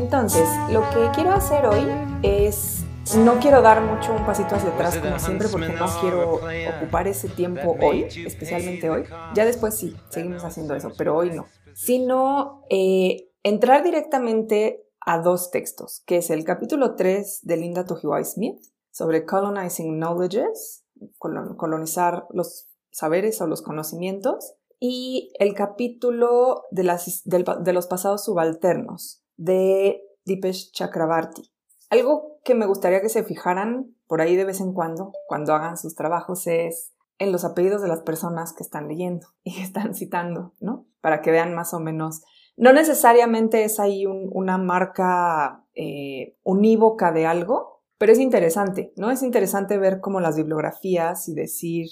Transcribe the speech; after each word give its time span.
Entonces, 0.00 0.48
lo 0.72 0.80
que 0.90 1.10
quiero 1.14 1.30
hacer 1.30 1.66
hoy 1.66 1.86
es, 2.22 2.84
no 3.18 3.38
quiero 3.38 3.60
dar 3.60 3.82
mucho 3.82 4.14
un 4.14 4.24
pasito 4.24 4.54
hacia 4.54 4.70
atrás 4.70 4.96
como 4.96 5.18
siempre 5.18 5.48
porque 5.48 5.68
no 5.68 5.86
quiero 6.00 6.40
ocupar 6.76 7.06
ese 7.06 7.28
tiempo 7.28 7.76
hoy, 7.82 8.04
especialmente 8.26 8.88
hoy. 8.88 9.04
Ya 9.34 9.44
después 9.44 9.74
sí, 9.74 9.94
seguimos 10.08 10.42
haciendo 10.42 10.74
eso, 10.74 10.90
pero 10.96 11.16
hoy 11.16 11.30
no. 11.30 11.46
Sino 11.74 12.64
eh, 12.70 13.28
entrar 13.42 13.84
directamente 13.84 14.86
a 15.00 15.18
dos 15.18 15.50
textos, 15.50 16.02
que 16.06 16.16
es 16.16 16.30
el 16.30 16.44
capítulo 16.44 16.94
3 16.94 17.40
de 17.42 17.56
Linda 17.58 17.84
Tojiwai 17.84 18.24
Smith 18.24 18.58
sobre 18.90 19.26
colonizing 19.26 19.98
knowledges, 19.98 20.86
colonizar 21.08 22.26
los 22.30 22.70
saberes 22.90 23.40
o 23.42 23.46
los 23.46 23.60
conocimientos, 23.60 24.54
y 24.78 25.30
el 25.38 25.52
capítulo 25.52 26.64
de, 26.70 26.84
las, 26.84 27.22
de 27.24 27.72
los 27.72 27.86
pasados 27.86 28.24
subalternos 28.24 29.19
de 29.40 30.02
Dipesh 30.26 30.70
Chakrabarti. 30.72 31.50
Algo 31.88 32.40
que 32.44 32.54
me 32.54 32.66
gustaría 32.66 33.00
que 33.00 33.08
se 33.08 33.24
fijaran 33.24 33.96
por 34.06 34.20
ahí 34.20 34.36
de 34.36 34.44
vez 34.44 34.60
en 34.60 34.74
cuando, 34.74 35.12
cuando 35.26 35.54
hagan 35.54 35.78
sus 35.78 35.94
trabajos, 35.94 36.46
es 36.46 36.92
en 37.18 37.32
los 37.32 37.44
apellidos 37.44 37.80
de 37.80 37.88
las 37.88 38.02
personas 38.02 38.52
que 38.52 38.62
están 38.62 38.86
leyendo 38.86 39.28
y 39.42 39.54
que 39.54 39.62
están 39.62 39.94
citando, 39.94 40.54
¿no? 40.60 40.86
Para 41.00 41.22
que 41.22 41.30
vean 41.30 41.54
más 41.54 41.72
o 41.72 41.80
menos. 41.80 42.22
No 42.56 42.72
necesariamente 42.72 43.64
es 43.64 43.80
ahí 43.80 44.04
una 44.06 44.58
marca 44.58 45.64
eh, 45.74 46.36
unívoca 46.42 47.10
de 47.10 47.24
algo, 47.24 47.82
pero 47.96 48.12
es 48.12 48.18
interesante, 48.18 48.92
¿no? 48.96 49.10
Es 49.10 49.22
interesante 49.22 49.78
ver 49.78 50.00
cómo 50.00 50.20
las 50.20 50.36
bibliografías 50.36 51.28
y 51.28 51.34
decir 51.34 51.86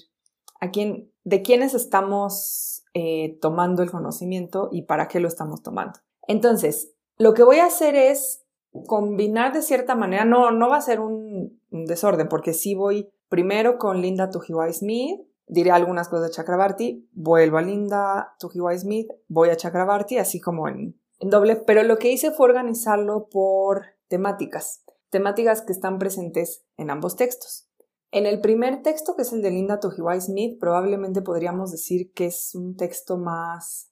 a 0.60 0.70
quién, 0.70 1.10
de 1.24 1.40
quiénes 1.40 1.72
estamos 1.72 2.84
eh, 2.92 3.38
tomando 3.40 3.82
el 3.82 3.90
conocimiento 3.90 4.68
y 4.70 4.82
para 4.82 5.08
qué 5.08 5.20
lo 5.20 5.28
estamos 5.28 5.62
tomando. 5.62 6.00
Entonces, 6.26 6.94
lo 7.18 7.34
que 7.34 7.42
voy 7.42 7.58
a 7.58 7.66
hacer 7.66 7.96
es 7.96 8.44
combinar 8.86 9.52
de 9.52 9.62
cierta 9.62 9.94
manera, 9.94 10.24
no, 10.24 10.50
no 10.50 10.68
va 10.68 10.76
a 10.76 10.82
ser 10.82 11.00
un, 11.00 11.60
desorden, 11.70 12.28
porque 12.28 12.54
sí 12.54 12.74
voy 12.74 13.10
primero 13.28 13.76
con 13.76 14.00
Linda 14.00 14.30
Tujiwai 14.30 14.72
Smith, 14.72 15.20
diré 15.46 15.70
algunas 15.70 16.08
cosas 16.08 16.28
de 16.28 16.34
Chakrabarti, 16.34 17.08
vuelvo 17.12 17.58
a 17.58 17.62
Linda 17.62 18.34
Tujiwai 18.38 18.78
Smith, 18.78 19.08
voy 19.26 19.50
a 19.50 19.56
Chakrabarti, 19.56 20.18
así 20.18 20.40
como 20.40 20.68
en, 20.68 20.98
en 21.18 21.30
doble, 21.30 21.56
pero 21.56 21.82
lo 21.82 21.98
que 21.98 22.10
hice 22.10 22.30
fue 22.30 22.48
organizarlo 22.48 23.28
por 23.28 23.86
temáticas, 24.08 24.84
temáticas 25.10 25.62
que 25.62 25.72
están 25.72 25.98
presentes 25.98 26.64
en 26.76 26.90
ambos 26.90 27.16
textos. 27.16 27.68
En 28.10 28.24
el 28.24 28.40
primer 28.40 28.82
texto, 28.82 29.14
que 29.16 29.22
es 29.22 29.32
el 29.32 29.42
de 29.42 29.50
Linda 29.50 29.80
Tojiwai 29.80 30.20
Smith, 30.20 30.58
probablemente 30.58 31.20
podríamos 31.20 31.70
decir 31.70 32.12
que 32.14 32.26
es 32.26 32.54
un 32.54 32.76
texto 32.76 33.18
más 33.18 33.87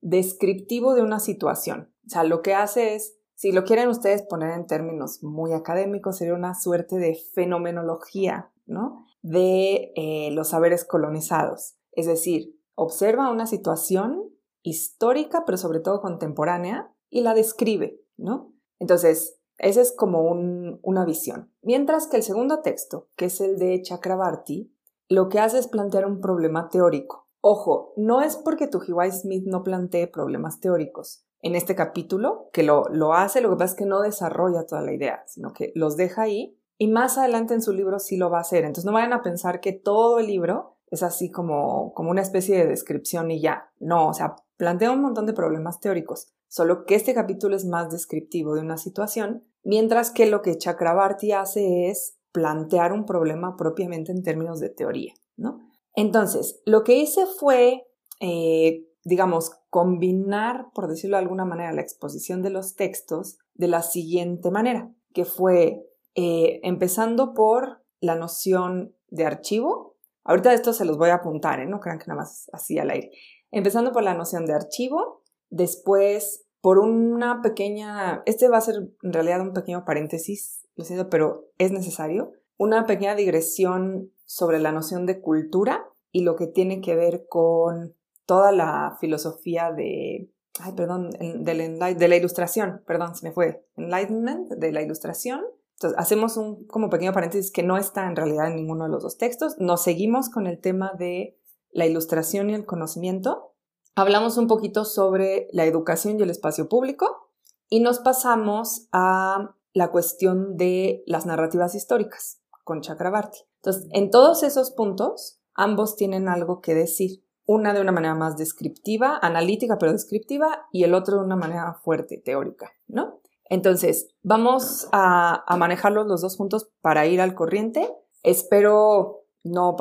descriptivo 0.00 0.94
de 0.94 1.02
una 1.02 1.20
situación. 1.20 1.92
O 2.06 2.10
sea, 2.10 2.24
lo 2.24 2.42
que 2.42 2.54
hace 2.54 2.94
es, 2.94 3.16
si 3.34 3.52
lo 3.52 3.64
quieren 3.64 3.88
ustedes 3.88 4.22
poner 4.22 4.50
en 4.50 4.66
términos 4.66 5.22
muy 5.22 5.52
académicos, 5.52 6.18
sería 6.18 6.34
una 6.34 6.54
suerte 6.54 6.96
de 6.96 7.16
fenomenología, 7.34 8.52
¿no? 8.66 9.06
De 9.22 9.92
eh, 9.96 10.30
los 10.32 10.48
saberes 10.48 10.84
colonizados. 10.84 11.76
Es 11.92 12.06
decir, 12.06 12.58
observa 12.74 13.30
una 13.30 13.46
situación 13.46 14.30
histórica, 14.62 15.44
pero 15.44 15.58
sobre 15.58 15.80
todo 15.80 16.00
contemporánea, 16.00 16.92
y 17.08 17.22
la 17.22 17.34
describe, 17.34 18.00
¿no? 18.16 18.52
Entonces, 18.78 19.40
esa 19.58 19.82
es 19.82 19.92
como 19.92 20.22
una 20.22 21.04
visión. 21.04 21.52
Mientras 21.60 22.06
que 22.06 22.16
el 22.16 22.22
segundo 22.22 22.60
texto, 22.60 23.08
que 23.16 23.26
es 23.26 23.40
el 23.40 23.58
de 23.58 23.82
Chakrabarti, 23.82 24.74
lo 25.08 25.28
que 25.28 25.38
hace 25.38 25.58
es 25.58 25.68
plantear 25.68 26.06
un 26.06 26.20
problema 26.20 26.68
teórico. 26.68 27.28
Ojo, 27.40 27.92
no 27.96 28.20
es 28.20 28.36
porque 28.36 28.68
Tujiwai 28.68 29.10
Smith 29.12 29.44
no 29.46 29.62
plantee 29.62 30.06
problemas 30.06 30.60
teóricos 30.60 31.24
en 31.42 31.54
este 31.54 31.74
capítulo, 31.74 32.50
que 32.52 32.62
lo, 32.62 32.84
lo 32.90 33.14
hace, 33.14 33.40
lo 33.40 33.50
que 33.50 33.56
pasa 33.56 33.72
es 33.72 33.78
que 33.78 33.86
no 33.86 34.00
desarrolla 34.00 34.66
toda 34.66 34.82
la 34.82 34.92
idea, 34.92 35.24
sino 35.26 35.52
que 35.52 35.72
los 35.74 35.96
deja 35.96 36.22
ahí 36.22 36.58
y 36.76 36.88
más 36.88 37.16
adelante 37.16 37.54
en 37.54 37.62
su 37.62 37.72
libro 37.72 37.98
sí 37.98 38.16
lo 38.16 38.30
va 38.30 38.38
a 38.38 38.42
hacer. 38.42 38.64
Entonces 38.64 38.84
no 38.84 38.92
vayan 38.92 39.12
a 39.12 39.22
pensar 39.22 39.60
que 39.60 39.72
todo 39.72 40.18
el 40.18 40.26
libro 40.26 40.76
es 40.90 41.02
así 41.02 41.30
como, 41.30 41.94
como 41.94 42.10
una 42.10 42.22
especie 42.22 42.58
de 42.58 42.66
descripción 42.66 43.30
y 43.30 43.40
ya. 43.40 43.70
No, 43.78 44.08
o 44.08 44.14
sea, 44.14 44.36
plantea 44.56 44.90
un 44.90 45.00
montón 45.00 45.24
de 45.26 45.32
problemas 45.32 45.80
teóricos, 45.80 46.32
solo 46.48 46.84
que 46.84 46.94
este 46.94 47.14
capítulo 47.14 47.56
es 47.56 47.64
más 47.64 47.90
descriptivo 47.90 48.54
de 48.54 48.60
una 48.60 48.76
situación 48.76 49.44
mientras 49.62 50.10
que 50.10 50.26
lo 50.26 50.42
que 50.42 50.56
Chakrabarti 50.56 51.32
hace 51.32 51.88
es 51.88 52.16
plantear 52.32 52.92
un 52.92 53.06
problema 53.06 53.56
propiamente 53.56 54.12
en 54.12 54.22
términos 54.22 54.60
de 54.60 54.70
teoría, 54.70 55.14
¿no? 55.36 55.60
Entonces, 55.94 56.60
lo 56.64 56.84
que 56.84 56.98
hice 56.98 57.26
fue, 57.26 57.86
eh, 58.20 58.86
digamos, 59.04 59.52
combinar, 59.70 60.66
por 60.74 60.88
decirlo 60.88 61.16
de 61.16 61.22
alguna 61.22 61.44
manera, 61.44 61.72
la 61.72 61.80
exposición 61.80 62.42
de 62.42 62.50
los 62.50 62.76
textos 62.76 63.38
de 63.54 63.68
la 63.68 63.82
siguiente 63.82 64.50
manera, 64.50 64.92
que 65.12 65.24
fue 65.24 65.86
eh, 66.14 66.60
empezando 66.62 67.34
por 67.34 67.82
la 68.00 68.14
noción 68.14 68.94
de 69.08 69.24
archivo. 69.24 69.96
Ahorita 70.24 70.52
esto 70.52 70.72
se 70.72 70.84
los 70.84 70.98
voy 70.98 71.10
a 71.10 71.16
apuntar, 71.16 71.60
¿eh? 71.60 71.66
no 71.66 71.80
crean 71.80 71.98
que 71.98 72.06
nada 72.06 72.20
más 72.20 72.48
así 72.52 72.78
al 72.78 72.90
aire. 72.90 73.10
Empezando 73.50 73.92
por 73.92 74.02
la 74.02 74.14
noción 74.14 74.46
de 74.46 74.54
archivo, 74.54 75.22
después 75.48 76.46
por 76.60 76.78
una 76.78 77.40
pequeña, 77.42 78.22
este 78.26 78.48
va 78.48 78.58
a 78.58 78.62
ser 78.62 78.76
en 79.02 79.12
realidad 79.12 79.40
un 79.40 79.52
pequeño 79.52 79.84
paréntesis, 79.84 80.66
lo 80.76 80.84
siento, 80.84 81.08
pero 81.08 81.48
es 81.58 81.72
necesario, 81.72 82.32
una 82.58 82.86
pequeña 82.86 83.14
digresión 83.14 84.12
sobre 84.30 84.60
la 84.60 84.70
noción 84.70 85.06
de 85.06 85.20
cultura 85.20 85.84
y 86.12 86.22
lo 86.22 86.36
que 86.36 86.46
tiene 86.46 86.80
que 86.80 86.94
ver 86.94 87.26
con 87.28 87.96
toda 88.26 88.52
la 88.52 88.96
filosofía 89.00 89.72
de, 89.72 90.30
ay, 90.60 90.72
perdón, 90.76 91.10
de, 91.10 91.94
de 91.96 92.08
la 92.08 92.16
ilustración, 92.16 92.84
perdón, 92.86 93.16
se 93.16 93.26
me 93.26 93.32
fue, 93.32 93.66
enlightenment, 93.74 94.52
de 94.52 94.70
la 94.70 94.82
ilustración. 94.82 95.42
Entonces, 95.72 95.98
hacemos 95.98 96.36
un 96.36 96.64
como 96.68 96.90
pequeño 96.90 97.12
paréntesis 97.12 97.50
que 97.50 97.64
no 97.64 97.76
está 97.76 98.06
en 98.06 98.14
realidad 98.14 98.46
en 98.46 98.54
ninguno 98.54 98.84
de 98.84 98.90
los 98.90 99.02
dos 99.02 99.18
textos. 99.18 99.56
Nos 99.58 99.82
seguimos 99.82 100.30
con 100.30 100.46
el 100.46 100.60
tema 100.60 100.92
de 100.96 101.36
la 101.72 101.86
ilustración 101.86 102.50
y 102.50 102.54
el 102.54 102.66
conocimiento 102.66 103.56
hablamos 103.96 104.36
un 104.36 104.46
poquito 104.46 104.84
sobre 104.84 105.48
la 105.50 105.64
educación 105.64 106.20
y 106.20 106.22
el 106.22 106.30
espacio 106.30 106.68
público 106.68 107.32
y 107.68 107.80
nos 107.80 107.98
pasamos 107.98 108.86
a 108.92 109.56
la 109.72 109.90
cuestión 109.90 110.56
de 110.56 111.02
las 111.06 111.26
narrativas 111.26 111.74
históricas 111.74 112.40
con 112.62 112.80
Chakrabarti. 112.80 113.49
Entonces, 113.62 113.88
en 113.92 114.10
todos 114.10 114.42
esos 114.42 114.70
puntos, 114.70 115.40
ambos 115.54 115.96
tienen 115.96 116.28
algo 116.28 116.60
que 116.60 116.74
decir. 116.74 117.24
Una 117.46 117.74
de 117.74 117.80
una 117.80 117.90
manera 117.90 118.14
más 118.14 118.36
descriptiva, 118.36 119.18
analítica 119.20 119.76
pero 119.76 119.92
descriptiva, 119.92 120.68
y 120.70 120.84
el 120.84 120.94
otro 120.94 121.18
de 121.18 121.24
una 121.24 121.36
manera 121.36 121.74
fuerte, 121.82 122.16
teórica, 122.16 122.70
¿no? 122.86 123.20
Entonces, 123.46 124.14
vamos 124.22 124.88
a, 124.92 125.42
a 125.46 125.56
manejarlos 125.56 126.06
los 126.06 126.20
dos 126.20 126.36
juntos 126.36 126.70
para 126.80 127.06
ir 127.06 127.20
al 127.20 127.34
corriente. 127.34 127.92
Espero 128.22 129.20
no 129.42 129.74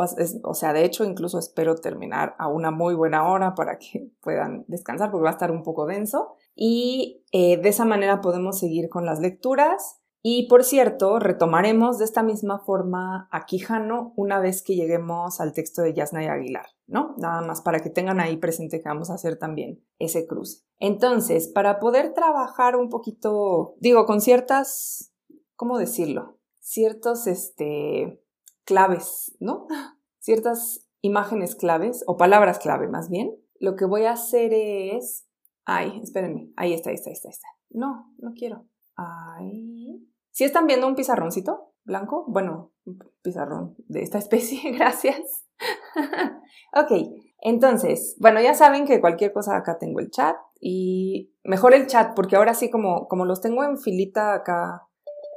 o 0.44 0.54
sea, 0.54 0.72
de 0.72 0.86
hecho, 0.86 1.04
incluso 1.04 1.38
espero 1.38 1.76
terminar 1.76 2.36
a 2.40 2.48
una 2.48 2.72
muy 2.72 2.96
buena 2.96 3.30
hora 3.30 3.56
para 3.56 3.78
que 3.78 4.10
puedan 4.22 4.66
descansar 4.68 5.12
porque 5.12 5.24
va 5.24 5.30
a 5.30 5.34
estar 5.34 5.52
un 5.52 5.64
poco 5.64 5.86
denso. 5.86 6.34
Y 6.56 7.24
eh, 7.32 7.58
de 7.58 7.70
esa 7.70 7.86
manera 7.86 8.22
podemos 8.22 8.60
seguir 8.60 8.90
con 8.90 9.06
las 9.06 9.20
lecturas. 9.20 10.00
Y 10.22 10.48
por 10.48 10.64
cierto, 10.64 11.20
retomaremos 11.20 11.98
de 11.98 12.06
esta 12.06 12.24
misma 12.24 12.60
forma 12.60 13.30
a 13.32 13.46
Quijano 13.46 14.14
una 14.18 14.40
vez 14.40 14.62
que 14.62 14.76
lleguemos 14.76 15.40
al 15.40 15.54
texto 15.54 15.82
de 15.82 15.94
Yasna 15.94 16.24
y 16.24 16.28
Aguilar, 16.28 16.68
¿no? 16.88 17.16
Nada 17.18 17.42
más 17.42 17.62
para 17.62 17.80
que 17.80 17.90
tengan 17.90 18.20
ahí 18.20 18.36
presente 18.36 18.82
que 18.82 18.90
vamos 18.90 19.10
a 19.10 19.14
hacer 19.14 19.38
también 19.40 19.82
ese 19.98 20.28
cruce. 20.28 20.64
Entonces, 20.78 21.48
para 21.48 21.80
poder 21.80 22.14
trabajar 22.14 22.76
un 22.76 22.90
poquito, 22.90 23.76
digo, 23.80 24.06
con 24.06 24.20
ciertas, 24.20 25.14
¿cómo 25.56 25.78
decirlo? 25.78 26.38
Ciertos, 26.60 27.26
este, 27.26 28.22
claves, 28.70 29.36
¿no? 29.40 29.68
Ciertas 30.20 30.86
imágenes 31.02 31.56
claves 31.56 32.04
o 32.06 32.18
palabras 32.18 32.60
clave 32.60 32.88
más 32.88 33.10
bien. 33.10 33.36
Lo 33.60 33.76
que 33.76 33.86
voy 33.86 34.04
a 34.04 34.12
hacer 34.12 34.54
es... 34.54 35.28
Ay, 35.66 36.00
espérenme. 36.04 36.52
Ahí 36.56 36.74
está, 36.74 36.92
ahí 36.92 36.96
está, 36.96 37.10
ahí 37.10 37.14
está, 37.14 37.30
ahí 37.30 37.34
está. 37.34 37.48
No, 37.72 38.14
no 38.20 38.34
quiero. 38.34 38.68
Ahí. 38.96 40.09
¿Sí 40.40 40.46
están 40.46 40.68
viendo 40.68 40.88
un 40.88 40.96
pizarroncito 40.96 41.74
blanco? 41.84 42.24
Bueno, 42.30 42.72
un 42.86 42.98
pizarrón 43.22 43.76
de 43.90 44.04
esta 44.04 44.18
especie, 44.20 44.72
gracias. 44.72 45.20
ok, 46.74 47.12
entonces, 47.42 48.16
bueno, 48.22 48.40
ya 48.40 48.54
saben 48.54 48.86
que 48.86 49.02
cualquier 49.02 49.34
cosa 49.34 49.58
acá 49.58 49.78
tengo 49.78 50.00
el 50.00 50.12
chat 50.12 50.38
y 50.62 51.34
mejor 51.44 51.74
el 51.74 51.88
chat 51.88 52.16
porque 52.16 52.38
ahora 52.38 52.54
sí 52.54 52.70
como, 52.70 53.10
como 53.10 53.26
los 53.26 53.42
tengo 53.42 53.66
en 53.66 53.78
filita 53.78 54.34
acá 54.34 54.88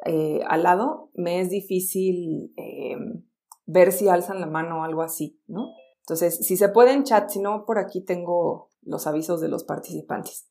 eh, 0.07 0.39
al 0.47 0.63
lado, 0.63 1.11
me 1.15 1.41
es 1.41 1.51
difícil 1.51 2.55
eh, 2.57 2.95
ver 3.67 3.91
si 3.91 4.09
alzan 4.09 4.41
la 4.41 4.47
mano 4.47 4.83
o 4.83 4.85
algo 4.85 5.03
así, 5.03 5.43
¿no? 5.49 5.73
Entonces, 6.03 6.47
si 6.47 6.57
se 6.57 6.69
puede 6.69 6.93
en 6.93 7.03
chat, 7.03 7.29
si 7.29 7.41
no, 7.41 7.65
por 7.65 7.81
aquí 7.81 8.05
tengo 8.05 8.71
los 8.83 9.09
avisos 9.09 9.41
de 9.41 9.49
los 9.49 9.65
participantes. 9.65 10.49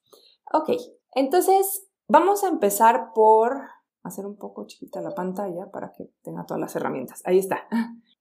Ok, 0.51 0.71
entonces 1.15 1.87
vamos 2.09 2.43
a 2.43 2.49
empezar 2.49 3.13
por 3.15 3.61
hacer 4.03 4.25
un 4.25 4.35
poco 4.35 4.65
chiquita 4.65 5.01
la 5.01 5.13
pantalla 5.15 5.69
para 5.71 5.91
que 5.91 6.11
tenga 6.23 6.45
todas 6.45 6.61
las 6.61 6.75
herramientas. 6.75 7.21
Ahí 7.25 7.37
está. 7.37 7.67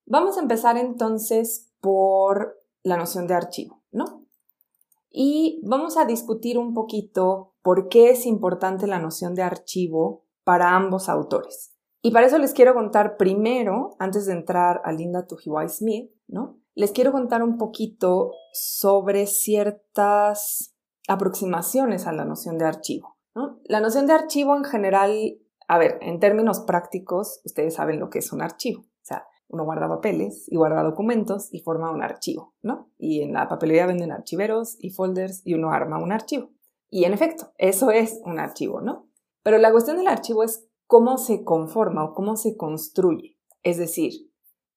Vamos 0.06 0.36
a 0.36 0.40
empezar 0.40 0.76
entonces 0.76 1.72
por 1.80 2.60
la 2.82 2.96
noción 2.96 3.26
de 3.26 3.34
archivo, 3.34 3.82
¿no? 3.90 4.26
Y 5.10 5.60
vamos 5.64 5.96
a 5.96 6.04
discutir 6.04 6.58
un 6.58 6.72
poquito 6.74 7.54
por 7.62 7.88
qué 7.88 8.10
es 8.10 8.26
importante 8.26 8.86
la 8.86 8.98
noción 8.98 9.34
de 9.34 9.42
archivo 9.42 10.24
para 10.44 10.74
ambos 10.76 11.08
autores. 11.08 11.74
Y 12.02 12.12
para 12.12 12.26
eso 12.26 12.38
les 12.38 12.54
quiero 12.54 12.74
contar 12.74 13.16
primero, 13.16 13.96
antes 13.98 14.26
de 14.26 14.32
entrar 14.32 14.80
a 14.84 14.92
Linda 14.92 15.26
Tujiwai 15.26 15.68
Smith, 15.68 16.10
¿no? 16.28 16.58
Les 16.74 16.92
quiero 16.92 17.12
contar 17.12 17.42
un 17.42 17.58
poquito 17.58 18.32
sobre 18.52 19.26
ciertas 19.26 20.74
aproximaciones 21.08 22.06
a 22.06 22.12
la 22.12 22.24
noción 22.24 22.56
de 22.56 22.64
archivo. 22.64 23.18
La 23.64 23.80
noción 23.80 24.06
de 24.06 24.12
archivo 24.12 24.56
en 24.56 24.64
general, 24.64 25.38
a 25.70 25.78
ver, 25.78 25.98
en 26.00 26.18
términos 26.18 26.58
prácticos, 26.58 27.40
ustedes 27.44 27.74
saben 27.74 28.00
lo 28.00 28.10
que 28.10 28.18
es 28.18 28.32
un 28.32 28.42
archivo. 28.42 28.80
O 28.80 29.04
sea, 29.04 29.24
uno 29.46 29.64
guarda 29.64 29.86
papeles 29.86 30.46
y 30.48 30.56
guarda 30.56 30.82
documentos 30.82 31.46
y 31.54 31.60
forma 31.60 31.92
un 31.92 32.02
archivo, 32.02 32.56
¿no? 32.60 32.90
Y 32.98 33.22
en 33.22 33.34
la 33.34 33.46
papelería 33.46 33.86
venden 33.86 34.10
archiveros 34.10 34.76
y 34.80 34.90
folders 34.90 35.42
y 35.44 35.54
uno 35.54 35.70
arma 35.70 36.02
un 36.02 36.10
archivo. 36.10 36.50
Y 36.88 37.04
en 37.04 37.12
efecto, 37.12 37.52
eso 37.56 37.92
es 37.92 38.20
un 38.24 38.40
archivo, 38.40 38.80
¿no? 38.80 39.06
Pero 39.44 39.58
la 39.58 39.70
cuestión 39.70 39.96
del 39.96 40.08
archivo 40.08 40.42
es 40.42 40.66
cómo 40.88 41.18
se 41.18 41.44
conforma 41.44 42.02
o 42.02 42.14
cómo 42.14 42.36
se 42.36 42.56
construye. 42.56 43.38
Es 43.62 43.78
decir, 43.78 44.12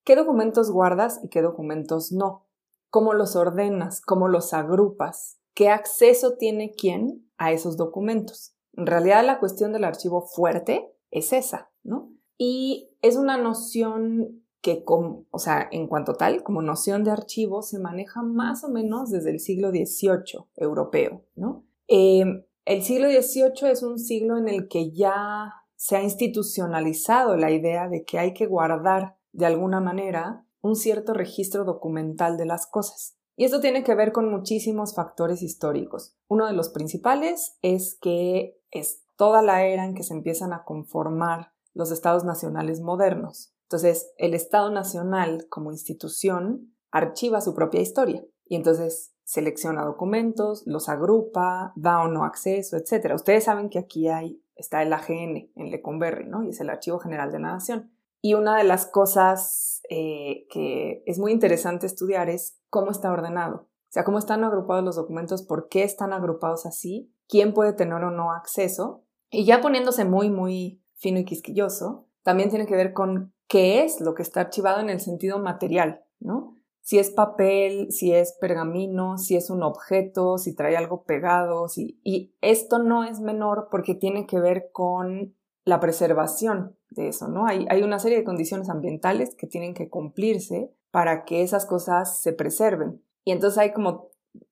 qué 0.03 0.15
documentos 0.15 0.69
guardas 0.69 1.19
y 1.23 1.29
qué 1.29 1.41
documentos 1.41 2.11
no. 2.11 2.45
Cómo 2.91 3.15
los 3.15 3.35
ordenas, 3.35 3.99
cómo 3.99 4.27
los 4.27 4.53
agrupas, 4.53 5.39
qué 5.55 5.69
acceso 5.69 6.37
tiene 6.37 6.75
quién 6.77 7.31
a 7.37 7.51
esos 7.51 7.77
documentos. 7.77 8.52
En 8.75 8.85
realidad 8.85 9.25
la 9.25 9.39
cuestión 9.39 9.71
del 9.71 9.83
archivo 9.83 10.21
fuerte 10.21 10.91
es 11.11 11.33
esa, 11.33 11.71
¿no? 11.83 12.11
Y 12.37 12.89
es 13.01 13.15
una 13.15 13.37
noción 13.37 14.43
que, 14.61 14.83
o 14.85 15.39
sea, 15.39 15.67
en 15.71 15.87
cuanto 15.87 16.13
tal, 16.13 16.41
como 16.41 16.61
noción 16.61 17.03
de 17.03 17.11
archivo, 17.11 17.61
se 17.61 17.79
maneja 17.79 18.23
más 18.23 18.63
o 18.63 18.69
menos 18.69 19.11
desde 19.11 19.31
el 19.31 19.39
siglo 19.39 19.71
XVIII 19.71 20.45
europeo, 20.55 21.25
¿no? 21.35 21.65
Eh, 21.87 22.23
el 22.65 22.81
siglo 22.81 23.09
XVIII 23.09 23.71
es 23.71 23.83
un 23.83 23.99
siglo 23.99 24.37
en 24.37 24.47
el 24.47 24.69
que 24.69 24.91
ya 24.91 25.51
se 25.75 25.97
ha 25.97 26.03
institucionalizado 26.03 27.35
la 27.35 27.51
idea 27.51 27.89
de 27.89 28.05
que 28.05 28.19
hay 28.19 28.33
que 28.33 28.47
guardar 28.47 29.17
de 29.33 29.45
alguna 29.45 29.81
manera 29.81 30.45
un 30.61 30.77
cierto 30.77 31.13
registro 31.13 31.65
documental 31.65 32.37
de 32.37 32.45
las 32.45 32.65
cosas. 32.65 33.17
Y 33.35 33.43
esto 33.43 33.59
tiene 33.59 33.83
que 33.83 33.95
ver 33.95 34.13
con 34.13 34.31
muchísimos 34.31 34.95
factores 34.95 35.41
históricos. 35.41 36.15
Uno 36.29 36.47
de 36.47 36.53
los 36.53 36.69
principales 36.69 37.57
es 37.61 37.97
que 37.99 38.57
es 38.73 39.03
toda 39.15 39.41
la 39.41 39.65
era 39.65 39.85
en 39.85 39.93
que 39.93 40.03
se 40.03 40.13
empiezan 40.13 40.51
a 40.51 40.63
conformar 40.63 41.53
los 41.73 41.91
estados 41.91 42.25
nacionales 42.25 42.81
modernos. 42.81 43.53
Entonces, 43.63 44.11
el 44.17 44.33
Estado 44.33 44.69
Nacional 44.69 45.47
como 45.49 45.71
institución 45.71 46.75
archiva 46.91 47.41
su 47.41 47.55
propia 47.55 47.81
historia 47.81 48.23
y 48.45 48.55
entonces 48.55 49.13
selecciona 49.23 49.85
documentos, 49.85 50.63
los 50.65 50.89
agrupa, 50.89 51.73
da 51.75 52.01
o 52.01 52.07
no 52.07 52.25
acceso, 52.25 52.77
etc. 52.77 53.13
Ustedes 53.15 53.45
saben 53.45 53.69
que 53.69 53.79
aquí 53.79 54.09
hay 54.09 54.43
está 54.55 54.81
el 54.83 54.93
AGN 54.93 55.51
en 55.55 55.71
Lecumberri, 55.71 56.25
¿no? 56.27 56.43
Y 56.43 56.49
es 56.49 56.59
el 56.59 56.69
Archivo 56.69 56.99
General 56.99 57.31
de 57.31 57.39
la 57.39 57.53
Nación. 57.53 57.91
Y 58.21 58.35
una 58.35 58.57
de 58.57 58.63
las 58.63 58.85
cosas 58.85 59.81
eh, 59.89 60.45
que 60.49 61.03
es 61.05 61.19
muy 61.19 61.31
interesante 61.31 61.85
estudiar 61.85 62.29
es 62.29 62.59
cómo 62.69 62.91
está 62.91 63.11
ordenado. 63.11 63.67
O 63.67 63.93
sea, 63.93 64.03
cómo 64.03 64.17
están 64.17 64.43
agrupados 64.43 64.83
los 64.83 64.95
documentos, 64.95 65.43
por 65.43 65.67
qué 65.67 65.83
están 65.83 66.13
agrupados 66.13 66.65
así, 66.65 67.13
quién 67.33 67.51
puede 67.51 67.73
tener 67.73 68.03
o 68.03 68.11
no 68.11 68.31
acceso. 68.31 69.05
Y 69.31 69.43
ya 69.43 69.59
poniéndose 69.59 70.05
muy, 70.05 70.29
muy 70.29 70.83
fino 70.93 71.17
y 71.17 71.25
quisquilloso, 71.25 72.07
también 72.21 72.51
tiene 72.51 72.67
que 72.67 72.75
ver 72.75 72.93
con 72.93 73.33
qué 73.47 73.83
es 73.83 74.01
lo 74.01 74.13
que 74.13 74.21
está 74.21 74.41
archivado 74.41 74.81
en 74.81 74.91
el 74.91 74.99
sentido 74.99 75.39
material, 75.39 76.03
¿no? 76.19 76.57
si 76.81 76.99
es 76.99 77.09
papel, 77.09 77.91
si 77.91 78.13
es 78.13 78.37
pergamino, 78.39 79.17
si 79.17 79.35
es 79.35 79.49
un 79.49 79.63
objeto, 79.63 80.37
si 80.37 80.53
trae 80.53 80.75
algo 80.75 81.05
pegado, 81.05 81.69
si... 81.69 81.99
y 82.03 82.35
esto 82.41 82.77
no 82.77 83.05
es 83.05 83.21
menor 83.21 83.69
porque 83.71 83.95
tiene 83.95 84.27
que 84.27 84.39
ver 84.39 84.69
con 84.71 85.33
la 85.63 85.79
preservación 85.79 86.77
de 86.89 87.07
eso, 87.07 87.29
¿no? 87.29 87.47
Hay, 87.47 87.81
una 87.81 87.99
serie 87.99 88.17
de 88.17 88.25
condiciones 88.25 88.69
ambientales 88.69 89.33
que 89.33 89.47
tienen 89.47 89.73
que 89.73 89.89
cumplirse 89.89 90.73
para 90.91 91.23
que 91.23 91.41
esas 91.41 91.65
cosas 91.65 92.21
se 92.21 92.33
preserven. 92.33 93.01
Y 93.23 93.31
entonces 93.31 93.57
hay 93.57 93.71
como, 93.71 94.09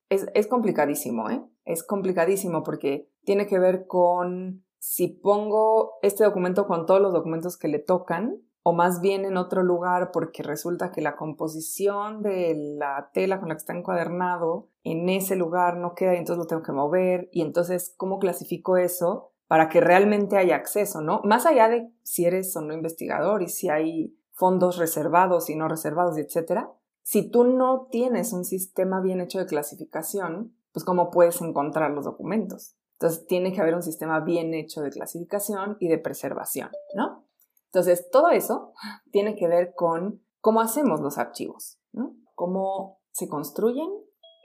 es, 0.08 0.26
es 0.34 0.48
complicadísimo, 0.48 1.30
¿eh? 1.30 1.44
Es 1.72 1.84
complicadísimo 1.84 2.64
porque 2.64 3.10
tiene 3.24 3.48
que 3.48 3.60
ver 3.60 3.88
con 3.88 4.64
si 4.80 5.08
pongo 5.08 5.94
este 6.02 6.24
documento 6.24 6.68
con 6.68 6.86
todos 6.86 7.02
los 7.02 7.14
documentos 7.14 7.58
que 7.58 7.68
le 7.68 7.80
tocan, 7.80 8.42
o 8.64 8.74
más 8.74 9.02
bien 9.02 9.26
en 9.26 9.38
otro 9.38 9.64
lugar 9.64 10.12
porque 10.12 10.44
resulta 10.44 10.92
que 10.92 11.02
la 11.02 11.16
composición 11.16 12.22
de 12.22 12.56
la 12.78 13.10
tela 13.14 13.40
con 13.40 13.50
la 13.50 13.56
que 13.56 13.60
está 13.60 13.76
encuadernado 13.76 14.70
en 14.84 15.10
ese 15.10 15.36
lugar 15.36 15.78
no 15.78 15.96
queda 15.96 16.14
y 16.14 16.18
entonces 16.18 16.44
lo 16.44 16.48
tengo 16.48 16.62
que 16.62 16.72
mover 16.72 17.30
y 17.32 17.42
entonces 17.42 17.94
cómo 17.98 18.20
clasifico 18.20 18.78
eso 18.78 19.32
para 19.48 19.68
que 19.68 19.82
realmente 19.82 20.38
haya 20.38 20.56
acceso, 20.56 21.02
¿no? 21.02 21.22
Más 21.24 21.46
allá 21.46 21.68
de 21.70 21.92
si 22.04 22.26
eres 22.26 22.56
o 22.56 22.62
no 22.62 22.74
investigador 22.74 23.42
y 23.42 23.50
si 23.50 23.70
hay 23.70 24.16
fondos 24.32 24.78
reservados 24.78 25.50
y 25.50 25.56
no 25.56 25.68
reservados, 25.68 26.18
etcétera, 26.18 26.72
si 27.04 27.30
tú 27.30 27.44
no 27.44 27.88
tienes 27.92 28.32
un 28.32 28.46
sistema 28.46 29.02
bien 29.02 29.22
hecho 29.22 29.40
de 29.40 29.46
clasificación, 29.46 30.56
pues 30.72 30.86
cómo 30.86 31.12
puedes 31.12 31.42
encontrar 31.42 31.92
los 31.92 32.06
documentos. 32.06 32.76
Entonces 32.94 33.26
tiene 33.26 33.52
que 33.52 33.62
haber 33.62 33.76
un 33.76 33.84
sistema 33.84 34.20
bien 34.20 34.54
hecho 34.54 34.82
de 34.82 34.92
clasificación 34.92 35.78
y 35.80 35.88
de 35.88 35.98
preservación, 35.98 36.70
¿no? 36.96 37.26
Entonces, 37.74 38.10
todo 38.12 38.30
eso 38.30 38.74
tiene 39.12 39.36
que 39.36 39.48
ver 39.48 39.74
con 39.74 40.22
cómo 40.42 40.60
hacemos 40.60 41.00
los 41.00 41.18
archivos, 41.18 41.80
¿no? 41.94 42.16
cómo 42.36 43.00
se 43.12 43.30
construyen, 43.30 43.90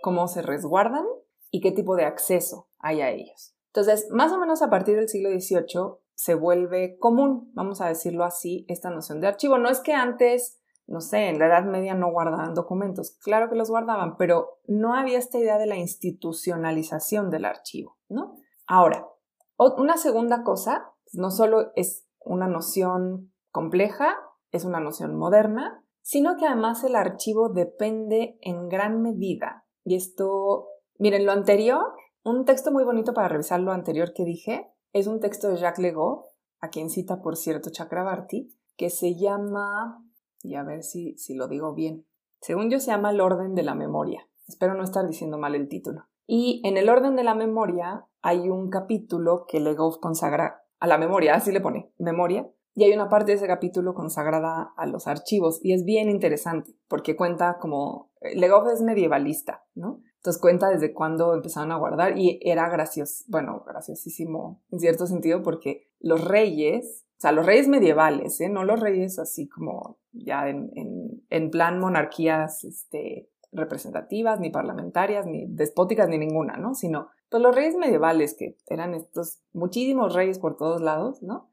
cómo 0.02 0.28
se 0.28 0.42
resguardan 0.42 1.06
y 1.50 1.60
qué 1.60 1.72
tipo 1.72 1.96
de 1.96 2.04
acceso 2.04 2.68
hay 2.78 3.00
a 3.00 3.10
ellos. 3.10 3.56
Entonces, 3.68 4.08
más 4.10 4.32
o 4.32 4.38
menos 4.38 4.62
a 4.62 4.70
partir 4.70 4.96
del 4.96 5.08
siglo 5.08 5.30
XVIII 5.30 5.96
se 6.14 6.34
vuelve 6.34 6.98
común, 6.98 7.50
vamos 7.54 7.80
a 7.80 7.88
decirlo 7.88 8.24
así, 8.24 8.64
esta 8.68 8.90
noción 8.90 9.20
de 9.20 9.28
archivo. 9.28 9.58
No 9.58 9.70
es 9.70 9.80
que 9.80 9.92
antes, 9.92 10.60
no 10.86 11.00
sé, 11.00 11.28
en 11.28 11.38
la 11.38 11.46
Edad 11.46 11.64
Media 11.64 11.94
no 11.94 12.10
guardaban 12.10 12.54
documentos, 12.54 13.16
claro 13.22 13.48
que 13.48 13.56
los 13.56 13.70
guardaban, 13.70 14.16
pero 14.16 14.60
no 14.66 14.94
había 14.94 15.18
esta 15.18 15.38
idea 15.38 15.58
de 15.58 15.66
la 15.66 15.76
institucionalización 15.76 17.30
del 17.30 17.44
archivo, 17.44 17.98
¿no? 18.08 18.36
Ahora, 18.66 19.08
una 19.56 19.96
segunda 19.96 20.42
cosa, 20.44 20.92
no 21.12 21.30
solo 21.30 21.72
es 21.74 22.06
una 22.24 22.46
noción 22.46 23.32
compleja, 23.50 24.16
es 24.50 24.64
una 24.64 24.80
noción 24.80 25.16
moderna, 25.16 25.82
sino 26.02 26.36
que 26.36 26.46
además 26.46 26.84
el 26.84 26.94
archivo 26.94 27.48
depende 27.48 28.38
en 28.42 28.68
gran 28.68 29.02
medida. 29.02 29.66
Y 29.82 29.96
esto, 29.96 30.68
miren, 30.98 31.26
lo 31.26 31.32
anterior, 31.32 31.82
un 32.22 32.44
texto 32.44 32.70
muy 32.70 32.84
bonito 32.84 33.12
para 33.12 33.28
revisar 33.28 33.60
lo 33.60 33.72
anterior 33.72 34.12
que 34.14 34.24
dije, 34.24 34.72
es 34.92 35.06
un 35.06 35.20
texto 35.20 35.48
de 35.48 35.56
Jacques 35.56 35.82
Legault, 35.82 36.26
a 36.60 36.68
quien 36.68 36.90
cita, 36.90 37.20
por 37.22 37.36
cierto, 37.36 37.70
Chakrabarti, 37.70 38.54
que 38.76 38.90
se 38.90 39.14
llama, 39.16 40.04
y 40.46 40.54
a 40.54 40.62
ver 40.62 40.82
si, 40.82 41.16
si 41.18 41.34
lo 41.34 41.48
digo 41.48 41.74
bien, 41.74 42.06
según 42.40 42.70
yo 42.70 42.78
se 42.80 42.90
llama 42.90 43.10
El 43.10 43.20
orden 43.20 43.54
de 43.54 43.62
la 43.62 43.74
memoria. 43.74 44.28
Espero 44.46 44.74
no 44.74 44.84
estar 44.84 45.06
diciendo 45.06 45.38
mal 45.38 45.54
el 45.54 45.68
título. 45.68 46.04
Y 46.26 46.60
en 46.64 46.76
el 46.76 46.88
orden 46.88 47.16
de 47.16 47.24
la 47.24 47.34
memoria 47.34 48.06
hay 48.22 48.48
un 48.48 48.70
capítulo 48.70 49.46
que 49.46 49.60
Legault 49.60 50.00
consagra 50.00 50.62
a 50.78 50.86
la 50.86 50.98
memoria, 50.98 51.34
así 51.34 51.52
le 51.52 51.60
pone, 51.60 51.92
memoria. 51.98 52.48
Y 52.74 52.84
hay 52.84 52.92
una 52.92 53.08
parte 53.08 53.32
de 53.32 53.38
ese 53.38 53.46
capítulo 53.46 53.94
consagrada 53.94 54.74
a 54.76 54.86
los 54.86 55.06
archivos 55.06 55.60
y 55.62 55.72
es 55.72 55.84
bien 55.84 56.10
interesante 56.10 56.76
porque 56.88 57.16
cuenta 57.16 57.56
como, 57.58 58.10
Legoff 58.34 58.68
es 58.70 58.82
medievalista, 58.82 59.64
¿no? 59.74 60.02
Entonces 60.16 60.42
cuenta 60.42 60.68
desde 60.68 60.92
cuándo 60.92 61.32
empezaron 61.32 61.72
a 61.72 61.78
guardar 61.78 62.18
y 62.18 62.38
era 62.42 62.68
gracioso, 62.68 63.24
bueno, 63.28 63.64
graciosísimo 63.66 64.62
en 64.70 64.80
cierto 64.80 65.06
sentido 65.06 65.42
porque 65.42 65.88
los 66.00 66.22
reyes, 66.22 67.05
o 67.16 67.20
sea, 67.20 67.32
los 67.32 67.46
reyes 67.46 67.66
medievales, 67.66 68.38
¿eh? 68.42 68.50
no 68.50 68.64
los 68.64 68.78
reyes 68.78 69.18
así 69.18 69.48
como 69.48 69.98
ya 70.12 70.48
en, 70.48 70.70
en, 70.74 71.22
en 71.30 71.50
plan 71.50 71.80
monarquías 71.80 72.62
este, 72.64 73.30
representativas, 73.52 74.38
ni 74.38 74.50
parlamentarias, 74.50 75.24
ni 75.24 75.46
despóticas, 75.48 76.10
ni 76.10 76.18
ninguna, 76.18 76.58
¿no? 76.58 76.74
Sino 76.74 77.08
pues 77.30 77.42
los 77.42 77.54
reyes 77.54 77.74
medievales, 77.74 78.36
que 78.38 78.58
eran 78.68 78.94
estos 78.94 79.40
muchísimos 79.54 80.14
reyes 80.14 80.38
por 80.38 80.58
todos 80.58 80.82
lados, 80.82 81.22
¿no? 81.22 81.50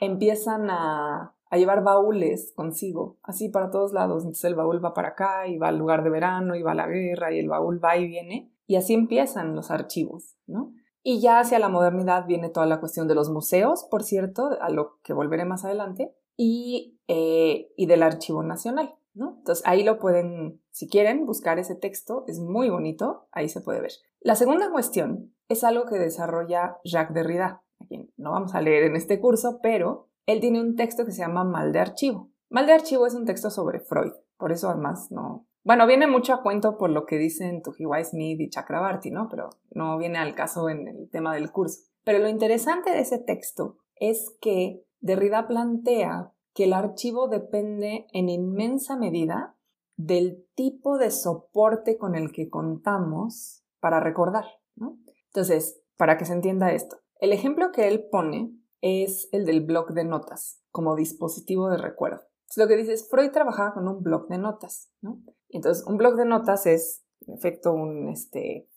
Empiezan 0.00 0.70
a, 0.70 1.34
a 1.50 1.56
llevar 1.56 1.82
baúles 1.82 2.52
consigo, 2.54 3.18
así 3.24 3.48
para 3.48 3.70
todos 3.70 3.92
lados. 3.92 4.22
Entonces 4.22 4.44
el 4.44 4.54
baúl 4.54 4.82
va 4.82 4.94
para 4.94 5.08
acá 5.08 5.48
y 5.48 5.58
va 5.58 5.68
al 5.68 5.78
lugar 5.78 6.04
de 6.04 6.10
verano 6.10 6.54
y 6.54 6.62
va 6.62 6.72
a 6.72 6.76
la 6.76 6.86
guerra 6.86 7.32
y 7.32 7.40
el 7.40 7.48
baúl 7.48 7.82
va 7.84 7.96
y 7.96 8.06
viene. 8.06 8.52
Y 8.66 8.76
así 8.76 8.94
empiezan 8.94 9.56
los 9.56 9.70
archivos, 9.70 10.36
¿no? 10.46 10.72
Y 11.02 11.20
ya 11.20 11.40
hacia 11.40 11.58
la 11.58 11.68
modernidad 11.68 12.26
viene 12.26 12.48
toda 12.48 12.66
la 12.66 12.80
cuestión 12.80 13.08
de 13.08 13.14
los 13.14 13.28
museos, 13.30 13.86
por 13.90 14.04
cierto, 14.04 14.50
a 14.60 14.70
lo 14.70 15.00
que 15.02 15.12
volveré 15.12 15.44
más 15.44 15.64
adelante, 15.64 16.14
y, 16.36 16.98
eh, 17.08 17.72
y 17.76 17.86
del 17.86 18.02
Archivo 18.02 18.42
Nacional, 18.42 18.94
¿no? 19.14 19.36
Entonces 19.38 19.64
ahí 19.66 19.82
lo 19.82 19.98
pueden, 19.98 20.60
si 20.70 20.88
quieren, 20.88 21.26
buscar 21.26 21.58
ese 21.58 21.74
texto, 21.74 22.24
es 22.28 22.40
muy 22.40 22.70
bonito, 22.70 23.26
ahí 23.32 23.48
se 23.48 23.60
puede 23.60 23.80
ver. 23.80 23.92
La 24.20 24.36
segunda 24.36 24.70
cuestión 24.70 25.34
es 25.48 25.64
algo 25.64 25.86
que 25.86 25.98
desarrolla 25.98 26.78
Jacques 26.84 27.14
Derrida, 27.14 27.62
a 27.80 27.86
quien 27.86 28.12
no 28.16 28.32
vamos 28.32 28.54
a 28.54 28.60
leer 28.60 28.84
en 28.84 28.96
este 28.96 29.20
curso, 29.20 29.60
pero 29.62 30.08
él 30.26 30.40
tiene 30.40 30.60
un 30.60 30.76
texto 30.76 31.04
que 31.04 31.12
se 31.12 31.22
llama 31.22 31.44
Mal 31.44 31.72
de 31.72 31.80
Archivo. 31.80 32.30
Mal 32.48 32.66
de 32.66 32.72
Archivo 32.72 33.06
es 33.06 33.14
un 33.14 33.24
texto 33.24 33.50
sobre 33.50 33.80
Freud, 33.80 34.12
por 34.36 34.52
eso 34.52 34.68
además 34.68 35.10
no, 35.10 35.46
Bueno, 35.64 35.86
viene 35.86 36.08
mucho 36.08 36.34
a 36.34 36.42
cuento 36.42 36.76
por 36.76 36.90
lo 36.90 37.06
que 37.06 37.18
dicen 37.18 37.62
Tujiwai 37.62 38.04
Smith 38.04 38.40
y 38.40 38.50
Chakrabarti, 38.50 39.10
¿no? 39.10 39.28
Pero 39.28 39.50
no 39.70 39.96
viene 39.96 40.18
al 40.18 40.34
caso 40.34 40.68
en 40.68 40.88
el 40.88 41.08
tema 41.10 41.34
del 41.34 41.52
curso. 41.52 41.82
Pero 42.04 42.18
lo 42.18 42.28
interesante 42.28 42.90
de 42.90 43.00
ese 43.00 43.18
texto 43.18 43.78
es 43.96 44.36
que 44.40 44.84
Derrida 45.00 45.46
plantea 45.46 46.32
que 46.54 46.64
el 46.64 46.72
archivo 46.72 47.28
depende 47.28 48.06
en 48.12 48.28
inmensa 48.28 48.96
medida 48.96 49.56
del 49.96 50.46
tipo 50.54 50.98
de 50.98 51.10
soporte 51.10 51.96
con 51.96 52.14
el 52.14 52.32
que 52.32 52.48
contamos 52.48 53.64
para 53.80 54.00
recordar. 54.00 54.44
Entonces, 55.26 55.80
para 55.96 56.18
que 56.18 56.24
se 56.24 56.32
entienda 56.32 56.72
esto, 56.72 56.96
el 57.20 57.32
ejemplo 57.32 57.72
que 57.72 57.88
él 57.88 58.08
pone 58.10 58.52
es 58.80 59.28
el 59.32 59.46
del 59.46 59.64
bloc 59.64 59.92
de 59.92 60.04
notas 60.04 60.60
como 60.70 60.96
dispositivo 60.96 61.68
de 61.70 61.78
recuerdo. 61.78 62.22
Lo 62.56 62.68
que 62.68 62.76
dice 62.76 62.92
es, 62.92 63.08
Freud 63.08 63.30
trabajaba 63.30 63.74
con 63.74 63.88
un 63.88 64.02
bloc 64.02 64.28
de 64.28 64.38
notas, 64.38 64.90
¿no? 65.00 65.20
Entonces, 65.48 65.84
un 65.86 65.96
bloc 65.96 66.16
de 66.16 66.24
notas 66.24 66.66
es, 66.66 67.04
en 67.26 67.34
efecto, 67.34 67.72
un, 67.72 68.08
este, 68.08 68.68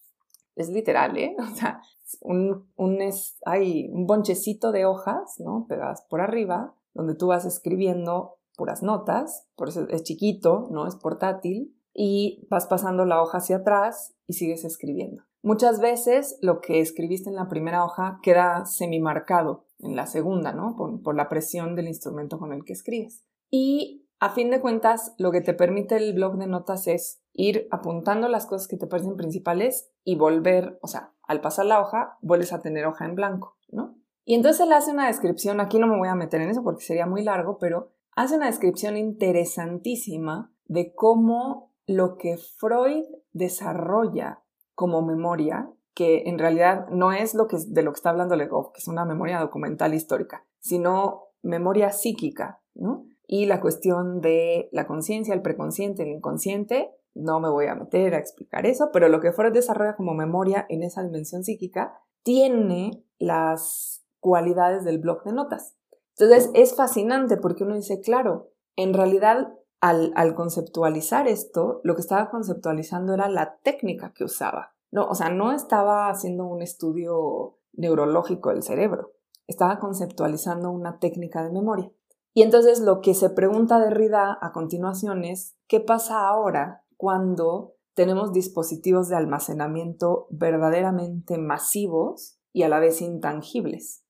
es 0.55 0.69
literal, 0.69 1.17
¿eh? 1.17 1.35
O 1.39 1.55
sea, 1.55 1.81
un, 2.21 2.71
un, 2.75 3.01
es, 3.01 3.37
hay 3.45 3.89
un 3.91 4.05
bonchecito 4.05 4.71
de 4.71 4.85
hojas, 4.85 5.39
¿no? 5.39 5.65
Pegadas 5.67 6.05
por 6.09 6.21
arriba, 6.21 6.75
donde 6.93 7.15
tú 7.15 7.27
vas 7.27 7.45
escribiendo 7.45 8.37
puras 8.55 8.83
notas, 8.83 9.47
por 9.55 9.69
eso 9.69 9.87
es 9.89 10.03
chiquito, 10.03 10.67
¿no? 10.71 10.87
Es 10.87 10.95
portátil, 10.95 11.75
y 11.95 12.45
vas 12.49 12.67
pasando 12.67 13.05
la 13.05 13.21
hoja 13.21 13.37
hacia 13.37 13.57
atrás 13.57 14.13
y 14.27 14.33
sigues 14.33 14.65
escribiendo. 14.65 15.23
Muchas 15.41 15.79
veces 15.79 16.37
lo 16.41 16.59
que 16.59 16.81
escribiste 16.81 17.29
en 17.29 17.35
la 17.35 17.47
primera 17.47 17.85
hoja 17.85 18.19
queda 18.21 18.65
semimarcado 18.65 19.65
en 19.79 19.95
la 19.95 20.05
segunda, 20.05 20.51
¿no? 20.51 20.75
Por, 20.75 21.15
la 21.15 21.29
presión 21.29 21.75
del 21.75 21.87
instrumento 21.87 22.37
con 22.37 22.51
el 22.51 22.65
que 22.65 22.73
escribes. 22.73 23.23
Y 23.49 24.05
a 24.19 24.29
fin 24.29 24.49
de 24.49 24.61
cuentas, 24.61 25.13
lo 25.17 25.31
que 25.31 25.41
te 25.41 25.53
permite 25.53 25.97
el 25.97 26.13
blog 26.13 26.37
de 26.37 26.47
notas 26.47 26.87
es 26.87 27.21
ir 27.33 27.67
apuntando 27.71 28.27
las 28.27 28.45
cosas 28.45 28.67
que 28.67 28.77
te 28.77 28.87
parecen 28.87 29.17
principales 29.17 29.91
y 30.03 30.15
volver, 30.15 30.79
o 30.81 30.87
sea, 30.87 31.13
al 31.23 31.41
pasar 31.41 31.65
la 31.65 31.81
hoja, 31.81 32.17
vuelves 32.21 32.53
a 32.53 32.61
tener 32.61 32.85
hoja 32.85 33.05
en 33.05 33.15
blanco, 33.15 33.57
¿no? 33.69 33.95
Y 34.23 34.33
entonces 34.33 34.65
él 34.65 34.73
hace 34.73 34.91
una 34.91 35.07
descripción, 35.07 35.59
aquí 35.59 35.77
no 35.77 35.87
me 35.87 35.97
voy 35.97 36.07
a 36.07 36.15
meter 36.15 36.41
en 36.41 36.49
eso 36.49 36.63
porque 36.63 36.83
sería 36.83 37.05
muy 37.05 37.23
largo, 37.23 37.57
pero 37.59 37.91
hace 38.15 38.35
una 38.35 38.47
descripción 38.47 38.97
interesantísima 38.97 40.51
de 40.65 40.93
cómo 40.95 41.73
lo 41.85 42.17
que 42.17 42.37
Freud 42.37 43.05
desarrolla 43.33 44.43
como 44.73 45.03
memoria, 45.03 45.69
que 45.93 46.23
en 46.25 46.39
realidad 46.39 46.87
no 46.89 47.11
es 47.11 47.35
lo 47.35 47.47
que, 47.47 47.57
de 47.67 47.83
lo 47.83 47.91
que 47.91 47.97
está 47.97 48.09
hablando 48.09 48.35
Legoff, 48.35 48.71
que 48.71 48.79
es 48.79 48.87
una 48.87 49.05
memoria 49.05 49.39
documental 49.39 49.93
histórica, 49.93 50.45
sino 50.59 51.25
memoria 51.43 51.91
psíquica, 51.91 52.61
¿no? 52.73 53.05
Y 53.27 53.45
la 53.45 53.61
cuestión 53.61 54.21
de 54.21 54.69
la 54.71 54.87
conciencia, 54.87 55.33
el 55.33 55.41
preconsciente, 55.41 56.03
el 56.03 56.09
inconsciente, 56.09 56.91
no 57.13 57.39
me 57.39 57.49
voy 57.49 57.67
a 57.67 57.75
meter 57.75 58.13
a 58.13 58.19
explicar 58.19 58.65
eso, 58.65 58.89
pero 58.91 59.07
lo 59.07 59.21
que 59.21 59.31
Freud 59.31 59.53
desarrolla 59.53 59.95
como 59.95 60.13
memoria 60.13 60.65
en 60.69 60.83
esa 60.83 61.01
dimensión 61.01 61.43
psíquica 61.43 61.97
tiene 62.23 63.03
las 63.17 64.05
cualidades 64.19 64.83
del 64.83 64.99
blog 64.99 65.23
de 65.23 65.33
notas. 65.33 65.75
Entonces 66.17 66.51
es 66.53 66.75
fascinante 66.75 67.37
porque 67.37 67.63
uno 67.63 67.75
dice, 67.75 68.01
claro, 68.01 68.51
en 68.75 68.93
realidad 68.93 69.53
al, 69.81 70.35
conceptualizar 70.35 71.27
esto, 71.27 71.81
lo 71.83 71.95
que 71.95 72.01
estaba 72.01 72.29
conceptualizando 72.29 73.13
era 73.13 73.29
la 73.29 73.57
técnica 73.63 74.13
que 74.13 74.23
usaba. 74.23 74.73
No, 74.91 75.07
o 75.07 75.15
sea, 75.15 75.29
no 75.29 75.51
estaba 75.51 76.09
haciendo 76.09 76.45
un 76.45 76.61
estudio 76.61 77.59
neurológico 77.73 78.49
del 78.49 78.63
cerebro, 78.63 79.11
estaba 79.47 79.79
conceptualizando 79.79 80.71
una 80.71 80.99
técnica 80.99 81.43
de 81.43 81.51
memoria. 81.51 81.91
Y 82.35 82.41
entonces 82.41 82.81
lo 82.81 82.99
que 82.99 83.13
se 83.13 83.29
pregunta 83.29 83.79
Derrida 83.79 84.37
a 84.41 84.51
continuación 84.51 85.23
es, 85.23 85.55
¿qué 85.67 85.79
pasa 85.79 86.27
ahora 86.27 86.83
cuando 86.97 87.75
tenemos 87.93 88.33
dispositivos 88.33 89.07
de 89.07 89.15
almacenamiento 89.15 90.27
verdaderamente 90.31 91.37
masivos 91.37 92.37
y 92.51 92.63
a 92.63 92.69
la 92.69 92.81
vez 92.81 93.01
intangibles? 93.01 94.03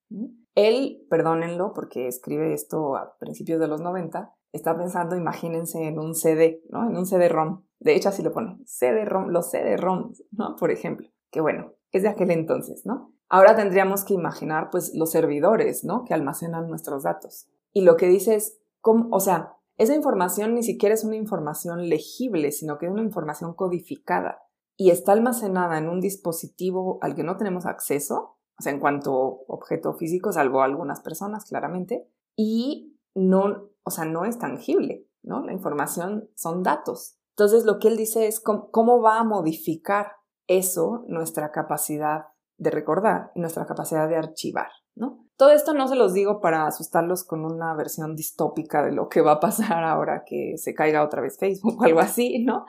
Él, 0.55 1.05
perdónenlo 1.07 1.73
porque 1.75 2.07
escribe 2.07 2.51
esto 2.51 2.95
a 2.95 3.15
principios 3.19 3.59
de 3.59 3.67
los 3.67 3.81
90, 3.81 4.33
está 4.53 4.75
pensando, 4.75 5.15
imagínense, 5.15 5.87
en 5.87 5.99
un 5.99 6.15
CD, 6.15 6.63
¿no? 6.69 6.89
En 6.89 6.97
un 6.97 7.05
CD-ROM. 7.05 7.63
De 7.79 7.93
hecho, 7.93 8.09
así 8.09 8.23
lo 8.23 8.31
pone, 8.31 8.57
CD-ROM, 8.65 9.27
los 9.27 9.51
CD-ROM, 9.51 10.13
¿no? 10.31 10.55
Por 10.55 10.71
ejemplo, 10.71 11.07
que 11.29 11.41
bueno, 11.41 11.73
es 11.91 12.01
de 12.01 12.09
aquel 12.09 12.31
entonces, 12.31 12.87
¿no? 12.87 13.13
Ahora 13.29 13.55
tendríamos 13.55 14.03
que 14.03 14.15
imaginar, 14.15 14.69
pues, 14.71 14.95
los 14.95 15.11
servidores, 15.11 15.83
¿no? 15.83 16.05
Que 16.05 16.15
almacenan 16.15 16.69
nuestros 16.69 17.03
datos. 17.03 17.49
Y 17.75 17.81
lo 17.81 17.97
que 17.97 18.07
dice 18.07 18.35
es, 18.35 18.61
o 18.81 19.19
sea, 19.19 19.57
esa 19.77 19.93
información 19.93 20.55
ni 20.55 20.63
siquiera 20.63 20.95
es 20.95 21.03
una 21.03 21.17
información 21.17 21.89
legible, 21.89 22.53
sino 22.53 22.77
que 22.77 22.85
es 22.85 22.91
una 22.91 23.01
información 23.01 23.53
codificada 23.53 24.39
y 24.77 24.91
está 24.91 25.11
almacenada 25.11 25.77
en 25.77 25.89
un 25.89 25.99
dispositivo 25.99 26.99
al 27.01 27.15
que 27.15 27.25
no 27.25 27.35
tenemos 27.35 27.65
acceso, 27.65 28.37
o 28.57 28.61
sea, 28.61 28.71
en 28.71 28.79
cuanto 28.79 29.13
objeto 29.47 29.93
físico, 29.93 30.31
salvo 30.31 30.61
algunas 30.61 31.01
personas, 31.01 31.43
claramente, 31.43 32.07
y 32.37 32.97
no, 33.13 33.69
o 33.83 33.91
sea, 33.91 34.05
no 34.05 34.23
es 34.23 34.39
tangible, 34.39 35.09
¿no? 35.21 35.43
La 35.43 35.51
información 35.51 36.29
son 36.35 36.63
datos. 36.63 37.17
Entonces, 37.31 37.65
lo 37.65 37.79
que 37.79 37.89
él 37.89 37.97
dice 37.97 38.27
es 38.27 38.39
cómo, 38.39 39.01
va 39.01 39.19
a 39.19 39.25
modificar 39.25 40.13
eso 40.47 41.03
nuestra 41.09 41.51
capacidad 41.51 42.27
de 42.57 42.71
recordar 42.71 43.31
y 43.35 43.41
nuestra 43.41 43.65
capacidad 43.65 44.07
de 44.07 44.15
archivar, 44.15 44.69
¿no? 44.95 45.24
Todo 45.37 45.51
esto 45.51 45.73
no 45.73 45.87
se 45.87 45.95
los 45.95 46.13
digo 46.13 46.39
para 46.39 46.65
asustarlos 46.65 47.23
con 47.23 47.45
una 47.45 47.73
versión 47.75 48.15
distópica 48.15 48.83
de 48.83 48.91
lo 48.91 49.09
que 49.09 49.21
va 49.21 49.33
a 49.33 49.39
pasar 49.39 49.83
ahora 49.83 50.23
que 50.25 50.57
se 50.57 50.73
caiga 50.73 51.03
otra 51.03 51.21
vez 51.21 51.37
Facebook 51.37 51.79
o 51.79 51.83
algo 51.83 51.99
así, 51.99 52.43
¿no? 52.43 52.65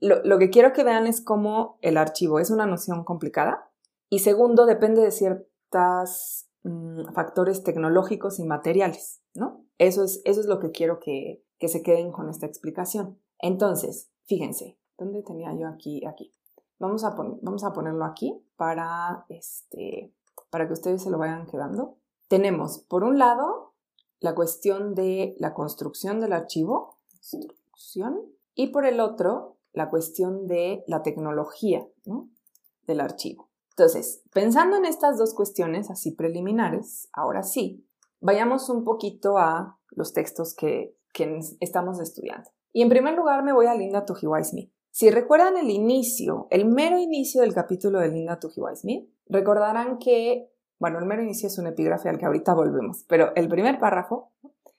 Lo, 0.00 0.38
que 0.38 0.48
quiero 0.48 0.72
que 0.72 0.82
vean 0.82 1.06
es 1.06 1.20
cómo 1.20 1.78
el 1.82 1.98
archivo 1.98 2.40
es 2.40 2.50
una 2.50 2.64
noción 2.64 3.04
complicada 3.04 3.70
y 4.08 4.20
segundo, 4.20 4.64
depende 4.64 5.02
de 5.02 5.10
ciertas 5.10 6.50
Mm, 6.62 7.14
factores 7.14 7.62
tecnológicos 7.62 8.38
y 8.38 8.44
materiales, 8.44 9.22
¿no? 9.34 9.64
Eso 9.78 10.04
es, 10.04 10.20
eso 10.26 10.40
es 10.40 10.46
lo 10.46 10.60
que 10.60 10.70
quiero 10.70 11.00
que, 11.00 11.42
que 11.58 11.68
se 11.68 11.82
queden 11.82 12.12
con 12.12 12.28
esta 12.28 12.44
explicación. 12.44 13.18
Entonces, 13.38 14.10
fíjense, 14.26 14.78
¿dónde 14.98 15.22
tenía 15.22 15.54
yo 15.54 15.66
aquí? 15.68 16.04
Aquí. 16.04 16.34
Vamos 16.78 17.04
a, 17.04 17.14
vamos 17.16 17.64
a 17.64 17.72
ponerlo 17.72 18.04
aquí 18.04 18.42
para, 18.56 19.24
este, 19.30 20.12
para 20.50 20.66
que 20.66 20.74
ustedes 20.74 21.02
se 21.02 21.10
lo 21.10 21.16
vayan 21.16 21.46
quedando. 21.46 21.96
Tenemos, 22.30 22.78
por 22.88 23.02
un 23.02 23.18
lado, 23.18 23.74
la 24.20 24.36
cuestión 24.36 24.94
de 24.94 25.34
la 25.40 25.52
construcción 25.52 26.20
del 26.20 26.32
archivo, 26.32 26.96
construcción, 27.08 28.20
y 28.54 28.68
por 28.68 28.86
el 28.86 29.00
otro, 29.00 29.56
la 29.72 29.90
cuestión 29.90 30.46
de 30.46 30.84
la 30.86 31.02
tecnología 31.02 31.84
¿no? 32.04 32.30
del 32.86 33.00
archivo. 33.00 33.50
Entonces, 33.70 34.22
pensando 34.32 34.76
en 34.76 34.84
estas 34.84 35.18
dos 35.18 35.34
cuestiones 35.34 35.90
así 35.90 36.12
preliminares, 36.12 37.08
ahora 37.12 37.42
sí, 37.42 37.84
vayamos 38.20 38.68
un 38.68 38.84
poquito 38.84 39.36
a 39.36 39.80
los 39.90 40.12
textos 40.12 40.54
que, 40.54 40.94
estamos 41.58 41.98
estudiando. 41.98 42.48
Y 42.72 42.82
en 42.82 42.88
primer 42.88 43.14
lugar 43.14 43.42
me 43.42 43.52
voy 43.52 43.66
a 43.66 43.74
Linda 43.74 44.04
Tujiwai 44.04 44.44
Smith. 44.44 44.72
Si 44.92 45.10
recuerdan 45.10 45.56
el 45.56 45.68
inicio, 45.68 46.46
el 46.50 46.66
mero 46.66 46.96
inicio 46.96 47.42
del 47.42 47.52
capítulo 47.52 47.98
de 47.98 48.10
Linda 48.10 48.38
Tujiwai 48.38 48.76
Smith, 48.76 49.10
recordarán 49.26 49.98
que, 49.98 50.49
bueno, 50.80 50.98
el 50.98 51.04
mero 51.04 51.22
inicio 51.22 51.46
es 51.46 51.58
un 51.58 51.66
epígrafe 51.66 52.08
al 52.08 52.18
que 52.18 52.24
ahorita 52.24 52.54
volvemos, 52.54 53.04
pero 53.06 53.34
el 53.36 53.48
primer 53.48 53.78
párrafo, 53.78 54.32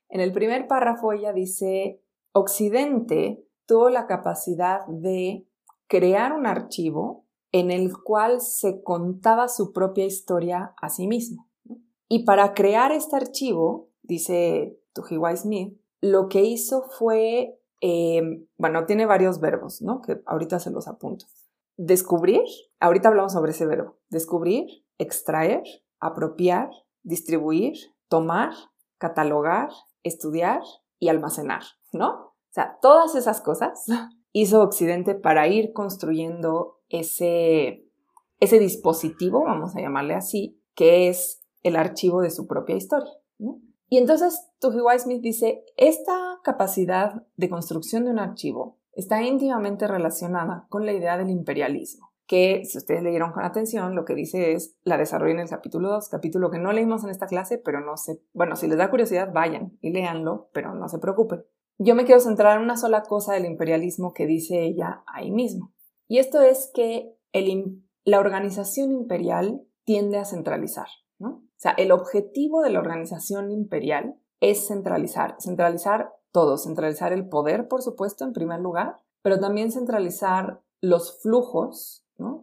en 0.10 0.20
el 0.20 0.34
primer 0.34 0.68
párrafo 0.68 1.14
ella 1.14 1.32
dice, 1.32 2.02
Occidente 2.34 3.46
tuvo 3.68 3.90
la 3.90 4.08
capacidad 4.08 4.86
de 4.88 5.48
crear 5.88 6.34
un 6.34 6.48
archivo 6.48 7.26
en 7.52 7.70
el 7.70 7.96
cual 8.02 8.42
se 8.42 8.82
contaba 8.82 9.48
su 9.48 9.74
propia 9.74 10.06
historia 10.06 10.74
a 10.82 10.90
sí 10.90 11.08
mismo. 11.08 11.48
Y 12.08 12.26
para 12.26 12.54
crear 12.54 12.92
este 12.92 13.16
archivo, 13.16 13.90
dice 14.02 14.80
Tujiwai 14.94 15.38
Smith, 15.38 15.78
lo 16.02 16.30
que 16.30 16.42
hizo 16.42 16.82
fue, 16.82 17.60
em, 17.80 18.48
bueno, 18.58 18.86
tiene 18.86 19.06
varios 19.06 19.40
verbos, 19.40 19.82
¿no? 19.82 20.02
Que 20.02 20.22
ahorita 20.26 20.60
se 20.60 20.72
los 20.72 20.88
apunto. 20.88 21.26
Descubrir, 21.78 22.42
ahorita 22.80 23.10
hablamos 23.10 23.34
sobre 23.34 23.52
ese 23.52 23.68
verbo, 23.68 23.98
descubrir, 24.10 24.66
extraer, 24.98 25.64
apropiar, 26.02 26.70
distribuir, 27.04 27.74
tomar, 28.10 28.54
catalogar, 28.98 29.70
estudiar 30.04 30.62
y 31.00 31.08
almacenar, 31.08 31.64
¿no? 31.94 32.10
O 32.10 32.54
sea, 32.54 32.78
todas 32.82 33.16
esas 33.16 33.40
cosas 33.40 33.86
hizo 34.34 34.62
Occidente 34.62 35.16
para 35.16 35.48
ir 35.48 35.72
construyendo 35.72 36.80
ese, 36.90 37.88
ese 38.40 38.60
dispositivo, 38.60 39.46
vamos 39.46 39.76
a 39.76 39.82
llamarle 39.82 40.16
así, 40.16 40.62
que 40.76 41.08
es 41.08 41.42
el 41.64 41.76
archivo 41.76 42.22
de 42.22 42.32
su 42.32 42.48
propia 42.48 42.76
historia. 42.76 43.12
Y 43.88 43.98
entonces 43.98 44.48
Tuhiwai 44.60 45.00
Smith 45.00 45.22
dice, 45.22 45.64
esta 45.78 46.40
capacidad 46.44 47.26
de 47.36 47.50
construcción 47.50 48.06
de 48.06 48.12
un 48.12 48.20
archivo 48.20 48.80
está 48.94 49.22
íntimamente 49.22 49.88
relacionada 49.88 50.66
con 50.70 50.86
la 50.86 50.94
idea 50.94 51.18
del 51.18 51.30
imperialismo, 51.30 52.11
que 52.32 52.64
si 52.64 52.78
ustedes 52.78 53.04
leyeron 53.04 53.34
con 53.34 53.44
atención, 53.44 53.94
lo 53.94 54.06
que 54.06 54.16
dice 54.16 54.54
es, 54.54 54.78
la 54.84 54.98
desarrolla 54.98 55.34
en 55.34 55.40
el 55.42 55.50
capítulo 55.50 55.90
2, 55.90 56.08
capítulo 56.08 56.50
que 56.50 56.60
no 56.60 56.72
leímos 56.72 57.04
en 57.04 57.10
esta 57.10 57.28
clase, 57.28 57.58
pero 57.58 57.82
no 57.82 57.98
sé, 57.98 58.22
bueno, 58.32 58.56
si 58.56 58.70
les 58.70 58.78
da 58.78 58.90
curiosidad, 58.90 59.34
vayan 59.34 59.78
y 59.82 59.92
léanlo, 59.92 60.48
pero 60.54 60.74
no 60.74 60.88
se 60.88 61.00
preocupen. 61.00 61.44
yo 61.78 61.94
me 61.94 62.06
quiero 62.06 62.22
centrar 62.22 62.56
en 62.56 62.64
una 62.64 62.78
sola 62.78 63.04
cosa 63.04 63.34
del 63.34 63.44
imperialismo 63.44 64.14
que 64.14 64.28
dice 64.28 64.64
ella 64.64 65.04
ahí 65.08 65.30
mismo. 65.30 65.74
Y 66.08 66.20
esto 66.20 66.40
es 66.42 66.72
que 66.74 67.18
la 68.06 68.20
organización 68.22 68.94
imperial 68.94 69.64
tiende 69.84 70.18
a 70.18 70.24
centralizar, 70.24 70.88
¿no? 71.20 71.30
O 71.32 71.58
sea, 71.58 71.72
el 71.72 71.92
objetivo 71.92 72.62
de 72.62 72.70
la 72.70 72.80
organización 72.80 73.52
imperial 73.52 74.16
es 74.40 74.70
centralizar, 74.70 75.36
centralizar 75.38 76.14
todo, 76.32 76.58
centralizar 76.58 77.12
el 77.12 77.28
poder, 77.28 77.68
por 77.68 77.82
supuesto, 77.82 78.24
en 78.24 78.32
primer 78.32 78.62
lugar, 78.62 78.96
pero 79.22 79.38
también 79.38 79.70
centralizar 79.74 80.62
los 80.80 81.22
flujos, 81.22 82.01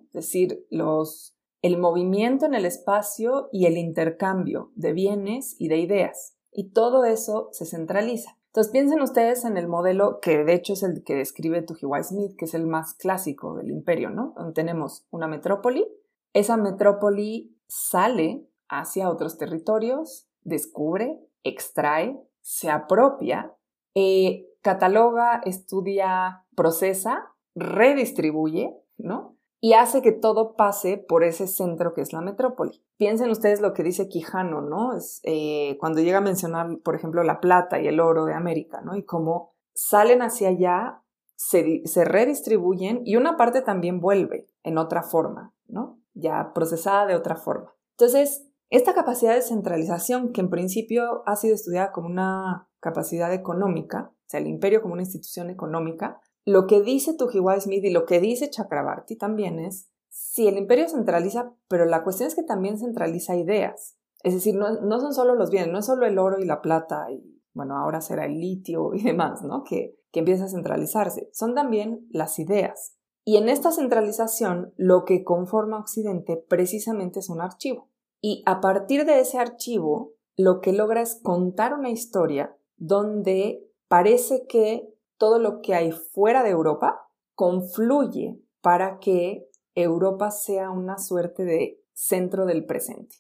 Es 0.09 0.13
decir, 0.13 0.67
los, 0.71 1.37
el 1.63 1.79
movimiento 1.79 2.47
en 2.47 2.55
el 2.55 2.65
espacio 2.65 3.49
y 3.53 3.67
el 3.67 3.77
intercambio 3.77 4.73
de 4.75 4.93
bienes 4.93 5.57
y 5.59 5.69
de 5.69 5.79
ideas. 5.79 6.37
Y 6.53 6.71
todo 6.71 7.05
eso 7.05 7.49
se 7.53 7.67
centraliza. 7.67 8.39
Entonces 8.47 8.73
piensen 8.73 9.03
ustedes 9.03 9.45
en 9.45 9.57
el 9.57 9.69
modelo 9.69 10.21
que 10.21 10.45
de 10.45 10.55
hecho 10.55 10.73
es 10.73 10.83
el 10.83 11.05
que 11.05 11.15
describe 11.15 11.63
Tujiwai 11.63 12.03
Smith, 12.03 12.35
que 12.37 12.47
es 12.47 12.55
el 12.55 12.67
más 12.67 12.95
clásico 12.95 13.55
del 13.55 13.71
imperio, 13.71 14.11
¿no? 14.11 14.33
Donde 14.37 14.55
tenemos 14.55 15.07
una 15.11 15.29
metrópoli, 15.29 15.87
esa 16.33 16.57
metrópoli 16.57 17.57
sale 17.69 18.49
hacia 18.69 19.11
otros 19.11 19.39
territorios, 19.39 20.29
descubre, 20.43 21.21
extrae, 21.45 22.21
se 22.41 22.71
apropia, 22.71 23.55
eh, 23.95 24.47
cataloga, 24.63 25.41
estudia, 25.45 26.45
procesa, 26.55 27.33
redistribuye, 27.55 28.75
¿no? 28.97 29.38
Y 29.61 29.73
hace 29.73 30.03
que 30.03 30.13
todo 30.13 30.55
pase 30.55 30.99
por 30.99 31.25
ese 31.25 31.49
centro 31.49 31.93
que 31.93 32.01
es 32.01 32.13
la 32.13 32.21
metrópoli. 32.21 32.85
Piensen 32.97 33.31
ustedes 33.31 33.61
lo 33.61 33.73
que 33.73 33.83
dice 33.83 34.09
Quijano, 34.09 34.61
¿no? 34.61 34.97
Es, 34.97 35.21
eh, 35.25 35.77
cuando 35.81 36.01
llega 36.01 36.19
a 36.19 36.23
mencionar, 36.23 36.79
por 36.85 36.95
ejemplo, 36.95 37.25
la 37.25 37.41
plata 37.41 37.81
y 37.81 37.89
el 37.89 37.99
oro 37.99 38.25
de 38.25 38.35
América, 38.35 38.81
¿no? 38.83 38.97
Y 38.97 39.05
cómo 39.05 39.55
salen 39.75 40.23
hacia 40.23 40.51
allá, 40.51 41.03
se, 41.35 41.83
se 41.87 42.05
redistribuyen 42.05 43.03
y 43.05 43.17
una 43.17 43.37
parte 43.37 43.63
también 43.63 44.01
vuelve 44.01 44.49
en 44.63 44.79
otra 44.79 45.03
forma, 45.03 45.55
¿no? 45.67 46.01
Ya 46.15 46.53
procesada 46.55 47.07
de 47.07 47.17
otra 47.17 47.37
forma. 47.37 47.75
Entonces, 47.97 48.49
esta 48.71 48.95
capacidad 48.95 49.35
de 49.35 49.43
centralización, 49.43 50.33
que 50.33 50.41
en 50.41 50.51
principio 50.51 51.23
ha 51.27 51.37
sido 51.37 51.55
estudiada 51.55 51.91
como 51.91 52.09
una 52.09 52.69
capacidad 52.81 53.33
económica, 53.33 54.13
o 54.13 54.31
sea, 54.31 54.41
el 54.41 54.47
imperio 54.47 54.83
como 54.83 54.93
una 54.93 55.03
institución 55.03 55.49
económica, 55.49 56.21
lo 56.45 56.67
que 56.67 56.81
dice 56.81 57.15
Tujiwai 57.15 57.61
Smith 57.61 57.85
y 57.85 57.91
lo 57.91 58.07
que 58.07 58.21
dice 58.21 58.51
Chakrabarti 58.51 59.17
también 59.17 59.59
es, 59.59 59.91
sí, 60.09 60.49
el 60.49 60.57
imperio 60.57 60.89
centraliza, 60.89 61.55
pero 61.69 61.85
la 61.85 62.05
cuestión 62.05 62.29
es 62.29 62.35
que 62.35 62.43
también 62.43 62.79
centraliza 62.79 63.37
ideas. 63.37 63.97
Es 64.23 64.35
decir, 64.35 64.55
no, 64.57 64.81
no 64.81 65.01
son 65.01 65.15
solo 65.15 65.35
los 65.35 65.51
bienes, 65.51 65.73
no 65.73 65.79
es 65.79 65.87
solo 65.87 66.07
el 66.07 66.19
oro 66.19 66.39
y 66.41 66.45
la 66.45 66.61
plata 66.61 67.11
y, 67.11 67.43
bueno, 67.53 67.77
ahora 67.77 68.01
será 68.01 68.27
el 68.27 68.39
litio 68.39 68.95
y 68.95 69.03
demás, 69.03 69.43
¿no? 69.43 69.63
Que, 69.65 69.99
que 70.11 70.21
empieza 70.21 70.45
a 70.45 70.49
centralizarse. 70.49 71.29
Son 71.33 71.55
también 71.55 72.07
las 72.11 72.39
ideas. 72.39 72.95
Y 73.25 73.37
en 73.37 73.49
esta 73.49 73.73
centralización, 73.73 74.73
lo 74.77 75.05
que 75.05 75.23
conforma 75.23 75.79
Occidente 75.79 76.43
precisamente 76.49 77.19
es 77.19 77.29
un 77.29 77.43
archivo. 77.43 77.91
Y 78.23 78.43
a 78.47 78.61
partir 78.61 79.05
de 79.05 79.21
ese 79.21 79.39
archivo, 79.39 80.15
lo 80.37 80.61
que 80.61 80.73
logra 80.73 81.03
es 81.03 81.21
contar 81.23 81.75
una 81.75 81.91
historia 81.91 82.57
donde 82.77 83.69
parece 83.89 84.47
que 84.47 84.89
todo 85.19 85.39
lo 85.39 85.61
que 85.61 85.75
hay 85.75 85.93
fuera 85.93 86.43
de 86.43 86.51
Europa 86.51 87.03
confluye 87.35 88.41
para 88.61 88.99
que 88.99 89.49
Europa 89.75 90.31
sea 90.31 90.71
una 90.71 90.99
suerte 90.99 91.45
de 91.45 91.81
centro 91.93 92.47
del 92.47 92.65
presente. 92.65 93.17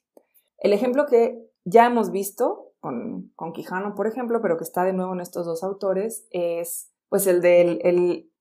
El 0.59 0.73
ejemplo 0.73 1.07
que 1.07 1.49
ya 1.64 1.87
hemos 1.87 2.11
visto 2.11 2.73
con, 2.81 3.52
Quijano, 3.52 3.95
por 3.95 4.06
ejemplo, 4.06 4.41
pero 4.41 4.56
que 4.56 4.65
está 4.65 4.84
de 4.84 4.93
nuevo 4.93 5.13
en 5.13 5.21
estos 5.21 5.47
dos 5.47 5.63
autores, 5.63 6.26
es 6.30 6.93
pues 7.08 7.26
el 7.26 7.41
del 7.41 7.80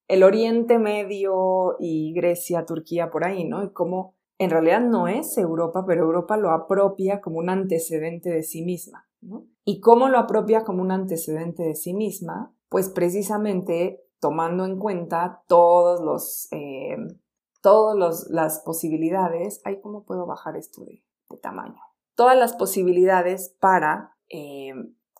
el, 0.08 0.24
Oriente 0.24 0.80
Medio 0.80 1.76
y 1.80 2.14
Grecia, 2.14 2.66
Turquía, 2.66 3.10
por 3.10 3.26
ahí, 3.26 3.46
¿no? 3.46 3.64
Y 3.64 3.72
cómo 3.72 4.16
en 4.38 4.52
realidad 4.52 4.82
no 4.82 5.08
es 5.08 5.38
Europa, 5.38 5.84
pero 5.86 6.04
Europa 6.04 6.38
lo 6.38 6.52
apropia 6.52 7.22
como 7.22 7.40
un 7.40 7.50
antecedente 7.50 8.30
de 8.30 8.44
sí 8.44 8.64
misma. 8.64 9.08
¿no? 9.22 9.48
¿Y 9.66 9.80
cómo 9.80 10.10
lo 10.10 10.20
apropia 10.20 10.64
como 10.64 10.84
un 10.84 10.92
antecedente 10.92 11.64
de 11.64 11.76
sí 11.76 11.94
misma? 11.94 12.54
Pues 12.70 12.90
precisamente 12.90 14.04
tomando 14.20 14.66
en 14.66 14.80
cuenta 14.80 15.44
todos 15.48 16.02
los, 16.02 16.48
eh, 16.52 16.98
todas 17.62 18.28
las 18.30 18.60
posibilidades. 18.60 19.62
Ay, 19.64 19.80
¿cómo 19.82 20.04
puedo 20.04 20.26
bajar 20.26 20.58
esto 20.58 20.84
de, 20.84 21.04
tamaño? 21.42 21.80
Todas 22.16 22.38
las 22.38 22.54
posibilidades 22.54 23.56
para, 23.60 24.16
eh, 24.30 24.74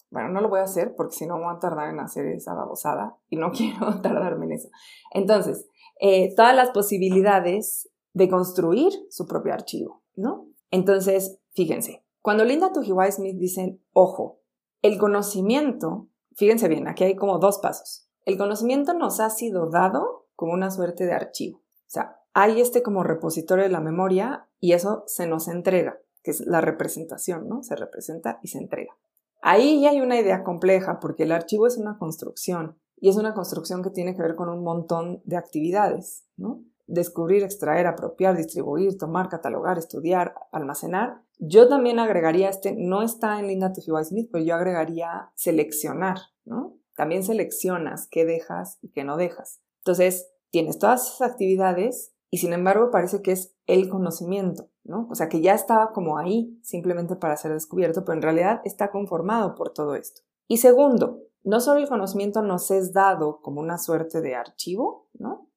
bueno, 0.10 0.30
no 0.30 0.42
lo 0.42 0.50
voy 0.50 0.60
a 0.60 0.64
hacer 0.64 0.96
porque 0.96 1.16
si 1.16 1.28
no 1.28 1.38
voy 1.38 1.54
a 1.54 1.60
tardar 1.60 1.90
en 1.90 2.00
hacer 2.00 2.26
esa 2.28 2.54
babosada 2.54 3.18
y 3.30 3.36
no 3.36 3.52
quiero 3.56 4.02
tardarme 4.02 4.46
en 4.46 4.54
eso. 4.54 4.70
Entonces, 5.12 5.68
eh, 6.00 6.34
todas 6.36 6.56
las 6.56 6.72
posibilidades 6.72 7.90
de 8.14 8.30
construir 8.30 8.94
su 9.10 9.28
propio 9.28 9.54
archivo, 9.54 10.04
¿no? 10.16 10.48
Entonces, 10.72 11.40
fíjense, 11.54 12.04
cuando 12.22 12.44
Linda 12.44 12.72
Tujiwai 12.74 13.12
Smith 13.12 13.38
dicen, 13.38 13.82
ojo, 13.94 14.42
el 14.82 14.98
conocimiento, 14.98 16.10
fíjense 16.38 16.68
bien, 16.70 16.88
aquí 16.88 17.04
hay 17.04 17.16
como 17.16 17.40
dos 17.40 17.60
pasos. 17.60 18.08
El 18.24 18.38
conocimiento 18.38 18.94
nos 18.94 19.20
ha 19.20 19.30
sido 19.30 19.70
dado 19.70 20.28
como 20.36 20.54
una 20.54 20.72
suerte 20.72 21.06
de 21.06 21.14
archivo. 21.14 21.60
O 21.60 21.90
sea, 21.90 22.22
hay 22.34 22.62
este 22.62 22.84
como 22.84 23.04
repositorio 23.04 23.64
de 23.64 23.72
la 23.72 23.82
memoria 23.82 24.48
y 24.60 24.74
eso 24.74 25.04
se 25.08 25.28
nos 25.28 25.48
entrega, 25.48 26.00
que 26.24 26.32
es 26.32 26.42
la 26.42 26.62
representación, 26.62 27.50
¿no? 27.50 27.64
Se 27.64 27.76
representa 27.76 28.40
y 28.44 28.50
se 28.50 28.60
entrega. 28.60 28.96
Ahí 29.42 29.82
ya 29.82 29.90
hay 29.90 30.02
una 30.02 30.20
idea 30.20 30.44
compleja 30.44 31.00
porque 31.00 31.24
el 31.24 31.32
archivo 31.32 31.68
es 31.68 31.78
una 31.78 31.98
construcción 31.98 32.78
y 32.98 33.10
es 33.10 33.18
una 33.18 33.34
construcción 33.34 33.84
que 33.84 33.90
tiene 33.90 34.16
que 34.16 34.22
ver 34.22 34.36
con 34.36 34.50
un 34.50 34.64
montón 34.64 35.22
de 35.26 35.38
actividades, 35.38 36.26
¿no? 36.36 36.64
Descubrir, 36.88 37.44
extraer, 37.44 37.86
apropiar, 37.86 38.36
distribuir, 38.36 38.98
tomar, 38.98 39.30
catalogar, 39.30 39.78
estudiar, 39.78 40.34
almacenar. 40.52 41.22
Yo 41.38 41.68
también 41.68 42.00
agregaría 42.00 42.50
este, 42.50 42.74
no 42.76 43.04
está 43.04 43.40
en 43.40 43.48
Linda 43.48 43.74
Tujiwai 43.74 44.06
Smith, 44.06 44.30
pero 44.32 44.44
yo 44.44 44.56
agregaría 44.56 45.32
seleccionar, 45.36 46.18
¿no? 46.46 46.78
También 46.96 47.24
seleccionas 47.24 48.08
qué 48.08 48.26
dejas 48.26 48.80
y 48.82 48.90
qué 48.90 49.04
no 49.04 49.18
dejas. 49.18 49.62
Entonces, 49.80 50.32
tienes 50.50 50.80
todas 50.80 51.08
esas 51.08 51.32
actividades 51.32 52.14
y 52.30 52.40
sin 52.40 52.54
embargo 52.54 52.90
parece 52.92 53.22
que 53.22 53.32
es 53.32 53.56
el 53.68 53.90
conocimiento, 53.90 54.70
¿no? 54.84 55.08
O 55.10 55.16
sea, 55.16 55.30
que 55.30 55.42
ya 55.42 55.54
estaba 55.54 55.92
como 55.94 56.18
ahí 56.18 56.60
simplemente 56.64 57.16
para 57.16 57.38
ser 57.38 57.54
descubierto, 57.54 58.04
pero 58.04 58.16
en 58.16 58.24
realidad 58.24 58.62
está 58.64 58.92
conformado 58.92 59.56
por 59.56 59.72
todo 59.74 59.96
esto. 59.96 60.22
Y 60.48 60.58
segundo, 60.58 61.22
no 61.44 61.60
solo 61.60 61.80
el 61.80 61.88
conocimiento 61.88 62.42
nos 62.42 62.72
es 62.72 62.94
dado 62.94 63.42
como 63.42 63.62
una 63.62 63.78
suerte 63.78 64.22
de 64.22 64.36
archivo, 64.36 65.08
¿no? 65.14 65.50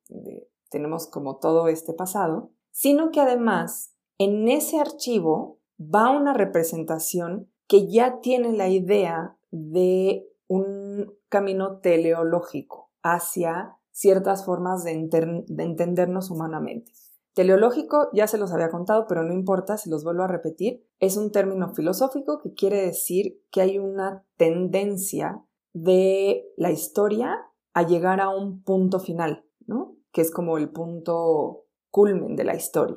Tenemos 0.71 1.07
como 1.07 1.37
todo 1.37 1.69
este 1.69 1.93
pasado, 1.93 2.53
sino 2.71 3.11
que 3.11 3.21
además 3.21 3.95
en 4.19 4.49
ese 4.49 4.79
archivo 4.79 5.61
va 5.79 6.11
una 6.11 6.33
representación 6.33 7.51
que 7.67 7.89
ya 7.89 8.21
tiene 8.21 8.53
la 8.53 8.69
idea 8.69 9.37
de 9.51 10.27
un 10.47 11.13
camino 11.29 11.79
teleológico 11.79 12.91
hacia 13.03 13.77
ciertas 13.93 14.45
formas 14.45 14.85
de, 14.85 14.93
entendernos 14.93 16.31
humanamente. 16.31 16.93
Teleológico 17.35 18.09
ya 18.13 18.27
se 18.27 18.39
los 18.39 18.53
había 18.53 18.71
contado, 18.71 19.07
pero 19.09 19.23
no 19.23 19.33
importa, 19.33 19.77
se 19.77 19.89
los 19.89 20.03
vuelvo 20.05 20.25
a 20.25 20.29
repetir. 20.29 20.85
Es 20.99 21.17
un 21.17 21.31
término 21.31 21.73
filosófico 21.75 22.41
que 22.43 22.53
quiere 22.53 22.83
decir 22.83 23.41
que 23.51 23.61
hay 23.61 23.79
una 23.79 24.25
tendencia 24.37 25.45
de 25.73 26.45
la 26.57 26.73
historia 26.73 27.39
a 27.73 27.87
llegar 27.87 28.21
a 28.21 28.31
un 28.31 28.63
punto 28.63 28.99
final, 28.99 29.45
¿no? 29.67 29.97
Que 30.12 30.20
es 30.20 30.31
como 30.31 30.59
el 30.59 30.70
punto 30.70 31.64
culmen 31.90 32.37
de 32.37 32.44
la 32.44 32.55
historia. 32.55 32.96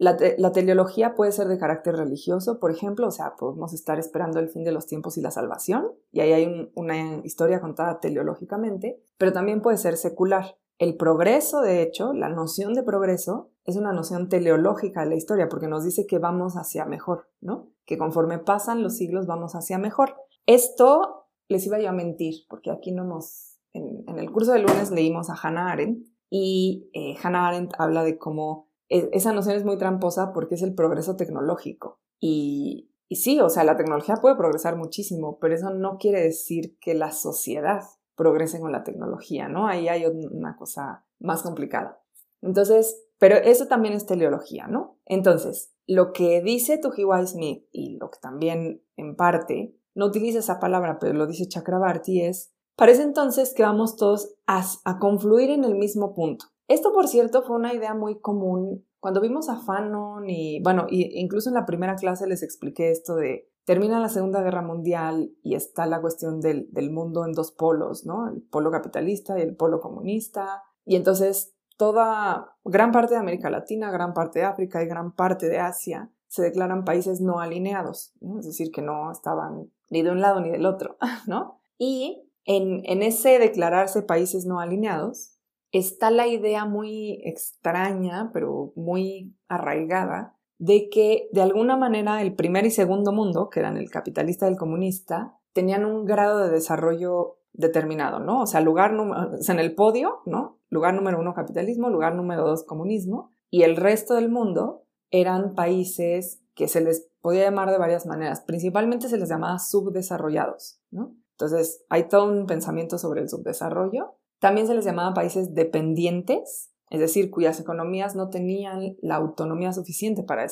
La, 0.00 0.16
teleología 0.16 1.14
puede 1.14 1.30
ser 1.30 1.46
de 1.48 1.58
carácter 1.58 1.94
religioso, 1.94 2.58
por 2.58 2.70
ejemplo, 2.70 3.06
o 3.06 3.10
sea, 3.10 3.36
podemos 3.36 3.74
estar 3.74 3.98
esperando 3.98 4.40
el 4.40 4.48
fin 4.48 4.64
de 4.64 4.72
los 4.72 4.86
tiempos 4.86 5.18
y 5.18 5.20
la 5.20 5.30
salvación, 5.30 5.92
y 6.10 6.20
ahí 6.20 6.32
hay 6.32 6.70
una 6.74 7.20
historia 7.22 7.60
contada 7.60 8.00
teleológicamente, 8.00 9.02
pero 9.18 9.34
también 9.34 9.60
puede 9.60 9.76
ser 9.76 9.98
secular. 9.98 10.56
El 10.78 10.96
progreso, 10.96 11.60
de 11.60 11.82
hecho, 11.82 12.14
la 12.14 12.30
noción 12.30 12.72
de 12.72 12.82
progreso 12.82 13.50
es 13.66 13.76
una 13.76 13.92
noción 13.92 14.30
teleológica 14.30 15.02
de 15.02 15.10
la 15.10 15.16
historia, 15.16 15.50
porque 15.50 15.68
nos 15.68 15.84
dice 15.84 16.06
que 16.06 16.18
vamos 16.18 16.54
hacia 16.54 16.86
mejor, 16.86 17.28
¿no? 17.42 17.68
Que 17.84 17.98
conforme 17.98 18.38
pasan 18.38 18.82
los 18.82 18.96
siglos 18.96 19.26
vamos 19.26 19.54
hacia 19.54 19.76
mejor. 19.76 20.16
Esto 20.46 21.26
les 21.48 21.66
iba 21.66 21.78
yo 21.78 21.90
a 21.90 21.92
mentir, 21.92 22.46
porque 22.48 22.70
aquí 22.70 22.92
no 22.92 23.04
nos... 23.04 23.58
En, 23.74 24.02
en 24.08 24.18
el 24.18 24.32
curso 24.32 24.52
de 24.52 24.60
lunes 24.60 24.90
leímos 24.90 25.28
a 25.28 25.34
Hannah 25.34 25.72
Arendt, 25.72 26.09
y 26.30 26.88
eh, 26.94 27.16
Hannah 27.22 27.48
Arendt 27.48 27.74
habla 27.78 28.04
de 28.04 28.16
cómo 28.16 28.68
e, 28.88 29.10
esa 29.12 29.32
noción 29.32 29.56
es 29.56 29.64
muy 29.64 29.76
tramposa 29.76 30.32
porque 30.32 30.54
es 30.54 30.62
el 30.62 30.74
progreso 30.74 31.16
tecnológico. 31.16 32.00
Y, 32.20 32.90
y 33.08 33.16
sí, 33.16 33.40
o 33.40 33.48
sea, 33.48 33.64
la 33.64 33.76
tecnología 33.76 34.16
puede 34.16 34.36
progresar 34.36 34.76
muchísimo, 34.76 35.38
pero 35.40 35.54
eso 35.54 35.70
no 35.70 35.98
quiere 35.98 36.22
decir 36.22 36.78
que 36.80 36.94
la 36.94 37.10
sociedad 37.10 37.82
progrese 38.14 38.60
con 38.60 38.70
la 38.70 38.84
tecnología, 38.84 39.48
¿no? 39.48 39.66
Ahí 39.66 39.88
hay 39.88 40.06
una 40.06 40.56
cosa 40.56 41.06
más 41.18 41.42
complicada. 41.42 42.02
Entonces, 42.42 43.06
pero 43.18 43.36
eso 43.36 43.66
también 43.66 43.94
es 43.94 44.06
teleología, 44.06 44.66
¿no? 44.66 44.98
Entonces, 45.06 45.72
lo 45.86 46.12
que 46.12 46.40
dice 46.42 46.78
Tujiwai 46.78 47.26
Smith 47.26 47.66
y 47.72 47.96
lo 47.98 48.10
que 48.10 48.18
también 48.20 48.82
en 48.96 49.16
parte 49.16 49.74
no 49.94 50.06
utiliza 50.06 50.38
esa 50.38 50.60
palabra, 50.60 50.98
pero 51.00 51.14
lo 51.14 51.26
dice 51.26 51.48
Chakrabarti 51.48 52.22
es 52.22 52.52
Parece 52.76 53.02
entonces 53.02 53.52
que 53.54 53.62
vamos 53.62 53.96
todos 53.96 54.34
a, 54.46 54.98
confluir 54.98 55.50
en 55.50 55.64
el 55.64 55.74
mismo 55.74 56.14
punto. 56.14 56.46
Esto, 56.68 56.92
por 56.92 57.08
cierto, 57.08 57.42
fue 57.42 57.56
una 57.56 57.74
idea 57.74 57.94
muy 57.94 58.20
común 58.20 58.86
cuando 59.00 59.20
vimos 59.20 59.48
a 59.48 59.56
Fanon 59.56 60.28
y, 60.28 60.62
bueno, 60.62 60.86
incluso 60.90 61.48
en 61.48 61.54
la 61.54 61.66
primera 61.66 61.96
clase 61.96 62.26
les 62.26 62.42
expliqué 62.42 62.90
esto 62.90 63.16
de 63.16 63.48
termina 63.64 64.00
la 64.00 64.08
Segunda 64.08 64.42
Guerra 64.42 64.62
Mundial 64.62 65.32
y 65.42 65.54
está 65.54 65.86
la 65.86 66.00
cuestión 66.00 66.40
del, 66.40 66.68
del 66.72 66.90
mundo 66.90 67.24
en 67.24 67.32
dos 67.32 67.52
polos, 67.52 68.04
¿no? 68.04 68.28
El 68.28 68.42
polo 68.42 68.70
capitalista 68.70 69.38
y 69.38 69.42
el 69.42 69.56
polo 69.56 69.80
comunista. 69.80 70.62
Y 70.84 70.96
entonces 70.96 71.54
toda, 71.76 72.56
gran 72.64 72.92
parte 72.92 73.14
de 73.14 73.20
América 73.20 73.48
Latina, 73.48 73.90
gran 73.90 74.12
parte 74.12 74.40
de 74.40 74.44
África 74.44 74.82
y 74.82 74.86
gran 74.86 75.12
parte 75.12 75.48
de 75.48 75.58
Asia 75.58 76.10
se 76.30 76.42
declaran 76.42 76.84
países 76.84 77.20
no 77.20 77.40
alineados, 77.40 78.12
es 78.38 78.46
decir, 78.46 78.70
que 78.70 78.82
no 78.82 79.10
estaban 79.10 79.70
ni 79.88 80.02
de 80.02 80.10
un 80.10 80.20
lado 80.20 80.40
ni 80.40 80.50
del 80.50 80.64
otro, 80.64 80.96
¿no? 81.26 81.58
Y 81.76 82.29
en, 82.44 82.82
en 82.84 83.02
ese 83.02 83.38
declararse 83.38 84.02
países 84.02 84.46
no 84.46 84.60
alineados, 84.60 85.36
está 85.72 86.10
la 86.10 86.26
idea 86.26 86.64
muy 86.64 87.20
extraña, 87.24 88.30
pero 88.32 88.72
muy 88.76 89.36
arraigada, 89.48 90.36
de 90.58 90.88
que 90.90 91.28
de 91.32 91.42
alguna 91.42 91.76
manera 91.76 92.20
el 92.22 92.34
primer 92.34 92.66
y 92.66 92.70
segundo 92.70 93.12
mundo, 93.12 93.48
que 93.48 93.60
eran 93.60 93.76
el 93.76 93.90
capitalista 93.90 94.46
y 94.46 94.52
el 94.52 94.58
comunista, 94.58 95.38
tenían 95.52 95.84
un 95.84 96.04
grado 96.04 96.38
de 96.38 96.50
desarrollo 96.50 97.38
determinado, 97.52 98.20
¿no? 98.20 98.42
O 98.42 98.46
sea, 98.46 98.60
lugar 98.60 98.92
en 98.92 99.58
el 99.58 99.74
podio, 99.74 100.20
¿no? 100.26 100.58
Lugar 100.68 100.94
número 100.94 101.18
uno 101.18 101.34
capitalismo, 101.34 101.88
lugar 101.88 102.14
número 102.14 102.44
dos 102.44 102.64
comunismo, 102.64 103.30
y 103.50 103.62
el 103.62 103.76
resto 103.76 104.14
del 104.14 104.30
mundo 104.30 104.84
eran 105.10 105.54
países 105.54 106.42
que 106.54 106.68
se 106.68 106.80
les 106.80 107.08
podía 107.20 107.44
llamar 107.44 107.70
de 107.70 107.78
varias 107.78 108.06
maneras. 108.06 108.42
Principalmente 108.42 109.08
se 109.08 109.18
les 109.18 109.28
llamaba 109.28 109.58
subdesarrollados, 109.58 110.80
¿no? 110.90 111.14
Entonces, 111.40 111.84
hay 111.88 112.08
todo 112.08 112.30
un 112.30 112.46
pensamiento 112.46 112.98
sobre 112.98 113.22
el 113.22 113.28
subdesarrollo 113.28 114.20
también 114.40 114.66
se 114.66 114.74
les 114.74 114.84
llamaba 114.84 115.14
países 115.14 115.54
dependientes, 115.54 116.72
es 116.88 116.98
decir, 116.98 117.30
cuyas 117.30 117.60
economías 117.60 118.16
no 118.16 118.30
tenían 118.30 118.96
la 119.00 119.16
autonomía 119.16 119.72
suficiente 119.72 120.24
para 120.24 120.46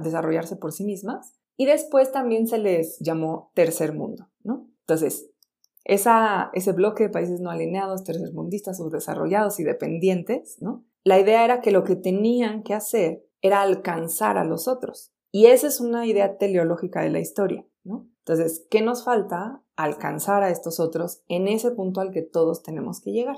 desarrollarse 0.00 0.56
por 0.56 0.72
sí 0.72 0.84
mismas. 0.84 1.34
Y 1.58 1.66
después 1.66 2.12
también 2.12 2.46
se 2.46 2.58
les 2.58 2.98
llamó 3.00 3.50
tercer 3.54 3.92
mundo, 3.92 4.30
¿no? 4.42 4.70
Entonces, 4.80 5.30
esa, 5.84 6.50
ese 6.54 6.72
bloque 6.72 7.04
de 7.04 7.10
países 7.10 7.40
no 7.40 7.50
alineados, 7.50 8.04
tercermundistas, 8.04 8.78
subdesarrollados 8.78 9.58
y 9.60 9.64
dependientes, 9.64 10.56
¿no? 10.60 10.84
La 11.04 11.18
idea 11.18 11.44
era 11.44 11.60
que 11.60 11.72
lo 11.72 11.84
que 11.84 11.96
tenían 11.96 12.62
que 12.62 12.74
hacer 12.74 13.24
era 13.40 13.62
alcanzar 13.62 14.38
a 14.38 14.44
los 14.44 14.68
otros. 14.68 15.12
Y 15.32 15.46
esa 15.46 15.66
es 15.66 15.80
una 15.80 16.06
idea 16.06 16.38
teleológica 16.38 17.02
de 17.02 17.10
la 17.10 17.20
historia, 17.20 17.66
¿no? 17.84 18.08
Entonces, 18.20 18.66
¿qué 18.70 18.82
nos 18.82 19.04
falta? 19.04 19.62
Alcanzar 19.76 20.42
a 20.42 20.50
estos 20.50 20.80
otros 20.80 21.22
en 21.28 21.48
ese 21.48 21.70
punto 21.70 22.00
al 22.00 22.10
que 22.10 22.22
todos 22.22 22.62
tenemos 22.62 23.00
que 23.00 23.12
llegar. 23.12 23.36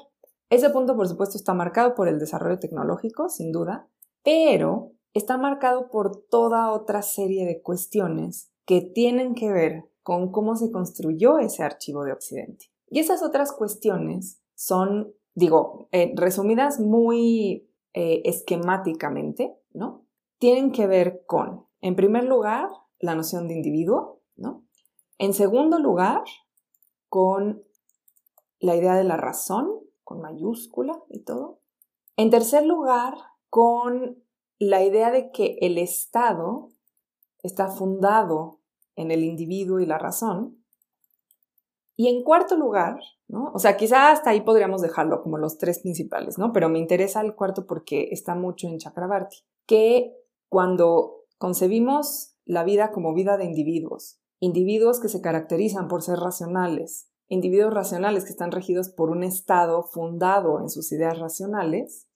Ese 0.50 0.70
punto, 0.70 0.96
por 0.96 1.08
supuesto, 1.08 1.36
está 1.36 1.52
marcado 1.52 1.94
por 1.94 2.08
el 2.08 2.18
desarrollo 2.18 2.58
tecnológico, 2.58 3.28
sin 3.28 3.52
duda, 3.52 3.88
pero 4.22 4.92
está 5.12 5.36
marcado 5.36 5.90
por 5.90 6.24
toda 6.28 6.72
otra 6.72 7.02
serie 7.02 7.44
de 7.44 7.60
cuestiones 7.60 8.50
que 8.64 8.80
tienen 8.80 9.34
que 9.34 9.52
ver 9.52 9.84
con 10.02 10.32
cómo 10.32 10.56
se 10.56 10.70
construyó 10.70 11.38
ese 11.38 11.62
archivo 11.62 12.04
de 12.04 12.12
Occidente. 12.12 12.66
Y 12.88 13.00
esas 13.00 13.22
otras 13.22 13.52
cuestiones 13.52 14.40
son, 14.54 15.12
digo, 15.34 15.88
eh, 15.92 16.12
resumidas 16.16 16.80
muy 16.80 17.68
eh, 17.92 18.22
esquemáticamente, 18.24 19.54
¿no? 19.72 20.06
Tienen 20.38 20.72
que 20.72 20.86
ver 20.86 21.24
con, 21.26 21.66
en 21.80 21.96
primer 21.96 22.24
lugar, 22.24 22.68
la 23.00 23.14
noción 23.14 23.48
de 23.48 23.54
individuo, 23.54 24.22
¿no? 24.36 24.64
En 25.18 25.34
segundo 25.34 25.80
lugar, 25.80 26.22
con 27.08 27.64
la 28.60 28.76
idea 28.76 28.94
de 28.94 29.04
la 29.04 29.16
razón, 29.16 29.68
con 30.04 30.20
mayúscula 30.20 31.02
y 31.10 31.24
todo. 31.24 31.60
En 32.16 32.30
tercer 32.30 32.64
lugar, 32.64 33.14
con 33.50 34.22
la 34.58 34.82
idea 34.84 35.10
de 35.10 35.30
que 35.32 35.58
el 35.60 35.78
Estado 35.78 36.70
está 37.42 37.68
fundado 37.68 38.60
en 38.94 39.10
el 39.10 39.24
individuo 39.24 39.80
y 39.80 39.86
la 39.86 39.98
razón. 39.98 40.62
Y 41.96 42.08
en 42.08 42.22
cuarto 42.22 42.56
lugar, 42.56 43.00
¿no? 43.26 43.50
O 43.54 43.58
sea, 43.58 43.76
quizá 43.76 44.12
hasta 44.12 44.30
ahí 44.30 44.42
podríamos 44.42 44.82
dejarlo 44.82 45.20
como 45.20 45.36
los 45.36 45.58
tres 45.58 45.80
principales, 45.80 46.38
¿no? 46.38 46.52
Pero 46.52 46.68
me 46.68 46.78
interesa 46.78 47.20
el 47.22 47.34
cuarto 47.34 47.66
porque 47.66 48.08
está 48.12 48.36
mucho 48.36 48.68
en 48.68 48.78
Chakrabarti, 48.78 49.38
que 49.66 50.14
cuando 50.48 51.24
concebimos 51.38 52.36
la 52.44 52.62
vida 52.62 52.92
como 52.92 53.14
vida 53.14 53.36
de 53.36 53.44
individuos 53.46 54.20
individuos 54.40 55.00
que 55.00 55.08
se 55.08 55.20
caracterizan 55.20 55.88
por 55.88 56.02
ser 56.02 56.18
racionales, 56.18 57.10
individuos 57.28 57.74
racionales 57.74 58.24
que 58.24 58.30
están 58.30 58.52
regidos 58.52 58.88
por 58.88 59.10
un 59.10 59.22
Estado 59.22 59.82
fundado 59.82 60.60
en 60.60 60.70
sus 60.70 60.92
ideas 60.92 61.18
racionales, 61.18 62.08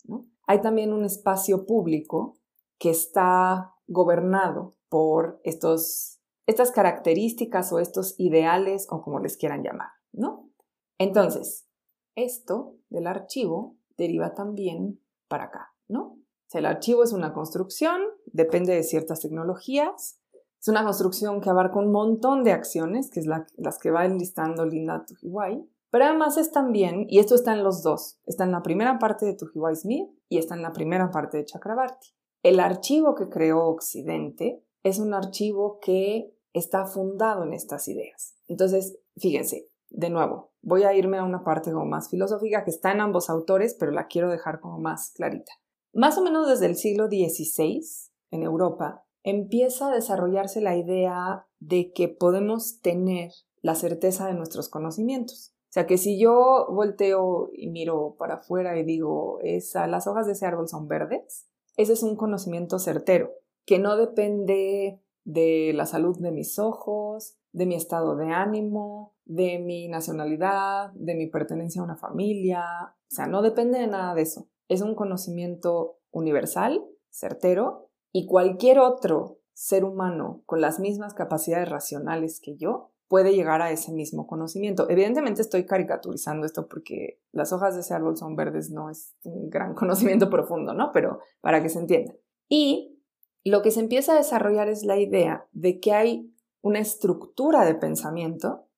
hay 0.46 0.61
también 0.61 0.92
un 0.92 1.04
espacio 1.04 1.66
público 1.66 2.38
que 2.78 2.90
está 2.90 3.74
gobernado 3.87 4.74
por 4.88 5.40
estos, 5.44 6.20
estas 6.46 6.70
características 6.70 7.72
o 7.72 7.78
estos 7.78 8.18
ideales 8.18 8.87
o 8.90 9.02
como 9.02 9.20
les 9.20 9.37
quieran 9.37 9.62
llamar, 9.62 9.90
¿no? 10.12 10.50
Entonces, 10.98 11.68
esto 12.14 12.76
del 12.88 13.06
archivo 13.06 13.76
deriva 13.96 14.35
también 14.35 15.00
para 15.28 15.44
acá, 15.44 15.74
¿no? 15.88 16.22
el 16.58 16.66
archivo 16.66 17.02
es 17.02 17.12
una 17.12 17.32
construcción, 17.32 18.02
depende 18.26 18.74
de 18.74 18.82
ciertas 18.82 19.20
tecnologías, 19.20 20.20
es 20.62 20.68
una 20.68 20.85
construcción 20.85 21.40
que 21.40 21.51
abarca 21.51 21.81
un 21.81 21.90
montón 21.90 22.44
de 22.44 22.53
acciones, 22.53 23.11
que 23.11 23.18
es 23.18 23.27
las 23.27 23.79
que 23.81 23.90
va 23.90 24.05
enlistando 24.05 24.64
Linda 24.64 25.05
Tujiwai, 25.05 25.68
pero 25.90 26.05
además 26.05 26.37
es 26.37 26.53
también, 26.53 27.05
y 27.09 27.18
esto 27.18 27.35
está 27.35 27.53
en 27.53 27.64
los 27.64 27.83
dos, 27.83 28.20
está 28.27 28.44
en 28.44 28.53
la 28.53 28.62
primera 28.62 29.01
parte 29.01 29.27
de 29.27 29.35
Tujiwai 29.35 29.75
Smith 29.75 30.09
y 30.29 30.38
está 30.38 30.55
en 30.55 30.62
la 30.62 30.72
primera 30.72 31.11
parte 31.11 31.37
de 31.37 31.44
Chakrabarti. 31.44 32.14
El 32.44 32.61
archivo 32.61 33.16
que 33.16 33.29
creó 33.29 33.66
Occidente 33.66 34.64
es 34.85 35.01
un 35.01 35.14
archivo 35.14 35.81
que 35.81 36.33
está 36.53 36.87
fundado 36.87 37.42
en 37.42 37.55
estas 37.55 37.88
ideas. 37.88 38.37
Entonces, 38.46 38.96
fíjense, 39.16 39.66
de 39.90 40.11
nuevo, 40.11 40.53
voy 40.62 40.85
a 40.85 40.94
irme 40.94 41.18
a 41.18 41.25
una 41.25 41.42
parte 41.42 41.72
como 41.72 41.87
más 41.87 42.09
filosófica 42.09 42.62
que 42.62 42.70
está 42.70 42.92
en 42.92 43.01
ambos 43.01 43.29
autores, 43.31 43.75
pero 43.75 43.90
la 43.90 44.07
quiero 44.07 44.31
dejar 44.31 44.61
como 44.61 44.79
más 44.79 45.11
clarita. 45.11 45.53
Más 45.92 46.16
o 46.18 46.22
menos 46.22 46.48
desde 46.48 46.66
el 46.66 46.77
siglo 46.77 47.09
XVI, 47.09 47.85
en 48.31 48.44
Europa, 48.44 49.05
empieza 49.22 49.88
a 49.88 49.94
desarrollarse 49.94 50.61
la 50.61 50.76
idea 50.76 51.46
de 51.61 51.92
que 51.92 52.08
podemos 52.08 52.80
tener 52.80 53.32
la 53.61 53.74
certeza 53.74 54.26
de 54.26 54.35
nuestros 54.35 54.68
conocimientos. 54.68 55.54
O 55.64 55.72
sea 55.72 55.87
que 55.87 55.96
si 55.96 56.18
yo 56.18 56.66
volteo 56.70 57.50
y 57.54 57.68
miro 57.68 58.16
para 58.18 58.35
afuera 58.35 58.78
y 58.78 58.85
digo, 58.85 59.38
esa, 59.42 59.87
las 59.87 60.06
hojas 60.06 60.26
de 60.26 60.32
ese 60.32 60.44
árbol 60.44 60.68
son 60.68 60.87
verdes, 60.87 61.48
ese 61.76 61.94
es 61.94 62.02
un 62.02 62.16
conocimiento 62.16 62.78
certero, 62.78 63.32
que 63.64 63.78
no 63.78 63.96
depende 63.96 65.00
de 65.24 65.72
la 65.74 65.87
salud 65.87 66.18
de 66.18 66.30
mis 66.30 66.58
ojos, 66.58 67.38
de 67.52 67.66
mi 67.66 67.74
estado 67.74 68.16
de 68.16 68.32
ánimo, 68.32 69.14
de 69.24 69.58
mi 69.61 69.88
nacionalidad, 69.88 70.92
de 70.92 71.14
mi 71.14 71.26
pertenencia 71.28 71.80
a 71.80 71.85
una 71.85 71.96
familia, 71.96 72.64
o 73.12 73.14
sea, 73.14 73.26
no 73.26 73.40
depende 73.42 73.78
de 73.78 73.87
nada 73.87 74.14
de 74.14 74.22
eso. 74.22 74.48
Es 74.68 74.82
un 74.82 74.94
conocimiento 74.94 75.98
universal, 76.11 76.85
certero, 77.11 77.90
y 78.12 78.27
cualquier 78.27 78.79
otro 78.79 79.38
ser 79.55 79.85
humano 79.85 80.42
con 80.46 80.61
las 80.61 80.79
mismas 80.79 81.14
capacidades 81.14 81.68
racionales 81.68 82.40
que 82.40 82.57
yo 82.57 82.90
puede 83.09 83.35
llegar 83.35 83.61
a 83.61 83.70
ese 83.70 83.92
mismo 83.92 84.27
conocimiento. 84.27 84.88
Evidentemente 84.88 85.42
estoy 85.42 85.66
caricaturizando 85.66 86.46
esto 86.46 86.66
porque 86.66 87.20
las 87.31 87.53
hojas 87.53 87.75
de 87.75 87.83
ese 87.83 87.92
árbol 87.92 88.16
son 88.16 88.37
verdes, 88.37 88.70
no 88.70 88.88
es 88.88 89.14
un 89.25 89.51
gran 89.51 89.75
conocimiento 89.75 90.31
profundo, 90.31 90.72
¿no? 90.72 90.92
Pero 90.92 91.20
para 91.40 91.62
que 91.62 91.68
se 91.68 91.79
entienda. 91.79 92.14
Y 92.48 92.98
lo 93.44 93.61
que 93.61 93.70
se 93.70 93.81
empieza 93.81 94.12
a 94.12 94.16
desarrollar 94.16 94.68
es 94.68 94.85
la 94.85 94.98
idea 94.98 95.46
de 95.53 95.81
que 95.81 95.92
hay 95.92 96.35
una 96.62 96.79
estructura 96.79 97.64
de 97.64 97.75
pensamiento 97.75 98.68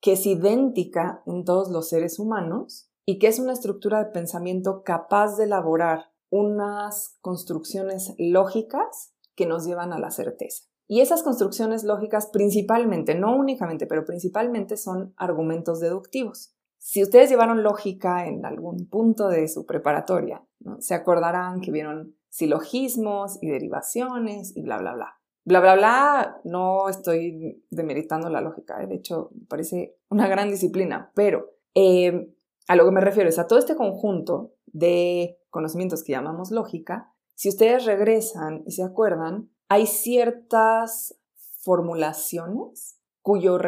que 0.00 0.12
es 0.12 0.24
idéntica 0.26 1.22
en 1.26 1.44
todos 1.44 1.70
los 1.70 1.88
seres 1.88 2.18
humanos 2.18 2.90
y 3.04 3.18
que 3.18 3.26
es 3.26 3.38
una 3.38 3.52
estructura 3.52 4.02
de 4.02 4.10
pensamiento 4.10 4.82
capaz 4.84 5.36
de 5.36 5.44
elaborar 5.44 6.09
unas 6.30 7.18
construcciones 7.20 8.14
lógicas 8.18 9.12
que 9.34 9.46
nos 9.46 9.66
llevan 9.66 9.92
a 9.92 9.98
la 9.98 10.10
certeza. 10.10 10.64
Y 10.86 11.00
esas 11.00 11.22
construcciones 11.22 11.84
lógicas 11.84 12.26
principalmente, 12.26 13.14
no 13.14 13.36
únicamente, 13.36 13.86
pero 13.86 14.04
principalmente 14.04 14.76
son 14.76 15.14
argumentos 15.16 15.78
deductivos. 15.78 16.54
Si 16.78 17.02
ustedes 17.02 17.30
llevaron 17.30 17.62
lógica 17.62 18.26
en 18.26 18.44
algún 18.44 18.88
punto 18.88 19.28
de 19.28 19.46
su 19.48 19.66
preparatoria, 19.66 20.42
se 20.78 20.94
acordarán 20.94 21.60
que 21.60 21.70
vieron 21.70 22.16
silogismos 22.28 23.38
y 23.42 23.50
derivaciones 23.50 24.56
y 24.56 24.62
bla, 24.62 24.78
bla, 24.78 24.94
bla. 24.94 25.20
Bla, 25.44 25.60
bla, 25.60 25.74
bla, 25.74 26.40
no 26.44 26.88
estoy 26.88 27.64
demeritando 27.70 28.28
la 28.28 28.40
lógica, 28.40 28.82
¿eh? 28.82 28.86
de 28.86 28.96
hecho, 28.96 29.30
me 29.32 29.46
parece 29.46 29.96
una 30.08 30.28
gran 30.28 30.50
disciplina, 30.50 31.12
pero 31.14 31.50
eh, 31.74 32.32
a 32.68 32.76
lo 32.76 32.84
que 32.84 32.90
me 32.90 33.00
refiero 33.00 33.28
es 33.28 33.38
a 33.38 33.46
todo 33.46 33.58
este 33.58 33.74
conjunto 33.74 34.52
de 34.72 35.38
conocimientos 35.50 36.02
que 36.04 36.12
llamamos 36.12 36.50
lógica, 36.50 37.12
si 37.34 37.48
ustedes 37.48 37.86
regresan 37.86 38.62
y 38.66 38.72
se 38.72 38.82
acuerdan, 38.82 39.50
hay 39.68 39.86
ciertas 39.86 41.18
formulaciones 41.62 42.98
cuyo 43.22 43.58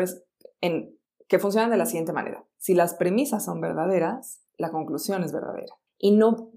que 1.29 1.39
funcionan 1.39 1.71
de 1.71 1.77
la 1.77 1.87
siguiente 1.87 2.13
manera. 2.13 2.45
si 2.59 2.75
las 2.75 2.95
premisas 2.95 3.45
son 3.45 3.61
verdaderas, 3.61 4.41
la 4.57 4.71
conclusión 4.71 5.25
es 5.25 5.33
verdadera. 5.33 5.75
Y 5.99 6.13
no 6.13 6.53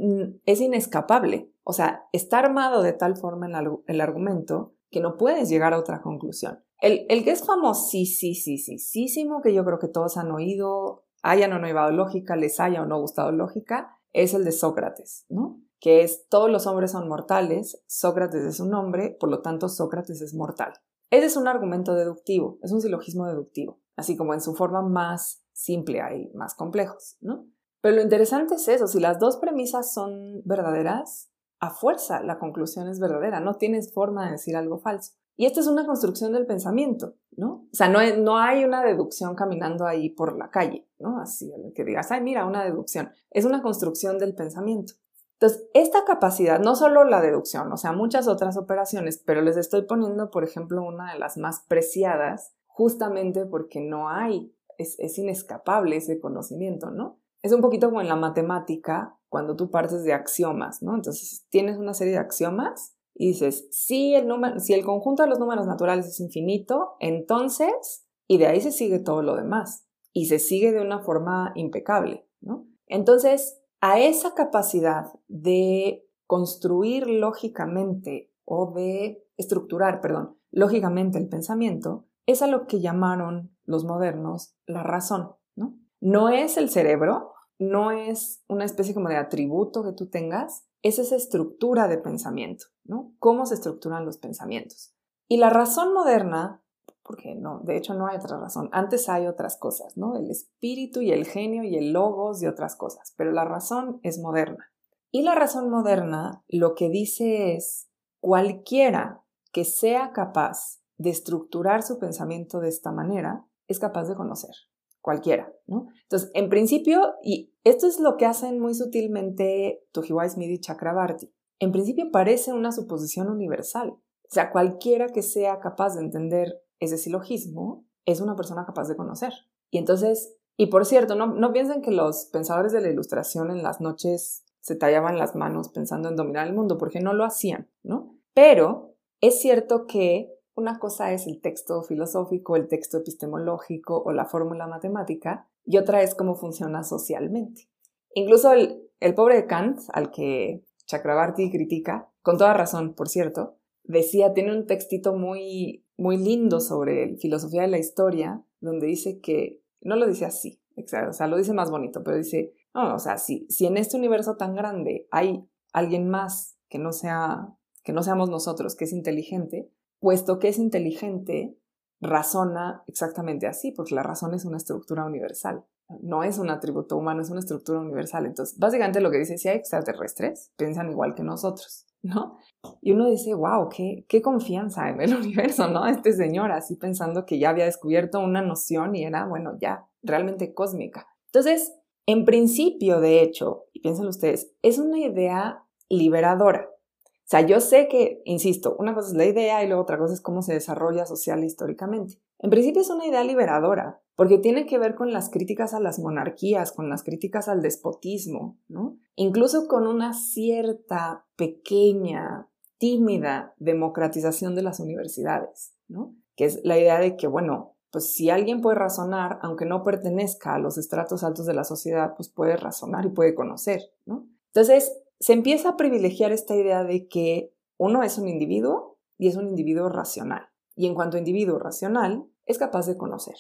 es 0.45 0.62
inescapable. 0.62 1.51
O 1.63 1.73
sea, 1.73 2.08
está 2.12 2.39
armado 2.39 2.84
de 2.84 2.93
tal 2.93 3.15
forma 3.15 3.47
el, 3.47 3.69
el 3.88 4.01
argumento 4.01 4.75
que 4.91 4.99
no 4.99 5.17
puedes 5.17 5.49
llegar 5.49 5.73
a 5.73 5.79
otra 5.79 6.01
conclusión. 6.01 6.63
El, 6.79 7.05
el 7.10 7.23
que 7.23 7.31
es 7.31 7.45
famosísimo, 7.45 9.41
que 9.41 9.53
yo 9.53 9.65
creo 9.65 9.79
que 9.79 9.88
todos 9.88 10.17
han 10.17 10.31
oído, 10.31 11.05
hayan 11.23 11.53
o 11.53 11.60
no 11.60 11.67
llevado 11.67 11.91
lógica, 11.91 12.36
les 12.36 12.60
haya 12.60 12.84
o 12.84 12.86
no 12.86 12.99
gustado 12.99 13.31
lógica, 13.31 13.94
es 14.15 14.34
el 14.34 14.45
de 14.45 14.51
Sócrates, 14.51 15.25
¿no? 15.30 15.62
Que 15.80 16.01
es 16.01 16.28
todos 16.30 16.49
los 16.49 16.65
hombres 16.67 16.91
son 16.91 17.08
mortales, 17.08 17.84
Sócrates 17.86 18.43
es 18.43 18.60
un 18.60 18.73
hombre, 18.73 19.15
por 19.19 19.30
lo 19.30 19.41
tanto 19.41 19.67
Sócrates 19.67 20.21
es 20.21 20.34
mortal. 20.34 20.73
Ese 21.12 21.25
es 21.28 21.38
un 21.38 21.47
argumento 21.47 21.93
deductivo, 21.93 22.58
es 22.63 22.71
un 22.71 22.82
silogismo 22.82 23.28
deductivo, 23.28 23.82
así 23.95 24.15
como 24.15 24.34
en 24.34 24.41
su 24.41 24.56
forma 24.56 24.82
más 24.82 25.43
simple 25.51 26.01
hay 26.01 26.32
más 26.34 26.56
complejos, 26.56 27.17
¿no? 27.19 27.45
Pero 27.82 27.97
lo 27.97 28.01
interesante 28.01 28.56
es 28.56 28.67
eso, 28.67 28.88
si 28.88 28.99
las 28.99 29.19
dos 29.19 29.38
premisas 29.38 29.93
son 29.93 30.41
verdaderas, 30.45 31.30
a 31.60 31.69
fuerza 31.69 32.23
la 32.23 32.39
conclusión 32.39 32.88
es 32.88 32.99
verdadera, 32.99 33.41
no 33.41 33.56
tienes 33.56 33.93
forma 33.93 34.25
de 34.25 34.32
decir 34.32 34.56
algo 34.56 34.80
falso. 34.80 35.13
Y 35.38 35.45
esta 35.45 35.60
es 35.60 35.67
una 35.67 35.86
construcción 35.86 36.32
del 36.32 36.45
pensamiento, 36.45 37.15
¿no? 37.36 37.67
O 37.71 37.75
sea, 37.75 37.89
no, 37.89 37.99
no 38.17 38.38
hay 38.38 38.63
una 38.63 38.82
deducción 38.82 39.36
caminando 39.36 39.86
ahí 39.86 40.10
por 40.10 40.38
la 40.38 40.49
calle, 40.49 40.88
¿no? 40.99 41.19
Así, 41.19 41.51
que 41.75 41.84
digas, 41.84 42.12
ay, 42.12 42.21
mira, 42.21 42.45
una 42.45 42.63
deducción. 42.63 43.10
Es 43.31 43.45
una 43.45 43.62
construcción 43.62 44.17
del 44.17 44.36
pensamiento. 44.36 44.93
Entonces, 45.34 45.67
esta 45.73 46.05
capacidad, 46.05 46.60
no 46.60 46.75
solo 46.75 47.03
la 47.03 47.21
deducción, 47.21 47.71
o 47.71 47.77
sea, 47.77 47.91
muchas 47.91 48.27
otras 48.27 48.55
operaciones, 48.58 49.21
pero 49.25 49.41
les 49.41 49.58
estoy 49.58 49.84
poniendo, 49.84 50.31
por 50.31 50.45
ejemplo, 50.45 50.81
una 50.84 51.12
de 51.12 51.19
las 51.19 51.38
más 51.38 51.65
preciadas, 51.67 52.53
justamente 52.67 53.45
porque 53.45 53.81
no 53.81 54.10
hay, 54.10 54.53
es, 54.77 54.97
es 54.99 55.17
inescapable 55.17 55.97
ese 55.97 56.19
conocimiento, 56.19 56.89
¿no? 56.89 57.19
Es 57.41 57.51
un 57.51 57.62
poquito 57.62 57.88
como 57.88 58.01
en 58.01 58.08
la 58.08 58.15
matemática, 58.15 59.19
cuando 59.27 59.58
tú 59.58 59.69
partes 59.69 60.03
de 60.03 60.13
axiomas, 60.13 60.81
¿no? 60.81 60.95
Entonces, 60.95 61.45
tienes 61.49 61.77
una 61.77 61.93
serie 61.93 62.13
de 62.13 62.19
axiomas 62.19 62.95
y 63.13 63.27
dices, 63.27 63.67
si 63.71 64.15
el, 64.15 64.27
número, 64.27 64.60
si 64.60 64.73
el 64.73 64.86
conjunto 64.86 65.23
de 65.23 65.29
los 65.29 65.39
números 65.39 65.67
naturales 65.67 66.05
es 66.08 66.19
infinito, 66.19 66.95
entonces, 66.99 68.05
y 68.27 68.38
de 68.38 68.47
ahí 68.47 68.62
se 68.62 68.71
sigue 68.71 68.99
todo 68.99 69.21
lo 69.21 69.36
demás, 69.36 69.85
y 70.15 70.28
se 70.28 70.39
sigue 70.39 70.71
de 70.71 70.82
una 70.82 70.99
forma 70.99 71.51
impecable, 71.56 72.25
¿no? 72.39 72.65
Entonces, 72.88 73.62
a 73.82 73.99
esa 73.99 74.34
capacidad 74.34 75.08
de 75.28 76.08
construir 76.25 77.08
lógicamente 77.08 78.32
o 78.45 78.71
de 78.71 79.28
estructurar, 79.36 79.99
perdón, 79.99 80.38
lógicamente 80.51 81.17
el 81.17 81.28
pensamiento, 81.28 82.06
es 82.28 82.41
a 82.41 82.47
lo 82.47 82.65
que 82.65 82.80
llamaron 82.80 83.54
los 83.65 83.84
modernos 83.84 84.56
la 84.65 84.84
razón, 84.84 85.36
¿no? 85.54 85.78
No 85.99 86.30
es 86.30 86.56
el 86.56 86.69
cerebro, 86.69 87.34
no 87.60 87.91
es 87.91 88.41
una 88.47 88.63
especie 88.63 88.93
como 88.93 89.10
de 89.10 89.17
atributo 89.17 89.84
que 89.84 89.91
tú 89.91 90.08
tengas, 90.10 90.65
es 90.82 90.97
esa 90.97 91.17
estructura 91.17 91.89
de 91.89 91.97
pensamiento, 91.97 92.67
¿no? 92.86 93.13
Cómo 93.19 93.45
se 93.45 93.56
estructuran 93.56 94.06
los 94.06 94.17
pensamientos. 94.17 94.95
Y 95.28 95.38
la 95.38 95.49
razón 95.49 95.93
moderna, 95.93 96.63
porque 97.06 97.36
no, 97.36 97.60
de 97.60 97.78
hecho 97.78 97.94
no 97.94 98.08
hay 98.08 98.18
otra 98.18 98.39
razón, 98.39 98.70
antes 98.72 99.08
hay 99.10 99.28
otras 99.28 99.58
cosas, 99.58 99.96
¿no? 99.96 100.18
El 100.18 100.32
espíritu 100.32 101.02
y 101.02 101.12
el 101.12 101.26
genio 101.26 101.63
y 101.63 101.78
el 101.78 101.94
logos 101.94 102.41
y 102.41 102.48
otras 102.48 102.76
cosas, 102.76 103.13
pero 103.15 103.32
la 103.32 103.46
razón 103.46 104.00
es 104.02 104.20
moderna. 104.20 104.72
Y 105.12 105.22
la 105.22 105.36
razón 105.36 105.70
moderna 105.70 106.44
lo 106.48 106.74
que 106.74 106.89
dice 106.89 107.54
es, 107.54 107.89
cualquiera 108.20 109.24
que 109.54 109.65
sea 109.65 110.12
capaz 110.13 110.82
de 110.98 111.12
estructurar 111.12 111.84
su 111.84 112.00
pensamiento 112.00 112.60
de 112.60 112.70
esta 112.70 112.91
manera, 112.91 113.46
es 113.68 113.80
capaz 113.80 114.08
de 114.08 114.15
conocer 114.15 114.56
cualquiera, 115.02 115.54
¿no? 115.68 115.86
Entonces, 116.02 116.32
en 116.34 116.50
principio, 116.50 117.13
y 117.22 117.54
esto 117.63 117.86
es 117.86 118.00
lo 118.00 118.18
que 118.18 118.26
hacen 118.26 118.60
muy 118.60 118.74
sutilmente 118.74 119.86
Tojiwa 119.91 120.28
Smith 120.28 120.50
y 120.50 120.60
Chakrabarti, 120.60 121.32
en 121.60 121.72
principio 121.72 122.10
parece 122.12 122.54
una 122.54 122.72
suposición 122.72 123.30
universal. 123.30 123.89
O 123.91 124.34
sea, 124.34 124.52
cualquiera 124.52 125.10
que 125.10 125.22
sea 125.22 125.60
capaz 125.60 125.94
de 125.94 126.02
entender 126.02 126.64
ese 126.79 126.97
silogismo 126.97 127.85
es 128.05 128.21
una 128.21 128.35
persona 128.35 128.65
capaz 128.65 128.88
de 128.88 128.95
conocer. 128.95 129.33
Y 129.71 129.77
entonces, 129.77 130.35
y 130.57 130.67
por 130.67 130.85
cierto, 130.85 131.15
no, 131.15 131.27
no 131.27 131.53
piensen 131.53 131.81
que 131.81 131.91
los 131.91 132.25
pensadores 132.31 132.71
de 132.71 132.81
la 132.81 132.89
ilustración 132.89 133.51
en 133.51 133.63
las 133.63 133.81
noches 133.81 134.43
se 134.61 134.75
tallaban 134.75 135.17
las 135.17 135.35
manos 135.35 135.69
pensando 135.69 136.09
en 136.09 136.15
dominar 136.15 136.47
el 136.47 136.53
mundo, 136.53 136.77
porque 136.77 136.99
no 136.99 137.13
lo 137.13 137.23
hacían, 137.23 137.69
¿no? 137.83 138.17
Pero 138.33 138.95
es 139.21 139.39
cierto 139.39 139.85
que 139.85 140.31
una 140.55 140.79
cosa 140.79 141.11
es 141.11 141.27
el 141.27 141.41
texto 141.41 141.83
filosófico, 141.83 142.55
el 142.55 142.67
texto 142.67 142.97
epistemológico 142.97 144.01
o 144.03 144.11
la 144.11 144.25
fórmula 144.25 144.65
matemática, 144.67 145.47
y 145.65 145.77
otra 145.77 146.01
es 146.01 146.15
cómo 146.15 146.35
funciona 146.35 146.83
socialmente. 146.83 147.69
Incluso 148.13 148.53
el, 148.53 148.89
el 148.99 149.13
pobre 149.13 149.45
Kant, 149.45 149.81
al 149.93 150.09
que 150.11 150.63
Chakrabarti 150.85 151.51
critica, 151.51 152.09
con 152.21 152.38
toda 152.38 152.53
razón, 152.53 152.93
por 152.93 153.09
cierto, 153.09 153.57
decía, 153.83 154.33
tiene 154.33 154.55
un 154.55 154.65
textito 154.65 155.13
muy, 155.13 155.85
muy 155.97 156.17
lindo 156.17 156.60
sobre 156.60 157.17
filosofía 157.17 157.62
de 157.62 157.67
la 157.69 157.77
historia, 157.77 158.43
donde 158.60 158.88
dice 158.88 159.19
que, 159.21 159.62
no 159.81 159.95
lo 159.95 160.08
dice 160.08 160.25
así, 160.25 160.62
o 160.77 161.13
sea, 161.13 161.27
lo 161.27 161.38
dice 161.38 161.53
más 161.53 161.71
bonito, 161.71 162.03
pero 162.03 162.17
dice, 162.17 162.53
no, 162.73 162.95
o 162.95 162.99
sea, 162.99 163.17
si, 163.17 163.47
si 163.49 163.65
en 163.65 163.77
este 163.77 163.97
universo 163.97 164.36
tan 164.36 164.55
grande 164.55 165.08
hay 165.12 165.47
alguien 165.71 166.10
más 166.10 166.58
que 166.67 166.79
no 166.79 166.91
sea, 166.91 167.55
que 167.84 167.93
no 167.93 168.03
seamos 168.03 168.29
nosotros, 168.29 168.75
que 168.75 168.86
es 168.86 168.93
inteligente, 168.93 169.71
puesto 169.99 170.39
que 170.39 170.49
es 170.49 170.58
inteligente, 170.58 171.58
razona 172.01 172.84
exactamente 172.88 173.47
así, 173.47 173.71
porque 173.71 173.95
la 173.95 174.03
razón 174.03 174.34
es 174.34 174.45
una 174.45 174.58
estructura 174.58 175.05
universal. 175.05 175.65
No 176.01 176.23
es 176.23 176.39
un 176.39 176.49
atributo 176.49 176.97
humano, 176.97 177.21
es 177.21 177.29
una 177.29 177.39
estructura 177.39 177.79
universal. 177.79 178.25
Entonces, 178.25 178.58
básicamente 178.58 179.01
lo 179.01 179.12
que 179.12 179.19
dice, 179.19 179.38
si 179.38 179.49
hay 179.49 179.58
extraterrestres, 179.58 180.51
piensan 180.58 180.89
igual 180.89 181.13
que 181.15 181.23
nosotros, 181.23 181.85
¿no? 182.06 182.38
Y 182.82 182.91
uno 182.91 183.10
dice, 183.10 183.34
wow, 183.34 183.68
qué, 183.70 184.06
qué 184.08 184.22
confianza 184.22 184.89
en 184.89 185.02
el 185.02 185.15
universo, 185.22 185.68
¿no? 185.68 185.86
Este 185.86 186.13
señor 186.13 186.52
así 186.52 186.76
pensando 186.76 187.26
que 187.26 187.39
ya 187.39 187.50
había 187.50 187.65
descubierto 187.65 188.20
una 188.20 188.41
noción 188.41 188.96
y 188.96 189.04
era, 189.04 189.26
bueno, 189.26 189.58
ya, 189.60 189.88
realmente 190.04 190.54
cósmica. 190.54 191.08
Entonces, 191.28 191.74
en 192.06 192.26
principio, 192.26 193.00
de 193.02 193.22
hecho, 193.22 193.65
y 193.74 193.82
piensen 193.82 194.06
ustedes, 194.08 194.52
es 194.62 194.78
una 194.78 195.00
idea 195.00 195.63
liberadora. 195.89 196.70
O 196.70 197.28
sea, 197.28 197.41
yo 197.41 197.60
sé 197.60 197.88
que, 197.88 198.22
insisto, 198.26 198.76
una 198.78 198.94
cosa 198.94 199.10
es 199.10 199.15
la 199.15 199.26
idea 199.26 199.63
y 199.63 199.68
luego 199.68 199.82
otra 199.82 199.98
cosa 199.98 200.13
es 200.13 200.22
cómo 200.22 200.44
se 200.44 200.54
desarrolla 200.54 201.08
social 201.08 201.41
e 201.41 201.48
históricamente. 201.48 202.20
En 202.38 202.52
principio 202.52 202.84
es 202.84 202.89
una 202.91 203.08
idea 203.08 203.24
liberadora, 203.24 204.00
porque 204.15 204.38
tiene 204.38 204.65
que 204.65 204.78
ver 204.78 204.95
con 204.95 205.12
las 205.12 205.30
críticas 205.30 205.73
a 205.73 205.80
las 205.80 205.99
monarquías, 205.99 206.71
con 206.71 206.89
las 206.89 207.04
críticas 207.04 207.47
al 207.47 207.62
despotismo, 207.62 208.58
¿no? 208.67 208.97
Incluso 209.15 209.67
con 209.67 209.88
una 209.88 210.13
cierta 210.13 211.25
pequeña, 211.36 212.49
tímida 212.78 213.54
democratización 213.58 214.56
de 214.56 214.63
las 214.63 214.80
universidades, 214.80 215.75
¿no? 215.88 216.15
Que 216.36 216.45
es 216.45 216.62
la 216.63 216.78
idea 216.78 216.99
de 216.99 217.15
que, 217.15 217.28
bueno, 217.28 217.75
pues 217.91 218.13
si 218.13 218.30
alguien 218.30 218.62
puede 218.62 218.78
razonar, 218.78 219.39
aunque 219.41 219.65
no 219.65 219.84
pertenezca 219.84 220.56
a 220.56 220.60
los 220.60 220.78
estratos 220.78 221.23
altos 221.23 221.45
de 221.45 221.54
la 221.54 221.63
sociedad, 221.63 222.13
pues 222.15 222.30
puede 222.30 222.58
razonar 222.58 223.06
y 223.06 223.10
puede 223.10 223.36
conocer, 223.36 223.82
¿no? 224.06 224.28
Entonces, 224.47 225.01
se 225.19 225.34
empieza 225.34 225.69
a 225.69 225.78
privilegiar 225.78 226.32
esta 226.32 226.56
idea 226.56 226.84
de 226.84 227.08
que 227.08 227.54
uno 227.78 228.04
es 228.04 228.17
un 228.17 228.28
individuo 228.28 228.97
y 229.17 229.28
es 229.28 229.36
un 229.36 229.47
individuo 229.47 229.89
racional. 229.89 230.47
Y 230.75 230.88
en 230.88 230.93
cuanto 230.93 231.15
a 231.15 231.19
individuo 231.19 231.58
racional, 231.58 232.25
es 232.45 232.58
capaz 232.58 232.86
de 232.86 232.97
conocer. 232.97 233.36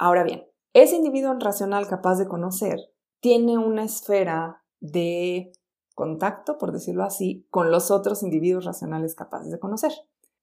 Ahora 0.00 0.24
bien, 0.24 0.46
ese 0.72 0.96
individuo 0.96 1.34
racional 1.38 1.86
capaz 1.86 2.16
de 2.16 2.26
conocer 2.26 2.78
tiene 3.20 3.58
una 3.58 3.84
esfera 3.84 4.64
de 4.80 5.52
contacto, 5.94 6.56
por 6.56 6.72
decirlo 6.72 7.04
así, 7.04 7.46
con 7.50 7.70
los 7.70 7.90
otros 7.90 8.22
individuos 8.22 8.64
racionales 8.64 9.14
capaces 9.14 9.52
de 9.52 9.58
conocer. 9.58 9.92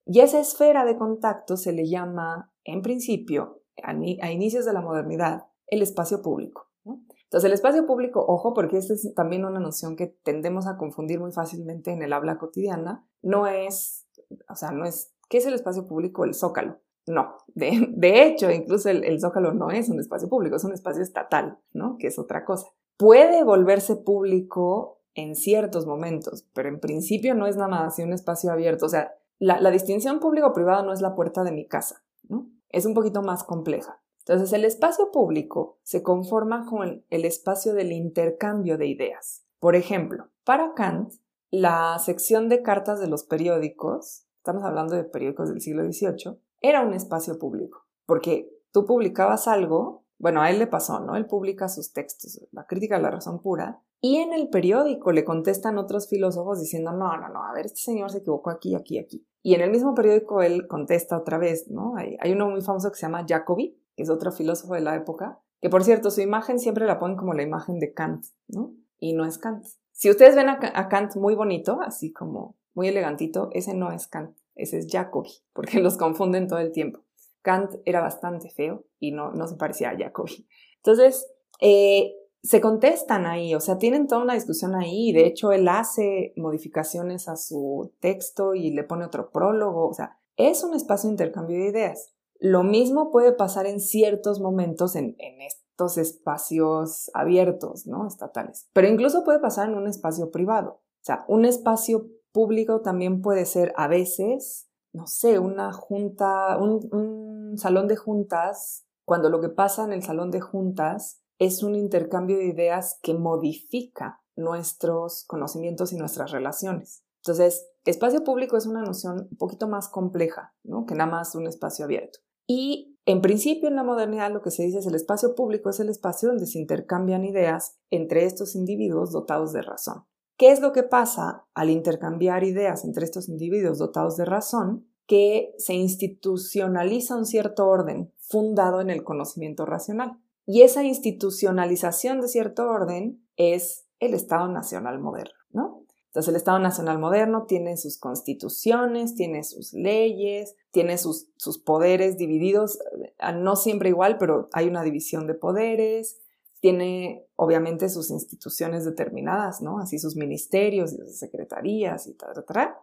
Y 0.05 0.19
esa 0.19 0.39
esfera 0.39 0.85
de 0.85 0.95
contacto 0.95 1.57
se 1.57 1.73
le 1.73 1.89
llama, 1.89 2.53
en 2.65 2.83
principio, 2.83 3.63
a, 3.81 3.93
inicios 4.31 4.63
de 4.63 4.73
la 4.73 4.81
modernidad, 4.81 5.47
el 5.65 5.81
espacio 5.81 6.21
público. 6.21 6.69
Entonces, 6.85 7.47
el 7.47 7.53
espacio 7.53 7.87
público, 7.87 8.23
ojo, 8.27 8.53
porque 8.53 8.77
esta 8.77 8.93
es 8.93 9.11
también 9.15 9.43
una 9.43 9.59
noción 9.59 9.95
que 9.95 10.05
tendemos 10.05 10.67
a 10.67 10.77
confundir 10.77 11.19
muy 11.19 11.31
fácilmente 11.31 11.91
en 11.91 12.03
el 12.03 12.13
habla 12.13 12.37
cotidiana, 12.37 13.09
no 13.23 13.47
es, 13.47 14.05
o 14.49 14.55
sea, 14.55 14.69
no 14.69 14.85
es, 14.85 15.15
¿qué 15.29 15.39
es 15.39 15.47
el 15.47 15.55
espacio 15.55 15.87
público? 15.87 16.25
El 16.25 16.35
zócalo. 16.35 16.79
No, 17.07 17.37
de, 17.55 18.23
hecho, 18.23 18.51
incluso 18.51 18.89
el, 18.89 19.03
el, 19.03 19.19
zócalo 19.19 19.53
no 19.53 19.71
es 19.71 19.89
un 19.89 19.99
espacio 19.99 20.27
público, 20.27 20.57
es 20.57 20.63
un 20.63 20.73
espacio 20.73 21.01
estatal, 21.01 21.57
¿no? 21.73 21.97
Que 21.97 22.07
es 22.07 22.19
otra 22.19 22.45
cosa. 22.45 22.67
Puede 22.97 23.43
volverse 23.43 23.95
público 23.95 25.01
en 25.15 25.35
ciertos 25.35 25.87
momentos, 25.87 26.45
pero 26.53 26.69
en 26.69 26.79
principio 26.79 27.33
no 27.33 27.47
es 27.47 27.55
nada 27.55 27.69
más 27.69 27.99
un 27.99 28.13
espacio 28.13 28.51
abierto. 28.51 28.85
O 28.85 28.89
sea, 28.89 29.13
la, 29.39 29.59
la 29.61 29.71
distinción 29.71 30.19
público-privado 30.19 30.83
no 30.83 30.93
es 30.93 31.01
la 31.01 31.15
puerta 31.15 31.43
de 31.43 31.51
mi 31.51 31.67
casa, 31.67 32.03
¿no? 32.27 32.49
Es 32.69 32.85
un 32.85 32.93
poquito 32.93 33.21
más 33.21 33.43
compleja. 33.43 34.01
Entonces, 34.19 34.51
el 34.51 34.65
espacio 34.65 35.09
público 35.11 35.79
se 35.83 36.03
conforma 36.03 36.65
con 36.65 37.05
el 37.09 37.23
espacio 37.23 37.73
del 37.73 37.93
intercambio 37.93 38.77
de 38.77 38.87
ideas. 38.87 39.45
Por 39.59 39.75
ejemplo, 39.75 40.29
para 40.43 40.73
Kant, 40.73 41.13
la 41.49 41.97
sección 41.99 42.49
de 42.49 42.61
cartas 42.61 42.99
de 42.99 43.07
los 43.07 43.23
periódicos, 43.23 44.25
estamos 44.37 44.63
hablando 44.63 44.95
de 44.95 45.05
periódicos 45.05 45.49
del 45.49 45.61
siglo 45.61 45.83
XVIII, 45.83 46.39
era 46.61 46.81
un 46.81 46.93
espacio 46.93 47.37
público, 47.39 47.85
porque 48.05 48.49
tú 48.71 48.85
publicabas 48.85 49.47
algo 49.47 50.07
bueno, 50.19 50.41
a 50.41 50.49
él 50.49 50.59
le 50.59 50.67
pasó, 50.67 50.99
¿no? 50.99 51.15
Él 51.15 51.27
publica 51.27 51.69
sus 51.69 51.93
textos, 51.93 52.41
la 52.51 52.65
crítica 52.65 52.97
de 52.97 53.03
la 53.03 53.11
razón 53.11 53.39
pura, 53.39 53.81
y 54.01 54.17
en 54.17 54.33
el 54.33 54.49
periódico 54.49 55.11
le 55.11 55.23
contestan 55.23 55.77
otros 55.77 56.07
filósofos 56.09 56.59
diciendo, 56.59 56.91
no, 56.91 57.17
no, 57.17 57.29
no, 57.29 57.43
a 57.43 57.53
ver, 57.53 57.65
este 57.65 57.81
señor 57.81 58.11
se 58.11 58.19
equivocó 58.19 58.49
aquí, 58.49 58.75
aquí, 58.75 58.99
aquí. 58.99 59.27
Y 59.41 59.55
en 59.55 59.61
el 59.61 59.71
mismo 59.71 59.95
periódico 59.95 60.41
él 60.41 60.67
contesta 60.67 61.17
otra 61.17 61.37
vez, 61.37 61.69
¿no? 61.69 61.95
Hay, 61.95 62.31
uno 62.31 62.49
muy 62.49 62.61
famoso 62.61 62.91
que 62.91 62.97
se 62.97 63.03
llama 63.03 63.25
Jacobi, 63.27 63.79
que 63.95 64.03
es 64.03 64.09
otro 64.09 64.31
filósofo 64.31 64.73
de 64.73 64.81
la 64.81 64.95
época, 64.95 65.39
que 65.61 65.69
por 65.69 65.83
cierto, 65.83 66.11
su 66.11 66.21
imagen 66.21 66.59
siempre 66.59 66.85
la 66.85 66.99
ponen 66.99 67.17
como 67.17 67.33
la 67.33 67.43
imagen 67.43 67.79
de 67.79 67.93
Kant, 67.93 68.25
¿no? 68.47 68.73
Y 68.99 69.13
no 69.13 69.25
es 69.25 69.37
Kant. 69.37 69.65
Si 69.91 70.09
ustedes 70.11 70.35
ven 70.35 70.49
a, 70.49 70.89
Kant 70.89 71.15
muy 71.15 71.33
bonito, 71.33 71.79
así 71.81 72.11
como 72.11 72.55
muy 72.75 72.87
elegantito, 72.87 73.49
ese 73.53 73.73
no 73.73 73.91
es 73.91 74.07
Kant, 74.07 74.36
ese 74.57 74.79
es 74.79 74.87
Jacobi, 74.89 75.31
porque 75.53 75.79
los 75.79 75.97
confunden 75.97 76.47
todo 76.47 76.59
el 76.59 76.71
tiempo. 76.71 77.01
Kant 77.41 77.75
era 77.85 78.01
bastante 78.01 78.49
feo 78.49 78.85
y 78.99 79.11
no, 79.11 79.31
no 79.31 79.47
se 79.47 79.55
parecía 79.55 79.91
a 79.91 79.97
Jacobi. 79.97 80.47
Entonces, 80.77 81.27
eh, 81.61 82.13
se 82.43 82.61
contestan 82.61 83.25
ahí, 83.25 83.55
o 83.55 83.59
sea, 83.59 83.77
tienen 83.77 84.07
toda 84.07 84.21
una 84.21 84.33
discusión 84.33 84.75
ahí, 84.75 85.11
de 85.11 85.25
hecho 85.25 85.51
él 85.51 85.67
hace 85.67 86.33
modificaciones 86.37 87.27
a 87.27 87.35
su 87.35 87.93
texto 87.99 88.53
y 88.53 88.71
le 88.71 88.83
pone 88.83 89.05
otro 89.05 89.31
prólogo, 89.31 89.87
o 89.87 89.93
sea, 89.93 90.19
es 90.37 90.63
un 90.63 90.73
espacio 90.73 91.07
de 91.09 91.13
intercambio 91.13 91.57
de 91.57 91.69
ideas. 91.69 92.13
Lo 92.39 92.63
mismo 92.63 93.11
puede 93.11 93.33
pasar 93.33 93.65
en 93.65 93.79
ciertos 93.79 94.39
momentos 94.39 94.95
en, 94.95 95.15
en 95.17 95.41
estos 95.41 95.97
espacios 95.97 97.09
abiertos, 97.13 97.87
¿no? 97.87 98.07
Estatales, 98.07 98.69
pero 98.71 98.87
incluso 98.87 99.23
puede 99.23 99.39
pasar 99.39 99.69
en 99.69 99.75
un 99.75 99.87
espacio 99.87 100.31
privado. 100.31 100.81
O 101.01 101.03
sea, 101.07 101.25
un 101.27 101.45
espacio 101.45 102.07
público 102.37 102.81
también 102.81 103.23
puede 103.23 103.47
ser 103.47 103.73
a 103.77 103.87
veces, 103.87 104.69
no 104.93 105.07
sé, 105.07 105.39
una 105.39 105.73
junta, 105.73 106.55
un, 106.59 107.57
salón 107.57 107.87
de 107.87 107.95
juntas, 107.95 108.85
cuando 109.05 109.31
lo 109.31 109.41
que 109.41 109.49
pasa 109.49 109.83
en 109.83 109.91
el 109.91 110.03
salón 110.03 110.29
de 110.29 110.39
juntas 110.39 111.23
es 111.39 111.63
un 111.63 111.73
intercambio 111.73 112.37
de 112.37 112.45
ideas 112.45 112.99
que 113.01 113.15
modifica 113.15 114.21
nuestros 114.35 115.23
conocimientos 115.25 115.91
y 115.93 115.97
nuestras 115.97 116.29
relaciones. 116.29 117.03
Entonces, 117.23 117.71
espacio 117.85 118.23
público 118.23 118.55
es 118.55 118.67
una 118.67 118.83
noción 118.83 119.27
un 119.31 119.37
poquito 119.37 119.67
más 119.67 119.89
compleja, 119.89 120.53
¿no? 120.63 120.85
Que 120.85 120.93
nada 120.93 121.09
más 121.09 121.33
un 121.33 121.47
espacio 121.47 121.85
abierto. 121.85 122.19
Y 122.45 122.99
en 123.07 123.21
principio 123.21 123.67
en 123.67 123.75
la 123.75 123.83
modernidad 123.83 124.31
lo 124.31 124.43
que 124.43 124.51
se 124.51 124.61
dice 124.61 124.77
es 124.77 124.85
el 124.85 124.93
espacio 124.93 125.33
público 125.33 125.71
es 125.71 125.79
el 125.79 125.89
espacio 125.89 126.29
donde 126.29 126.45
se 126.45 126.59
intercambian 126.59 127.25
ideas 127.25 127.79
entre 127.89 128.25
estos 128.25 128.53
individuos 128.53 129.11
dotados 129.11 129.53
de 129.53 129.63
razón. 129.63 130.05
¿Qué 130.37 130.51
es 130.51 130.59
lo 130.59 130.71
que 130.71 130.83
pasa 130.83 131.47
al 131.55 131.71
intercambiar 131.71 132.43
ideas 132.43 132.85
entre 132.85 133.05
estos 133.05 133.27
individuos 133.27 133.79
dotados 133.79 134.17
de 134.17 134.25
razón? 134.25 134.87
Que 135.07 135.53
se 135.57 135.73
institucionaliza 135.73 137.15
un 137.15 137.25
cierto 137.25 137.67
orden 137.67 138.13
fundado 138.19 138.79
en 138.81 138.91
el 138.91 139.03
conocimiento 139.03 139.65
racional. 139.65 140.19
Y 140.45 140.61
esa 140.61 140.83
institucionalización 140.83 142.21
de 142.21 142.27
cierto 142.27 142.69
orden 142.69 143.25
es 143.35 143.87
el 143.99 144.13
Estado 144.13 144.47
Nacional 144.47 144.99
moderno, 144.99 145.33
¿no? 145.51 145.83
Entonces 146.05 146.29
el 146.29 146.35
Estado 146.37 146.59
Nacional 146.59 146.99
moderno 146.99 147.45
tiene 147.47 147.75
sus 147.77 147.99
constituciones, 147.99 149.15
tiene 149.15 149.43
sus 149.43 149.73
leyes, 149.73 150.55
tiene 150.71 150.97
sus, 150.97 151.29
sus 151.35 151.59
poderes 151.59 152.17
divididos, 152.17 152.79
eh, 153.01 153.33
no 153.35 153.55
siempre 153.55 153.89
igual, 153.89 154.17
pero 154.17 154.49
hay 154.53 154.67
una 154.67 154.83
división 154.83 155.27
de 155.27 155.33
poderes, 155.33 156.19
tiene 156.67 157.25
obviamente 157.37 157.87
sus 157.87 158.11
instituciones 158.11 158.83
determinadas, 158.83 159.61
¿no? 159.61 159.79
Así 159.79 159.99
sus 159.99 160.17
ministerios 160.17 160.91
y 160.91 160.97
sus 160.97 161.17
secretarías 161.17 162.07
y 162.07 162.13
tal, 162.13 162.33
tal, 162.33 162.45
tal. 162.45 162.75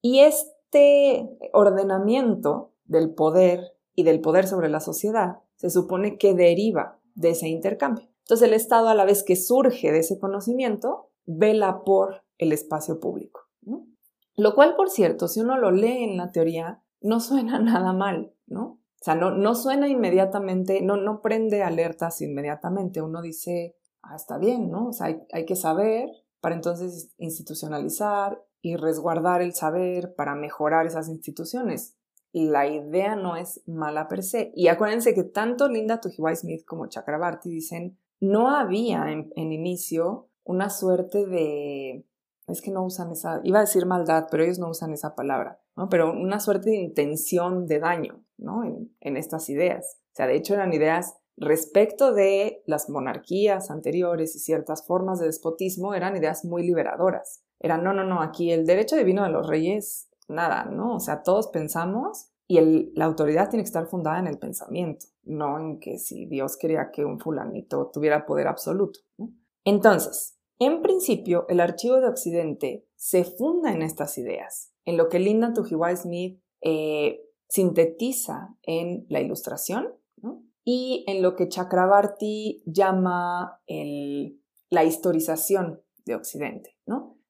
Y 0.00 0.20
este 0.20 1.28
ordenamiento 1.52 2.72
del 2.84 3.14
poder 3.14 3.76
y 3.94 4.02
del 4.02 4.20
poder 4.20 4.48
sobre 4.48 4.68
la 4.68 4.80
sociedad 4.80 5.36
se 5.54 5.70
supone 5.70 6.18
que 6.18 6.34
deriva 6.34 6.98
de 7.14 7.30
ese 7.30 7.46
intercambio. 7.46 8.08
Entonces 8.24 8.48
el 8.48 8.54
Estado, 8.54 8.88
a 8.88 8.96
la 8.96 9.04
vez 9.04 9.22
que 9.22 9.36
surge 9.36 9.92
de 9.92 10.00
ese 10.00 10.18
conocimiento, 10.18 11.10
vela 11.24 11.84
por 11.84 12.24
el 12.38 12.50
espacio 12.52 12.98
público. 12.98 13.42
Lo 14.34 14.56
cual, 14.56 14.74
por 14.74 14.90
cierto, 14.90 15.28
si 15.28 15.42
uno 15.42 15.58
lo 15.58 15.70
lee 15.70 16.02
en 16.02 16.16
la 16.16 16.32
teoría, 16.32 16.82
no 17.00 17.20
suena 17.20 17.58
nada 17.60 17.92
mal, 17.92 18.34
¿no? 18.46 18.80
O 19.02 19.04
sea, 19.04 19.14
no, 19.14 19.32
no 19.32 19.54
suena 19.54 19.88
inmediatamente, 19.88 20.80
no, 20.80 20.96
no 20.96 21.20
prende 21.20 21.62
alertas 21.62 22.22
inmediatamente. 22.22 23.02
Uno 23.02 23.20
dice, 23.20 23.76
ah, 24.02 24.16
está 24.16 24.38
bien, 24.38 24.70
¿no? 24.70 24.88
O 24.88 24.92
sea, 24.92 25.08
hay, 25.08 25.20
hay 25.32 25.44
que 25.44 25.56
saber 25.56 26.08
para 26.40 26.54
entonces 26.54 27.12
institucionalizar 27.18 28.42
y 28.60 28.76
resguardar 28.76 29.42
el 29.42 29.54
saber 29.54 30.14
para 30.14 30.34
mejorar 30.34 30.86
esas 30.86 31.08
instituciones 31.08 31.96
la 32.32 32.66
idea 32.66 33.14
no 33.14 33.36
es 33.36 33.62
mala 33.66 34.08
per 34.08 34.22
se. 34.22 34.52
Y 34.54 34.68
acuérdense 34.68 35.14
que 35.14 35.24
tanto 35.24 35.68
Linda 35.68 36.00
Tujiwai 36.00 36.34
Smith 36.34 36.64
como 36.64 36.86
Chakrabarti 36.86 37.50
dicen, 37.50 37.98
no 38.20 38.48
había 38.48 39.10
en, 39.10 39.52
inicio 39.52 40.28
una 40.44 40.70
suerte 40.70 41.26
de, 41.26 42.06
es 42.46 42.62
que 42.62 42.70
no 42.70 42.84
usan 42.84 43.12
esa, 43.12 43.40
iba 43.44 43.58
a 43.58 43.62
decir 43.62 43.84
maldad, 43.84 44.28
pero 44.30 44.44
ellos 44.44 44.58
no 44.58 44.70
usan 44.70 44.92
esa 44.92 45.14
palabra, 45.14 45.60
¿no? 45.76 45.88
Pero 45.88 46.12
una 46.12 46.40
suerte 46.40 46.70
de 46.70 46.76
intención 46.76 47.66
de 47.66 47.80
daño, 47.80 48.24
¿no? 48.42 48.62
En, 49.00 49.16
estas 49.16 49.48
ideas. 49.48 49.98
O 50.12 50.16
sea, 50.16 50.26
de 50.26 50.36
hecho 50.36 50.54
eran 50.54 50.72
ideas 50.72 51.16
respecto 51.36 52.12
de 52.12 52.62
las 52.66 52.90
monarquías 52.90 53.70
anteriores 53.70 54.36
y 54.36 54.38
ciertas 54.38 54.86
formas 54.86 55.18
de 55.18 55.26
despotismo, 55.26 55.94
eran 55.94 56.16
ideas 56.16 56.44
muy 56.44 56.62
liberadoras. 56.62 57.42
Eran, 57.60 57.82
no, 57.84 57.92
no, 57.92 58.04
no, 58.04 58.20
aquí 58.20 58.50
el 58.52 58.66
derecho 58.66 58.96
divino 58.96 59.22
de 59.22 59.30
los 59.30 59.46
reyes 59.46 60.08
nada, 60.28 60.64
¿no? 60.64 60.96
O 60.96 61.00
sea, 61.00 61.22
todos 61.22 61.48
pensamos 61.48 62.32
y 62.48 62.92
la 62.94 63.06
autoridad 63.06 63.48
tiene 63.48 63.62
que 63.62 63.68
estar 63.68 63.86
fundada 63.86 64.18
en 64.18 64.26
el 64.26 64.38
pensamiento, 64.38 65.06
no 65.22 65.58
en 65.58 65.80
que 65.80 65.98
si 65.98 66.26
Dios 66.26 66.56
quería 66.56 66.90
que 66.92 67.04
un 67.04 67.18
fulanito 67.18 67.90
tuviera 67.92 68.26
poder 68.26 68.46
absoluto. 68.46 69.00
Entonces, 69.64 70.38
en 70.58 70.82
principio, 70.82 71.46
el 71.48 71.60
archivo 71.60 72.00
de 72.00 72.08
Occidente 72.08 72.86
se 72.96 73.24
funda 73.24 73.72
en 73.72 73.82
estas 73.82 74.18
ideas, 74.18 74.72
en 74.84 74.96
lo 74.96 75.08
que 75.08 75.18
Linda 75.18 75.52
Tujiwai 75.52 75.96
Smith 75.96 76.42
eh, 76.60 77.20
sintetiza 77.52 78.56
en 78.62 79.04
la 79.10 79.20
ilustración 79.20 79.92
y 80.64 81.04
en 81.06 81.20
lo 81.20 81.36
que 81.36 81.50
Chakrabarti 81.50 82.62
llama 82.64 83.60
la 84.70 84.84
historización 84.84 85.82
de 86.06 86.14
Occidente, 86.14 86.78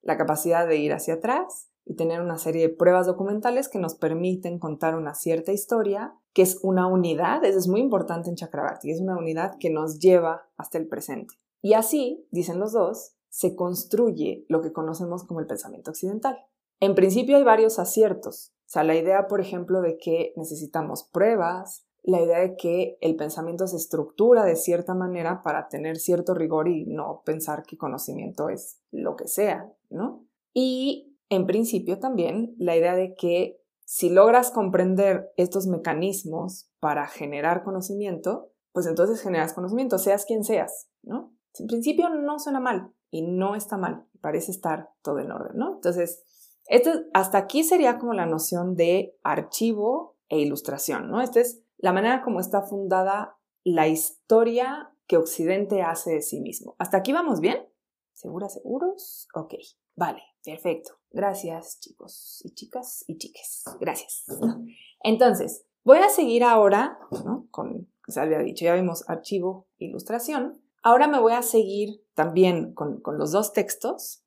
la 0.00 0.16
capacidad 0.16 0.68
de 0.68 0.76
ir 0.76 0.92
hacia 0.92 1.14
atrás 1.14 1.70
y 1.85 1.96
tener 1.96 2.20
una 2.20 2.38
serie 2.38 2.68
de 2.68 2.74
pruebas 2.74 3.08
documentales 3.08 3.68
que 3.68 3.80
nos 3.80 3.96
permiten 3.96 4.61
contar 4.61 4.94
una 4.94 5.14
cierta 5.14 5.50
historia, 5.50 6.14
que 6.32 6.42
es 6.42 6.61
una 6.62 6.87
unidad, 6.87 7.44
eso 7.44 7.58
es 7.58 7.66
muy 7.66 7.80
importante 7.80 8.28
en 8.30 8.37
Chakrabarti, 8.37 8.92
es 8.92 9.00
una 9.00 9.18
unidad 9.18 9.56
que 9.58 9.70
nos 9.70 9.98
lleva 9.98 10.42
hasta 10.56 10.78
el 10.78 10.87
presente. 10.87 11.35
Y 11.62 11.72
así, 11.72 12.28
dicen 12.30 12.61
los 12.61 12.70
dos, 12.70 13.16
se 13.28 13.56
construye 13.56 14.44
lo 14.48 14.61
que 14.62 14.72
conocemos 14.72 15.24
como 15.24 15.40
el 15.40 15.48
pensamiento 15.48 15.90
occidental. 15.90 16.38
En 16.78 16.94
principio 16.94 17.37
hay 17.37 17.42
varios 17.42 17.80
aciertos, 17.80 18.52
sea, 18.72 18.85
la 18.85 18.96
idea, 18.96 19.26
por 19.28 19.40
ejemplo, 19.40 19.82
de 19.82 19.98
que 19.98 20.32
necesitamos 20.37 21.04
pruebas, 21.04 21.87
la 22.02 22.20
idea 22.20 22.40
de 22.40 22.56
que 22.56 22.98
el 23.00 23.16
pensamiento 23.16 23.66
se 23.66 23.76
estructura 23.76 24.44
de 24.44 24.56
cierta 24.56 24.94
manera 24.94 25.42
para 25.42 25.68
tener 25.68 25.98
cierto 25.98 26.35
rigor 26.35 26.68
y 26.68 26.87
no 26.87 27.22
pensar 27.24 27.62
que 27.62 27.76
conocimiento 27.76 28.48
es 28.48 28.80
lo 28.90 29.14
que 29.14 29.28
sea, 29.28 29.72
¿no? 29.90 30.26
Y 30.52 31.16
en 31.28 31.46
principio 31.46 31.98
también 31.98 32.54
la 32.58 32.76
idea 32.76 32.96
de 32.96 33.14
que 33.14 33.61
si 33.85 34.11
logras 34.11 34.50
comprender 34.50 35.32
estos 35.37 35.66
mecanismos 35.66 36.70
para 36.80 37.06
generar 37.06 37.62
conocimiento, 37.62 38.52
pues 38.72 38.87
entonces 38.87 39.20
generas 39.20 39.52
conocimiento, 39.52 39.98
seas 39.98 40.24
quien 40.24 40.44
seas, 40.44 40.88
¿no? 41.02 41.35
En 41.58 41.66
principio 41.66 42.08
no 42.08 42.38
suena 42.38 42.58
mal 42.58 42.92
y 43.11 43.23
no 43.23 43.54
está 43.54 43.77
mal, 43.77 44.06
parece 44.20 44.50
estar 44.50 44.90
todo 45.02 45.18
en 45.18 45.31
orden, 45.31 45.56
¿no? 45.56 45.75
Entonces, 45.75 46.25
esto, 46.73 46.90
hasta 47.12 47.37
aquí 47.37 47.64
sería 47.64 47.98
como 47.98 48.14
la 48.14 48.25
noción 48.25 48.77
de 48.77 49.14
archivo 49.23 50.16
e 50.31 50.40
ilustración, 50.40 51.10
¿no? 51.10 51.20
Esta 51.20 51.40
es 51.40 51.62
la 51.77 51.92
manera 51.92 52.23
como 52.23 52.40
está 52.40 52.62
fundada 52.62 53.37
la 53.62 53.88
historia 53.88 54.90
que 55.06 55.18
Occidente 55.18 55.83
hace 55.83 56.12
de 56.12 56.23
sí 56.23 56.40
mismo. 56.40 56.75
¿Hasta 56.79 56.96
aquí 56.96 57.12
vamos 57.12 57.40
bien? 57.40 57.68
¿Seguras, 58.14 58.54
seguros? 58.54 59.29
Ok, 59.35 59.52
vale, 59.96 60.23
perfecto. 60.42 60.92
Gracias, 61.10 61.79
chicos 61.79 62.40
y 62.42 62.54
chicas 62.54 63.04
y 63.06 63.18
chiques. 63.18 63.64
Gracias. 63.79 64.25
Entonces, 65.02 65.66
voy 65.85 65.98
a 65.98 66.08
seguir 66.08 66.42
ahora, 66.42 66.98
¿no? 67.23 67.48
Con, 67.50 67.92
se 68.08 68.18
había 68.18 68.38
dicho, 68.38 68.64
ya 68.64 68.75
vimos 68.75 69.06
archivo, 69.10 69.68
ilustración. 69.77 70.62
Ahora 70.83 71.06
me 71.06 71.20
voy 71.20 71.35
a 71.35 71.42
seguir 71.42 72.02
también 72.14 72.73
con, 72.73 73.02
con 73.02 73.18
los 73.18 73.31
dos 73.31 73.52
textos 73.52 74.25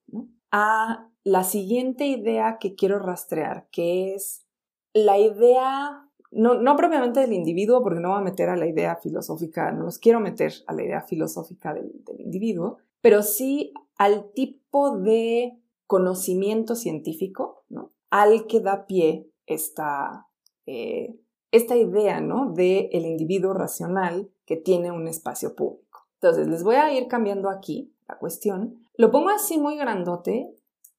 a 0.51 1.09
la 1.25 1.43
siguiente 1.43 2.05
idea 2.05 2.57
que 2.59 2.75
quiero 2.75 2.99
rastrear, 2.99 3.67
que 3.71 4.13
es 4.13 4.45
la 4.93 5.17
idea, 5.17 6.07
no, 6.31 6.53
no 6.53 6.75
propiamente 6.77 7.19
del 7.19 7.33
individuo, 7.33 7.83
porque 7.83 7.99
no 7.99 8.11
voy 8.11 8.19
a 8.19 8.23
meter 8.23 8.47
a 8.47 8.55
la 8.55 8.67
idea 8.67 8.95
filosófica, 8.95 9.71
no 9.71 9.83
los 9.83 9.97
quiero 9.97 10.21
meter 10.21 10.53
a 10.67 10.73
la 10.73 10.83
idea 10.83 11.01
filosófica 11.01 11.73
del, 11.73 11.91
del 12.05 12.21
individuo, 12.21 12.77
pero 13.01 13.23
sí 13.23 13.73
al 13.97 14.31
tipo 14.31 14.97
de 14.97 15.59
conocimiento 15.87 16.75
científico 16.75 17.65
¿no? 17.69 17.91
al 18.09 18.47
que 18.47 18.59
da 18.59 18.85
pie 18.85 19.29
esta, 19.45 20.27
eh, 20.65 21.19
esta 21.51 21.75
idea, 21.75 22.21
¿no? 22.21 22.51
De 22.51 22.89
el 22.93 23.05
individuo 23.05 23.53
racional 23.53 24.29
que 24.45 24.57
tiene 24.57 24.91
un 24.91 25.07
espacio 25.07 25.55
público. 25.55 26.07
Entonces, 26.15 26.47
les 26.47 26.63
voy 26.63 26.75
a 26.75 26.93
ir 26.93 27.07
cambiando 27.07 27.49
aquí 27.49 27.93
la 28.07 28.17
cuestión. 28.17 28.77
Lo 28.95 29.11
pongo 29.11 29.29
así 29.29 29.57
muy 29.57 29.77
grandote, 29.77 30.55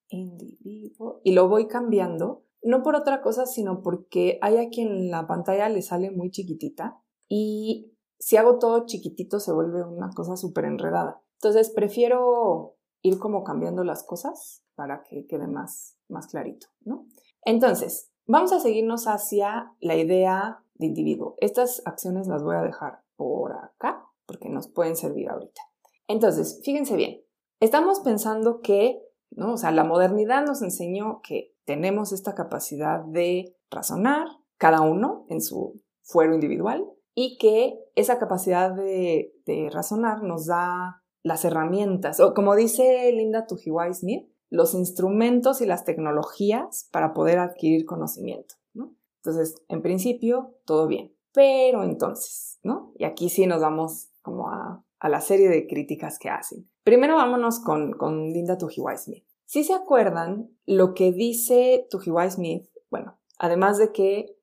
individuo, 0.09 1.21
y 1.25 1.33
lo 1.33 1.49
voy 1.49 1.67
cambiando, 1.67 2.45
no 2.63 2.83
por 2.83 2.97
otra 2.97 3.23
cosa, 3.23 3.47
sino 3.47 3.83
porque 3.83 4.39
hay 4.43 4.57
aquí 4.57 4.83
en 4.83 5.11
la 5.11 5.27
pantalla 5.27 5.69
le 5.69 5.83
sale 5.83 6.11
muy 6.11 6.31
chiquitita 6.31 7.01
y 7.29 7.93
si 8.19 8.37
hago 8.37 8.59
todo 8.59 8.87
chiquitito 8.87 9.41
se 9.41 9.53
vuelve 9.53 9.85
una 9.85 10.11
cosa 10.11 10.37
súper 10.37 10.65
enredada. 10.65 11.23
Entonces, 11.35 11.71
prefiero 11.71 12.77
ir 13.03 13.19
como 13.19 13.45
cambiando 13.45 13.85
las 13.85 14.03
cosas 14.03 14.65
para 14.75 15.03
que 15.05 15.27
quede 15.27 15.47
más, 15.47 15.99
más 16.09 16.27
clarito, 16.27 16.67
¿no? 16.81 17.07
Entonces, 17.43 18.11
vamos 18.27 18.53
a 18.53 18.61
seguirnos 18.61 19.07
hacia 19.07 19.73
la 19.81 19.97
idea 19.97 20.65
de 20.75 20.87
individuo. 20.87 21.35
Estas 21.39 21.83
acciones 21.85 22.27
las 22.27 22.43
voy 22.43 22.57
a 22.57 22.63
dejar 22.63 23.03
por 23.17 23.53
acá 23.53 24.05
porque 24.27 24.49
nos 24.49 24.69
pueden 24.69 24.97
servir 24.97 25.29
ahorita. 25.29 25.63
Entonces, 26.09 26.61
fíjense 26.65 26.97
bien, 26.97 27.23
estamos 27.61 28.01
pensando 28.01 28.61
que, 28.61 29.01
¿no? 29.37 29.53
O 29.53 29.57
sea, 29.57 29.71
la 29.71 29.85
modernidad 29.85 30.45
nos 30.45 30.63
enseñó 30.63 31.21
que 31.23 31.55
tenemos 31.65 32.13
esta 32.13 32.35
capacidad 32.35 33.05
de 33.05 33.55
razonar, 33.71 34.27
cada 34.59 34.81
uno 34.81 35.27
en 35.29 35.41
su 35.41 35.81
fuero 36.03 36.35
individual, 36.35 36.85
y 37.15 37.39
que 37.39 37.79
esa 37.95 38.19
capacidad 38.19 38.75
de, 38.75 39.33
de 39.47 39.71
razonar 39.71 40.23
nos 40.23 40.47
da 40.47 41.03
las 41.23 41.45
herramientas, 41.45 42.21
o 42.21 42.35
como 42.35 42.55
dice 42.57 43.11
Linda 43.13 43.47
Tujiwai 43.47 43.95
Smith, 43.95 44.29
los 44.49 44.75
instrumentos 44.75 45.61
y 45.61 45.67
las 45.67 45.85
tecnologías 45.85 46.89
para 46.93 47.13
poder 47.15 47.39
adquirir 47.39 47.85
conocimiento. 47.85 48.55
¿no? 48.75 48.95
Entonces, 49.19 49.57
en 49.69 49.83
principio, 49.83 50.55
todo 50.65 50.87
bien. 50.87 51.15
Pero 51.33 51.83
entonces, 51.83 52.59
¿no? 52.63 52.93
Y 52.97 53.05
aquí 53.05 53.29
sí 53.29 53.47
nos 53.47 53.61
vamos 53.61 54.09
como 54.23 54.49
a, 54.49 54.85
la 55.03 55.21
serie 55.21 55.49
de 55.49 55.67
críticas 55.67 56.19
que 56.19 56.31
hacen. 56.31 56.69
Primero 56.83 57.17
vámonos 57.17 57.61
con, 57.61 57.93
con 57.93 58.31
Linda 58.31 58.59
Tujiwai 58.59 58.97
Smith. 58.97 59.26
Si 59.47 59.65
se 59.65 59.75
acuerdan, 59.75 60.51
lo 60.67 60.93
que 60.93 61.13
dice 61.13 61.87
Tujiwai 61.91 62.31
Smith, 62.31 62.69
bueno, 62.91 63.19
además 63.39 63.79
de 63.79 63.93
que 63.93 64.37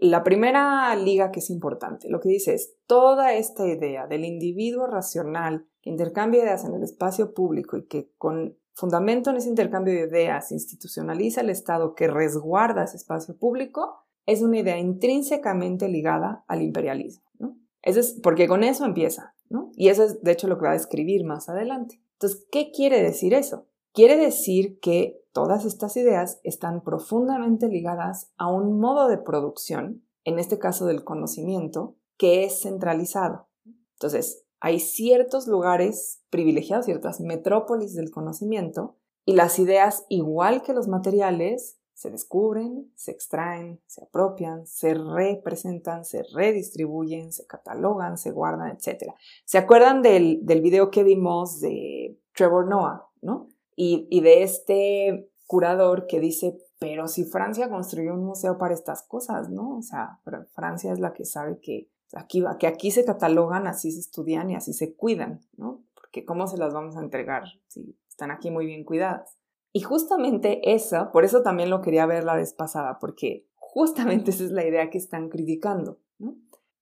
la 0.00 0.24
primera 0.24 0.94
liga 0.96 1.30
que 1.30 1.40
es 1.40 1.50
importante, 1.50 2.08
lo 2.08 2.20
que 2.20 2.30
dice 2.30 2.54
es 2.54 2.74
toda 2.86 3.34
esta 3.34 3.66
idea 3.66 4.06
del 4.06 4.24
individuo 4.24 4.86
racional 4.86 5.66
que 5.80 5.90
intercambia 5.90 6.42
ideas 6.42 6.64
en 6.64 6.74
el 6.74 6.82
espacio 6.82 7.34
público 7.34 7.76
y 7.76 7.86
que 7.86 8.10
con 8.18 8.56
fundamento 8.72 9.30
en 9.30 9.36
ese 9.36 9.48
intercambio 9.48 9.94
de 9.94 10.08
ideas 10.08 10.50
institucionaliza 10.50 11.40
el 11.40 11.50
Estado 11.50 11.94
que 11.94 12.08
resguarda 12.08 12.84
ese 12.84 12.96
espacio 12.96 13.38
público, 13.38 14.06
es 14.26 14.42
una 14.42 14.58
idea 14.58 14.78
intrínsecamente 14.78 15.88
ligada 15.88 16.44
al 16.48 16.62
imperialismo. 16.62 17.24
¿no? 17.38 17.56
Eso 17.82 18.00
es 18.00 18.18
porque 18.22 18.48
con 18.48 18.64
eso 18.64 18.84
empieza, 18.84 19.34
¿no? 19.48 19.70
Y 19.76 19.88
eso 19.88 20.02
es 20.02 20.22
de 20.22 20.32
hecho 20.32 20.48
lo 20.48 20.58
que 20.58 20.64
va 20.64 20.70
a 20.70 20.74
describir 20.74 21.24
más 21.24 21.48
adelante. 21.48 22.02
Entonces, 22.14 22.46
¿qué 22.50 22.72
quiere 22.72 23.02
decir 23.02 23.34
eso? 23.34 23.66
Quiere 23.96 24.18
decir 24.18 24.78
que 24.80 25.24
todas 25.32 25.64
estas 25.64 25.96
ideas 25.96 26.38
están 26.44 26.84
profundamente 26.84 27.66
ligadas 27.66 28.30
a 28.36 28.52
un 28.52 28.78
modo 28.78 29.08
de 29.08 29.16
producción, 29.16 30.04
en 30.24 30.38
este 30.38 30.58
caso 30.58 30.84
del 30.84 31.02
conocimiento, 31.02 31.96
que 32.18 32.44
es 32.44 32.60
centralizado. 32.60 33.48
Entonces, 33.94 34.44
hay 34.60 34.80
ciertos 34.80 35.46
lugares 35.46 36.22
privilegiados, 36.28 36.84
ciertas 36.84 37.22
metrópolis 37.22 37.94
del 37.94 38.10
conocimiento, 38.10 38.98
y 39.24 39.32
las 39.32 39.58
ideas, 39.58 40.04
igual 40.10 40.62
que 40.62 40.74
los 40.74 40.88
materiales, 40.88 41.78
se 41.94 42.10
descubren, 42.10 42.92
se 42.96 43.12
extraen, 43.12 43.80
se 43.86 44.04
apropian, 44.04 44.66
se 44.66 44.92
representan, 44.92 46.04
se 46.04 46.22
redistribuyen, 46.34 47.32
se 47.32 47.46
catalogan, 47.46 48.18
se 48.18 48.30
guardan, 48.30 48.76
etc. 48.76 49.14
¿Se 49.46 49.56
acuerdan 49.56 50.02
del, 50.02 50.44
del 50.44 50.60
video 50.60 50.90
que 50.90 51.02
vimos 51.02 51.60
de 51.60 52.20
Trevor 52.34 52.68
Noah, 52.68 53.08
¿no? 53.22 53.55
Y, 53.76 54.20
de 54.20 54.42
este 54.42 55.30
curador 55.46 56.06
que 56.06 56.18
dice, 56.18 56.58
pero 56.78 57.08
si 57.08 57.24
Francia 57.24 57.68
construyó 57.68 58.14
un 58.14 58.24
museo 58.24 58.58
para 58.58 58.74
estas 58.74 59.02
cosas, 59.02 59.50
¿no? 59.50 59.76
O 59.76 59.82
sea, 59.82 60.20
Francia 60.54 60.92
es 60.92 60.98
la 60.98 61.12
que 61.12 61.24
sabe 61.24 61.60
que 61.60 61.90
aquí, 62.14 62.42
que 62.58 62.66
aquí 62.66 62.90
se 62.90 63.04
catalogan, 63.04 63.66
así 63.66 63.92
se 63.92 64.00
estudian 64.00 64.50
y 64.50 64.56
así 64.56 64.72
se 64.72 64.94
cuidan, 64.94 65.40
¿no? 65.56 65.84
Porque 65.94 66.24
¿cómo 66.24 66.46
se 66.46 66.56
las 66.56 66.72
vamos 66.72 66.96
a 66.96 67.00
entregar 67.00 67.44
si 67.68 67.96
están 68.08 68.30
aquí 68.30 68.50
muy 68.50 68.66
bien 68.66 68.84
cuidadas? 68.84 69.36
Y 69.72 69.80
justamente 69.80 70.72
eso, 70.74 71.10
por 71.12 71.24
eso 71.24 71.42
también 71.42 71.68
lo 71.68 71.82
quería 71.82 72.06
ver 72.06 72.24
la 72.24 72.34
vez 72.34 72.54
pasada, 72.54 72.98
porque 72.98 73.46
justamente 73.56 74.30
esa 74.30 74.44
es 74.44 74.50
la 74.50 74.66
idea 74.66 74.88
que 74.88 74.96
están 74.96 75.28
criticando, 75.28 76.00
¿no? 76.18 76.34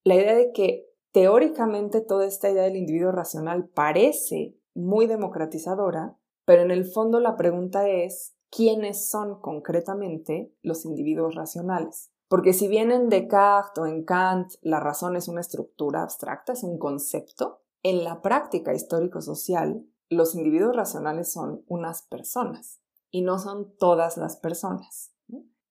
La 0.05 0.15
idea 0.15 0.33
de 0.33 0.53
que 0.53 0.87
teóricamente 1.11 1.99
toda 1.99 2.25
esta 2.25 2.49
idea 2.49 2.63
del 2.63 2.77
individuo 2.77 3.11
racional 3.11 3.67
parece 3.67 4.55
muy 4.73 5.07
democratizadora, 5.07 6.17
pero 6.45 6.61
en 6.61 6.71
el 6.71 6.85
fondo 6.85 7.19
la 7.19 7.35
pregunta 7.35 7.89
es, 7.89 8.35
¿quiénes 8.49 9.09
son 9.09 9.41
concretamente 9.41 10.53
los 10.61 10.85
individuos 10.85 11.35
racionales? 11.35 12.11
Porque 12.27 12.53
si 12.53 12.67
bien 12.67 12.91
en 12.91 13.09
Descartes 13.09 13.81
o 13.81 13.85
en 13.85 14.03
Kant 14.03 14.53
la 14.61 14.79
razón 14.79 15.15
es 15.15 15.27
una 15.27 15.41
estructura 15.41 16.01
abstracta, 16.01 16.53
es 16.53 16.63
un 16.63 16.79
concepto, 16.79 17.61
en 17.83 18.03
la 18.03 18.21
práctica 18.21 18.73
histórico-social 18.73 19.85
los 20.09 20.35
individuos 20.35 20.75
racionales 20.75 21.31
son 21.31 21.63
unas 21.67 22.03
personas 22.03 22.81
y 23.11 23.21
no 23.21 23.39
son 23.39 23.75
todas 23.77 24.17
las 24.17 24.37
personas. 24.37 25.13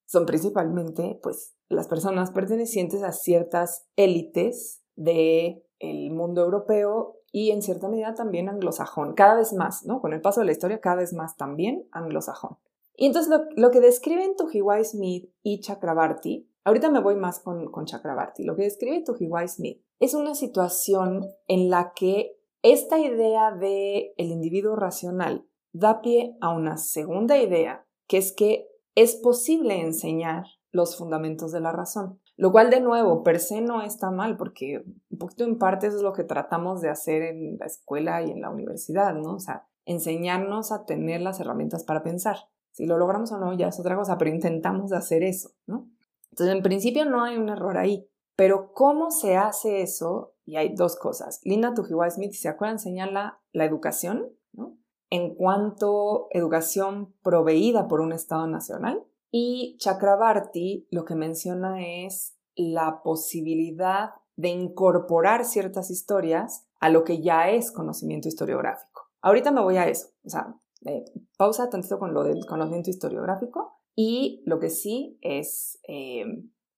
Son 0.07 0.27
principalmente 0.27 1.19
pues, 1.23 1.57
las 1.69 1.89
personas 1.89 2.31
pertenecientes 2.31 3.03
a 3.03 3.13
ciertas 3.13 3.89
élites 3.97 4.83
del 4.97 5.65
el 5.81 6.11
mundo 6.13 6.43
europeo 6.43 7.17
y 7.37 7.51
en 7.51 7.63
cierta 7.63 7.89
medida 7.89 8.15
también 8.15 8.49
anglosajón, 8.49 9.15
cada 9.15 9.35
vez 9.35 9.53
más, 9.53 9.85
¿no? 9.85 10.01
Con 10.01 10.13
el 10.13 10.21
paso 10.21 10.39
de 10.39 10.47
la 10.47 10.53
historia, 10.53 10.79
cada 10.79 10.95
vez 10.95 11.13
más 11.13 11.37
también 11.37 11.89
anglosajón. 11.91 12.59
Y 12.97 13.07
entonces 13.07 13.37
lo, 13.57 13.73
que 13.73 13.81
describen 13.81 14.37
Tujiwai 14.37 14.85
Smith 14.85 15.29
y 15.43 15.59
Chakrabarti, 15.59 16.49
ahorita 16.63 16.91
me 16.91 17.01
voy 17.01 17.17
más 17.17 17.41
con, 17.41 17.73
con 17.73 17.87
Chakrabarti, 17.87 18.45
lo 18.45 18.55
que 18.55 18.63
describe 18.63 19.03
Tujiwai 19.03 19.49
Smith 19.49 19.83
es 19.99 20.15
una 20.15 20.37
situación 20.37 21.27
en 21.49 21.71
la 21.71 21.93
que 21.97 22.39
esta 22.63 23.01
idea 23.01 23.51
de 23.51 24.15
el 24.17 24.29
individuo 24.29 24.77
racional 24.77 25.45
da 25.73 26.03
pie 26.03 26.37
a 26.41 26.55
una 26.55 26.77
segunda 26.77 27.37
idea, 27.37 27.85
que 28.07 28.19
es 28.19 28.31
que 28.31 28.69
es 28.95 29.17
posible 29.17 29.81
enseñar 29.81 30.45
los 30.71 30.97
fundamentos 30.97 31.51
de 31.51 31.59
la 31.59 31.73
razón. 31.73 32.21
Lo 32.37 32.51
cual, 32.51 32.71
de 32.71 32.81
nuevo, 32.81 33.23
per 33.23 33.39
se 33.39 33.61
no 33.61 33.83
está 33.83 34.11
mal, 34.11 34.37
porque 34.37 34.85
un 35.11 35.19
poquito 35.19 35.45
en 35.45 35.59
parte 35.59 35.87
eso 35.87 35.99
es 35.99 36.03
lo 36.03 36.13
que 36.13 36.25
tratamos 36.25 36.81
de 36.81 36.91
hacer 36.91 37.23
en 37.23 37.59
la 37.59 37.67
escuela 37.67 38.23
y 38.23 38.31
en 38.31 38.41
la 38.41 38.51
universidad, 38.51 39.15
¿no? 39.15 39.35
O 39.35 39.39
sea, 39.39 39.69
enseñarnos 39.85 40.73
a 40.73 40.85
tener 40.85 41.21
las 41.21 41.39
herramientas 41.41 41.85
para 41.85 42.03
pensar. 42.03 42.37
Si 42.73 42.87
lo 42.87 42.99
logramos 42.99 43.31
o 43.31 43.39
no, 43.39 43.53
ya 43.55 43.69
es 43.69 43.79
otra 43.79 43.95
cosa, 43.95 44.19
pero 44.19 44.31
intentamos 44.31 44.93
hacer 44.93 45.23
eso, 45.23 45.51
¿no? 45.67 45.89
Entonces, 46.31 46.57
en 46.57 46.63
principio 46.63 47.05
no 47.05 47.23
hay 47.23 47.37
un 47.37 47.49
error 47.49 47.79
ahí. 47.79 48.09
Pero 48.37 48.73
¿cómo 48.73 49.13
se 49.13 49.37
hace 49.37 49.83
eso? 49.83 50.35
Y 50.45 50.57
hay 50.57 50.75
dos 50.75 50.97
cosas. 50.97 51.41
Linda 51.45 51.73
Tujiwai 51.73 52.11
Smith, 52.11 52.33
¿se 52.33 52.49
acuerdan? 52.49 52.81
Señala 52.81 53.41
la 53.53 53.65
educación, 53.65 54.29
¿no? 54.53 54.77
En 55.11 55.37
cuanto 55.37 56.27
educación 56.31 57.15
proveída 57.23 57.87
por 57.87 58.01
un 58.01 58.13
Estado 58.13 58.49
nacional, 58.49 59.05
y 59.37 59.77
Chakrabarti 59.79 60.87
lo 60.93 61.05
que 61.05 61.17
menciona 61.17 61.85
es 61.85 62.37
la 62.55 63.03
posibilidad 63.03 64.11
de 64.37 64.51
incorporar 64.51 65.45
ciertas 65.45 65.91
historias 65.91 66.69
a 66.79 66.89
lo 66.89 67.03
que 67.03 67.21
ya 67.21 67.51
es 67.51 67.73
conocimiento 67.73 68.29
historiográfico. 68.29 69.11
Ahorita 69.23 69.51
me 69.51 69.61
voy 69.61 69.77
a 69.77 69.89
eso, 69.89 70.11
o 70.25 70.29
sea, 70.29 70.55
eh, 70.87 71.05
pausa 71.37 71.69
tantito 71.69 71.99
con 71.99 72.15
lo 72.15 72.23
del 72.23 72.47
conocimiento 72.47 72.91
historiográfico 72.91 73.73
y 73.97 74.45
lo 74.47 74.61
que 74.61 74.71
sí 74.71 75.19
es, 75.21 75.81
eh, 75.89 76.27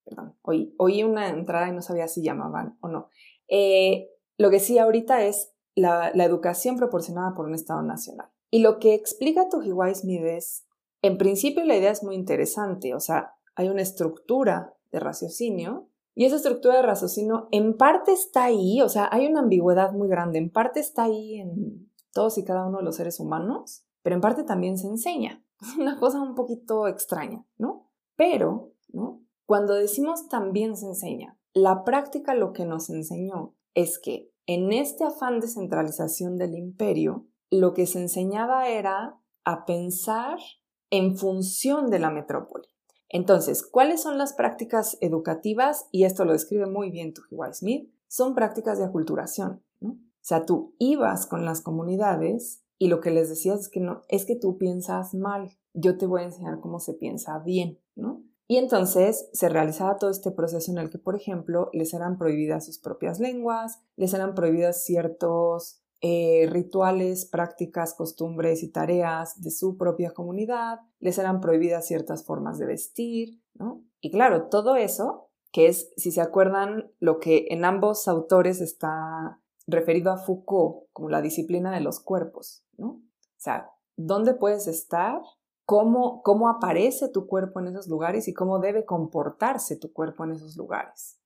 perdón, 0.06 0.38
oí, 0.40 1.02
una 1.02 1.28
entrada 1.28 1.68
y 1.68 1.72
no 1.72 1.82
sabía 1.82 2.08
si 2.08 2.22
llamaban 2.22 2.78
o 2.80 2.88
no. 2.88 3.10
Eh, 3.48 4.08
lo 4.38 4.48
que 4.48 4.60
sí 4.60 4.78
ahorita 4.78 5.26
es 5.26 5.52
la, 5.74 6.08
educación 6.08 6.78
proporcionada 6.78 7.34
por 7.34 7.44
un 7.44 7.54
Estado 7.54 7.82
nacional. 7.82 8.30
Y 8.50 8.60
lo 8.60 8.78
que 8.78 8.94
explica 8.94 9.50
Tujiwai 9.50 9.94
Smith 9.94 10.22
es 10.22 10.65
en 11.02 11.18
principio 11.18 11.64
la 11.64 11.76
idea 11.76 11.90
es 11.90 12.02
muy 12.02 12.14
interesante, 12.14 12.94
o 12.94 13.00
sea, 13.00 13.34
hay 13.54 13.68
una 13.68 13.82
estructura 13.82 14.74
de 14.92 15.00
raciocinio 15.00 15.88
y 16.14 16.24
esa 16.24 16.36
estructura 16.36 16.76
de 16.76 16.82
raciocinio 16.82 17.48
en 17.50 17.76
parte 17.76 18.12
está 18.12 18.44
ahí, 18.44 18.80
o 18.80 18.88
sea, 18.88 19.08
hay 19.12 19.26
una 19.26 19.40
ambigüedad 19.40 19.92
muy 19.92 20.08
grande, 20.08 20.38
en 20.38 20.50
parte 20.50 20.80
está 20.80 21.04
ahí 21.04 21.40
en 21.40 21.90
todos 22.12 22.38
y 22.38 22.44
cada 22.44 22.66
uno 22.66 22.78
de 22.78 22.84
los 22.84 22.96
seres 22.96 23.20
humanos, 23.20 23.84
pero 24.02 24.16
en 24.16 24.22
parte 24.22 24.42
también 24.42 24.78
se 24.78 24.86
enseña. 24.88 25.42
Es 25.60 25.76
una 25.76 25.98
cosa 25.98 26.20
un 26.20 26.34
poquito 26.34 26.86
extraña, 26.86 27.46
¿no? 27.56 27.90
Pero, 28.14 28.72
¿no? 28.88 29.22
Cuando 29.46 29.74
decimos 29.74 30.28
también 30.28 30.76
se 30.76 30.86
enseña, 30.86 31.38
la 31.54 31.84
práctica 31.84 32.34
lo 32.34 32.52
que 32.52 32.66
nos 32.66 32.90
enseñó 32.90 33.54
es 33.74 33.98
que 33.98 34.30
en 34.46 34.72
este 34.72 35.04
afán 35.04 35.40
de 35.40 35.48
centralización 35.48 36.36
del 36.36 36.54
imperio, 36.54 37.26
lo 37.50 37.74
que 37.74 37.86
se 37.86 38.00
enseñaba 38.00 38.68
era 38.68 39.18
a 39.44 39.64
pensar 39.64 40.38
en 40.96 41.16
función 41.16 41.90
de 41.90 41.98
la 41.98 42.10
metrópoli. 42.10 42.66
Entonces, 43.08 43.64
¿cuáles 43.64 44.02
son 44.02 44.18
las 44.18 44.32
prácticas 44.32 44.98
educativas? 45.00 45.86
Y 45.92 46.04
esto 46.04 46.24
lo 46.24 46.32
describe 46.32 46.66
muy 46.66 46.90
bien 46.90 47.12
Tujiwai 47.12 47.54
Smith. 47.54 47.90
Son 48.08 48.34
prácticas 48.34 48.78
de 48.78 48.84
aculturación, 48.84 49.62
¿no? 49.80 49.90
O 49.90 50.28
sea, 50.28 50.44
tú 50.44 50.74
ibas 50.78 51.26
con 51.26 51.44
las 51.44 51.60
comunidades 51.60 52.62
y 52.78 52.88
lo 52.88 53.00
que 53.00 53.10
les 53.10 53.28
decías 53.28 53.60
es 53.60 53.68
que 53.68 53.80
no, 53.80 54.02
es 54.08 54.24
que 54.24 54.36
tú 54.36 54.58
piensas 54.58 55.14
mal. 55.14 55.50
Yo 55.72 55.98
te 55.98 56.06
voy 56.06 56.22
a 56.22 56.24
enseñar 56.24 56.60
cómo 56.60 56.80
se 56.80 56.94
piensa 56.94 57.38
bien, 57.38 57.78
¿no? 57.94 58.22
Y 58.48 58.56
entonces 58.58 59.28
se 59.32 59.48
realizaba 59.48 59.96
todo 59.96 60.10
este 60.10 60.30
proceso 60.30 60.70
en 60.70 60.78
el 60.78 60.88
que, 60.88 60.98
por 60.98 61.16
ejemplo, 61.16 61.68
les 61.72 61.94
eran 61.94 62.16
prohibidas 62.16 62.66
sus 62.66 62.78
propias 62.78 63.18
lenguas, 63.18 63.80
les 63.96 64.14
eran 64.14 64.34
prohibidas 64.34 64.84
ciertos 64.84 65.82
eh, 66.02 66.46
rituales, 66.50 67.24
prácticas, 67.24 67.94
costumbres 67.94 68.62
y 68.62 68.70
tareas 68.70 69.40
de 69.40 69.50
su 69.50 69.78
propia 69.78 70.12
comunidad, 70.12 70.80
les 71.00 71.18
eran 71.18 71.40
prohibidas 71.40 71.86
ciertas 71.86 72.24
formas 72.24 72.58
de 72.58 72.66
vestir, 72.66 73.40
¿no? 73.54 73.82
Y 74.00 74.10
claro, 74.10 74.48
todo 74.48 74.76
eso, 74.76 75.30
que 75.52 75.68
es, 75.68 75.92
si 75.96 76.12
se 76.12 76.20
acuerdan, 76.20 76.92
lo 77.00 77.18
que 77.18 77.46
en 77.50 77.64
ambos 77.64 78.08
autores 78.08 78.60
está 78.60 79.40
referido 79.66 80.12
a 80.12 80.18
Foucault 80.18 80.86
como 80.92 81.08
la 81.08 81.22
disciplina 81.22 81.72
de 81.72 81.80
los 81.80 81.98
cuerpos, 82.00 82.64
¿no? 82.76 82.88
O 82.88 83.38
sea, 83.38 83.70
¿dónde 83.96 84.34
puedes 84.34 84.66
estar? 84.66 85.20
Cómo, 85.64 86.22
cómo 86.22 86.48
aparece 86.48 87.08
tu 87.08 87.26
cuerpo 87.26 87.60
en 87.60 87.68
esos 87.68 87.88
lugares 87.88 88.28
y 88.28 88.34
cómo 88.34 88.60
debe 88.60 88.84
comportarse 88.84 89.76
tu 89.76 89.92
cuerpo 89.92 90.24
en 90.24 90.32
esos 90.32 90.56
lugares. 90.56 91.18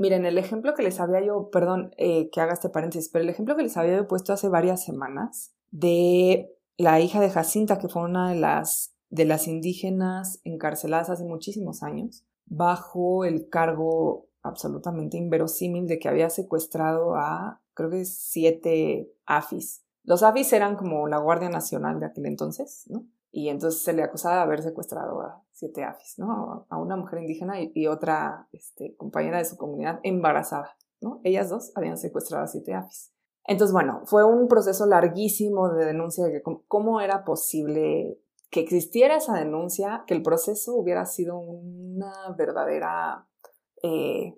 Miren, 0.00 0.24
el 0.24 0.38
ejemplo 0.38 0.72
que 0.72 0.82
les 0.82 0.98
había 0.98 1.22
yo, 1.22 1.50
perdón 1.50 1.92
eh, 1.98 2.30
que 2.30 2.40
haga 2.40 2.54
este 2.54 2.70
paréntesis, 2.70 3.10
pero 3.10 3.22
el 3.22 3.28
ejemplo 3.28 3.54
que 3.54 3.64
les 3.64 3.76
había 3.76 3.98
yo 3.98 4.08
puesto 4.08 4.32
hace 4.32 4.48
varias 4.48 4.82
semanas 4.82 5.54
de 5.70 6.56
la 6.78 7.00
hija 7.00 7.20
de 7.20 7.28
Jacinta, 7.28 7.78
que 7.78 7.90
fue 7.90 8.04
una 8.04 8.30
de 8.30 8.36
las, 8.36 8.94
de 9.10 9.26
las 9.26 9.46
indígenas 9.46 10.40
encarceladas 10.42 11.10
hace 11.10 11.24
muchísimos 11.24 11.82
años, 11.82 12.24
bajo 12.46 13.26
el 13.26 13.50
cargo 13.50 14.26
absolutamente 14.42 15.18
inverosímil 15.18 15.86
de 15.86 15.98
que 15.98 16.08
había 16.08 16.30
secuestrado 16.30 17.16
a, 17.16 17.60
creo 17.74 17.90
que 17.90 18.06
siete 18.06 19.12
afis. 19.26 19.84
Los 20.04 20.22
afis 20.22 20.50
eran 20.54 20.76
como 20.76 21.08
la 21.08 21.18
Guardia 21.18 21.50
Nacional 21.50 22.00
de 22.00 22.06
aquel 22.06 22.24
entonces, 22.24 22.84
¿no? 22.88 23.04
Y 23.32 23.48
entonces 23.48 23.82
se 23.82 23.92
le 23.92 24.02
acusaba 24.02 24.36
de 24.36 24.42
haber 24.42 24.62
secuestrado 24.62 25.20
a 25.20 25.44
siete 25.52 25.84
afis, 25.84 26.18
¿no? 26.18 26.66
A 26.68 26.78
una 26.78 26.96
mujer 26.96 27.20
indígena 27.20 27.54
y, 27.60 27.86
otra 27.86 28.48
este, 28.52 28.96
compañera 28.96 29.38
de 29.38 29.44
su 29.44 29.56
comunidad 29.56 30.00
embarazada, 30.02 30.76
¿no? 31.00 31.20
Ellas 31.22 31.48
dos 31.48 31.72
habían 31.76 31.96
secuestrado 31.96 32.44
a 32.44 32.48
siete 32.48 32.74
afis. 32.74 33.12
Entonces, 33.46 33.72
bueno, 33.72 34.02
fue 34.04 34.24
un 34.24 34.48
proceso 34.48 34.86
larguísimo 34.86 35.70
de 35.70 35.84
denuncia 35.84 36.24
de 36.24 36.32
que 36.32 36.42
cómo 36.66 37.00
era 37.00 37.24
posible 37.24 38.20
que 38.50 38.60
existiera 38.60 39.16
esa 39.16 39.34
denuncia, 39.34 40.04
que 40.06 40.14
el 40.14 40.22
proceso 40.22 40.74
hubiera 40.74 41.06
sido 41.06 41.38
una 41.38 42.12
verdadera, 42.36 43.28
eh, 43.82 44.34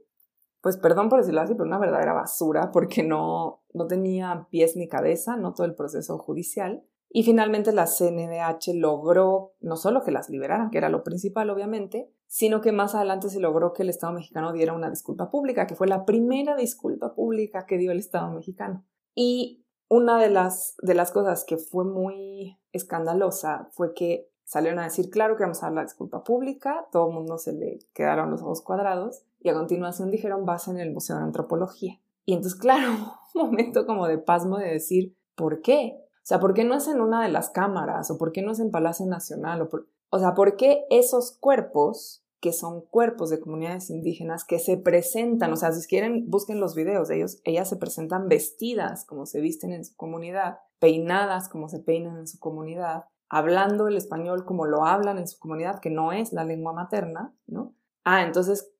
pues 0.60 0.76
perdón 0.76 1.08
por 1.08 1.20
decirlo 1.20 1.40
así, 1.40 1.54
pero 1.54 1.64
una 1.64 1.78
verdadera 1.78 2.12
basura, 2.12 2.70
porque 2.72 3.02
no, 3.02 3.62
no 3.72 3.86
tenía 3.86 4.46
pies 4.50 4.76
ni 4.76 4.86
cabeza, 4.86 5.36
no 5.36 5.54
todo 5.54 5.66
el 5.66 5.74
proceso 5.74 6.18
judicial. 6.18 6.84
Y 7.14 7.24
finalmente 7.24 7.72
la 7.72 7.86
CNDH 7.86 8.74
logró 8.74 9.52
no 9.60 9.76
solo 9.76 10.02
que 10.02 10.10
las 10.10 10.30
liberaran, 10.30 10.70
que 10.70 10.78
era 10.78 10.88
lo 10.88 11.04
principal 11.04 11.50
obviamente, 11.50 12.10
sino 12.26 12.62
que 12.62 12.72
más 12.72 12.94
adelante 12.94 13.28
se 13.28 13.38
logró 13.38 13.74
que 13.74 13.82
el 13.82 13.90
Estado 13.90 14.14
mexicano 14.14 14.52
diera 14.52 14.72
una 14.72 14.88
disculpa 14.88 15.30
pública, 15.30 15.66
que 15.66 15.74
fue 15.74 15.86
la 15.86 16.06
primera 16.06 16.56
disculpa 16.56 17.14
pública 17.14 17.66
que 17.66 17.76
dio 17.76 17.92
el 17.92 17.98
Estado 17.98 18.32
mexicano. 18.32 18.86
Y 19.14 19.66
una 19.90 20.18
de 20.18 20.30
las, 20.30 20.74
de 20.80 20.94
las 20.94 21.12
cosas 21.12 21.44
que 21.44 21.58
fue 21.58 21.84
muy 21.84 22.58
escandalosa 22.72 23.68
fue 23.72 23.92
que 23.92 24.30
salieron 24.44 24.78
a 24.78 24.84
decir, 24.84 25.10
claro 25.10 25.36
que 25.36 25.42
vamos 25.42 25.62
a 25.62 25.66
dar 25.66 25.74
la 25.74 25.82
disculpa 25.82 26.24
pública, 26.24 26.86
todo 26.90 27.08
el 27.08 27.14
mundo 27.14 27.36
se 27.36 27.52
le 27.52 27.80
quedaron 27.92 28.30
los 28.30 28.40
ojos 28.40 28.62
cuadrados, 28.62 29.26
y 29.38 29.50
a 29.50 29.54
continuación 29.54 30.10
dijeron, 30.10 30.46
base 30.46 30.70
en 30.70 30.80
el 30.80 30.92
Museo 30.92 31.16
de 31.16 31.24
Antropología. 31.24 32.00
Y 32.24 32.32
entonces, 32.32 32.58
claro, 32.58 32.88
un 33.34 33.42
momento 33.42 33.84
como 33.84 34.08
de 34.08 34.16
pasmo 34.16 34.56
de 34.56 34.70
decir, 34.70 35.14
¿por 35.34 35.60
qué? 35.60 36.01
O 36.22 36.24
sea, 36.24 36.38
¿por 36.38 36.54
qué 36.54 36.62
no 36.64 36.74
es 36.74 36.86
en 36.86 37.00
una 37.00 37.22
de 37.22 37.28
las 37.28 37.50
cámaras? 37.50 38.10
¿O 38.10 38.18
por 38.18 38.30
qué 38.30 38.42
no 38.42 38.52
es 38.52 38.60
en 38.60 38.70
Palacio 38.70 39.06
Nacional? 39.06 39.62
O, 39.62 39.68
o 40.10 40.18
sea, 40.20 40.34
¿por 40.34 40.56
qué 40.56 40.84
esos 40.88 41.36
cuerpos, 41.38 42.24
que 42.40 42.52
son 42.52 42.82
cuerpos 42.82 43.28
de 43.30 43.40
comunidades 43.40 43.90
indígenas, 43.90 44.44
que 44.44 44.60
se 44.60 44.76
presentan, 44.76 45.52
o 45.52 45.56
sea, 45.56 45.72
si 45.72 45.86
quieren, 45.88 46.30
busquen 46.30 46.60
los 46.60 46.76
videos 46.76 47.08
de 47.08 47.16
ellos, 47.16 47.40
ellas 47.44 47.68
se 47.68 47.76
presentan 47.76 48.28
vestidas 48.28 49.04
como 49.04 49.26
se 49.26 49.40
visten 49.40 49.72
en 49.72 49.84
su 49.84 49.96
comunidad, 49.96 50.58
peinadas 50.78 51.48
como 51.48 51.68
se 51.68 51.80
peinan 51.80 52.18
en 52.18 52.28
su 52.28 52.38
comunidad, 52.38 53.04
hablando 53.28 53.88
el 53.88 53.96
español 53.96 54.44
como 54.44 54.66
lo 54.66 54.84
hablan 54.84 55.18
en 55.18 55.26
su 55.26 55.38
comunidad, 55.40 55.80
que 55.80 55.90
no 55.90 56.12
es 56.12 56.32
la 56.32 56.44
lengua 56.44 56.72
materna, 56.72 57.34
¿no? 57.46 57.74
Ah, 58.04 58.22
entonces 58.22 58.72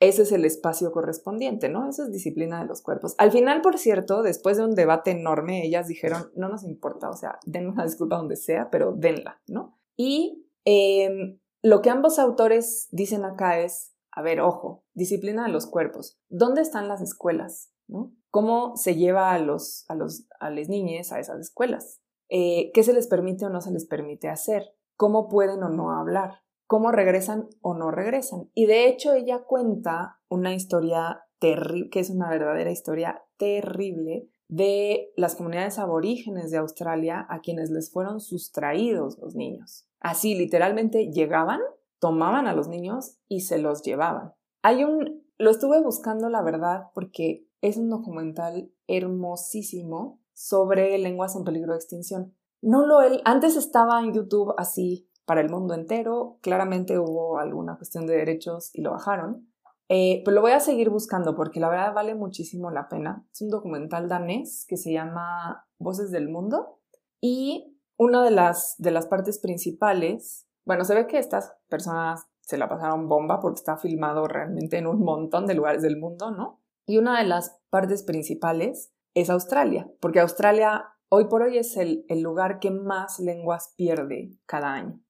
ese 0.00 0.22
es 0.22 0.32
el 0.32 0.44
espacio 0.44 0.92
correspondiente, 0.92 1.68
¿no? 1.68 1.88
Esa 1.88 2.04
es 2.04 2.12
disciplina 2.12 2.60
de 2.60 2.66
los 2.66 2.82
cuerpos. 2.82 3.14
Al 3.18 3.32
final, 3.32 3.62
por 3.62 3.78
cierto, 3.78 4.22
después 4.22 4.56
de 4.56 4.64
un 4.64 4.74
debate 4.74 5.10
enorme, 5.10 5.64
ellas 5.66 5.88
dijeron, 5.88 6.30
no 6.36 6.48
nos 6.48 6.62
importa, 6.62 7.10
o 7.10 7.16
sea, 7.16 7.38
den 7.44 7.68
una 7.68 7.84
disculpa 7.84 8.16
donde 8.16 8.36
sea, 8.36 8.70
pero 8.70 8.92
denla, 8.92 9.40
¿no? 9.48 9.76
Y 9.96 10.46
em, 10.64 11.40
lo 11.62 11.82
que 11.82 11.90
ambos 11.90 12.18
autores 12.18 12.88
dicen 12.92 13.24
acá 13.24 13.58
es, 13.58 13.94
a 14.12 14.22
ver, 14.22 14.40
ojo, 14.40 14.84
disciplina 14.94 15.44
de 15.44 15.52
los 15.52 15.66
cuerpos. 15.66 16.18
¿Dónde 16.28 16.62
están 16.62 16.86
las 16.86 17.00
escuelas? 17.00 17.72
¿no? 17.88 18.12
¿Cómo 18.30 18.76
se 18.76 18.94
lleva 18.94 19.32
a 19.32 19.38
los, 19.38 19.84
a 19.88 19.94
los 19.94 20.26
a 20.38 20.50
las 20.50 20.68
niñas 20.68 21.12
a 21.12 21.18
esas 21.18 21.40
escuelas? 21.40 22.00
Eh, 22.28 22.70
¿Qué 22.74 22.82
se 22.82 22.92
les 22.92 23.06
permite 23.06 23.46
o 23.46 23.50
no 23.50 23.60
se 23.60 23.72
les 23.72 23.86
permite 23.86 24.28
hacer? 24.28 24.74
¿Cómo 24.96 25.28
pueden 25.28 25.62
o 25.62 25.68
no 25.68 25.90
hablar? 25.90 26.42
Cómo 26.68 26.92
regresan 26.92 27.48
o 27.62 27.74
no 27.74 27.90
regresan. 27.90 28.50
Y 28.54 28.66
de 28.66 28.86
hecho 28.86 29.14
ella 29.14 29.42
cuenta 29.44 30.20
una 30.28 30.54
historia 30.54 31.24
terrible, 31.40 31.88
que 31.90 32.00
es 32.00 32.10
una 32.10 32.28
verdadera 32.28 32.70
historia 32.70 33.24
terrible, 33.38 34.28
de 34.48 35.12
las 35.16 35.34
comunidades 35.34 35.78
aborígenes 35.78 36.50
de 36.50 36.58
Australia 36.58 37.26
a 37.28 37.40
quienes 37.40 37.70
les 37.70 37.90
fueron 37.90 38.20
sustraídos 38.20 39.18
los 39.18 39.34
niños. 39.34 39.86
Así, 40.00 40.34
literalmente 40.34 41.10
llegaban, 41.10 41.60
tomaban 41.98 42.46
a 42.46 42.54
los 42.54 42.68
niños 42.68 43.18
y 43.28 43.40
se 43.40 43.58
los 43.58 43.82
llevaban. 43.82 44.32
Hay 44.62 44.84
un, 44.84 45.26
lo 45.38 45.50
estuve 45.50 45.82
buscando 45.82 46.28
la 46.28 46.42
verdad 46.42 46.84
porque 46.94 47.46
es 47.60 47.76
un 47.76 47.88
documental 47.90 48.70
hermosísimo 48.86 50.20
sobre 50.32 50.96
lenguas 50.98 51.34
en 51.34 51.44
peligro 51.44 51.72
de 51.72 51.78
extinción. 51.78 52.34
No 52.60 52.86
lo, 52.86 52.98
antes 53.24 53.56
estaba 53.56 54.00
en 54.00 54.12
YouTube 54.12 54.54
así 54.56 55.07
para 55.28 55.42
el 55.42 55.50
mundo 55.50 55.74
entero. 55.74 56.38
Claramente 56.40 56.98
hubo 56.98 57.38
alguna 57.38 57.76
cuestión 57.76 58.06
de 58.06 58.16
derechos 58.16 58.70
y 58.74 58.80
lo 58.80 58.92
bajaron. 58.92 59.46
Eh, 59.90 60.22
pero 60.24 60.34
lo 60.36 60.40
voy 60.40 60.52
a 60.52 60.60
seguir 60.60 60.88
buscando 60.88 61.36
porque 61.36 61.60
la 61.60 61.68
verdad 61.68 61.92
vale 61.94 62.14
muchísimo 62.14 62.70
la 62.70 62.88
pena. 62.88 63.26
Es 63.30 63.42
un 63.42 63.50
documental 63.50 64.08
danés 64.08 64.64
que 64.66 64.78
se 64.78 64.90
llama 64.90 65.66
Voces 65.78 66.10
del 66.10 66.30
Mundo 66.30 66.80
y 67.20 67.78
una 67.98 68.24
de 68.24 68.30
las, 68.30 68.74
de 68.78 68.90
las 68.90 69.06
partes 69.06 69.38
principales, 69.38 70.48
bueno, 70.64 70.84
se 70.84 70.94
ve 70.94 71.06
que 71.06 71.18
estas 71.18 71.54
personas 71.68 72.26
se 72.40 72.56
la 72.56 72.68
pasaron 72.68 73.08
bomba 73.08 73.40
porque 73.40 73.58
está 73.58 73.76
filmado 73.76 74.26
realmente 74.26 74.78
en 74.78 74.86
un 74.86 75.00
montón 75.00 75.46
de 75.46 75.54
lugares 75.54 75.82
del 75.82 75.98
mundo, 75.98 76.30
¿no? 76.30 76.62
Y 76.86 76.96
una 76.96 77.18
de 77.18 77.26
las 77.26 77.60
partes 77.68 78.02
principales 78.02 78.92
es 79.14 79.28
Australia, 79.28 79.90
porque 80.00 80.20
Australia 80.20 80.86
hoy 81.08 81.24
por 81.26 81.42
hoy 81.42 81.58
es 81.58 81.76
el, 81.76 82.04
lugar 82.22 82.58
que 82.58 82.70
más 82.70 83.18
lenguas 83.18 83.74
pierde 83.76 84.32
cada 84.46 84.74
año, 84.74 85.00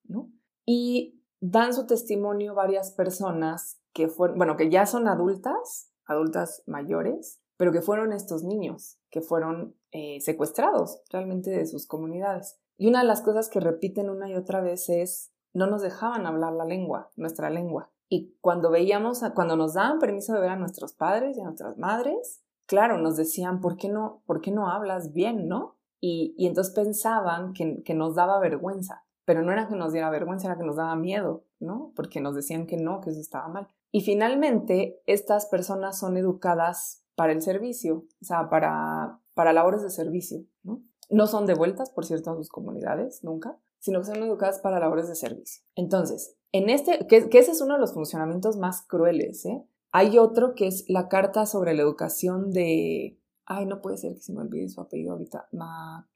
Y 0.65 1.23
dan 1.39 1.73
su 1.73 1.85
testimonio 1.85 2.53
varias 2.53 2.91
personas 2.91 3.81
que 3.93 4.07
fueron, 4.07 4.37
bueno, 4.37 4.57
que 4.57 4.69
ya 4.69 4.85
son 4.85 5.07
adultas, 5.07 5.91
adultas 6.05 6.63
mayores, 6.67 7.41
pero 7.57 7.71
que 7.71 7.81
fueron 7.81 8.13
estos 8.13 8.43
niños, 8.43 8.99
que 9.09 9.21
fueron 9.21 9.75
eh, 9.91 10.21
secuestrados 10.21 11.01
realmente 11.11 11.49
de 11.49 11.65
sus 11.65 11.87
comunidades. 11.87 12.59
Y 12.77 12.87
una 12.87 13.01
de 13.01 13.07
las 13.07 13.21
cosas 13.21 13.49
que 13.49 13.59
repiten 13.59 14.09
una 14.09 14.29
y 14.29 14.35
otra 14.35 14.61
vez 14.61 14.89
es, 14.89 15.33
no 15.53 15.67
nos 15.67 15.81
dejaban 15.81 16.25
hablar 16.25 16.53
la 16.53 16.65
lengua, 16.65 17.11
nuestra 17.15 17.49
lengua. 17.49 17.91
Y 18.07 18.37
cuando 18.41 18.71
veíamos, 18.71 19.21
cuando 19.35 19.55
nos 19.55 19.73
daban 19.73 19.99
permiso 19.99 20.33
de 20.33 20.39
ver 20.39 20.51
a 20.51 20.55
nuestros 20.55 20.93
padres 20.93 21.37
y 21.37 21.41
a 21.41 21.45
nuestras 21.45 21.77
madres, 21.77 22.41
claro, 22.65 22.97
nos 22.97 23.17
decían, 23.17 23.59
¿por 23.59 23.77
qué 23.77 23.89
no, 23.89 24.23
por 24.25 24.41
qué 24.41 24.51
no 24.51 24.69
hablas 24.69 25.11
bien, 25.11 25.47
no? 25.47 25.75
Y, 26.01 26.35
entonces 26.47 26.73
pensaban 26.73 27.53
que, 27.53 27.93
nos 27.93 28.15
daba 28.15 28.39
vergüenza, 28.39 29.03
pero 29.29 29.43
no 29.43 29.51
era 29.51 29.67
que 29.67 29.75
nos 29.75 29.93
diera 29.93 30.09
vergüenza, 30.09 30.47
era 30.47 30.57
que 30.57 30.65
nos 30.65 30.77
daba 30.77 30.95
miedo, 30.95 31.45
¿no? 31.59 31.93
Porque 31.95 32.19
nos 32.19 32.33
decían 32.33 32.65
que 32.65 32.77
no, 32.77 32.99
que 32.99 33.11
eso 33.11 33.19
estaba 33.19 33.47
mal. 33.47 33.67
Y 33.91 34.01
finalmente, 34.01 35.03
estas 35.05 35.45
personas 35.45 35.99
son 35.99 36.17
educadas 36.17 37.05
para 37.13 37.31
el 37.31 37.43
servicio, 37.43 38.07
o 38.19 38.25
sea, 38.25 38.49
para, 38.49 39.19
para 39.35 39.53
labores 39.53 39.83
de 39.83 39.91
servicio, 39.91 40.47
¿no? 40.63 40.81
No 41.11 41.27
son 41.27 41.45
devueltas, 41.45 41.91
por 41.91 42.07
cierto, 42.07 42.31
a 42.31 42.35
sus 42.37 42.49
comunidades, 42.49 43.23
nunca, 43.23 43.55
sino 43.77 43.99
que 43.99 44.07
son 44.07 44.23
educadas 44.23 44.57
para 44.61 44.79
labores 44.79 45.07
de 45.07 45.13
servicio. 45.13 45.61
Entonces, 45.75 46.35
en 46.51 46.71
este, 46.71 47.05
que, 47.05 47.29
que 47.29 47.37
ese 47.37 47.51
es 47.51 47.61
uno 47.61 47.75
de 47.75 47.81
los 47.81 47.93
funcionamientos 47.93 48.57
más 48.57 48.81
crueles, 48.81 49.45
¿eh? 49.45 49.63
Hay 49.91 50.17
otro 50.17 50.55
que 50.55 50.65
es 50.65 50.85
la 50.87 51.07
Carta 51.07 51.45
sobre 51.45 51.75
la 51.75 51.83
Educación 51.83 52.49
de 52.49 53.19
Ay, 53.45 53.67
no 53.67 53.81
puede 53.81 53.97
ser 53.97 54.13
que 54.13 54.21
se 54.21 54.31
me 54.31 54.41
olvide 54.41 54.69
su 54.69 54.79
apellido 54.79 55.13
ahorita. 55.13 55.49
Mac, 55.51 56.07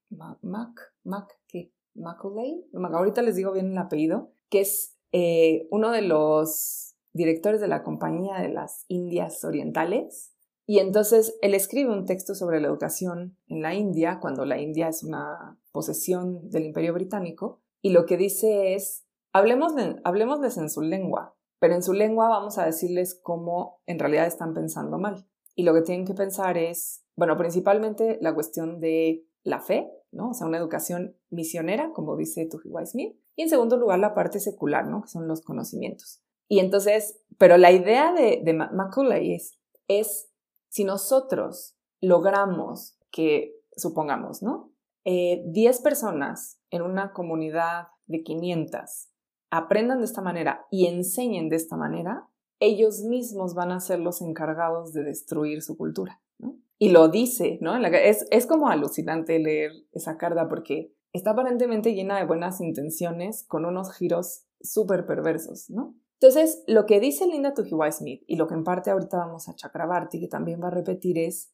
Mac, 0.41 0.79
Mac, 1.03 1.27
¿qué? 1.47 1.72
Macaulay. 1.95 2.65
Ahorita 2.73 3.21
les 3.21 3.35
digo 3.35 3.51
bien 3.51 3.71
el 3.71 3.77
apellido, 3.77 4.31
que 4.49 4.61
es 4.61 4.97
eh, 5.11 5.67
uno 5.71 5.91
de 5.91 6.01
los 6.01 6.95
directores 7.13 7.61
de 7.61 7.67
la 7.67 7.83
Compañía 7.83 8.39
de 8.39 8.49
las 8.49 8.85
Indias 8.87 9.43
Orientales. 9.43 10.33
Y 10.65 10.79
entonces 10.79 11.37
él 11.41 11.53
escribe 11.53 11.91
un 11.91 12.05
texto 12.05 12.35
sobre 12.35 12.61
la 12.61 12.67
educación 12.67 13.37
en 13.47 13.61
la 13.61 13.75
India, 13.75 14.19
cuando 14.21 14.45
la 14.45 14.59
India 14.59 14.87
es 14.87 15.03
una 15.03 15.59
posesión 15.71 16.49
del 16.49 16.65
Imperio 16.65 16.93
Británico. 16.93 17.61
Y 17.81 17.89
lo 17.89 18.05
que 18.05 18.17
dice 18.17 18.73
es, 18.73 19.05
hablemos 19.33 19.73
hablemosles 20.03 20.57
en 20.57 20.69
su 20.69 20.81
lengua, 20.81 21.35
pero 21.59 21.75
en 21.75 21.83
su 21.83 21.93
lengua 21.93 22.29
vamos 22.29 22.57
a 22.57 22.65
decirles 22.65 23.19
cómo 23.21 23.81
en 23.85 23.99
realidad 23.99 24.25
están 24.25 24.53
pensando 24.53 24.97
mal. 24.97 25.27
Y 25.55 25.63
lo 25.63 25.73
que 25.73 25.81
tienen 25.81 26.05
que 26.05 26.13
pensar 26.13 26.57
es, 26.57 27.05
bueno, 27.15 27.37
principalmente 27.37 28.17
la 28.21 28.33
cuestión 28.33 28.79
de 28.79 29.27
la 29.43 29.59
fe, 29.59 29.91
¿no? 30.13 30.29
O 30.29 30.33
sea, 30.33 30.47
una 30.47 30.57
educación 30.57 31.17
misionera, 31.29 31.91
como 31.93 32.15
dice 32.15 32.47
Tujiwai 32.49 32.85
Smith. 32.85 33.17
Y 33.35 33.43
en 33.43 33.49
segundo 33.49 33.77
lugar, 33.77 33.99
la 33.99 34.13
parte 34.13 34.39
secular, 34.39 34.87
¿no? 34.87 35.01
Que 35.01 35.09
son 35.09 35.27
los 35.27 35.41
conocimientos. 35.41 36.21
Y 36.47 36.59
entonces, 36.59 37.19
pero 37.37 37.57
la 37.57 37.71
idea 37.71 38.13
de, 38.13 38.41
de 38.43 38.53
Macaulay 38.53 39.33
es, 39.33 39.59
es, 39.87 40.29
si 40.69 40.83
nosotros 40.83 41.75
logramos 42.01 42.97
que, 43.11 43.55
supongamos, 43.75 44.43
¿no? 44.43 44.71
10 45.05 45.05
eh, 45.05 45.83
personas 45.83 46.59
en 46.69 46.81
una 46.81 47.11
comunidad 47.11 47.87
de 48.05 48.23
500 48.23 49.09
aprendan 49.51 49.99
de 49.99 50.05
esta 50.05 50.21
manera 50.21 50.65
y 50.71 50.87
enseñen 50.87 51.49
de 51.49 51.57
esta 51.57 51.75
manera, 51.75 52.27
ellos 52.59 53.01
mismos 53.03 53.53
van 53.53 53.71
a 53.71 53.79
ser 53.79 53.99
los 53.99 54.21
encargados 54.21 54.93
de 54.93 55.03
destruir 55.03 55.61
su 55.61 55.77
cultura, 55.77 56.21
¿no? 56.39 56.57
Y 56.83 56.89
lo 56.89 57.07
dice, 57.07 57.59
¿no? 57.61 57.77
Es, 57.77 58.25
es 58.29 58.45
como 58.45 58.67
alucinante 58.67 59.39
leer 59.39 59.71
esa 59.93 60.17
carta 60.17 60.49
porque 60.49 60.93
está 61.13 61.31
aparentemente 61.31 61.93
llena 61.93 62.17
de 62.17 62.25
buenas 62.25 62.59
intenciones 62.59 63.45
con 63.47 63.63
unos 63.63 63.93
giros 63.93 64.43
súper 64.59 65.05
perversos, 65.05 65.69
¿no? 65.69 65.95
Entonces, 66.15 66.61
lo 66.67 66.85
que 66.85 66.99
dice 66.99 67.25
Linda 67.25 67.53
Tujiwai 67.53 67.93
Smith 67.93 68.23
y 68.27 68.35
lo 68.35 68.47
que 68.47 68.55
en 68.55 68.65
parte 68.65 68.91
ahorita 68.91 69.15
vamos 69.15 69.47
a 69.47 69.55
Chakrabarti, 69.55 70.19
que 70.19 70.27
también 70.27 70.61
va 70.61 70.67
a 70.67 70.71
repetir, 70.71 71.19
es 71.19 71.53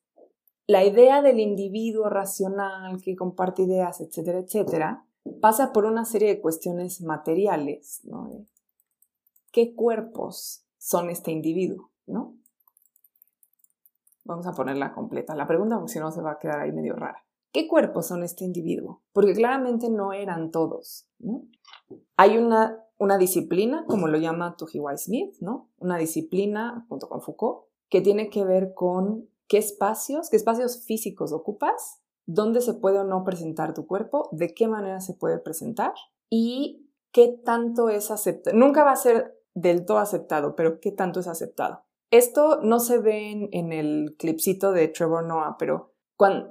la 0.66 0.84
idea 0.84 1.22
del 1.22 1.40
individuo 1.40 2.10
racional 2.10 3.00
que 3.00 3.16
comparte 3.16 3.62
ideas, 3.62 4.02
etcétera, 4.02 4.40
etcétera, 4.40 5.06
pasa 5.42 5.74
por 5.74 5.86
una 5.86 6.06
serie 6.06 6.30
de 6.30 6.42
cuestiones 6.42 7.02
materiales, 7.02 8.02
¿no? 8.04 8.48
¿Qué 9.52 9.76
cuerpos 9.76 10.66
son 10.80 11.12
este 11.12 11.30
individuo, 11.30 11.92
¿no? 12.08 12.39
Vamos 14.24 14.48
a 14.48 14.54
ponerla 14.54 14.94
completa. 14.94 15.36
La 15.36 15.48
pregunta, 15.48 15.78
porque 15.78 15.94
si 15.94 16.00
no 16.00 16.12
se 16.12 16.22
va 16.22 16.32
a 16.32 16.40
quedar 16.40 16.60
ahí 16.60 16.72
medio 16.72 16.96
rara. 16.96 17.24
¿Qué 17.52 17.68
cuerpos 17.68 18.08
son 18.08 18.24
este 18.24 18.46
individuo? 18.46 19.02
Porque 19.12 19.34
claramente 19.34 19.90
no 19.90 20.14
eran 20.14 20.52
todos. 20.52 21.08
Hay 22.16 22.38
una, 22.38 22.84
una 22.98 23.18
disciplina, 23.18 23.86
como 23.88 24.08
lo 24.08 24.20
llama 24.20 24.56
Tujiwai 24.56 24.98
Smith, 24.98 25.36
¿no? 25.40 25.70
Una 25.80 25.98
disciplina, 25.98 26.86
junto 26.90 27.10
con 27.10 27.22
Foucault, 27.22 27.66
que 27.90 28.02
tiene 28.02 28.30
que 28.30 28.46
ver 28.46 28.74
con 28.76 29.28
qué 29.48 29.58
espacios, 29.58 30.30
qué 30.30 30.38
espacios 30.38 30.86
físicos 30.86 31.34
ocupas, 31.34 32.02
dónde 32.28 32.62
se 32.62 32.76
puede 32.76 33.00
o 33.00 33.04
no 33.04 33.24
presentar 33.24 33.74
tu 33.74 33.88
cuerpo, 33.88 34.30
de 34.32 34.54
qué 34.54 34.68
manera 34.68 35.02
se 35.02 35.16
puede 35.16 35.40
presentar 35.40 35.94
y 36.30 36.88
qué 37.12 37.42
tanto 37.44 37.90
es 37.90 38.12
aceptado. 38.12 38.56
Nunca 38.56 38.84
va 38.84 38.92
a 38.92 38.96
ser 38.96 39.42
del 39.56 39.86
todo 39.86 39.98
aceptado, 39.98 40.56
pero 40.56 40.80
qué 40.80 40.92
tanto 40.92 41.20
es 41.20 41.28
aceptado. 41.28 41.84
Esto 42.12 42.60
no 42.62 42.80
se 42.80 42.98
ve 43.00 43.50
en, 43.52 43.72
el 43.72 44.16
clipcito 44.18 44.72
de 44.72 44.88
Trevor 44.88 45.26
Noah, 45.26 45.58
pero 45.60 45.94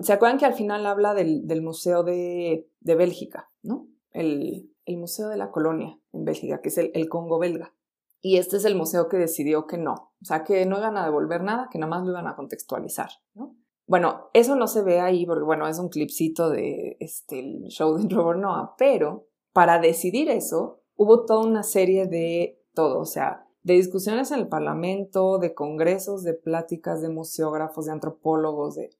¿se 0.00 0.12
acuerdan 0.12 0.38
que 0.38 0.46
al 0.46 0.54
final 0.54 0.86
habla 0.86 1.14
del, 1.14 1.62
Museo 1.62 2.04
de, 2.04 2.68
Bélgica, 2.80 3.50
¿no? 3.62 3.88
El, 4.12 4.70
Museo 4.86 5.28
de 5.28 5.36
la 5.36 5.50
Colonia 5.50 5.98
en 6.12 6.24
Bélgica, 6.24 6.60
que 6.62 6.68
es 6.68 6.78
el, 6.78 7.08
Congo 7.08 7.38
belga. 7.38 7.74
Y 8.20 8.38
este 8.38 8.56
es 8.56 8.64
el 8.64 8.74
museo 8.74 9.08
que 9.08 9.16
decidió 9.16 9.66
que 9.66 9.78
no, 9.78 10.12
o 10.20 10.24
sea, 10.24 10.42
que 10.42 10.66
no 10.66 10.78
iban 10.78 10.96
a 10.96 11.04
devolver 11.04 11.42
nada, 11.44 11.68
que 11.70 11.78
nada 11.78 11.90
más 11.90 12.04
lo 12.04 12.10
iban 12.10 12.26
a 12.26 12.34
contextualizar, 12.34 13.10
¿no? 13.34 13.54
Bueno, 13.86 14.28
eso 14.34 14.54
no 14.56 14.66
se 14.66 14.82
ve 14.82 15.00
ahí 15.00 15.24
porque, 15.24 15.44
bueno, 15.44 15.66
es 15.68 15.78
un 15.78 15.88
clipcito 15.88 16.50
de 16.50 16.96
este, 17.00 17.42
show 17.68 17.96
de 17.96 18.06
Trevor 18.08 18.38
Noah, 18.38 18.74
pero 18.76 19.28
para 19.52 19.78
decidir 19.78 20.28
eso 20.30 20.82
hubo 20.96 21.24
toda 21.24 21.46
una 21.46 21.62
serie 21.62 22.06
de 22.06 22.60
todo, 22.74 22.98
o 22.98 23.04
sea, 23.06 23.47
de 23.68 23.74
discusiones 23.74 24.30
en 24.30 24.38
el 24.38 24.48
Parlamento, 24.48 25.38
de 25.38 25.54
congresos, 25.54 26.22
de 26.22 26.32
pláticas 26.32 27.02
de 27.02 27.10
museógrafos, 27.10 27.84
de 27.84 27.92
antropólogos, 27.92 28.76
de... 28.76 28.96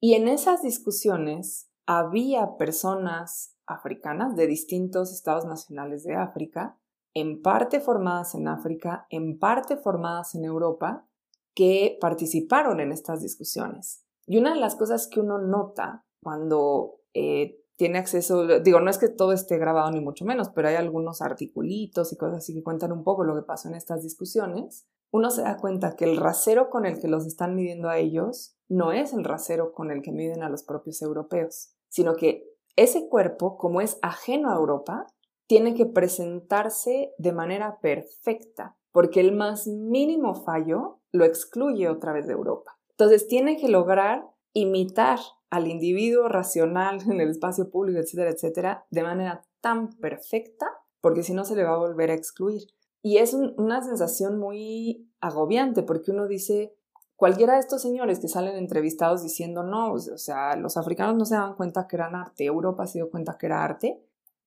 Y 0.00 0.14
en 0.14 0.26
esas 0.26 0.62
discusiones 0.62 1.70
había 1.86 2.56
personas 2.56 3.56
africanas 3.66 4.34
de 4.34 4.48
distintos 4.48 5.12
estados 5.12 5.44
nacionales 5.44 6.02
de 6.02 6.16
África, 6.16 6.76
en 7.14 7.40
parte 7.40 7.78
formadas 7.78 8.34
en 8.34 8.48
África, 8.48 9.06
en 9.10 9.38
parte 9.38 9.76
formadas 9.76 10.34
en 10.34 10.44
Europa, 10.44 11.06
que 11.54 11.96
participaron 12.00 12.80
en 12.80 12.90
estas 12.90 13.22
discusiones. 13.22 14.04
Y 14.26 14.38
una 14.38 14.54
de 14.54 14.60
las 14.60 14.74
cosas 14.74 15.06
que 15.06 15.20
uno 15.20 15.38
nota 15.38 16.04
cuando 16.20 17.00
eh, 17.14 17.59
tiene 17.80 17.98
acceso, 17.98 18.46
digo, 18.60 18.78
no 18.80 18.90
es 18.90 18.98
que 18.98 19.08
todo 19.08 19.32
esté 19.32 19.56
grabado 19.56 19.90
ni 19.90 20.02
mucho 20.02 20.26
menos, 20.26 20.50
pero 20.50 20.68
hay 20.68 20.74
algunos 20.74 21.22
articulitos 21.22 22.12
y 22.12 22.18
cosas 22.18 22.36
así 22.36 22.52
que 22.52 22.62
cuentan 22.62 22.92
un 22.92 23.04
poco 23.04 23.24
lo 23.24 23.34
que 23.34 23.40
pasó 23.40 23.68
en 23.68 23.74
estas 23.74 24.02
discusiones, 24.02 24.86
uno 25.10 25.30
se 25.30 25.40
da 25.40 25.56
cuenta 25.56 25.96
que 25.96 26.04
el 26.04 26.18
rasero 26.18 26.68
con 26.68 26.84
el 26.84 27.00
que 27.00 27.08
los 27.08 27.24
están 27.24 27.54
midiendo 27.54 27.88
a 27.88 27.96
ellos 27.96 28.54
no 28.68 28.92
es 28.92 29.14
el 29.14 29.24
rasero 29.24 29.72
con 29.72 29.90
el 29.90 30.02
que 30.02 30.12
miden 30.12 30.42
a 30.42 30.50
los 30.50 30.62
propios 30.62 31.00
europeos, 31.00 31.72
sino 31.88 32.16
que 32.16 32.44
ese 32.76 33.08
cuerpo, 33.08 33.56
como 33.56 33.80
es 33.80 33.98
ajeno 34.02 34.50
a 34.50 34.56
Europa, 34.56 35.06
tiene 35.46 35.72
que 35.72 35.86
presentarse 35.86 37.14
de 37.16 37.32
manera 37.32 37.78
perfecta, 37.80 38.76
porque 38.92 39.20
el 39.20 39.32
más 39.32 39.66
mínimo 39.66 40.34
fallo 40.34 41.00
lo 41.12 41.24
excluye 41.24 41.88
otra 41.88 42.12
vez 42.12 42.26
de 42.26 42.34
Europa. 42.34 42.78
Entonces 42.90 43.26
tiene 43.26 43.56
que 43.56 43.68
lograr 43.68 44.26
imitar 44.52 45.18
al 45.50 45.66
individuo 45.66 46.28
racional 46.28 47.00
en 47.02 47.20
el 47.20 47.30
espacio 47.30 47.70
público, 47.70 47.98
etcétera, 47.98 48.30
etcétera, 48.30 48.86
de 48.90 49.02
manera 49.02 49.42
tan 49.60 49.90
perfecta, 49.90 50.66
porque 51.00 51.22
si 51.22 51.34
no 51.34 51.44
se 51.44 51.56
le 51.56 51.64
va 51.64 51.74
a 51.74 51.78
volver 51.78 52.10
a 52.10 52.14
excluir. 52.14 52.62
Y 53.02 53.18
es 53.18 53.34
una 53.34 53.82
sensación 53.82 54.38
muy 54.38 55.10
agobiante, 55.20 55.82
porque 55.82 56.10
uno 56.10 56.28
dice, 56.28 56.74
cualquiera 57.16 57.54
de 57.54 57.60
estos 57.60 57.82
señores 57.82 58.20
que 58.20 58.28
salen 58.28 58.56
entrevistados 58.56 59.22
diciendo, 59.22 59.62
no, 59.62 59.92
o 59.92 59.98
sea, 59.98 60.56
los 60.56 60.76
africanos 60.76 61.16
no 61.16 61.24
se 61.24 61.34
dan 61.34 61.54
cuenta 61.54 61.86
que 61.88 61.96
eran 61.96 62.14
arte, 62.14 62.44
Europa 62.44 62.86
se 62.86 62.98
dio 62.98 63.10
cuenta 63.10 63.36
que 63.38 63.46
era 63.46 63.64
arte, 63.64 64.02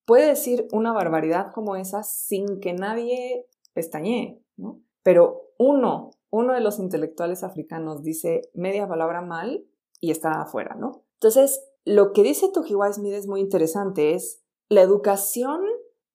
puede 0.06 0.28
decir 0.28 0.68
una 0.72 0.93
barbaridad 0.93 1.51
como 1.51 1.76
esa 1.76 2.04
sin 2.04 2.60
que 2.60 2.74
nadie 2.74 3.47
pestañee, 3.74 4.41
¿no? 4.56 4.80
Pero 5.01 5.41
uno, 5.58 6.12
uno 6.30 6.54
de 6.54 6.62
los 6.62 6.80
intelectuales 6.80 7.43
africanos 7.43 8.04
dice 8.04 8.49
media 8.54 8.88
palabra 8.88 9.22
mal 9.22 9.66
y 10.04 10.12
está 10.12 10.41
afuera, 10.41 10.76
¿no? 10.76 11.06
Entonces, 11.14 11.64
lo 11.86 12.12
que 12.12 12.24
dice 12.24 12.49
Tojiwa 12.49 12.91
Smith 12.91 13.14
es 13.14 13.26
muy 13.26 13.39
interesante, 13.39 14.14
es 14.14 14.43
la 14.68 14.82
educación 14.82 15.62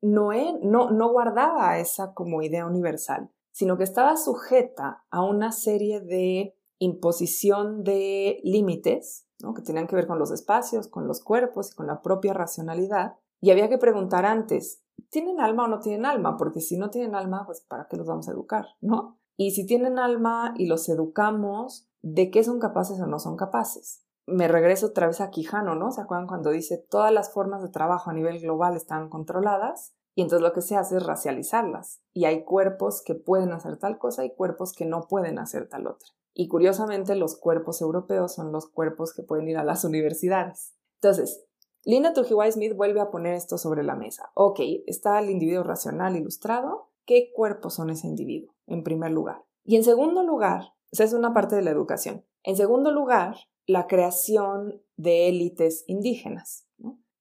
no, 0.03 0.29
no, 0.63 0.91
no 0.91 1.11
guardaba 1.11 1.79
esa 1.79 2.13
como 2.13 2.43
idea 2.43 2.67
universal, 2.67 3.31
sino 3.51 3.79
que 3.79 3.85
estaba 3.85 4.19
sujeta 4.19 5.07
a 5.11 5.25
una 5.25 5.53
serie 5.53 6.01
de 6.03 6.55
imposición 6.79 7.83
de 7.83 8.41
límites, 8.45 9.27
¿no? 9.43 9.55
que 9.55 9.63
tenían 9.63 9.87
que 9.87 9.97
ver 9.97 10.07
con 10.07 10.19
los 10.19 10.33
espacios, 10.33 10.89
con 10.89 11.09
los 11.09 11.25
cuerpos 11.25 11.73
y 11.73 11.75
con 11.75 11.87
la 11.87 12.03
propia 12.03 12.35
racionalidad. 12.35 13.15
Y 13.41 13.53
había 13.53 13.71
que 13.71 13.79
preguntar 13.79 14.27
antes, 14.27 14.83
¿tienen 15.09 15.41
alma 15.41 15.65
o 15.65 15.69
no 15.69 15.81
tienen 15.81 16.05
alma? 16.05 16.37
Porque 16.37 16.61
si 16.61 16.77
no 16.77 16.91
tienen 16.91 17.15
alma, 17.15 17.45
pues 17.47 17.63
¿para 17.63 17.89
qué 17.89 17.97
los 17.97 18.07
vamos 18.07 18.29
a 18.29 18.33
educar? 18.33 18.67
¿no? 18.83 19.19
Y 19.39 19.53
si 19.53 19.65
tienen 19.65 19.99
alma 19.99 20.53
y 20.59 20.67
los 20.67 20.87
educamos, 20.91 21.88
de 22.03 22.31
qué 22.31 22.45
son 22.45 22.59
capaces 22.59 23.01
o 23.01 23.07
no 23.07 23.19
son 23.19 23.37
capaces. 23.37 24.05
Me 24.27 24.47
regreso 24.47 24.87
otra 24.87 25.07
vez 25.07 25.21
a 25.21 25.31
Quijano, 25.31 25.75
¿no? 25.75 25.91
¿Se 25.91 26.03
acuerdan 26.03 26.27
cuando 26.27 26.51
dice 26.51 26.85
todas 26.91 27.13
las 27.13 27.33
formas 27.33 27.63
de 27.63 27.71
trabajo 27.71 28.11
a 28.11 28.13
nivel 28.15 28.41
global 28.41 28.77
están 28.77 29.09
controladas? 29.09 29.95
Y 30.15 30.23
entonces 30.23 30.43
lo 30.43 30.53
que 30.53 30.63
se 30.63 30.77
hace 30.77 30.97
es 30.97 31.07
racializarlas. 31.07 32.03
Y 32.13 32.25
hay 32.25 32.45
cuerpos 32.45 33.03
que 33.03 33.15
pueden 33.15 33.53
hacer 33.53 33.79
tal 33.79 33.99
cosa 33.99 34.25
y 34.25 34.35
cuerpos 34.35 34.73
que 34.73 34.85
no 34.85 35.07
pueden 35.09 35.39
hacer 35.39 35.69
tal 35.69 35.87
otra. 35.87 36.09
Y 36.35 36.49
curiosamente 36.49 37.15
los 37.15 37.39
cuerpos 37.39 37.81
europeos 37.81 38.35
son 38.35 38.53
los 38.53 38.69
cuerpos 38.69 39.15
que 39.15 39.23
pueden 39.23 39.49
ir 39.49 39.57
a 39.57 39.65
las 39.65 39.85
universidades. 39.87 40.75
Entonces, 41.01 41.45
Linda 41.85 42.13
Tujiwai 42.13 42.53
Smith 42.53 42.77
vuelve 42.77 43.01
a 43.01 43.11
poner 43.11 43.35
esto 43.35 43.57
sobre 43.57 43.83
la 43.83 43.95
mesa. 43.95 44.31
Ok, 44.35 44.61
está 44.87 45.19
el 45.21 45.31
individuo 45.31 45.63
racional 45.63 46.17
ilustrado. 46.17 46.91
¿Qué 47.07 47.31
cuerpos 47.35 47.75
son 47.75 47.89
ese 47.89 48.09
individuo? 48.09 48.55
En 48.67 48.83
primer 48.83 49.11
lugar. 49.13 49.45
Y 49.65 49.77
en 49.77 49.85
segundo 49.85 50.23
lugar, 50.23 50.75
esa 50.91 51.05
es 51.05 51.13
una 51.13 51.33
parte 51.33 51.57
de 51.57 51.63
la 51.63 51.71
educación. 51.71 52.25
En 52.43 52.57
segundo 52.57 52.93
lugar, 52.93 53.37
la 53.67 53.87
creación 53.87 54.83
de 54.97 55.29
élites 55.29 55.85
indígenas. 55.87 56.67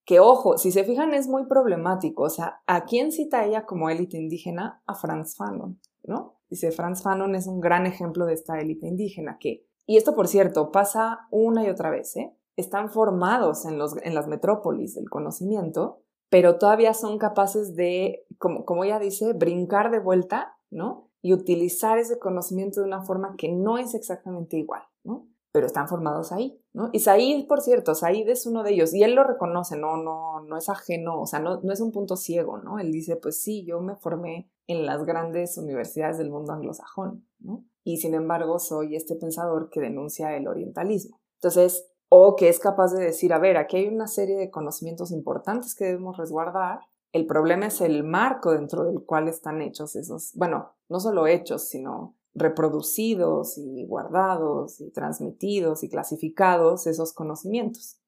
Que 0.06 0.22
ojo, 0.22 0.58
si 0.58 0.72
se 0.72 0.86
fijan 0.86 1.14
es 1.14 1.28
muy 1.28 1.48
problemático. 1.48 2.24
O 2.24 2.30
sea, 2.30 2.62
¿a 2.66 2.86
quién 2.86 3.12
cita 3.12 3.44
ella 3.46 3.66
como 3.66 3.90
élite 3.90 4.18
indígena? 4.18 4.82
A 4.86 4.96
Franz 4.96 5.36
Fanon, 5.36 5.82
¿no? 6.04 6.36
Dice, 6.50 6.72
Franz 6.72 7.04
Fanon 7.04 7.36
es 7.36 7.46
un 7.48 7.60
gran 7.60 7.86
ejemplo 7.86 8.26
de 8.26 8.34
esta 8.34 8.60
élite 8.60 8.88
indígena 8.88 9.38
que, 9.38 9.66
y 9.86 9.98
esto 9.98 10.16
por 10.16 10.30
cierto, 10.30 10.72
pasa 10.72 11.28
una 11.30 11.66
y 11.66 11.70
otra 11.70 11.90
vez, 11.90 12.16
¿eh? 12.16 12.34
Están 12.56 12.90
formados 12.90 13.66
en, 13.66 13.78
los, 13.78 13.98
en 14.02 14.16
las 14.16 14.28
metrópolis 14.28 14.96
del 14.96 15.10
conocimiento 15.10 16.04
pero 16.30 16.58
todavía 16.58 16.94
son 16.94 17.18
capaces 17.18 17.76
de, 17.76 18.26
como, 18.38 18.66
como 18.66 18.84
ella 18.84 19.00
dice, 19.00 19.34
brincar 19.34 19.92
de 19.92 20.00
vuelta, 20.00 20.58
¿no? 20.70 21.07
Y 21.22 21.34
utilizar 21.34 21.98
ese 21.98 22.20
conocimiento 22.20 22.82
de 22.82 22.88
una 22.88 23.04
forma 23.04 23.36
que 23.38 23.50
no 23.50 23.78
es 23.78 23.96
exactamente 23.96 24.58
igual, 24.58 24.84
¿no? 25.04 25.28
Pero 25.52 25.66
están 25.66 25.88
formados 25.88 26.32
ahí, 26.32 26.62
¿no? 26.74 26.90
Y 26.94 27.00
Said, 27.00 27.48
por 27.48 27.62
cierto, 27.62 27.96
Said 27.96 28.30
es 28.30 28.46
uno 28.46 28.64
de 28.64 28.74
ellos, 28.74 28.94
y 28.94 29.04
él 29.04 29.16
lo 29.16 29.24
reconoce, 29.24 29.78
no, 29.78 29.98
no, 29.98 30.42
no 30.42 30.58
es 30.58 30.70
ajeno, 30.70 31.22
o 31.22 31.26
sea, 31.26 31.40
no, 31.40 31.62
no 31.62 31.74
es 31.74 31.82
un 31.82 31.92
punto 31.92 32.16
ciego, 32.16 32.58
¿no? 32.60 32.80
Él 32.80 32.92
dice, 32.92 33.16
pues 33.16 33.42
sí, 33.42 33.66
yo 33.66 33.82
me 33.82 33.96
formé 33.96 34.52
en 34.68 34.86
las 34.86 35.06
grandes 35.06 35.58
universidades 35.58 36.18
del 36.18 36.30
mundo 36.30 36.54
anglosajón, 36.54 37.26
¿no? 37.40 37.66
Y 37.84 37.98
sin 37.98 38.14
embargo 38.14 38.60
soy 38.60 38.96
este 38.96 39.16
pensador 39.16 39.70
que 39.70 39.80
denuncia 39.80 40.36
el 40.36 40.48
orientalismo. 40.48 41.22
Entonces, 41.36 41.90
o 42.10 42.36
que 42.36 42.50
es 42.50 42.60
capaz 42.60 42.94
de 42.94 43.04
decir, 43.04 43.34
a 43.34 43.40
ver, 43.40 43.58
aquí 43.58 43.78
hay 43.78 43.88
una 43.88 44.08
serie 44.08 44.38
de 44.38 44.52
conocimientos 44.52 45.12
importantes 45.12 45.74
que 45.74 45.86
debemos 45.86 46.18
resguardar. 46.18 46.80
El 47.14 47.26
problema 47.26 47.68
es 47.68 47.82
el 47.82 48.04
marco 48.04 48.52
dentro 48.52 48.84
del 48.84 49.04
cual 49.06 49.28
están 49.28 49.62
hechos 49.62 49.96
esos, 49.96 50.32
bueno, 50.36 50.76
no 50.90 51.00
solo 51.00 51.28
hechos, 51.28 51.68
sino 51.70 52.16
reproducidos 52.34 53.58
y 53.58 53.86
guardados 53.86 54.80
y 54.80 54.92
transmitidos 54.92 55.84
y 55.84 55.90
clasificados 55.90 56.88
esos 56.88 57.14
conocimientos. 57.14 58.00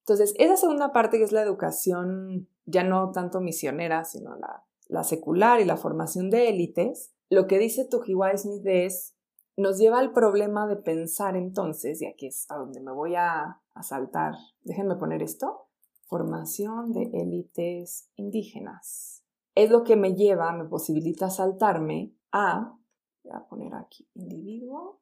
Entonces, 0.00 0.34
esa 0.38 0.56
segunda 0.56 0.92
parte 0.92 1.18
que 1.18 1.24
es 1.24 1.32
la 1.32 1.42
educación 1.42 2.48
ya 2.66 2.82
no 2.82 3.12
tanto 3.12 3.40
misionera, 3.40 4.04
sino 4.04 4.36
la, 4.36 4.64
la 4.88 5.04
secular 5.04 5.60
y 5.60 5.64
la 5.64 5.76
formación 5.76 6.30
de 6.30 6.48
élites, 6.48 7.12
lo 7.30 7.46
que 7.46 7.58
dice 7.58 7.84
Tujiwai 7.84 8.38
Smith 8.38 8.64
es 8.64 9.14
nos 9.56 9.78
lleva 9.78 9.98
al 9.98 10.12
problema 10.12 10.66
de 10.66 10.76
pensar 10.76 11.36
entonces, 11.36 12.02
y 12.02 12.06
aquí 12.06 12.26
es 12.26 12.46
a 12.50 12.56
donde 12.56 12.80
me 12.80 12.92
voy 12.92 13.14
a, 13.14 13.60
saltar, 13.82 14.34
déjenme 14.62 14.94
poner 14.96 15.22
esto, 15.22 15.66
formación 16.06 16.92
de 16.92 17.10
élites 17.12 18.08
indígenas. 18.14 19.24
Es 19.56 19.70
lo 19.70 19.82
que 19.82 19.96
me 19.96 20.14
lleva, 20.14 20.52
me 20.52 20.64
posibilita 20.64 21.28
saltarme 21.28 22.14
a, 22.34 22.76
voy 23.22 23.32
a 23.32 23.46
poner 23.46 23.74
aquí 23.74 24.08
individuo 24.14 25.00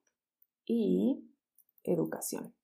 y 0.66 1.28
educación. 1.82 2.54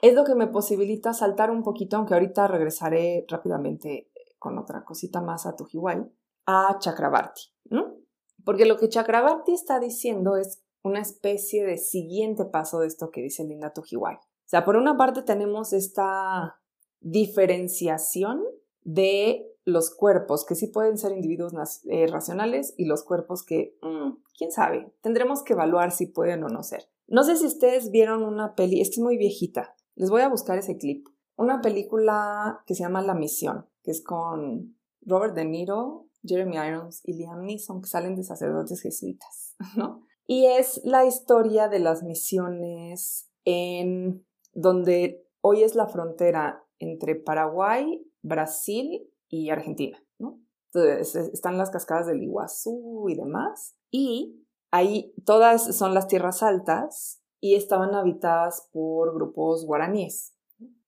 Es 0.00 0.14
lo 0.14 0.24
que 0.24 0.34
me 0.34 0.48
posibilita 0.48 1.12
saltar 1.12 1.50
un 1.50 1.62
poquito, 1.62 1.96
aunque 1.96 2.14
ahorita 2.14 2.48
regresaré 2.48 3.24
rápidamente 3.28 4.10
con 4.38 4.58
otra 4.58 4.84
cosita 4.84 5.20
más 5.20 5.46
a 5.46 5.54
Tujiwai, 5.54 6.10
a 6.46 6.78
Chakrabarti. 6.80 7.42
Porque 8.44 8.66
lo 8.66 8.78
que 8.78 8.88
Chakrabarti 8.88 9.52
está 9.52 9.78
diciendo 9.78 10.36
es 10.36 10.64
una 10.82 11.00
especie 11.00 11.64
de 11.64 11.76
siguiente 11.76 12.44
paso 12.46 12.80
de 12.80 12.88
esto 12.88 13.10
que 13.10 13.22
dice 13.22 13.44
Linda 13.44 13.72
Tujiwai. 13.72 14.16
O 14.16 14.48
sea, 14.52 14.64
por 14.64 14.76
una 14.76 14.96
parte 14.96 15.22
tenemos 15.22 15.72
esta 15.72 16.60
diferenciación 16.98 18.42
de 18.84 19.48
los 19.64 19.94
cuerpos, 19.94 20.44
que 20.44 20.54
sí 20.54 20.66
pueden 20.66 20.98
ser 20.98 21.12
individuos 21.12 21.52
eh, 21.84 22.06
racionales, 22.08 22.74
y 22.76 22.86
los 22.86 23.04
cuerpos 23.04 23.44
que, 23.44 23.76
mm, 23.82 24.12
quién 24.36 24.50
sabe, 24.50 24.92
tendremos 25.00 25.42
que 25.42 25.52
evaluar 25.52 25.92
si 25.92 26.06
pueden 26.06 26.42
o 26.44 26.48
no 26.48 26.62
ser. 26.62 26.88
No 27.06 27.22
sé 27.24 27.36
si 27.36 27.46
ustedes 27.46 27.90
vieron 27.90 28.24
una 28.24 28.54
peli, 28.54 28.80
es 28.80 28.90
es 28.90 28.98
muy 28.98 29.16
viejita, 29.16 29.74
les 29.94 30.10
voy 30.10 30.22
a 30.22 30.28
buscar 30.28 30.58
ese 30.58 30.78
clip. 30.78 31.06
Una 31.36 31.60
película 31.60 32.62
que 32.66 32.74
se 32.74 32.82
llama 32.82 33.02
La 33.02 33.14
Misión, 33.14 33.66
que 33.82 33.90
es 33.90 34.02
con 34.02 34.76
Robert 35.00 35.34
De 35.34 35.44
Niro, 35.44 36.08
Jeremy 36.24 36.56
Irons 36.56 37.00
y 37.04 37.14
Liam 37.14 37.44
Neeson, 37.44 37.82
que 37.82 37.88
salen 37.88 38.16
de 38.16 38.22
sacerdotes 38.22 38.80
jesuitas, 38.80 39.56
¿no? 39.76 40.02
y 40.26 40.46
es 40.46 40.80
la 40.84 41.04
historia 41.04 41.68
de 41.68 41.78
las 41.78 42.02
misiones 42.02 43.28
en 43.44 44.24
donde 44.54 45.26
hoy 45.40 45.62
es 45.62 45.74
la 45.74 45.88
frontera 45.88 46.64
entre 46.78 47.16
Paraguay, 47.16 48.02
Brasil 48.22 49.10
y 49.28 49.50
Argentina, 49.50 50.02
¿no? 50.18 50.40
Entonces 50.72 51.14
están 51.32 51.58
las 51.58 51.70
cascadas 51.70 52.06
del 52.06 52.22
Iguazú 52.22 53.08
y 53.08 53.14
demás, 53.14 53.76
y 53.90 54.46
ahí 54.70 55.14
todas 55.24 55.76
son 55.76 55.94
las 55.94 56.08
tierras 56.08 56.42
altas 56.42 57.22
y 57.40 57.56
estaban 57.56 57.94
habitadas 57.94 58.68
por 58.72 59.14
grupos 59.14 59.66
guaraníes. 59.66 60.34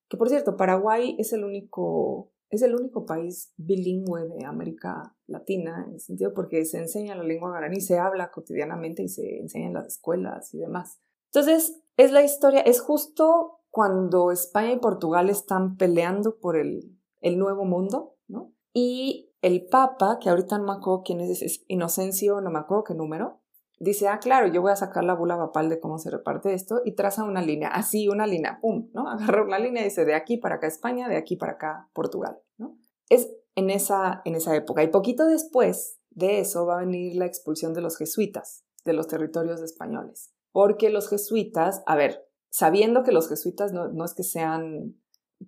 Que 0.08 0.16
por 0.16 0.28
cierto, 0.28 0.56
Paraguay 0.56 1.16
es 1.18 1.32
el 1.32 1.44
único 1.44 2.30
es 2.54 2.62
el 2.62 2.74
único 2.74 3.04
país 3.04 3.52
bilingüe 3.56 4.28
de 4.28 4.44
América 4.44 5.16
Latina, 5.26 5.84
en 5.86 5.94
el 5.94 6.00
sentido 6.00 6.32
porque 6.32 6.64
se 6.64 6.78
enseña 6.78 7.16
la 7.16 7.24
lengua 7.24 7.50
guaraní, 7.50 7.80
se 7.80 7.98
habla 7.98 8.30
cotidianamente 8.30 9.02
y 9.02 9.08
se 9.08 9.40
enseña 9.40 9.66
en 9.66 9.74
las 9.74 9.86
escuelas 9.86 10.54
y 10.54 10.58
demás. 10.58 11.00
Entonces, 11.32 11.80
es 11.96 12.12
la 12.12 12.22
historia, 12.22 12.60
es 12.60 12.80
justo 12.80 13.58
cuando 13.70 14.30
España 14.30 14.72
y 14.72 14.78
Portugal 14.78 15.30
están 15.30 15.76
peleando 15.76 16.38
por 16.38 16.56
el, 16.56 16.96
el 17.24 17.38
nuevo 17.38 17.64
mundo, 17.64 18.16
¿no? 18.28 18.52
Y 18.72 19.32
el 19.40 19.66
Papa, 19.66 20.18
que 20.20 20.28
ahorita 20.28 20.58
no 20.58 20.64
me 20.64 20.72
acuerdo 20.72 21.02
quién 21.04 21.20
es, 21.20 21.42
es 21.42 21.64
Inocencio, 21.68 22.40
no 22.40 22.50
me 22.50 22.58
acuerdo 22.58 22.84
qué 22.84 22.94
número, 22.94 23.40
dice, 23.80 24.08
ah, 24.08 24.18
claro, 24.18 24.46
yo 24.46 24.62
voy 24.62 24.72
a 24.72 24.76
sacar 24.76 25.04
la 25.04 25.14
bula 25.14 25.36
papal 25.36 25.68
de 25.68 25.80
cómo 25.80 25.98
se 25.98 26.10
reparte 26.10 26.52
esto 26.52 26.82
y 26.84 26.94
traza 26.94 27.24
una 27.24 27.42
línea, 27.42 27.68
así 27.68 28.08
una 28.08 28.26
línea, 28.26 28.58
pum, 28.60 28.90
¿no? 28.92 29.08
Agarra 29.10 29.42
una 29.42 29.58
línea 29.58 29.82
y 29.82 29.86
dice, 29.86 30.04
de 30.04 30.14
aquí 30.14 30.36
para 30.36 30.56
acá 30.56 30.66
España, 30.66 31.08
de 31.08 31.16
aquí 31.16 31.36
para 31.36 31.52
acá 31.52 31.88
Portugal, 31.94 32.38
¿no? 32.58 32.78
Es 33.08 33.30
en 33.54 33.70
esa, 33.70 34.22
en 34.24 34.34
esa 34.34 34.54
época. 34.54 34.82
Y 34.82 34.88
poquito 34.88 35.26
después 35.26 36.00
de 36.10 36.40
eso 36.40 36.66
va 36.66 36.76
a 36.76 36.84
venir 36.84 37.16
la 37.16 37.26
expulsión 37.26 37.72
de 37.74 37.80
los 37.80 37.96
jesuitas 37.96 38.64
de 38.84 38.92
los 38.92 39.08
territorios 39.08 39.62
españoles. 39.62 40.32
Porque 40.52 40.90
los 40.90 41.08
jesuitas, 41.08 41.82
a 41.86 41.96
ver, 41.96 42.28
sabiendo 42.50 43.02
que 43.02 43.12
los 43.12 43.28
jesuitas 43.28 43.72
no, 43.72 43.88
no 43.88 44.04
es 44.04 44.14
que 44.14 44.22
sean 44.22 44.96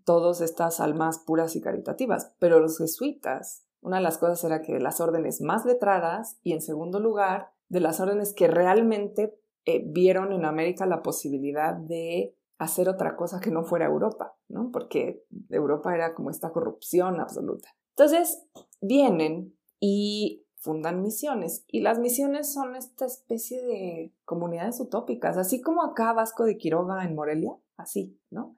todas 0.04 0.40
estas 0.40 0.80
almas 0.80 1.18
puras 1.18 1.56
y 1.56 1.60
caritativas, 1.60 2.32
pero 2.38 2.60
los 2.60 2.78
jesuitas, 2.78 3.64
una 3.80 3.96
de 3.96 4.02
las 4.02 4.18
cosas 4.18 4.42
era 4.44 4.62
que 4.62 4.78
las 4.80 5.00
órdenes 5.00 5.40
más 5.40 5.64
letradas 5.64 6.38
y 6.42 6.52
en 6.52 6.60
segundo 6.60 7.00
lugar, 7.00 7.50
de 7.68 7.80
las 7.80 8.00
órdenes 8.00 8.32
que 8.32 8.46
realmente 8.48 9.38
eh, 9.64 9.82
vieron 9.84 10.32
en 10.32 10.44
América 10.44 10.86
la 10.86 11.02
posibilidad 11.02 11.74
de 11.74 12.36
hacer 12.58 12.88
otra 12.88 13.16
cosa 13.16 13.40
que 13.40 13.50
no 13.50 13.64
fuera 13.64 13.86
Europa, 13.86 14.36
¿no? 14.48 14.70
Porque 14.72 15.24
Europa 15.50 15.94
era 15.94 16.14
como 16.14 16.30
esta 16.30 16.50
corrupción 16.50 17.20
absoluta. 17.20 17.68
Entonces, 17.90 18.46
vienen 18.80 19.56
y 19.80 20.46
fundan 20.56 21.02
misiones 21.02 21.64
y 21.68 21.80
las 21.80 21.98
misiones 21.98 22.52
son 22.52 22.76
esta 22.76 23.06
especie 23.06 23.62
de 23.62 24.12
comunidades 24.24 24.80
utópicas, 24.80 25.36
así 25.36 25.60
como 25.60 25.82
acá 25.82 26.12
Vasco 26.12 26.44
de 26.44 26.56
Quiroga 26.56 27.04
en 27.04 27.14
Morelia, 27.14 27.52
así, 27.76 28.18
¿no? 28.30 28.55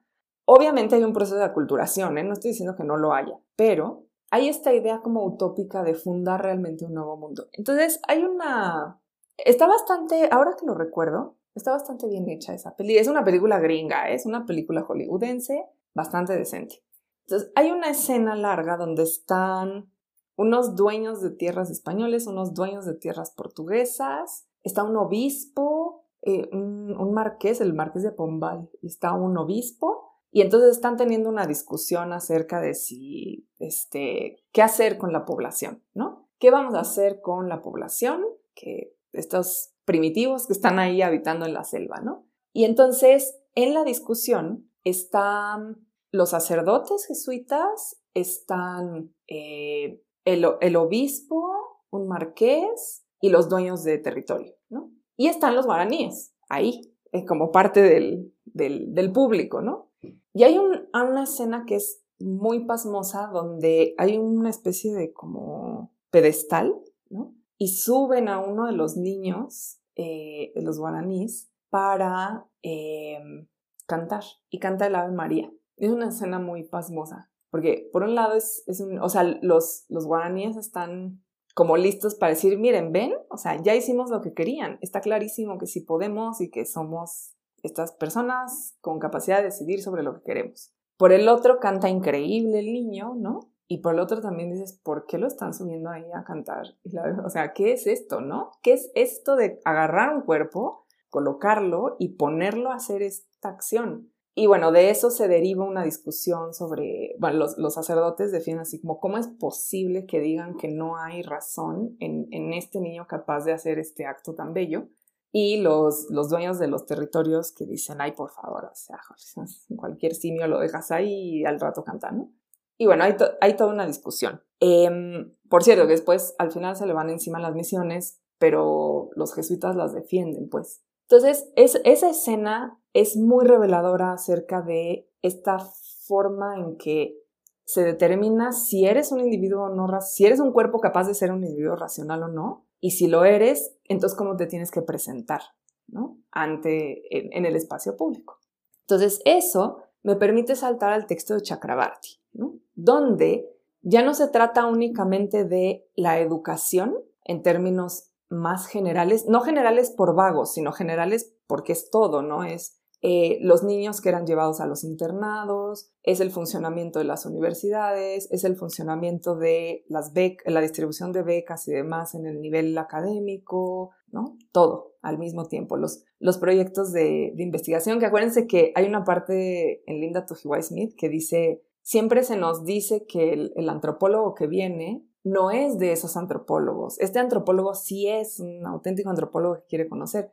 Obviamente 0.51 0.95
hay 0.95 1.03
un 1.03 1.13
proceso 1.13 1.37
de 1.37 1.43
aculturación, 1.43 2.17
¿eh? 2.17 2.23
no 2.23 2.33
estoy 2.33 2.49
diciendo 2.49 2.75
que 2.75 2.83
no 2.83 2.97
lo 2.97 3.13
haya, 3.13 3.39
pero 3.55 4.07
hay 4.31 4.49
esta 4.49 4.73
idea 4.73 4.99
como 5.03 5.23
utópica 5.23 5.83
de 5.83 5.93
fundar 5.93 6.41
realmente 6.41 6.85
un 6.85 6.95
nuevo 6.95 7.17
mundo. 7.17 7.49
Entonces, 7.51 8.01
hay 8.07 8.23
una... 8.23 8.99
Está 9.37 9.67
bastante, 9.67 10.27
ahora 10.31 10.55
que 10.59 10.65
lo 10.65 10.73
recuerdo, 10.73 11.37
está 11.53 11.69
bastante 11.69 12.07
bien 12.07 12.27
hecha 12.29 12.55
esa 12.55 12.75
peli. 12.75 12.97
Es 12.97 13.07
una 13.07 13.23
película 13.23 13.59
gringa, 13.59 14.09
¿eh? 14.09 14.15
es 14.15 14.25
una 14.25 14.47
película 14.47 14.81
hollywoodense 14.81 15.67
bastante 15.93 16.35
decente. 16.35 16.83
Entonces, 17.27 17.51
hay 17.53 17.69
una 17.69 17.91
escena 17.91 18.35
larga 18.35 18.75
donde 18.75 19.03
están 19.03 19.93
unos 20.35 20.75
dueños 20.75 21.21
de 21.21 21.29
tierras 21.29 21.69
españoles, 21.69 22.25
unos 22.25 22.55
dueños 22.55 22.87
de 22.87 22.95
tierras 22.95 23.29
portuguesas, 23.29 24.47
está 24.63 24.81
un 24.81 24.97
obispo, 24.97 26.05
eh, 26.23 26.49
un, 26.51 27.13
marqués, 27.13 27.61
el 27.61 27.75
marqués 27.75 28.01
de 28.01 28.11
Pombal, 28.11 28.67
está 28.81 29.13
un 29.13 29.37
obispo, 29.37 30.08
y 30.31 30.41
entonces 30.41 30.71
están 30.71 30.97
teniendo 30.97 31.29
una 31.29 31.47
discusión 31.47 32.13
acerca 32.13 32.61
de 32.61 32.75
si, 32.75 33.47
este, 33.57 34.43
qué 34.51 34.61
hacer 34.61 34.97
con 34.97 35.11
la 35.11 35.25
población, 35.25 35.83
¿no? 35.93 36.29
¿Qué 36.37 36.51
vamos 36.51 36.75
a 36.75 36.81
hacer 36.81 37.19
con 37.21 37.49
la 37.49 37.61
población? 37.61 38.23
Que 38.53 38.95
estos 39.11 39.73
primitivos 39.85 40.45
que 40.45 40.53
están 40.53 40.77
ahí 40.77 41.01
habitando 41.01 41.45
en 41.45 41.53
la 41.53 41.63
selva, 41.63 41.99
¿no? 42.01 42.27
Y 42.53 42.65
entonces, 42.65 43.39
en 43.55 43.73
la 43.73 43.83
discusión 43.83 44.71
están 44.83 45.87
los 46.11 46.29
sacerdotes 46.29 47.07
jesuitas, 47.07 47.99
están 48.13 49.13
eh, 49.27 50.01
el, 50.25 50.75
obispo, 50.75 51.79
un 51.89 52.07
marqués 52.07 53.03
y 53.19 53.29
los 53.29 53.49
dueños 53.49 53.83
de 53.83 53.97
territorio, 53.97 54.53
¿no? 54.69 54.91
Y 55.17 55.27
están 55.27 55.55
los 55.55 55.65
guaraníes 55.65 56.35
ahí, 56.49 56.81
eh, 57.11 57.25
como 57.25 57.51
parte 57.51 57.81
del, 57.81 58.33
del 58.45 59.11
público, 59.11 59.61
¿no? 59.61 59.88
Y 60.33 60.43
hay 60.43 60.57
una 60.57 61.23
escena 61.23 61.65
que 61.65 61.75
es 61.75 62.03
muy 62.19 62.65
pasmosa 62.65 63.27
donde 63.27 63.95
hay 63.97 64.17
una 64.17 64.49
especie 64.49 64.93
de 64.93 65.13
como 65.13 65.93
pedestal, 66.11 66.75
¿no? 67.09 67.35
Y 67.57 67.69
suben 67.69 68.29
a 68.29 68.39
uno 68.39 68.67
de 68.67 68.73
los 68.73 68.95
niños, 68.95 69.81
eh, 69.95 70.51
de 70.55 70.61
los 70.61 70.79
guaraníes, 70.79 71.51
para 71.69 72.47
em, 72.61 73.47
cantar. 73.85 74.23
Y 74.49 74.59
canta 74.59 74.87
el 74.87 74.95
Ave 74.95 75.11
María. 75.13 75.51
Es 75.77 75.91
una 75.91 76.09
escena 76.09 76.39
muy 76.39 76.63
pasmosa. 76.63 77.29
Porque 77.51 77.89
por 77.91 78.03
un 78.03 78.15
lado 78.15 78.35
es, 78.35 78.63
es 78.67 78.79
un, 78.79 78.99
o 78.99 79.09
sea, 79.09 79.23
los, 79.23 79.85
los 79.89 80.05
guaraníes 80.05 80.55
están 80.55 81.23
como 81.55 81.75
listos 81.75 82.15
para 82.15 82.33
decir, 82.33 82.57
miren, 82.57 82.91
ven, 82.93 83.13
o 83.29 83.37
sea, 83.37 83.61
ya 83.61 83.75
hicimos 83.75 84.09
lo 84.09 84.21
que 84.21 84.33
querían. 84.33 84.77
Está 84.81 85.01
clarísimo 85.01 85.57
que 85.57 85.65
sí 85.65 85.81
podemos 85.81 86.39
y 86.41 86.49
que 86.49 86.65
somos 86.65 87.35
estas 87.63 87.91
personas 87.91 88.77
con 88.81 88.99
capacidad 88.99 89.37
de 89.37 89.45
decidir 89.45 89.81
sobre 89.81 90.03
lo 90.03 90.15
que 90.15 90.23
queremos. 90.23 90.73
Por 90.97 91.11
el 91.11 91.29
otro 91.29 91.59
canta 91.59 91.89
increíble 91.89 92.59
el 92.59 92.73
niño, 92.73 93.15
¿no? 93.15 93.51
y 93.71 93.77
por 93.77 93.93
el 93.93 93.99
otro 93.99 94.19
también 94.19 94.51
dices, 94.51 94.73
¿por 94.73 95.05
qué 95.05 95.19
lo 95.19 95.27
están 95.27 95.53
subiendo 95.53 95.91
ahí 95.91 96.11
a 96.11 96.23
cantar? 96.23 96.75
o 97.23 97.29
sea, 97.29 97.53
¿qué 97.53 97.71
es 97.71 97.85
esto, 97.85 98.19
no? 98.19 98.49
¿Qué 98.63 98.73
es 98.73 98.91
esto 98.95 99.35
de 99.35 99.61
agarrar 99.63 100.13
un 100.13 100.23
cuerpo, 100.23 100.87
colocarlo 101.09 101.95
y 101.99 102.15
ponerlo 102.15 102.71
a 102.71 102.75
hacer 102.75 103.03
esta 103.03 103.49
acción? 103.49 104.11
Y 104.33 104.47
bueno, 104.47 104.71
de 104.71 104.89
eso 104.89 105.11
se 105.11 105.27
deriva 105.27 105.65
una 105.65 105.83
discusión 105.83 106.55
sobre, 106.55 107.15
bueno, 107.19 107.45
los, 107.57 107.73
sacerdotes 107.73 108.31
defienden 108.31 108.61
así 108.61 108.81
como, 108.81 108.99
¿cómo 108.99 109.19
es 109.19 109.27
posible 109.27 110.07
que 110.07 110.19
digan 110.19 110.57
que 110.57 110.69
no 110.69 110.97
hay 110.97 111.21
razón 111.21 111.95
en, 111.99 112.27
en 112.31 112.53
este 112.53 112.81
niño 112.81 113.05
capaz 113.05 113.43
de 113.45 113.51
hacer 113.51 113.77
este 113.77 114.07
acto 114.07 114.33
tan 114.33 114.53
bello? 114.53 114.87
Y 115.31 115.57
los, 115.61 116.07
los 116.09 116.29
dueños 116.29 116.57
de 116.57 116.67
los 116.67 116.85
territorios 116.85 117.51
que 117.51 117.65
dicen, 117.65 118.01
ay, 118.01 118.13
por 118.13 118.31
favor, 118.31 118.65
o 118.65 118.75
sea, 118.75 118.99
cualquier 119.77 120.15
simio 120.15 120.47
lo 120.47 120.59
dejas 120.59 120.91
ahí 120.91 121.39
y 121.39 121.45
al 121.45 121.59
rato 121.59 121.83
cantan, 121.83 122.17
¿no? 122.17 122.31
Y 122.77 122.85
bueno, 122.85 123.03
hay, 123.03 123.15
hay 123.41 123.55
toda 123.57 123.73
una 123.73 123.85
discusión. 123.85 124.41
Em, 124.61 125.35
por 125.49 125.63
cierto, 125.63 125.85
después 125.85 126.33
al 126.39 126.51
final 126.51 126.77
se 126.77 126.85
le 126.85 126.93
van 126.93 127.09
encima 127.09 127.39
las 127.39 127.53
misiones, 127.53 128.21
pero 128.37 129.09
los 129.15 129.35
jesuitas 129.35 129.75
las 129.75 129.93
defienden, 129.93 130.49
pues. 130.49 130.81
Entonces, 131.09 131.49
es, 131.55 131.81
esa 131.83 132.09
escena 132.09 132.79
es 132.93 133.17
muy 133.17 133.45
reveladora 133.45 134.13
acerca 134.13 134.61
de 134.61 135.09
esta 135.21 135.59
forma 136.07 136.55
en 136.55 136.77
que 136.77 137.17
se 137.65 137.83
determina 137.83 138.51
si 138.51 138.85
eres 138.85 139.11
un 139.11 139.19
individuo 139.19 139.65
o 139.65 139.69
no, 139.69 139.87
si 140.01 140.25
eres 140.25 140.39
un 140.39 140.53
cuerpo 140.53 140.79
capaz 140.79 141.07
de 141.07 141.13
ser 141.13 141.31
un 141.31 141.43
individuo 141.43 141.75
racional 141.75 142.23
o 142.23 142.27
no, 142.29 142.65
y 142.79 142.91
si 142.91 143.07
lo 143.07 143.25
eres, 143.25 143.75
entonces 143.85 144.17
cómo 144.17 144.35
te 144.35 144.47
tienes 144.47 144.71
que 144.71 144.81
presentar, 144.81 145.41
¿no? 145.87 146.17
Ante, 146.31 147.01
en, 147.09 147.45
el 147.45 147.55
espacio 147.55 147.97
público. 147.97 148.39
Entonces, 148.81 149.21
eso 149.25 149.77
me 150.03 150.15
permite 150.15 150.55
saltar 150.55 150.93
al 150.93 151.05
texto 151.05 151.33
de 151.33 151.41
Chakrabarti, 151.41 152.21
¿no? 152.33 152.55
Donde 152.75 153.49
ya 153.81 154.03
no 154.03 154.13
se 154.13 154.27
trata 154.27 154.65
únicamente 154.65 155.45
de 155.45 155.87
la 155.95 156.19
educación 156.19 156.95
en 157.23 157.43
términos 157.43 158.11
más 158.29 158.67
generales, 158.67 159.25
no 159.27 159.41
generales 159.41 159.91
por 159.91 160.15
vagos, 160.15 160.53
sino 160.53 160.71
generales 160.71 161.33
porque 161.47 161.73
es 161.73 161.89
todo, 161.89 162.21
¿no? 162.21 162.43
Es 162.43 162.78
eh, 163.01 163.37
los 163.41 163.63
niños 163.63 164.01
que 164.01 164.09
eran 164.09 164.25
llevados 164.25 164.59
a 164.59 164.65
los 164.65 164.83
internados, 164.83 165.91
es 166.03 166.19
el 166.19 166.31
funcionamiento 166.31 166.99
de 166.99 167.05
las 167.05 167.25
universidades, 167.25 168.27
es 168.31 168.43
el 168.43 168.55
funcionamiento 168.57 169.35
de 169.35 169.85
las 169.87 170.11
la 170.45 170.61
distribución 170.61 171.11
de 171.11 171.23
becas 171.23 171.67
y 171.67 171.71
demás 171.71 172.13
en 172.15 172.25
el 172.25 172.41
nivel 172.41 172.77
académico, 172.77 173.91
¿no? 174.11 174.37
Todo 174.51 174.95
al 175.01 175.17
mismo 175.17 175.47
tiempo. 175.47 175.77
Los, 175.77 176.03
los 176.19 176.37
proyectos 176.37 176.91
de, 176.91 177.33
investigación, 177.37 177.99
que 177.99 178.05
acuérdense 178.05 178.47
que 178.47 178.73
hay 178.75 178.85
una 178.85 179.05
parte 179.05 179.81
en 179.89 180.01
Linda 180.01 180.25
Tujiwai 180.25 180.61
Smith 180.61 180.93
que 180.97 181.07
dice, 181.07 181.63
siempre 181.81 182.23
se 182.23 182.35
nos 182.35 182.65
dice 182.65 183.05
que 183.07 183.31
el 183.55 183.69
antropólogo 183.69 184.35
que 184.35 184.47
viene 184.47 185.05
no 185.23 185.51
es 185.51 185.77
de 185.77 185.91
esos 185.91 186.17
antropólogos. 186.17 186.99
Este 186.99 187.19
antropólogo 187.19 187.73
sí 187.73 188.07
es 188.07 188.39
un 188.39 188.65
auténtico 188.65 189.09
antropólogo 189.09 189.55
que 189.55 189.65
quiere 189.67 189.89
conocer. 189.89 190.31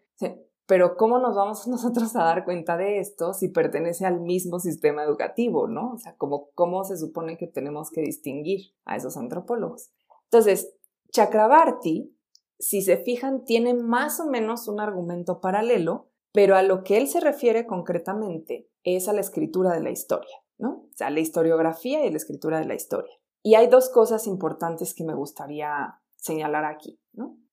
Pero 0.67 0.97
¿cómo 0.97 1.19
nos 1.19 1.35
vamos 1.37 1.67
nosotros 1.69 2.15
a 2.17 2.25
dar 2.25 2.45
cuenta 2.45 2.77
de 2.77 2.99
esto 2.99 3.33
si 3.33 3.49
pertenece 3.49 4.05
al 4.05 4.21
mismo 4.21 4.59
sistema 4.59 5.05
educativo, 5.05 5.69
no? 5.69 5.93
O 5.93 5.99
sea, 5.99 6.17
¿cómo, 6.17 6.85
se 6.85 6.99
supone 6.99 7.37
que 7.37 7.47
tenemos 7.47 7.91
que 7.91 8.03
distinguir 8.03 8.73
a 8.85 8.97
esos 8.97 9.17
antropólogos? 9.17 9.91
Entonces, 10.25 10.75
Chakrabarti, 11.13 12.13
si 12.59 12.83
se 12.83 12.97
fijan, 12.97 13.45
tiene 13.45 13.75
más 13.75 14.21
o 14.21 14.27
menos 14.27 14.69
un 14.69 14.81
argumento 14.81 15.41
paralelo, 15.41 16.11
pero 16.33 16.57
a 16.57 16.63
lo 16.63 16.85
que 16.85 16.99
él 16.99 17.09
se 17.09 17.21
refiere 17.21 17.67
concretamente 17.67 18.69
es 18.83 19.09
a 19.09 19.13
la 19.13 19.21
escritura 19.21 19.73
de 19.73 19.81
la 19.81 19.91
historia, 19.91 20.37
¿no? 20.59 20.87
O 20.91 20.95
sea, 20.95 21.11
la 21.11 21.21
historiografía 21.21 22.05
y 22.05 22.11
la 22.11 22.17
escritura 22.17 22.59
de 22.59 22.67
la 22.67 22.75
historia. 22.75 23.13
Y 23.43 23.55
hay 23.55 23.69
dos 23.69 23.89
cosas 23.89 24.27
importantes 24.27 24.95
que 24.95 25.05
me 25.05 25.15
gustaría 25.15 26.01
señalar 26.17 26.65
aquí. 26.65 27.01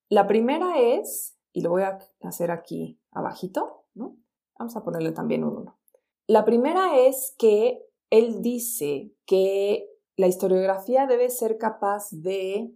La 0.09 0.28
primera 0.28 0.80
es, 0.80 1.32
y 1.53 1.61
lo 1.61 1.69
voy 1.69 1.83
a 1.83 1.99
hacer 2.23 2.51
aquí 2.51 2.99
abajito, 3.11 3.85
¿no? 3.93 4.17
Vamos 4.57 4.75
a 4.75 4.83
ponerle 4.83 5.11
también 5.11 5.43
un 5.43 5.57
1. 5.57 5.79
La 6.27 6.43
primera 6.45 6.97
es 6.99 7.35
que 7.37 7.85
él 8.09 8.41
dice 8.41 9.13
que 9.25 9.89
la 10.15 10.27
historiografía 10.27 11.07
debe 11.07 11.29
ser 11.29 11.57
capaz 11.57 12.09
de 12.11 12.75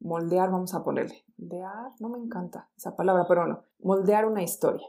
moldear, 0.00 0.50
vamos 0.50 0.74
a 0.74 0.84
ponerle, 0.84 1.24
moldear, 1.36 1.92
no 2.00 2.08
me 2.08 2.18
encanta 2.18 2.70
esa 2.76 2.96
palabra, 2.96 3.26
pero 3.26 3.42
bueno, 3.42 3.64
moldear 3.78 4.26
una 4.26 4.42
historia. 4.42 4.86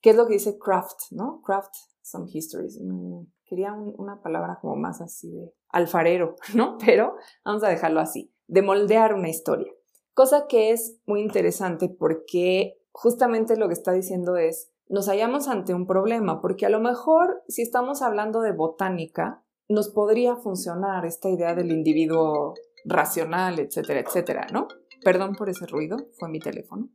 ¿Qué 0.00 0.10
es 0.10 0.16
lo 0.16 0.26
que 0.26 0.34
dice 0.34 0.58
craft, 0.58 1.12
no? 1.12 1.40
Craft 1.42 1.74
some 2.02 2.28
histories. 2.30 2.78
Mm, 2.80 3.22
quería 3.44 3.72
una 3.72 4.20
palabra 4.20 4.58
como 4.60 4.76
más 4.76 5.00
así 5.00 5.30
de 5.30 5.54
alfarero, 5.68 6.36
¿no? 6.54 6.76
Pero 6.78 7.16
vamos 7.44 7.62
a 7.62 7.68
dejarlo 7.68 8.00
así, 8.00 8.34
de 8.46 8.62
moldear 8.62 9.14
una 9.14 9.28
historia. 9.28 9.72
Cosa 10.14 10.46
que 10.46 10.72
es 10.72 10.98
muy 11.06 11.20
interesante 11.22 11.88
porque 11.88 12.81
justamente 12.92 13.56
lo 13.56 13.68
que 13.68 13.74
está 13.74 13.92
diciendo 13.92 14.36
es, 14.36 14.70
nos 14.88 15.08
hallamos 15.08 15.48
ante 15.48 15.74
un 15.74 15.86
problema, 15.86 16.40
porque 16.40 16.66
a 16.66 16.70
lo 16.70 16.80
mejor 16.80 17.42
si 17.48 17.62
estamos 17.62 18.02
hablando 18.02 18.40
de 18.42 18.52
botánica, 18.52 19.42
nos 19.68 19.88
podría 19.88 20.36
funcionar 20.36 21.06
esta 21.06 21.30
idea 21.30 21.54
del 21.54 21.70
individuo 21.72 22.54
racional, 22.84 23.58
etcétera, 23.58 24.00
etcétera, 24.00 24.46
¿no? 24.52 24.68
Perdón 25.02 25.34
por 25.34 25.48
ese 25.48 25.66
ruido, 25.66 25.96
fue 26.18 26.28
mi 26.28 26.38
teléfono. 26.38 26.90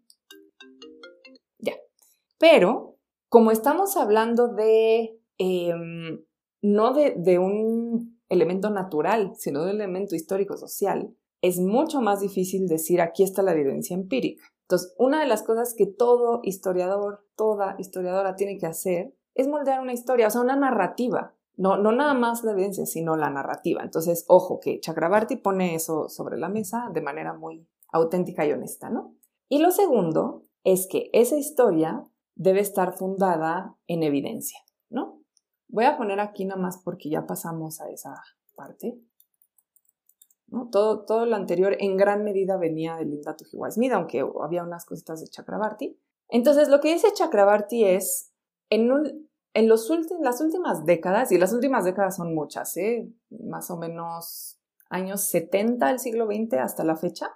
Ya. 1.58 1.74
Pero, 2.38 2.98
como 3.30 3.52
estamos 3.52 3.98
hablando 3.98 4.50
de, 4.50 5.20
em, 5.38 6.24
no 6.62 6.94
de, 6.94 7.16
de 7.18 7.40
un 7.40 8.22
elemento 8.30 8.70
natural, 8.70 9.34
sino 9.36 9.64
de 9.64 9.72
un 9.72 9.82
elemento 9.82 10.16
histórico-social, 10.16 11.16
es 11.42 11.60
mucho 11.60 12.02
más 12.02 12.22
difícil 12.22 12.68
decir 12.68 13.02
aquí 13.02 13.24
está 13.24 13.42
la 13.42 13.54
evidencia 13.54 13.96
empírica. 13.96 14.44
Entonces, 14.68 14.94
una 14.98 15.22
de 15.22 15.28
las 15.28 15.44
cosas 15.44 15.74
que 15.74 15.86
todo 15.86 16.42
historiador, 16.44 17.26
toda 17.38 17.76
historiadora 17.80 18.36
tiene 18.36 18.58
que 18.58 18.66
hacer 18.66 19.16
es 19.34 19.48
moldear 19.48 19.80
una 19.80 19.94
historia, 19.94 20.28
o 20.28 20.30
sea, 20.30 20.42
una 20.42 20.58
narrativa. 20.58 21.34
No, 21.56 21.78
no 21.78 21.94
nada 21.94 22.14
más 22.14 22.44
la 22.44 22.52
evidencia, 22.52 22.86
sino 22.86 23.16
la 23.16 23.30
narrativa. 23.30 23.82
Entonces, 23.82 24.26
ojo, 24.28 24.60
que 24.60 24.82
Chakrabarti 24.82 25.38
pone 25.38 25.74
eso 25.74 26.10
sobre 26.10 26.38
la 26.38 26.50
mesa 26.50 26.90
de 26.94 27.02
manera 27.02 27.34
muy 27.34 27.66
auténtica 27.94 28.46
y 28.46 28.52
honesta, 28.52 28.90
¿no? 28.90 29.16
Y 29.48 29.60
lo 29.60 29.72
segundo 29.72 30.44
es 30.66 30.86
que 30.88 31.10
esa 31.14 31.38
historia 31.38 32.04
debe 32.36 32.60
estar 32.60 32.92
fundada 32.92 33.78
en 33.88 34.04
evidencia, 34.04 34.60
¿no? 34.90 35.24
Voy 35.70 35.86
a 35.86 35.96
poner 35.98 36.20
aquí 36.20 36.44
nada 36.44 36.60
más 36.60 36.82
porque 36.84 37.10
ya 37.10 37.26
pasamos 37.26 37.80
a 37.80 37.90
esa 37.90 38.22
parte. 38.54 39.00
Todo, 40.72 41.06
todo 41.06 41.26
lo 41.26 41.36
anterior 41.36 41.76
en 41.80 41.98
gran 41.98 42.24
medida 42.24 42.58
venía 42.58 42.96
de 42.96 43.06
Linda 43.06 43.36
Tujiwai 43.36 43.72
Smith, 43.72 43.92
aunque 43.92 44.26
había 44.42 44.64
unas 44.64 44.86
cositas 44.86 45.20
de 45.20 45.28
Chakrabarti. 45.28 46.00
Entonces, 46.30 46.70
lo 46.70 46.80
que 46.80 46.94
dice 46.94 47.14
Chakrabarti 47.14 47.84
es, 47.84 48.32
en, 48.70 48.90
en 49.54 49.68
los 49.68 49.90
las 50.22 50.42
últimas 50.42 50.86
décadas, 50.86 51.32
y 51.32 51.38
las 51.38 51.54
últimas 51.54 51.84
décadas 51.84 52.16
son 52.16 52.34
muchas, 52.34 52.76
¿eh? 52.78 53.10
más 53.30 53.70
o 53.72 53.78
menos 53.78 54.60
años 54.90 55.30
70 55.30 55.88
del 55.88 56.00
siglo 56.00 56.28
XX 56.28 56.54
hasta 56.60 56.84
la 56.84 56.96
fecha, 56.96 57.30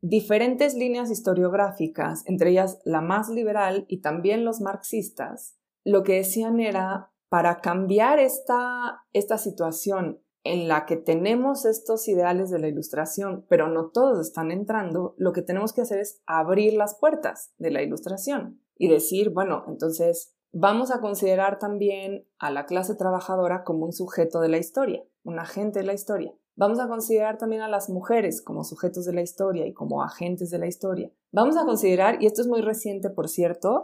diferentes 0.00 0.74
líneas 0.74 1.10
historiográficas, 1.10 2.26
entre 2.26 2.50
ellas 2.50 2.78
la 2.84 3.00
más 3.00 3.28
liberal 3.28 3.84
y 3.88 4.00
también 4.00 4.44
los 4.44 4.60
marxistas, 4.60 5.56
lo 5.84 6.02
que 6.02 6.14
decían 6.14 6.60
era 6.60 7.12
para 7.28 7.60
cambiar 7.60 8.18
esta, 8.18 9.04
esta 9.12 9.38
situación 9.38 10.20
en 10.52 10.68
la 10.68 10.86
que 10.86 10.96
tenemos 10.96 11.64
estos 11.64 12.08
ideales 12.08 12.50
de 12.50 12.58
la 12.58 12.68
ilustración, 12.68 13.44
pero 13.48 13.68
no 13.68 13.90
todos 13.90 14.26
están 14.26 14.50
entrando, 14.50 15.14
lo 15.18 15.32
que 15.32 15.42
tenemos 15.42 15.72
que 15.72 15.82
hacer 15.82 15.98
es 15.98 16.22
abrir 16.26 16.74
las 16.74 16.96
puertas 16.98 17.52
de 17.58 17.70
la 17.70 17.82
ilustración 17.82 18.60
y 18.76 18.88
decir, 18.88 19.30
bueno, 19.30 19.64
entonces 19.68 20.34
vamos 20.52 20.90
a 20.90 21.00
considerar 21.00 21.58
también 21.58 22.26
a 22.38 22.50
la 22.50 22.66
clase 22.66 22.94
trabajadora 22.94 23.64
como 23.64 23.86
un 23.86 23.92
sujeto 23.92 24.40
de 24.40 24.48
la 24.48 24.58
historia, 24.58 25.02
un 25.22 25.38
agente 25.38 25.80
de 25.80 25.86
la 25.86 25.94
historia. 25.94 26.34
Vamos 26.54 26.78
a 26.80 26.88
considerar 26.88 27.36
también 27.36 27.62
a 27.62 27.68
las 27.68 27.90
mujeres 27.90 28.40
como 28.40 28.64
sujetos 28.64 29.04
de 29.04 29.12
la 29.12 29.20
historia 29.22 29.66
y 29.66 29.74
como 29.74 30.02
agentes 30.02 30.50
de 30.50 30.58
la 30.58 30.66
historia. 30.66 31.12
Vamos 31.30 31.56
a 31.56 31.64
considerar, 31.64 32.22
y 32.22 32.26
esto 32.26 32.40
es 32.40 32.48
muy 32.48 32.62
reciente, 32.62 33.10
por 33.10 33.28
cierto, 33.28 33.82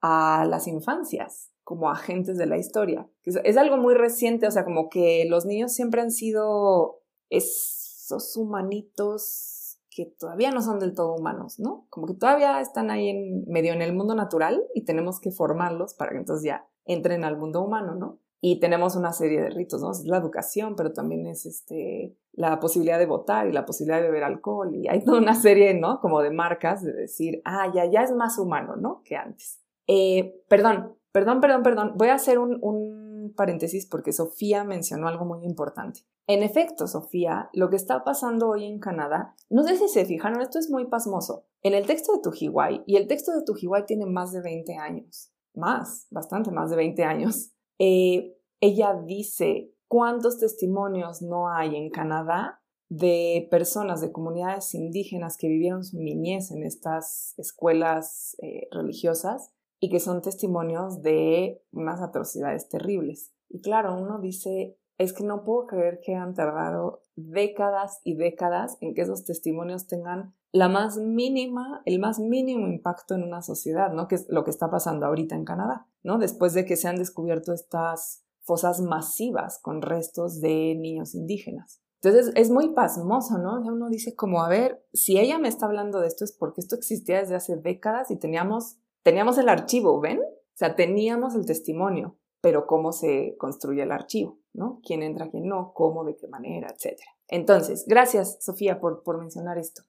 a 0.00 0.46
las 0.48 0.68
infancias 0.68 1.51
como 1.72 1.88
agentes 1.88 2.36
de 2.36 2.44
la 2.44 2.58
historia. 2.58 3.08
Es, 3.24 3.56
algo 3.56 3.78
muy 3.78 3.94
reciente, 3.94 4.46
o 4.46 4.50
sea, 4.50 4.62
como 4.62 4.90
que 4.90 5.24
los 5.26 5.46
niños 5.46 5.72
siempre 5.72 6.02
han 6.02 6.10
sido 6.10 7.00
esos 7.30 8.36
humanitos 8.36 9.78
que 9.88 10.04
todavía 10.04 10.50
no 10.50 10.60
son 10.60 10.78
del 10.80 10.92
todo 10.92 11.14
humanos, 11.14 11.58
¿no? 11.58 11.86
Como 11.88 12.06
que 12.06 12.12
todavía 12.12 12.60
están 12.60 12.90
ahí 12.90 13.08
en 13.08 13.46
medio 13.46 13.72
en 13.72 13.80
el 13.80 13.94
mundo 13.94 14.14
natural 14.14 14.62
y 14.74 14.84
tenemos 14.84 15.18
que 15.18 15.30
formarlos 15.30 15.94
para 15.94 16.10
que 16.10 16.18
entonces 16.18 16.44
ya 16.44 16.68
entren 16.84 17.24
al 17.24 17.38
mundo 17.38 17.62
humano, 17.62 17.94
¿no? 17.94 18.18
Y 18.42 18.60
tenemos 18.60 18.94
una 18.94 19.14
serie 19.14 19.40
de 19.40 19.48
ritos, 19.48 19.80
¿no? 19.80 19.92
Es 19.92 20.04
la 20.04 20.18
educación, 20.18 20.76
pero 20.76 20.92
también 20.92 21.26
es 21.26 21.46
este, 21.46 22.18
la 22.32 22.60
posibilidad 22.60 22.98
de 22.98 23.06
votar 23.06 23.48
y 23.48 23.52
la 23.52 23.64
posibilidad 23.64 23.96
de 23.96 24.08
beber 24.08 24.24
alcohol 24.24 24.74
y 24.74 24.88
hay 24.88 25.02
toda 25.02 25.16
una 25.16 25.34
serie, 25.34 25.72
¿no? 25.72 26.00
Como 26.02 26.20
de 26.20 26.32
marcas 26.32 26.84
de 26.84 26.92
decir, 26.92 27.40
ah, 27.46 27.72
ya, 27.74 27.86
ya 27.86 28.02
es 28.02 28.12
más 28.12 28.38
humano, 28.38 28.76
¿no? 28.76 29.00
Que 29.06 29.16
antes. 29.16 29.62
Eh, 29.86 30.42
perdón, 30.48 30.96
perdón, 31.12 31.40
perdón, 31.40 31.62
perdón, 31.62 31.92
voy 31.96 32.08
a 32.08 32.14
hacer 32.14 32.38
un, 32.38 33.32
paréntesis 33.36 33.86
porque 33.86 34.12
Sofía 34.12 34.64
mencionó 34.64 35.06
algo 35.06 35.24
muy 35.24 35.44
importante. 35.44 36.00
En 36.26 36.42
efecto, 36.42 36.86
Sofía, 36.86 37.50
lo 37.52 37.70
que 37.70 37.76
está 37.76 38.04
pasando 38.04 38.48
hoy 38.48 38.64
en 38.64 38.80
Canadá, 38.80 39.34
no 39.48 39.62
sé 39.62 39.76
si 39.76 39.88
se 39.88 40.04
fijaron, 40.04 40.40
esto 40.40 40.58
es 40.58 40.70
muy 40.70 40.86
pasmoso. 40.86 41.46
En 41.62 41.74
el 41.74 41.86
texto 41.86 42.12
de 42.12 42.20
Tujiwai, 42.20 42.82
y 42.86 42.96
el 42.96 43.06
texto 43.06 43.32
de 43.32 43.44
Tujiwai 43.44 43.86
tiene 43.86 44.06
más 44.06 44.32
de 44.32 44.42
20 44.42 44.74
años, 44.74 45.32
más, 45.54 46.08
bastante 46.10 46.50
más 46.50 46.70
de 46.70 46.76
20 46.76 47.04
años, 47.04 47.52
eh, 47.78 48.36
ella 48.60 48.94
dice 49.06 49.72
cuántos 49.88 50.38
testimonios 50.38 51.22
no 51.22 51.48
hay 51.48 51.76
en 51.76 51.90
Canadá 51.90 52.60
de 52.88 53.48
personas 53.50 54.00
de 54.00 54.12
comunidades 54.12 54.74
indígenas 54.74 55.36
que 55.36 55.48
vivieron 55.48 55.84
su 55.84 55.98
niñez 55.98 56.50
en 56.50 56.62
estas 56.62 57.34
escuelas 57.38 58.36
eh, 58.42 58.68
religiosas 58.70 59.52
y 59.82 59.90
que 59.90 59.98
son 59.98 60.22
testimonios 60.22 61.02
de 61.02 61.60
unas 61.72 62.00
atrocidades 62.00 62.68
terribles. 62.68 63.32
Y 63.48 63.60
claro, 63.62 64.00
uno 64.00 64.20
dice, 64.20 64.78
es 64.96 65.12
que 65.12 65.24
no 65.24 65.42
puedo 65.42 65.66
creer 65.66 65.98
que 66.04 66.14
han 66.14 66.34
tardado 66.34 67.00
décadas 67.16 68.00
y 68.04 68.14
décadas 68.14 68.78
en 68.80 68.94
que 68.94 69.02
esos 69.02 69.24
testimonios 69.24 69.88
tengan 69.88 70.36
la 70.52 70.68
más 70.68 70.98
mínima, 70.98 71.82
el 71.84 71.98
más 71.98 72.20
mínimo 72.20 72.68
impacto 72.68 73.16
en 73.16 73.24
una 73.24 73.42
sociedad, 73.42 73.92
¿no? 73.92 74.06
Que 74.06 74.14
es 74.14 74.26
lo 74.28 74.44
que 74.44 74.50
está 74.50 74.70
pasando 74.70 75.04
ahorita 75.04 75.34
en 75.34 75.44
Canadá, 75.44 75.88
¿no? 76.04 76.18
Después 76.18 76.54
de 76.54 76.64
que 76.64 76.76
se 76.76 76.86
han 76.86 76.96
descubierto 76.96 77.52
estas 77.52 78.24
fosas 78.42 78.80
masivas 78.82 79.58
con 79.60 79.82
restos 79.82 80.40
de 80.40 80.76
niños 80.76 81.16
indígenas. 81.16 81.82
Entonces 82.02 82.32
es 82.34 82.50
muy 82.50 82.72
pasmoso, 82.74 83.38
¿no? 83.38 83.60
Uno 83.60 83.88
dice 83.88 84.16
como, 84.16 84.42
a 84.42 84.48
ver, 84.48 84.84
si 84.92 85.18
ella 85.18 85.38
me 85.38 85.48
está 85.48 85.66
hablando 85.66 86.00
de 86.00 86.08
esto 86.08 86.24
es 86.24 86.32
porque 86.32 86.60
esto 86.60 86.74
existía 86.74 87.18
desde 87.18 87.36
hace 87.36 87.56
décadas 87.56 88.10
y 88.10 88.16
teníamos, 88.16 88.78
teníamos 89.02 89.38
el 89.38 89.48
archivo, 89.48 90.00
¿ven? 90.00 90.20
O 90.20 90.56
sea, 90.56 90.74
teníamos 90.74 91.34
el 91.34 91.46
testimonio, 91.46 92.16
pero 92.40 92.66
cómo 92.66 92.92
se 92.92 93.36
construye 93.38 93.82
el 93.82 93.92
archivo, 93.92 94.38
¿no? 94.52 94.80
¿Quién 94.84 95.02
entra, 95.02 95.30
quién 95.30 95.46
no, 95.46 95.72
cómo, 95.74 96.04
de 96.04 96.16
qué 96.16 96.28
manera, 96.28 96.68
etcétera. 96.74 97.10
Entonces, 97.28 97.84
gracias, 97.86 98.38
Sofía, 98.40 98.80
por, 98.80 99.02
por 99.02 99.18
mencionar 99.18 99.58
esto. 99.58 99.82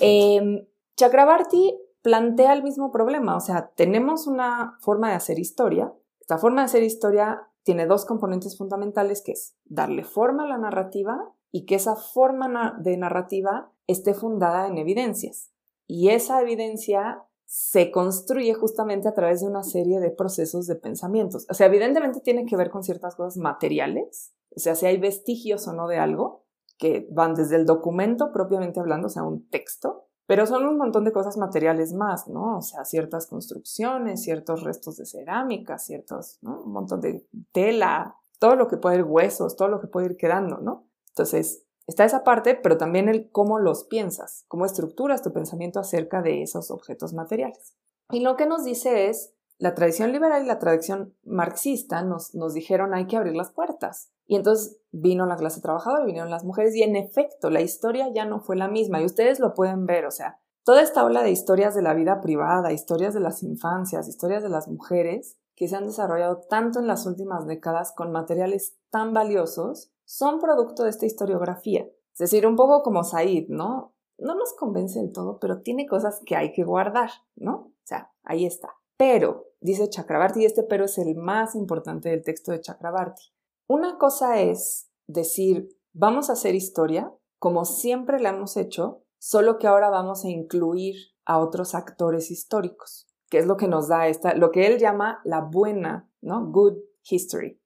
Eh, 0.00 0.68
Chakrabarti 0.96 1.78
plantea 2.02 2.52
el 2.52 2.62
mismo 2.62 2.90
problema, 2.90 3.36
o 3.36 3.40
sea, 3.40 3.72
tenemos 3.74 4.26
una 4.26 4.76
forma 4.80 5.10
de 5.10 5.14
hacer 5.14 5.38
historia. 5.38 5.92
Esta 6.20 6.38
forma 6.38 6.62
de 6.62 6.66
hacer 6.66 6.82
historia 6.82 7.48
tiene 7.62 7.86
dos 7.86 8.04
componentes 8.04 8.56
fundamentales, 8.56 9.22
que 9.22 9.32
es 9.32 9.56
darle 9.64 10.04
forma 10.04 10.44
a 10.44 10.48
la 10.48 10.58
narrativa 10.58 11.32
y 11.52 11.66
que 11.66 11.74
esa 11.74 11.96
forma 11.96 12.76
de 12.80 12.96
narrativa 12.96 13.72
esté 13.86 14.14
fundada 14.14 14.66
en 14.66 14.78
evidencias. 14.78 15.52
Y 15.86 16.10
esa 16.10 16.40
evidencia 16.40 17.24
se 17.52 17.90
construye 17.90 18.54
justamente 18.54 19.08
a 19.08 19.12
través 19.12 19.40
de 19.40 19.48
una 19.48 19.64
serie 19.64 19.98
de 19.98 20.12
procesos 20.12 20.68
de 20.68 20.76
pensamientos. 20.76 21.48
O 21.50 21.54
sea, 21.54 21.66
evidentemente 21.66 22.20
tiene 22.20 22.46
que 22.46 22.56
ver 22.56 22.70
con 22.70 22.84
ciertas 22.84 23.16
cosas 23.16 23.38
materiales, 23.38 24.32
o 24.54 24.60
sea, 24.60 24.76
si 24.76 24.86
hay 24.86 24.98
vestigios 24.98 25.66
o 25.66 25.72
no 25.72 25.88
de 25.88 25.98
algo, 25.98 26.44
que 26.78 27.08
van 27.10 27.34
desde 27.34 27.56
el 27.56 27.66
documento 27.66 28.30
propiamente 28.32 28.78
hablando, 28.78 29.08
o 29.08 29.10
sea, 29.10 29.24
un 29.24 29.48
texto, 29.48 30.06
pero 30.26 30.46
son 30.46 30.64
un 30.64 30.76
montón 30.76 31.04
de 31.04 31.10
cosas 31.10 31.36
materiales 31.38 31.92
más, 31.92 32.28
¿no? 32.28 32.58
O 32.58 32.62
sea, 32.62 32.84
ciertas 32.84 33.26
construcciones, 33.26 34.22
ciertos 34.22 34.62
restos 34.62 34.96
de 34.96 35.04
cerámica, 35.06 35.76
ciertos, 35.78 36.38
¿no? 36.42 36.62
Un 36.62 36.70
montón 36.72 37.00
de 37.00 37.26
tela, 37.50 38.16
todo 38.38 38.54
lo 38.54 38.68
que 38.68 38.76
puede 38.76 38.98
ir 38.98 39.04
huesos, 39.04 39.56
todo 39.56 39.66
lo 39.66 39.80
que 39.80 39.88
puede 39.88 40.06
ir 40.06 40.16
quedando, 40.16 40.58
¿no? 40.58 40.86
Entonces, 41.08 41.64
Está 41.90 42.04
esa 42.04 42.22
parte, 42.22 42.54
pero 42.54 42.78
también 42.78 43.08
el 43.08 43.32
cómo 43.32 43.58
los 43.58 43.82
piensas, 43.82 44.44
cómo 44.46 44.64
estructuras 44.64 45.22
tu 45.22 45.32
pensamiento 45.32 45.80
acerca 45.80 46.22
de 46.22 46.40
esos 46.40 46.70
objetos 46.70 47.14
materiales. 47.14 47.74
Y 48.12 48.20
lo 48.20 48.36
que 48.36 48.46
nos 48.46 48.62
dice 48.62 49.08
es, 49.08 49.34
la 49.58 49.74
tradición 49.74 50.12
liberal 50.12 50.44
y 50.44 50.46
la 50.46 50.60
tradición 50.60 51.16
marxista 51.24 52.04
nos, 52.04 52.32
nos 52.32 52.54
dijeron 52.54 52.94
hay 52.94 53.08
que 53.08 53.16
abrir 53.16 53.34
las 53.34 53.50
puertas. 53.50 54.12
Y 54.28 54.36
entonces 54.36 54.78
vino 54.92 55.26
la 55.26 55.34
clase 55.34 55.60
trabajadora, 55.60 56.04
vinieron 56.04 56.30
las 56.30 56.44
mujeres 56.44 56.76
y 56.76 56.84
en 56.84 56.94
efecto 56.94 57.50
la 57.50 57.60
historia 57.60 58.06
ya 58.14 58.24
no 58.24 58.38
fue 58.38 58.54
la 58.54 58.68
misma 58.68 59.02
y 59.02 59.06
ustedes 59.06 59.40
lo 59.40 59.52
pueden 59.54 59.84
ver, 59.84 60.06
o 60.06 60.12
sea, 60.12 60.38
toda 60.62 60.82
esta 60.82 61.04
ola 61.04 61.24
de 61.24 61.32
historias 61.32 61.74
de 61.74 61.82
la 61.82 61.94
vida 61.94 62.20
privada, 62.20 62.72
historias 62.72 63.14
de 63.14 63.20
las 63.20 63.42
infancias, 63.42 64.06
historias 64.06 64.44
de 64.44 64.48
las 64.48 64.68
mujeres 64.68 65.38
que 65.56 65.66
se 65.66 65.74
han 65.74 65.86
desarrollado 65.86 66.42
tanto 66.48 66.78
en 66.78 66.86
las 66.86 67.04
últimas 67.04 67.48
décadas 67.48 67.92
con 67.92 68.12
materiales 68.12 68.76
tan 68.90 69.12
valiosos 69.12 69.90
son 70.10 70.40
producto 70.40 70.82
de 70.82 70.90
esta 70.90 71.06
historiografía. 71.06 71.86
Es 72.12 72.18
decir, 72.18 72.44
un 72.44 72.56
poco 72.56 72.82
como 72.82 73.04
Said, 73.04 73.46
¿no? 73.48 73.94
No 74.18 74.34
nos 74.34 74.54
convence 74.54 74.98
del 74.98 75.12
todo, 75.12 75.38
pero 75.38 75.62
tiene 75.62 75.86
cosas 75.86 76.20
que 76.26 76.34
hay 76.34 76.50
que 76.50 76.64
guardar, 76.64 77.10
¿no? 77.36 77.52
O 77.54 77.84
sea, 77.84 78.12
ahí 78.24 78.44
está. 78.44 78.74
Pero, 78.96 79.46
dice 79.60 79.88
Chakrabarti, 79.88 80.42
y 80.42 80.46
este 80.46 80.64
pero 80.64 80.86
es 80.86 80.98
el 80.98 81.14
más 81.14 81.54
importante 81.54 82.08
del 82.08 82.24
texto 82.24 82.50
de 82.50 82.60
Chakrabarti. 82.60 83.22
Una 83.68 83.98
cosa 83.98 84.40
es 84.40 84.90
decir, 85.06 85.68
vamos 85.92 86.28
a 86.28 86.32
hacer 86.32 86.56
historia 86.56 87.14
como 87.38 87.64
siempre 87.64 88.18
la 88.18 88.30
hemos 88.30 88.56
hecho, 88.56 89.04
solo 89.18 89.58
que 89.58 89.68
ahora 89.68 89.90
vamos 89.90 90.24
a 90.24 90.28
incluir 90.28 90.96
a 91.24 91.38
otros 91.38 91.76
actores 91.76 92.32
históricos, 92.32 93.06
que 93.30 93.38
es 93.38 93.46
lo 93.46 93.56
que 93.56 93.68
nos 93.68 93.86
da 93.86 94.08
esta, 94.08 94.34
lo 94.34 94.50
que 94.50 94.66
él 94.66 94.78
llama 94.80 95.20
la 95.24 95.40
buena, 95.40 96.10
¿no? 96.20 96.50
Good 96.50 96.78
history 97.08 97.59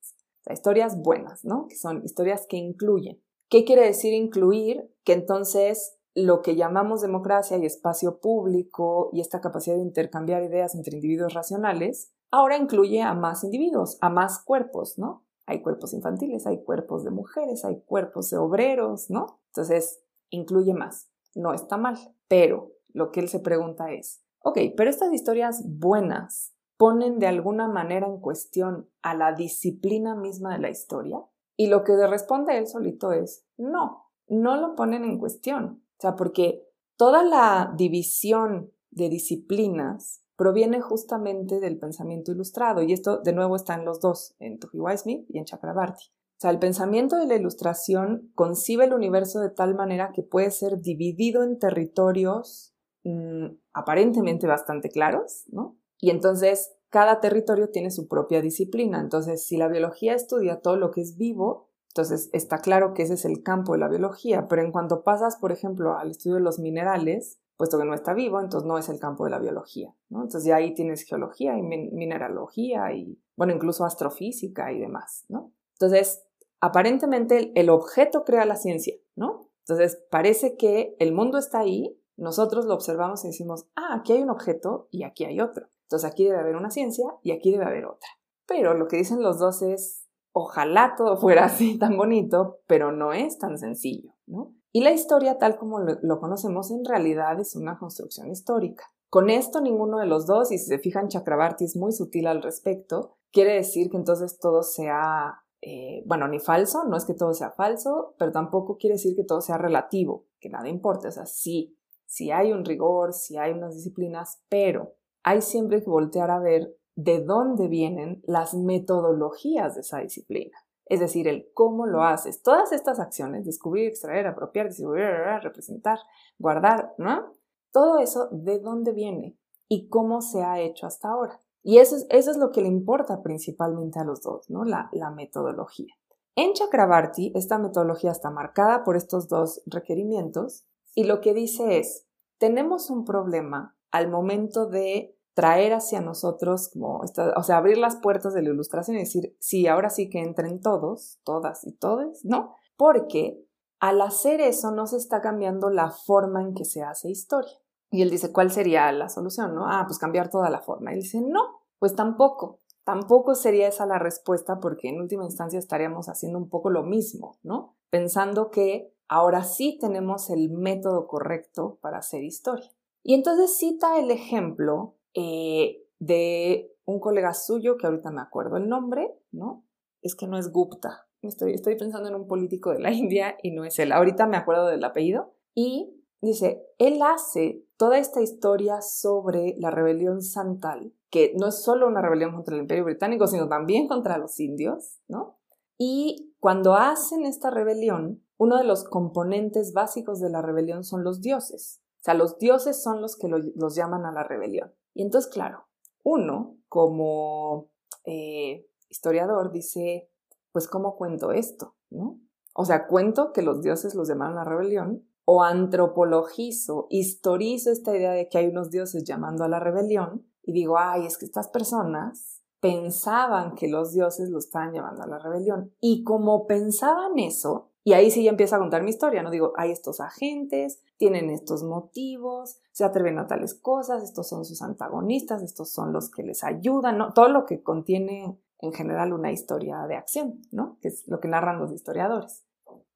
historias 0.52 1.00
buenas, 1.00 1.44
¿no? 1.44 1.68
Que 1.68 1.76
son 1.76 2.04
historias 2.04 2.46
que 2.46 2.56
incluyen. 2.56 3.22
¿Qué 3.48 3.64
quiere 3.64 3.84
decir 3.84 4.12
incluir? 4.12 4.90
Que 5.04 5.12
entonces 5.12 5.96
lo 6.14 6.42
que 6.42 6.56
llamamos 6.56 7.02
democracia 7.02 7.56
y 7.56 7.66
espacio 7.66 8.20
público 8.20 9.10
y 9.12 9.20
esta 9.20 9.40
capacidad 9.40 9.76
de 9.76 9.82
intercambiar 9.82 10.42
ideas 10.42 10.74
entre 10.74 10.96
individuos 10.96 11.34
racionales, 11.34 12.12
ahora 12.30 12.56
incluye 12.56 13.02
a 13.02 13.14
más 13.14 13.44
individuos, 13.44 13.98
a 14.00 14.10
más 14.10 14.42
cuerpos, 14.42 14.98
¿no? 14.98 15.24
Hay 15.46 15.60
cuerpos 15.60 15.92
infantiles, 15.92 16.46
hay 16.46 16.62
cuerpos 16.62 17.04
de 17.04 17.10
mujeres, 17.10 17.64
hay 17.64 17.82
cuerpos 17.82 18.30
de 18.30 18.38
obreros, 18.38 19.10
¿no? 19.10 19.40
Entonces, 19.48 20.00
incluye 20.30 20.72
más. 20.72 21.10
No 21.34 21.52
está 21.52 21.76
mal, 21.76 21.96
pero 22.28 22.72
lo 22.92 23.10
que 23.10 23.20
él 23.20 23.28
se 23.28 23.40
pregunta 23.40 23.92
es, 23.92 24.22
ok, 24.40 24.58
pero 24.76 24.88
estas 24.88 25.12
historias 25.12 25.62
buenas 25.66 26.53
ponen 26.76 27.18
de 27.18 27.26
alguna 27.26 27.68
manera 27.68 28.06
en 28.06 28.20
cuestión 28.20 28.88
a 29.02 29.14
la 29.14 29.32
disciplina 29.32 30.14
misma 30.14 30.54
de 30.54 30.60
la 30.60 30.70
historia? 30.70 31.18
Y 31.56 31.68
lo 31.68 31.84
que 31.84 31.94
responde 32.06 32.58
él 32.58 32.66
solito 32.66 33.12
es, 33.12 33.46
no, 33.56 34.10
no 34.28 34.56
lo 34.56 34.74
ponen 34.74 35.04
en 35.04 35.18
cuestión. 35.18 35.82
O 35.98 36.00
sea, 36.00 36.16
porque 36.16 36.66
toda 36.96 37.22
la 37.22 37.72
división 37.76 38.72
de 38.90 39.08
disciplinas 39.08 40.24
proviene 40.36 40.80
justamente 40.80 41.60
del 41.60 41.78
pensamiento 41.78 42.32
ilustrado. 42.32 42.82
Y 42.82 42.92
esto, 42.92 43.18
de 43.18 43.32
nuevo, 43.32 43.56
está 43.56 43.74
en 43.74 43.84
los 43.84 44.00
dos, 44.00 44.34
en 44.38 44.58
Smith 44.96 45.26
y 45.28 45.38
en 45.38 45.44
Chakrabarti. 45.44 46.04
O 46.04 46.40
sea, 46.40 46.50
el 46.50 46.58
pensamiento 46.58 47.16
de 47.16 47.26
la 47.26 47.36
ilustración 47.36 48.32
concibe 48.34 48.84
el 48.84 48.92
universo 48.92 49.40
de 49.40 49.50
tal 49.50 49.74
manera 49.74 50.10
que 50.12 50.22
puede 50.22 50.50
ser 50.50 50.80
dividido 50.80 51.44
en 51.44 51.58
territorios 51.58 52.74
mm, 53.04 53.46
aparentemente 53.72 54.46
bastante 54.46 54.90
claros, 54.90 55.44
¿no? 55.52 55.76
Y 56.00 56.10
entonces 56.10 56.74
cada 56.90 57.20
territorio 57.20 57.70
tiene 57.70 57.90
su 57.90 58.06
propia 58.06 58.40
disciplina. 58.40 59.00
Entonces, 59.00 59.46
si 59.46 59.56
la 59.56 59.68
biología 59.68 60.14
estudia 60.14 60.60
todo 60.60 60.76
lo 60.76 60.90
que 60.90 61.00
es 61.00 61.16
vivo, 61.16 61.70
entonces 61.88 62.30
está 62.32 62.58
claro 62.58 62.94
que 62.94 63.02
ese 63.02 63.14
es 63.14 63.24
el 63.24 63.42
campo 63.42 63.72
de 63.72 63.78
la 63.78 63.88
biología. 63.88 64.46
Pero 64.48 64.62
en 64.62 64.72
cuanto 64.72 65.02
pasas, 65.02 65.36
por 65.36 65.52
ejemplo, 65.52 65.96
al 65.96 66.10
estudio 66.10 66.36
de 66.36 66.42
los 66.42 66.58
minerales, 66.58 67.40
puesto 67.56 67.78
que 67.78 67.84
no 67.84 67.94
está 67.94 68.14
vivo, 68.14 68.40
entonces 68.40 68.66
no 68.66 68.78
es 68.78 68.88
el 68.88 68.98
campo 68.98 69.24
de 69.24 69.30
la 69.30 69.38
biología. 69.38 69.94
Entonces 70.10 70.44
ya 70.44 70.56
ahí 70.56 70.74
tienes 70.74 71.02
geología 71.02 71.56
y 71.56 71.62
mineralogía 71.62 72.92
y, 72.92 73.20
bueno, 73.36 73.52
incluso 73.52 73.84
astrofísica 73.84 74.72
y 74.72 74.80
demás. 74.80 75.24
¿no? 75.28 75.52
Entonces, 75.74 76.24
aparentemente 76.60 77.52
el 77.54 77.70
objeto 77.70 78.24
crea 78.24 78.44
la 78.44 78.56
ciencia, 78.56 78.94
¿no? 79.16 79.50
Entonces, 79.66 80.02
parece 80.10 80.56
que 80.56 80.94
el 80.98 81.12
mundo 81.12 81.38
está 81.38 81.60
ahí, 81.60 81.98
nosotros 82.16 82.66
lo 82.66 82.74
observamos 82.74 83.24
y 83.24 83.28
decimos, 83.28 83.66
ah, 83.76 83.96
aquí 83.96 84.12
hay 84.12 84.22
un 84.22 84.30
objeto 84.30 84.88
y 84.90 85.04
aquí 85.04 85.24
hay 85.24 85.40
otro. 85.40 85.68
Entonces 85.84 86.10
aquí 86.10 86.24
debe 86.24 86.38
haber 86.38 86.56
una 86.56 86.70
ciencia 86.70 87.06
y 87.22 87.32
aquí 87.32 87.50
debe 87.50 87.64
haber 87.64 87.86
otra. 87.86 88.08
Pero 88.46 88.74
lo 88.74 88.88
que 88.88 88.96
dicen 88.96 89.22
los 89.22 89.38
dos 89.38 89.62
es, 89.62 90.06
ojalá 90.32 90.94
todo 90.96 91.16
fuera 91.20 91.44
así 91.44 91.78
tan 91.78 91.96
bonito, 91.96 92.60
pero 92.66 92.92
no 92.92 93.12
es 93.12 93.38
tan 93.38 93.58
sencillo, 93.58 94.14
¿no? 94.26 94.54
Y 94.72 94.82
la 94.82 94.90
historia 94.90 95.38
tal 95.38 95.56
como 95.56 95.78
lo, 95.78 96.20
conocemos 96.20 96.72
en 96.72 96.84
realidad 96.84 97.38
es 97.38 97.54
una 97.54 97.78
construcción 97.78 98.28
histórica. 98.28 98.92
Con 99.08 99.30
esto 99.30 99.60
ninguno 99.60 99.98
de 99.98 100.06
los 100.06 100.26
dos, 100.26 100.50
y 100.50 100.58
si 100.58 100.66
se 100.66 100.80
fijan, 100.80 101.06
Chakrabarti 101.06 101.64
es 101.64 101.76
muy 101.76 101.92
sutil 101.92 102.26
al 102.26 102.42
respecto, 102.42 103.16
quiere 103.30 103.54
decir 103.54 103.88
que 103.88 103.96
entonces 103.96 104.40
todo 104.40 104.64
sea, 104.64 105.44
eh, 105.62 106.02
bueno, 106.06 106.26
ni 106.26 106.40
falso, 106.40 106.82
no 106.82 106.96
es 106.96 107.04
que 107.04 107.14
todo 107.14 107.34
sea 107.34 107.52
falso, 107.52 108.16
pero 108.18 108.32
tampoco 108.32 108.76
quiere 108.76 108.94
decir 108.94 109.14
que 109.14 109.22
todo 109.22 109.40
sea 109.40 109.58
relativo, 109.58 110.26
que 110.40 110.48
nada 110.48 110.68
importa, 110.68 111.06
o 111.06 111.12
sea, 111.12 111.26
sí, 111.26 111.78
sí 112.04 112.32
hay 112.32 112.52
un 112.52 112.64
rigor, 112.64 113.12
sí 113.12 113.36
hay 113.36 113.52
unas 113.52 113.76
disciplinas, 113.76 114.42
pero 114.48 114.96
hay 115.24 115.42
siempre 115.42 115.82
que 115.82 115.90
voltear 115.90 116.30
a 116.30 116.38
ver 116.38 116.76
de 116.94 117.20
dónde 117.24 117.66
vienen 117.66 118.22
las 118.26 118.54
metodologías 118.54 119.74
de 119.74 119.80
esa 119.80 119.98
disciplina. 119.98 120.56
Es 120.86 121.00
decir, 121.00 121.26
el 121.26 121.50
cómo 121.54 121.86
lo 121.86 122.02
haces. 122.02 122.42
Todas 122.42 122.72
estas 122.72 123.00
acciones, 123.00 123.46
descubrir, 123.46 123.88
extraer, 123.88 124.26
apropiar, 124.26 124.68
distribuir, 124.68 125.04
representar, 125.42 125.98
guardar, 126.38 126.94
¿no? 126.98 127.32
Todo 127.72 127.98
eso, 127.98 128.28
¿de 128.30 128.60
dónde 128.60 128.92
viene? 128.92 129.36
¿Y 129.66 129.88
cómo 129.88 130.20
se 130.20 130.42
ha 130.42 130.60
hecho 130.60 130.86
hasta 130.86 131.08
ahora? 131.08 131.40
Y 131.62 131.78
eso 131.78 131.96
es, 131.96 132.06
eso 132.10 132.30
es 132.30 132.36
lo 132.36 132.52
que 132.52 132.60
le 132.60 132.68
importa 132.68 133.22
principalmente 133.22 133.98
a 133.98 134.04
los 134.04 134.20
dos, 134.20 134.50
¿no? 134.50 134.64
La, 134.64 134.90
la 134.92 135.10
metodología. 135.10 135.94
En 136.36 136.52
Chakrabarti, 136.52 137.32
esta 137.34 137.58
metodología 137.58 138.10
está 138.10 138.30
marcada 138.30 138.84
por 138.84 138.96
estos 138.96 139.28
dos 139.28 139.62
requerimientos 139.66 140.66
y 140.94 141.04
lo 141.04 141.20
que 141.20 141.32
dice 141.32 141.78
es, 141.78 142.06
tenemos 142.38 142.90
un 142.90 143.04
problema 143.04 143.76
al 143.94 144.10
momento 144.10 144.66
de 144.66 145.16
traer 145.34 145.72
hacia 145.72 146.00
nosotros, 146.00 146.68
como 146.72 146.98
o 146.98 147.42
sea, 147.44 147.56
abrir 147.56 147.78
las 147.78 147.94
puertas 147.94 148.34
de 148.34 148.42
la 148.42 148.50
ilustración 148.50 148.96
y 148.96 149.00
decir, 149.00 149.36
sí, 149.38 149.68
ahora 149.68 149.88
sí 149.88 150.10
que 150.10 150.18
entren 150.18 150.60
todos, 150.60 151.20
todas 151.24 151.64
y 151.64 151.76
todos, 151.76 152.24
¿no? 152.24 152.56
Porque 152.76 153.40
al 153.78 154.00
hacer 154.02 154.40
eso 154.40 154.72
no 154.72 154.88
se 154.88 154.96
está 154.96 155.20
cambiando 155.20 155.70
la 155.70 155.92
forma 155.92 156.42
en 156.42 156.54
que 156.54 156.64
se 156.64 156.82
hace 156.82 157.08
historia. 157.08 157.56
Y 157.88 158.02
él 158.02 158.10
dice, 158.10 158.32
¿cuál 158.32 158.50
sería 158.50 158.90
la 158.90 159.08
solución? 159.08 159.54
¿No? 159.54 159.68
Ah, 159.68 159.84
pues 159.86 159.98
cambiar 160.00 160.28
toda 160.28 160.50
la 160.50 160.60
forma. 160.60 160.90
Y 160.90 160.94
él 160.94 161.02
dice, 161.02 161.20
no, 161.20 161.60
pues 161.78 161.94
tampoco. 161.94 162.58
Tampoco 162.82 163.36
sería 163.36 163.68
esa 163.68 163.86
la 163.86 164.00
respuesta 164.00 164.58
porque 164.58 164.88
en 164.88 165.00
última 165.00 165.24
instancia 165.24 165.60
estaríamos 165.60 166.08
haciendo 166.08 166.38
un 166.38 166.48
poco 166.48 166.68
lo 166.68 166.82
mismo, 166.82 167.38
¿no? 167.44 167.76
Pensando 167.90 168.50
que 168.50 168.92
ahora 169.06 169.44
sí 169.44 169.78
tenemos 169.80 170.30
el 170.30 170.50
método 170.50 171.06
correcto 171.06 171.78
para 171.80 171.98
hacer 171.98 172.24
historia. 172.24 172.73
Y 173.04 173.14
entonces 173.14 173.56
cita 173.56 173.98
el 174.00 174.10
ejemplo 174.10 174.96
eh, 175.12 175.84
de 175.98 176.74
un 176.86 176.98
colega 177.00 177.34
suyo, 177.34 177.76
que 177.76 177.86
ahorita 177.86 178.10
me 178.10 178.22
acuerdo 178.22 178.56
el 178.56 178.68
nombre, 178.68 179.14
¿no? 179.30 179.66
Es 180.00 180.16
que 180.16 180.26
no 180.26 180.38
es 180.38 180.50
Gupta. 180.50 181.06
Estoy, 181.20 181.52
estoy 181.52 181.76
pensando 181.76 182.08
en 182.08 182.14
un 182.14 182.26
político 182.26 182.72
de 182.72 182.80
la 182.80 182.90
India 182.92 183.36
y 183.42 183.52
no 183.52 183.64
es 183.64 183.78
él. 183.78 183.92
Ahorita 183.92 184.26
me 184.26 184.38
acuerdo 184.38 184.66
del 184.66 184.82
apellido. 184.82 185.34
Y 185.54 186.02
dice, 186.22 186.66
él 186.78 187.00
hace 187.02 187.64
toda 187.76 187.98
esta 187.98 188.22
historia 188.22 188.80
sobre 188.80 189.54
la 189.58 189.70
rebelión 189.70 190.22
santal, 190.22 190.94
que 191.10 191.34
no 191.38 191.48
es 191.48 191.62
solo 191.62 191.86
una 191.86 192.00
rebelión 192.00 192.32
contra 192.32 192.54
el 192.54 192.62
imperio 192.62 192.84
británico, 192.84 193.26
sino 193.26 193.48
también 193.48 193.86
contra 193.86 194.16
los 194.16 194.40
indios, 194.40 195.00
¿no? 195.08 195.38
Y 195.76 196.34
cuando 196.40 196.74
hacen 196.74 197.26
esta 197.26 197.50
rebelión, 197.50 198.24
uno 198.38 198.56
de 198.56 198.64
los 198.64 198.84
componentes 198.84 199.74
básicos 199.74 200.20
de 200.20 200.30
la 200.30 200.40
rebelión 200.40 200.84
son 200.84 201.04
los 201.04 201.20
dioses. 201.20 201.83
O 202.04 202.06
sea, 202.06 202.12
los 202.12 202.38
dioses 202.38 202.82
son 202.82 203.00
los 203.00 203.16
que 203.16 203.28
los 203.28 203.74
llaman 203.74 204.04
a 204.04 204.12
la 204.12 204.24
rebelión. 204.24 204.74
Y 204.92 205.00
entonces, 205.00 205.32
claro, 205.32 205.68
uno 206.02 206.58
como 206.68 207.70
eh, 208.04 208.68
historiador 208.90 209.52
dice, 209.52 210.10
pues, 210.52 210.68
¿cómo 210.68 210.96
cuento 210.96 211.32
esto? 211.32 211.76
¿No? 211.88 212.20
O 212.52 212.66
sea, 212.66 212.88
cuento 212.88 213.32
que 213.32 213.40
los 213.40 213.62
dioses 213.62 213.94
los 213.94 214.06
llamaron 214.06 214.36
a 214.36 214.44
la 214.44 214.50
rebelión, 214.50 215.08
o 215.24 215.42
antropologizo, 215.42 216.88
historizo 216.90 217.70
esta 217.70 217.96
idea 217.96 218.12
de 218.12 218.28
que 218.28 218.36
hay 218.36 218.48
unos 218.48 218.70
dioses 218.70 219.04
llamando 219.04 219.42
a 219.44 219.48
la 219.48 219.58
rebelión 219.58 220.26
y 220.42 220.52
digo, 220.52 220.76
ay, 220.78 221.06
es 221.06 221.16
que 221.16 221.24
estas 221.24 221.48
personas 221.48 222.42
pensaban 222.60 223.54
que 223.54 223.68
los 223.68 223.92
dioses 223.92 224.28
lo 224.28 224.40
estaban 224.40 224.74
llamando 224.74 225.04
a 225.04 225.06
la 225.06 225.18
rebelión. 225.18 225.72
Y 225.80 226.04
como 226.04 226.46
pensaban 226.46 227.18
eso, 227.18 227.70
y 227.84 227.92
ahí 227.92 228.10
sí 228.10 228.24
ya 228.24 228.30
empieza 228.30 228.56
a 228.56 228.58
contar 228.58 228.82
mi 228.82 228.90
historia, 228.90 229.22
¿no? 229.22 229.30
Digo, 229.30 229.52
hay 229.56 229.70
estos 229.70 230.00
agentes, 230.00 230.80
tienen 230.96 231.30
estos 231.30 231.62
motivos, 231.62 232.58
se 232.72 232.84
atreven 232.84 233.18
a 233.18 233.26
tales 233.26 233.54
cosas, 233.54 234.02
estos 234.02 234.28
son 234.28 234.44
sus 234.44 234.62
antagonistas, 234.62 235.42
estos 235.42 235.70
son 235.70 235.92
los 235.92 236.10
que 236.10 236.22
les 236.22 236.42
ayudan. 236.42 237.12
Todo 237.14 237.28
lo 237.28 237.46
que 237.46 237.62
contiene 237.62 238.36
en 238.58 238.72
general 238.72 239.12
una 239.12 239.30
historia 239.30 239.86
de 239.86 239.96
acción, 239.96 240.40
¿no? 240.50 240.78
Que 240.80 240.88
es 240.88 241.06
lo 241.06 241.20
que 241.20 241.28
narran 241.28 241.60
los 241.60 241.70
historiadores. 241.70 242.42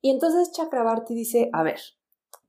Y 0.00 0.10
entonces 0.10 0.50
Chakrabarti 0.52 1.14
dice, 1.14 1.50
a 1.52 1.62
ver, 1.62 1.78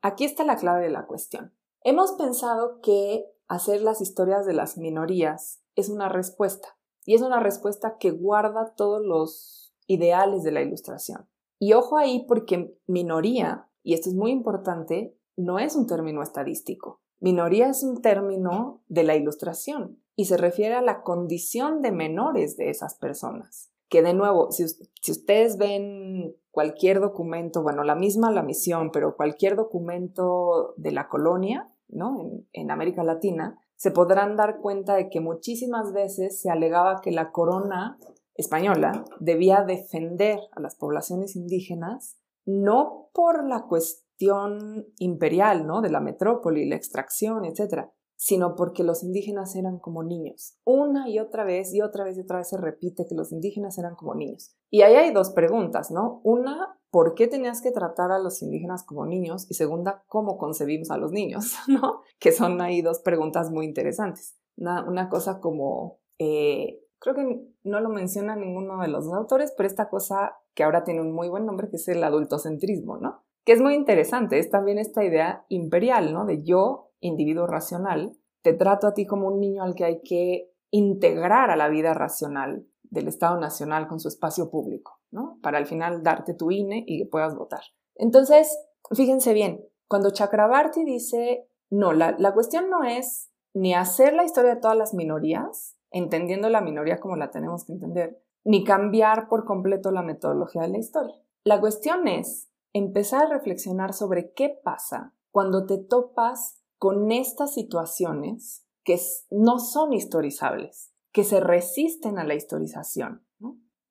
Aquí 0.02 0.24
está 0.24 0.46
la 0.46 0.56
clave 0.56 0.84
de 0.84 0.90
la 0.90 1.08
cuestión. 1.08 1.54
Hemos 1.82 2.14
pensado 2.14 2.80
que 2.82 3.26
hacer 3.50 3.82
las 3.82 4.00
historias 4.00 4.46
de 4.46 4.54
las 4.54 4.78
minorías 4.78 5.62
es 5.76 5.90
una 5.90 6.08
respuesta, 6.08 6.78
y 7.06 7.16
es 7.16 7.22
una 7.22 7.42
respuesta 7.42 7.98
que 7.98 8.12
guarda 8.12 8.74
todos 8.76 9.06
los 9.06 9.74
ideales 9.88 10.44
de 10.44 10.52
la 10.52 10.62
ilustración. 10.62 11.29
Y 11.60 11.74
ojo 11.74 11.98
ahí 11.98 12.26
porque 12.28 12.74
minoría, 12.88 13.68
y 13.84 13.94
esto 13.94 14.10
es 14.10 14.16
muy 14.16 14.32
importante, 14.32 15.16
no 15.36 15.60
es 15.60 15.76
un 15.76 15.88
término 15.88 16.24
estadístico. 16.24 17.02
Minoría 17.20 17.68
es 17.68 17.84
un 17.84 18.02
término 18.02 18.82
de 18.88 19.04
la 19.04 19.16
ilustración 19.16 20.00
y 20.16 20.26
se 20.26 20.38
refiere 20.38 20.76
a 20.76 20.82
la 20.82 21.02
condición 21.02 21.82
de 21.82 21.92
menores 21.92 22.58
de 22.58 22.70
esas 22.70 22.96
personas. 22.96 23.72
Que 23.90 24.02
de 24.02 24.14
nuevo, 24.14 24.52
si, 24.52 24.66
ustedes 25.12 25.58
ven 25.58 26.36
cualquier 26.52 27.00
documento, 27.00 27.64
bueno, 27.64 27.84
la 27.84 27.96
misma 27.96 28.32
la 28.32 28.44
misión, 28.44 28.92
pero 28.92 29.16
cualquier 29.16 29.56
documento 29.56 30.74
de 30.78 30.92
la 30.92 31.10
colonia, 31.10 31.68
¿no? 31.88 32.44
En, 32.54 32.72
América 32.72 33.04
Latina, 33.04 33.58
se 33.76 33.92
podrán 33.92 34.36
dar 34.36 34.60
cuenta 34.60 34.96
de 34.96 35.10
que 35.10 35.22
muchísimas 35.22 35.92
veces 35.94 36.42
se 36.42 36.50
alegaba 36.50 37.02
que 37.02 37.12
la 37.12 37.32
corona 37.32 37.98
española 38.40 39.06
debía 39.20 39.64
defender 39.64 40.40
a 40.52 40.62
las 40.62 40.76
poblaciones 40.76 41.36
indígenas 41.36 42.18
no 42.46 43.10
por 43.14 43.48
la 43.48 43.64
cuestión 43.68 44.88
imperial, 44.98 45.68
¿no? 45.68 45.82
De 45.82 45.90
la 45.90 46.00
metrópoli, 46.00 46.68
la 46.68 46.76
extracción, 46.76 47.46
etcétera, 47.46 47.92
sino 48.16 48.56
porque 48.56 48.84
los 48.84 49.04
indígenas 49.04 49.56
eran 49.56 49.80
como 49.80 50.04
niños. 50.04 50.58
Una 50.66 51.08
y 51.10 51.20
otra 51.20 51.44
vez 51.44 51.74
y 51.74 51.82
otra 51.82 52.04
vez 52.04 52.18
y 52.18 52.22
otra 52.22 52.38
vez 52.38 52.50
se 52.50 52.58
repite 52.58 53.06
que 53.08 53.16
los 53.16 53.32
indígenas 53.32 53.78
eran 53.78 53.96
como 53.96 54.16
niños. 54.16 54.56
Y 54.70 54.82
ahí 54.82 54.96
hay 54.96 55.14
dos 55.14 55.30
preguntas, 55.32 55.92
¿no? 55.92 56.20
Una, 56.24 56.80
¿por 56.92 57.14
qué 57.14 57.28
tenías 57.28 57.62
que 57.62 57.72
tratar 57.72 58.12
a 58.12 58.20
los 58.20 58.42
indígenas 58.42 58.84
como 58.84 59.06
niños? 59.06 59.50
Y 59.50 59.54
segunda, 59.54 60.04
¿cómo 60.08 60.38
concebimos 60.38 60.92
a 60.92 60.98
los 60.98 61.12
niños? 61.12 61.56
¿No? 61.68 62.02
Que 62.20 62.32
son 62.32 62.60
ahí 62.62 62.82
dos 62.82 63.00
preguntas 63.00 63.52
muy 63.52 63.66
interesantes. 63.66 64.38
Una, 64.58 65.08
cosa 65.08 65.40
como, 65.40 66.00
eh, 66.18 66.82
creo 67.00 67.16
que 67.16 67.42
no 67.64 67.80
lo 67.80 67.90
menciona 67.90 68.36
ninguno 68.36 68.82
de 68.82 68.90
los 68.90 69.08
autores, 69.14 69.54
pero 69.56 69.68
esta 69.68 69.90
cosa 69.90 70.38
que 70.54 70.64
ahora 70.64 70.84
tiene 70.84 71.02
un 71.02 71.14
muy 71.14 71.30
buen 71.30 71.46
nombre, 71.46 71.70
que 71.70 71.78
es 71.78 71.88
el 71.88 72.04
adultocentrismo, 72.04 72.98
¿no? 72.98 73.24
Que 73.46 73.54
es 73.54 73.62
muy 73.62 73.74
interesante, 73.74 74.38
es 74.38 74.50
también 74.50 74.78
esta 74.78 75.04
idea 75.04 75.46
imperial, 75.50 76.14
¿no? 76.14 76.26
De 76.26 76.44
yo 76.44 76.92
individuo 77.00 77.48
racional, 77.48 78.18
te 78.42 78.54
trato 78.54 78.88
a 78.88 78.94
ti 78.94 79.06
como 79.06 79.28
un 79.28 79.40
niño 79.40 79.64
al 79.64 79.76
que 79.76 79.86
hay 79.86 80.02
que 80.02 80.52
integrar 80.72 81.50
a 81.50 81.56
la 81.56 81.70
vida 81.70 81.94
racional 81.94 82.68
del 82.84 83.08
Estado 83.08 83.40
Nacional 83.40 83.88
con 83.88 84.00
su 84.00 84.08
espacio 84.08 84.50
público, 84.50 85.00
¿no? 85.12 85.40
Para 85.42 85.58
al 85.58 85.66
final 85.66 86.04
darte 86.04 86.34
tu 86.34 86.52
INE 86.52 86.84
y 86.86 87.00
que 87.00 87.10
puedas 87.10 87.36
votar. 87.36 87.62
Entonces, 87.96 88.58
fíjense 88.92 89.34
bien, 89.34 89.66
cuando 89.88 90.12
Chakrabarti 90.12 90.84
dice, 90.84 91.48
no, 91.70 91.94
la, 91.94 92.16
la 92.18 92.34
cuestión 92.34 92.70
no 92.70 92.84
es 92.84 93.32
ni 93.54 93.74
hacer 93.74 94.14
la 94.14 94.24
historia 94.24 94.56
de 94.56 94.62
todas 94.62 94.78
las 94.78 94.94
minorías, 94.94 95.79
entendiendo 95.92 96.50
la 96.50 96.62
minoría 96.62 97.00
como 97.00 97.16
la 97.16 97.32
tenemos 97.32 97.66
que 97.66 97.74
entender, 97.74 98.22
ni 98.44 98.64
cambiar 98.64 99.28
por 99.28 99.46
completo 99.46 99.92
la 99.92 100.02
metodología 100.02 100.62
de 100.64 100.70
la 100.70 100.78
historia. 100.78 101.16
La 101.44 101.60
cuestión 101.60 102.08
es 102.08 102.50
empezar 102.74 103.26
a 103.26 103.30
reflexionar 103.30 103.94
sobre 103.94 104.34
qué 104.34 104.50
pasa 104.64 105.16
cuando 105.32 105.66
te 105.66 105.78
topas 105.78 106.62
con 106.78 107.12
estas 107.12 107.54
situaciones 107.54 108.66
que 108.84 109.00
no 109.30 109.60
son 109.60 109.94
historizables, 109.94 110.94
que 111.12 111.24
se 111.24 111.40
resisten 111.40 112.18
a 112.18 112.24
la 112.24 112.36
historización. 112.36 113.26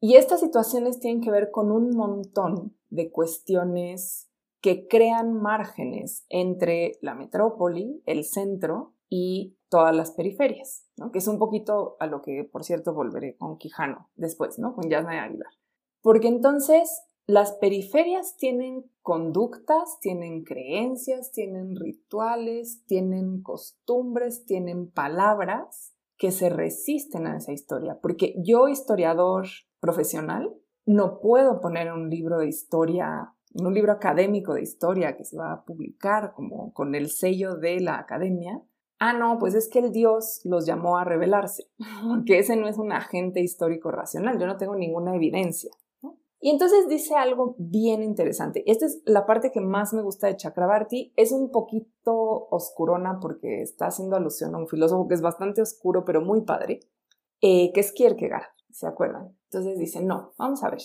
Y 0.00 0.14
estas 0.14 0.40
situaciones 0.40 1.00
tienen 1.00 1.20
que 1.20 1.30
ver 1.30 1.50
con 1.50 1.72
un 1.72 1.90
montón 1.96 2.76
de 2.88 3.10
cuestiones 3.10 4.30
que 4.60 4.86
crean 4.86 5.34
márgenes 5.34 6.24
entre 6.28 6.98
la 7.00 7.14
metrópoli, 7.14 8.02
el 8.06 8.24
centro 8.24 8.94
y 9.08 9.56
todas 9.68 9.94
las 9.94 10.12
periferias, 10.12 10.86
que 11.12 11.18
es 11.18 11.28
un 11.28 11.38
poquito 11.38 11.96
a 12.00 12.06
lo 12.06 12.22
que, 12.22 12.44
por 12.44 12.64
cierto, 12.64 12.94
volveré 12.94 13.36
con 13.36 13.58
Quijano 13.58 14.10
después, 14.16 14.58
¿no? 14.58 14.74
con 14.74 14.88
Yasna 14.88 15.24
Aguilar. 15.24 15.52
Porque 16.00 16.28
entonces 16.28 17.02
las 17.26 17.52
periferias 17.52 18.36
tienen 18.38 18.90
conductas, 19.02 19.98
tienen 20.00 20.44
creencias, 20.44 21.30
tienen 21.30 21.76
rituales, 21.76 22.84
tienen 22.86 23.42
costumbres, 23.42 24.46
tienen 24.46 24.90
palabras 24.90 25.94
que 26.16 26.30
se 26.30 26.48
resisten 26.48 27.26
a 27.26 27.36
esa 27.36 27.52
historia. 27.52 27.98
Porque 28.00 28.34
yo, 28.38 28.68
historiador 28.68 29.46
profesional, 29.78 30.54
no 30.86 31.20
puedo 31.20 31.60
poner 31.60 31.92
un 31.92 32.08
libro 32.08 32.38
de 32.38 32.48
historia, 32.48 33.34
un 33.54 33.74
libro 33.74 33.92
académico 33.92 34.54
de 34.54 34.62
historia 34.62 35.16
que 35.16 35.24
se 35.26 35.36
va 35.36 35.52
a 35.52 35.64
publicar 35.64 36.32
como 36.32 36.72
con 36.72 36.94
el 36.94 37.10
sello 37.10 37.56
de 37.56 37.80
la 37.80 37.98
academia. 37.98 38.62
Ah, 38.98 39.12
no, 39.12 39.38
pues 39.38 39.54
es 39.54 39.68
que 39.68 39.78
el 39.78 39.92
Dios 39.92 40.40
los 40.44 40.66
llamó 40.66 40.98
a 40.98 41.04
rebelarse, 41.04 41.70
porque 42.08 42.38
ese 42.38 42.56
no 42.56 42.66
es 42.66 42.78
un 42.78 42.92
agente 42.92 43.40
histórico 43.40 43.90
racional, 43.90 44.38
yo 44.38 44.46
no 44.46 44.56
tengo 44.56 44.74
ninguna 44.74 45.14
evidencia. 45.14 45.70
Y 46.40 46.50
entonces 46.50 46.88
dice 46.88 47.16
algo 47.16 47.56
bien 47.58 48.02
interesante. 48.02 48.62
Esta 48.70 48.86
es 48.86 49.02
la 49.04 49.26
parte 49.26 49.50
que 49.50 49.60
más 49.60 49.92
me 49.92 50.02
gusta 50.02 50.28
de 50.28 50.36
Chakrabarti. 50.36 51.12
Es 51.16 51.32
un 51.32 51.50
poquito 51.50 52.46
oscurona 52.50 53.18
porque 53.20 53.60
está 53.60 53.86
haciendo 53.86 54.16
alusión 54.16 54.54
a 54.54 54.58
un 54.58 54.68
filósofo 54.68 55.08
que 55.08 55.14
es 55.14 55.20
bastante 55.20 55.62
oscuro, 55.62 56.04
pero 56.04 56.20
muy 56.20 56.42
padre, 56.42 56.80
eh, 57.40 57.72
que 57.72 57.80
es 57.80 57.92
Kierkegaard, 57.92 58.46
¿se 58.70 58.86
acuerdan? 58.86 59.36
Entonces 59.50 59.78
dice, 59.78 60.00
no, 60.00 60.32
vamos 60.38 60.62
a 60.62 60.70
ver. 60.70 60.80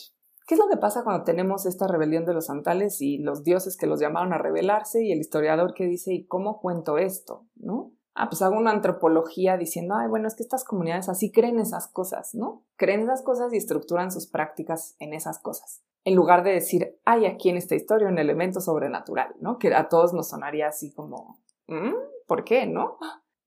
¿Qué 0.47 0.55
es 0.55 0.59
lo 0.59 0.67
que 0.67 0.77
pasa 0.77 1.03
cuando 1.03 1.23
tenemos 1.23 1.65
esta 1.65 1.87
rebelión 1.87 2.25
de 2.25 2.33
los 2.33 2.47
santales 2.47 2.99
y 3.01 3.19
los 3.19 3.43
dioses 3.43 3.77
que 3.77 3.87
los 3.87 3.99
llamaron 3.99 4.33
a 4.33 4.39
rebelarse 4.39 5.03
y 5.03 5.11
el 5.11 5.19
historiador 5.19 5.73
que 5.73 5.85
dice, 5.85 6.13
¿y 6.13 6.25
cómo 6.25 6.59
cuento 6.59 6.97
esto? 6.97 7.45
¿No? 7.55 7.93
Ah, 8.15 8.29
pues 8.29 8.41
hago 8.41 8.57
una 8.57 8.71
antropología 8.71 9.57
diciendo, 9.57 9.95
ay, 9.95 10.07
bueno, 10.07 10.27
es 10.27 10.35
que 10.35 10.43
estas 10.43 10.63
comunidades 10.63 11.09
así 11.09 11.31
creen 11.31 11.59
esas 11.59 11.87
cosas, 11.87 12.33
¿no? 12.35 12.63
Creen 12.75 13.01
esas 13.01 13.21
cosas 13.21 13.53
y 13.53 13.57
estructuran 13.57 14.11
sus 14.11 14.27
prácticas 14.27 14.95
en 14.99 15.13
esas 15.13 15.39
cosas. 15.39 15.83
En 16.05 16.15
lugar 16.15 16.43
de 16.43 16.51
decir, 16.51 16.99
hay 17.05 17.25
aquí 17.25 17.49
en 17.49 17.57
esta 17.57 17.75
historia 17.75 18.07
un 18.07 18.19
elemento 18.19 18.59
sobrenatural, 18.59 19.35
¿no? 19.39 19.57
Que 19.57 19.73
a 19.73 19.89
todos 19.89 20.13
nos 20.13 20.29
sonaría 20.29 20.67
así 20.67 20.93
como, 20.93 21.39
¿Mm? 21.67 21.93
¿por 22.27 22.43
qué, 22.43 22.65
no? 22.67 22.97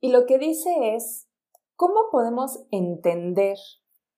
Y 0.01 0.11
lo 0.11 0.27
que 0.27 0.39
dice 0.39 0.95
es, 0.95 1.29
¿cómo 1.77 2.11
podemos 2.11 2.65
entender 2.71 3.59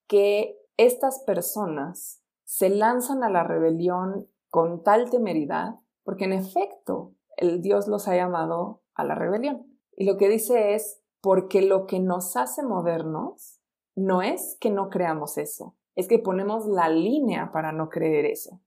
que 0.06 0.56
estas 0.76 1.20
personas 1.20 2.22
se 2.44 2.70
lanzan 2.70 3.24
a 3.24 3.30
la 3.30 3.42
rebelión 3.42 4.28
con 4.48 4.82
tal 4.82 5.10
temeridad? 5.10 5.76
Porque 6.04 6.24
en 6.24 6.32
efecto, 6.32 7.14
el 7.36 7.60
Dios 7.60 7.88
los 7.88 8.08
ha 8.08 8.16
llamado 8.16 8.82
a 8.94 9.04
la 9.04 9.14
rebelión. 9.14 9.67
Y 10.00 10.04
lo 10.04 10.16
que 10.16 10.28
dice 10.28 10.76
es, 10.76 11.00
porque 11.20 11.60
lo 11.60 11.86
que 11.86 11.98
nos 11.98 12.36
hace 12.36 12.62
modernos 12.62 13.58
no 13.96 14.22
es 14.22 14.56
que 14.60 14.70
no 14.70 14.90
creamos 14.90 15.38
eso, 15.38 15.74
es 15.96 16.06
que 16.06 16.20
ponemos 16.20 16.66
la 16.66 16.88
línea 16.88 17.50
para 17.52 17.72
no 17.72 17.88
creer 17.88 18.24
eso. 18.24 18.60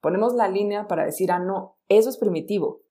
Ponemos 0.00 0.34
la 0.34 0.46
línea 0.46 0.86
para 0.86 1.04
decir, 1.04 1.32
ah, 1.32 1.40
no, 1.40 1.78
eso 1.88 2.08
es 2.08 2.16
primitivo, 2.16 2.82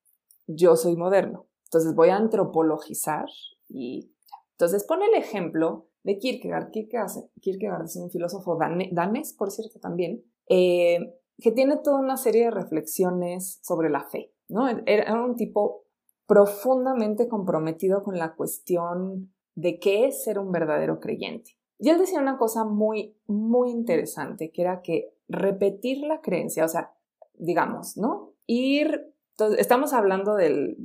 yo 0.47 0.75
soy 0.75 0.97
moderno. 0.97 1.47
Entonces 1.67 1.95
voy 1.95 2.09
a 2.09 2.17
antropologizar 2.17 3.29
y 3.69 4.13
Entonces 4.51 4.83
pone 4.83 5.05
el 5.05 5.13
ejemplo 5.13 5.87
de 6.03 6.17
Kierkegaard. 6.17 6.71
Kierkegaard, 6.71 7.85
es 7.85 7.95
un 7.95 8.11
filósofo 8.11 8.59
danés, 8.91 9.31
por 9.31 9.49
cierto, 9.49 9.79
también, 9.79 10.25
eh, 10.49 11.15
que 11.37 11.53
tiene 11.53 11.77
toda 11.77 12.01
una 12.01 12.17
serie 12.17 12.45
de 12.45 12.51
reflexiones 12.51 13.61
sobre 13.63 13.89
la 13.89 14.03
fe. 14.03 14.33
¿no? 14.49 14.67
Era 14.85 15.23
un 15.23 15.37
tipo 15.37 15.86
profundamente 16.27 17.27
comprometido 17.27 18.03
con 18.03 18.19
la 18.19 18.35
cuestión 18.35 19.33
de 19.55 19.79
qué 19.79 20.05
es 20.05 20.23
ser 20.23 20.37
un 20.37 20.51
verdadero 20.51 20.99
creyente. 20.99 21.57
Y 21.79 21.89
él 21.89 21.97
decía 21.97 22.19
una 22.19 22.37
cosa 22.37 22.65
muy, 22.65 23.15
muy 23.27 23.71
interesante, 23.71 24.51
que 24.51 24.61
era 24.61 24.81
que 24.81 25.13
repetir 25.27 26.05
la 26.05 26.21
creencia, 26.21 26.65
o 26.65 26.67
sea, 26.67 26.93
digamos, 27.33 27.97
¿no? 27.97 28.33
Ir, 28.45 29.13
estamos 29.57 29.93
hablando 29.93 30.35
del, 30.35 30.77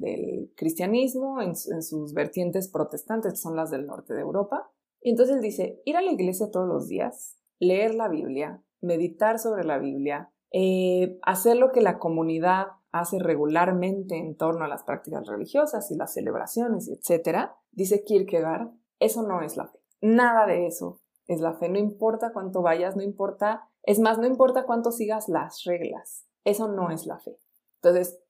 cristianismo 0.57 1.41
en, 1.41 1.57
sus 1.57 2.13
vertientes 2.15 2.69
protestantes, 2.69 3.41
son 3.41 3.57
las 3.57 3.71
del 3.71 3.87
norte 3.87 4.15
de 4.15 4.21
Europa. 4.21 4.71
Y 5.01 5.11
entonces 5.11 5.41
dice, 5.41 5.81
ir 5.85 5.97
a 5.97 6.03
la 6.03 6.13
iglesia 6.13 6.51
todos 6.51 6.69
los 6.69 6.89
días, 6.89 7.37
leer 7.59 7.95
la 7.95 8.09
Biblia, 8.09 8.63
meditar 8.81 9.39
sobre 9.39 9.65
la 9.65 9.79
Biblia, 9.79 10.31
eh, 10.53 11.19
hacer 11.23 11.57
lo 11.57 11.73
que 11.73 11.81
la 11.81 11.99
comunidad 11.99 12.67
hace 12.93 13.19
regularmente 13.19 14.17
en 14.17 14.37
torno 14.37 14.65
a 14.65 14.69
las 14.69 14.85
prácticas 14.85 15.27
religiosas 15.27 15.91
y 15.91 15.97
las 15.97 16.13
celebraciones, 16.13 16.89
etc., 16.89 17.51
dice 17.73 18.05
Kierkegaard, 18.05 18.71
eso 19.01 19.23
no 19.23 19.43
es 19.43 19.57
la 19.57 19.67
fe. 19.67 19.79
Nada 20.01 20.47
de 20.47 20.67
eso 20.67 21.01
es 21.27 21.41
la 21.41 21.55
fe. 21.55 21.69
No 21.69 21.79
importa 21.79 22.33
cuánto 22.33 22.63
vayas, 22.63 22.97
no 22.97 23.03
importa, 23.03 23.69
es 23.83 23.99
más, 23.99 24.19
no 24.19 24.27
importa 24.27 24.65
cuánto 24.65 24.93
sigas 24.93 25.29
las 25.29 25.65
reglas. 25.65 26.27
Eso 26.45 26.69
no 26.69 26.91
es 26.91 27.07
la 27.07 27.19
fe. 27.19 27.37
Entonces, 27.83 28.21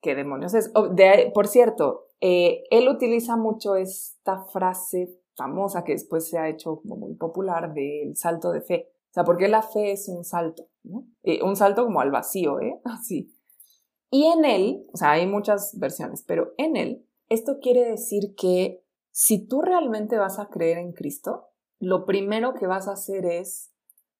¿qué 0.00 0.14
demonios 0.14 0.54
es? 0.54 0.70
Oh, 0.74 0.90
por 1.34 1.48
cierto, 1.48 2.06
eh, 2.20 2.64
él 2.70 2.88
utiliza 2.88 3.36
mucho 3.36 3.76
esta 3.76 4.44
frase 4.44 5.18
famosa 5.34 5.84
que 5.84 5.92
después 5.92 6.28
se 6.28 6.38
ha 6.38 6.48
hecho 6.48 6.80
muy 6.84 7.14
popular 7.14 7.72
del 7.74 8.16
salto 8.16 8.52
de 8.52 8.60
fe. 8.60 8.92
O 9.10 9.14
sea, 9.14 9.24
porque 9.24 9.48
la 9.48 9.62
fe 9.62 9.92
es 9.92 10.08
un 10.08 10.24
salto. 10.24 10.68
Eh, 11.22 11.42
un 11.42 11.56
salto 11.56 11.84
como 11.84 12.00
al 12.00 12.10
vacío, 12.10 12.60
¿eh? 12.60 12.80
Así. 12.84 13.34
Y 14.12 14.26
en 14.26 14.44
él, 14.44 14.86
o 14.92 14.96
sea, 14.96 15.12
hay 15.12 15.26
muchas 15.26 15.78
versiones, 15.78 16.22
pero 16.22 16.52
en 16.58 16.76
él, 16.76 17.06
esto 17.30 17.58
quiere 17.62 17.90
decir 17.90 18.34
que 18.36 18.84
si 19.10 19.46
tú 19.46 19.62
realmente 19.62 20.18
vas 20.18 20.38
a 20.38 20.50
creer 20.50 20.76
en 20.76 20.92
Cristo, 20.92 21.48
lo 21.80 22.04
primero 22.04 22.52
que 22.52 22.66
vas 22.66 22.88
a 22.88 22.92
hacer 22.92 23.24
es 23.24 23.72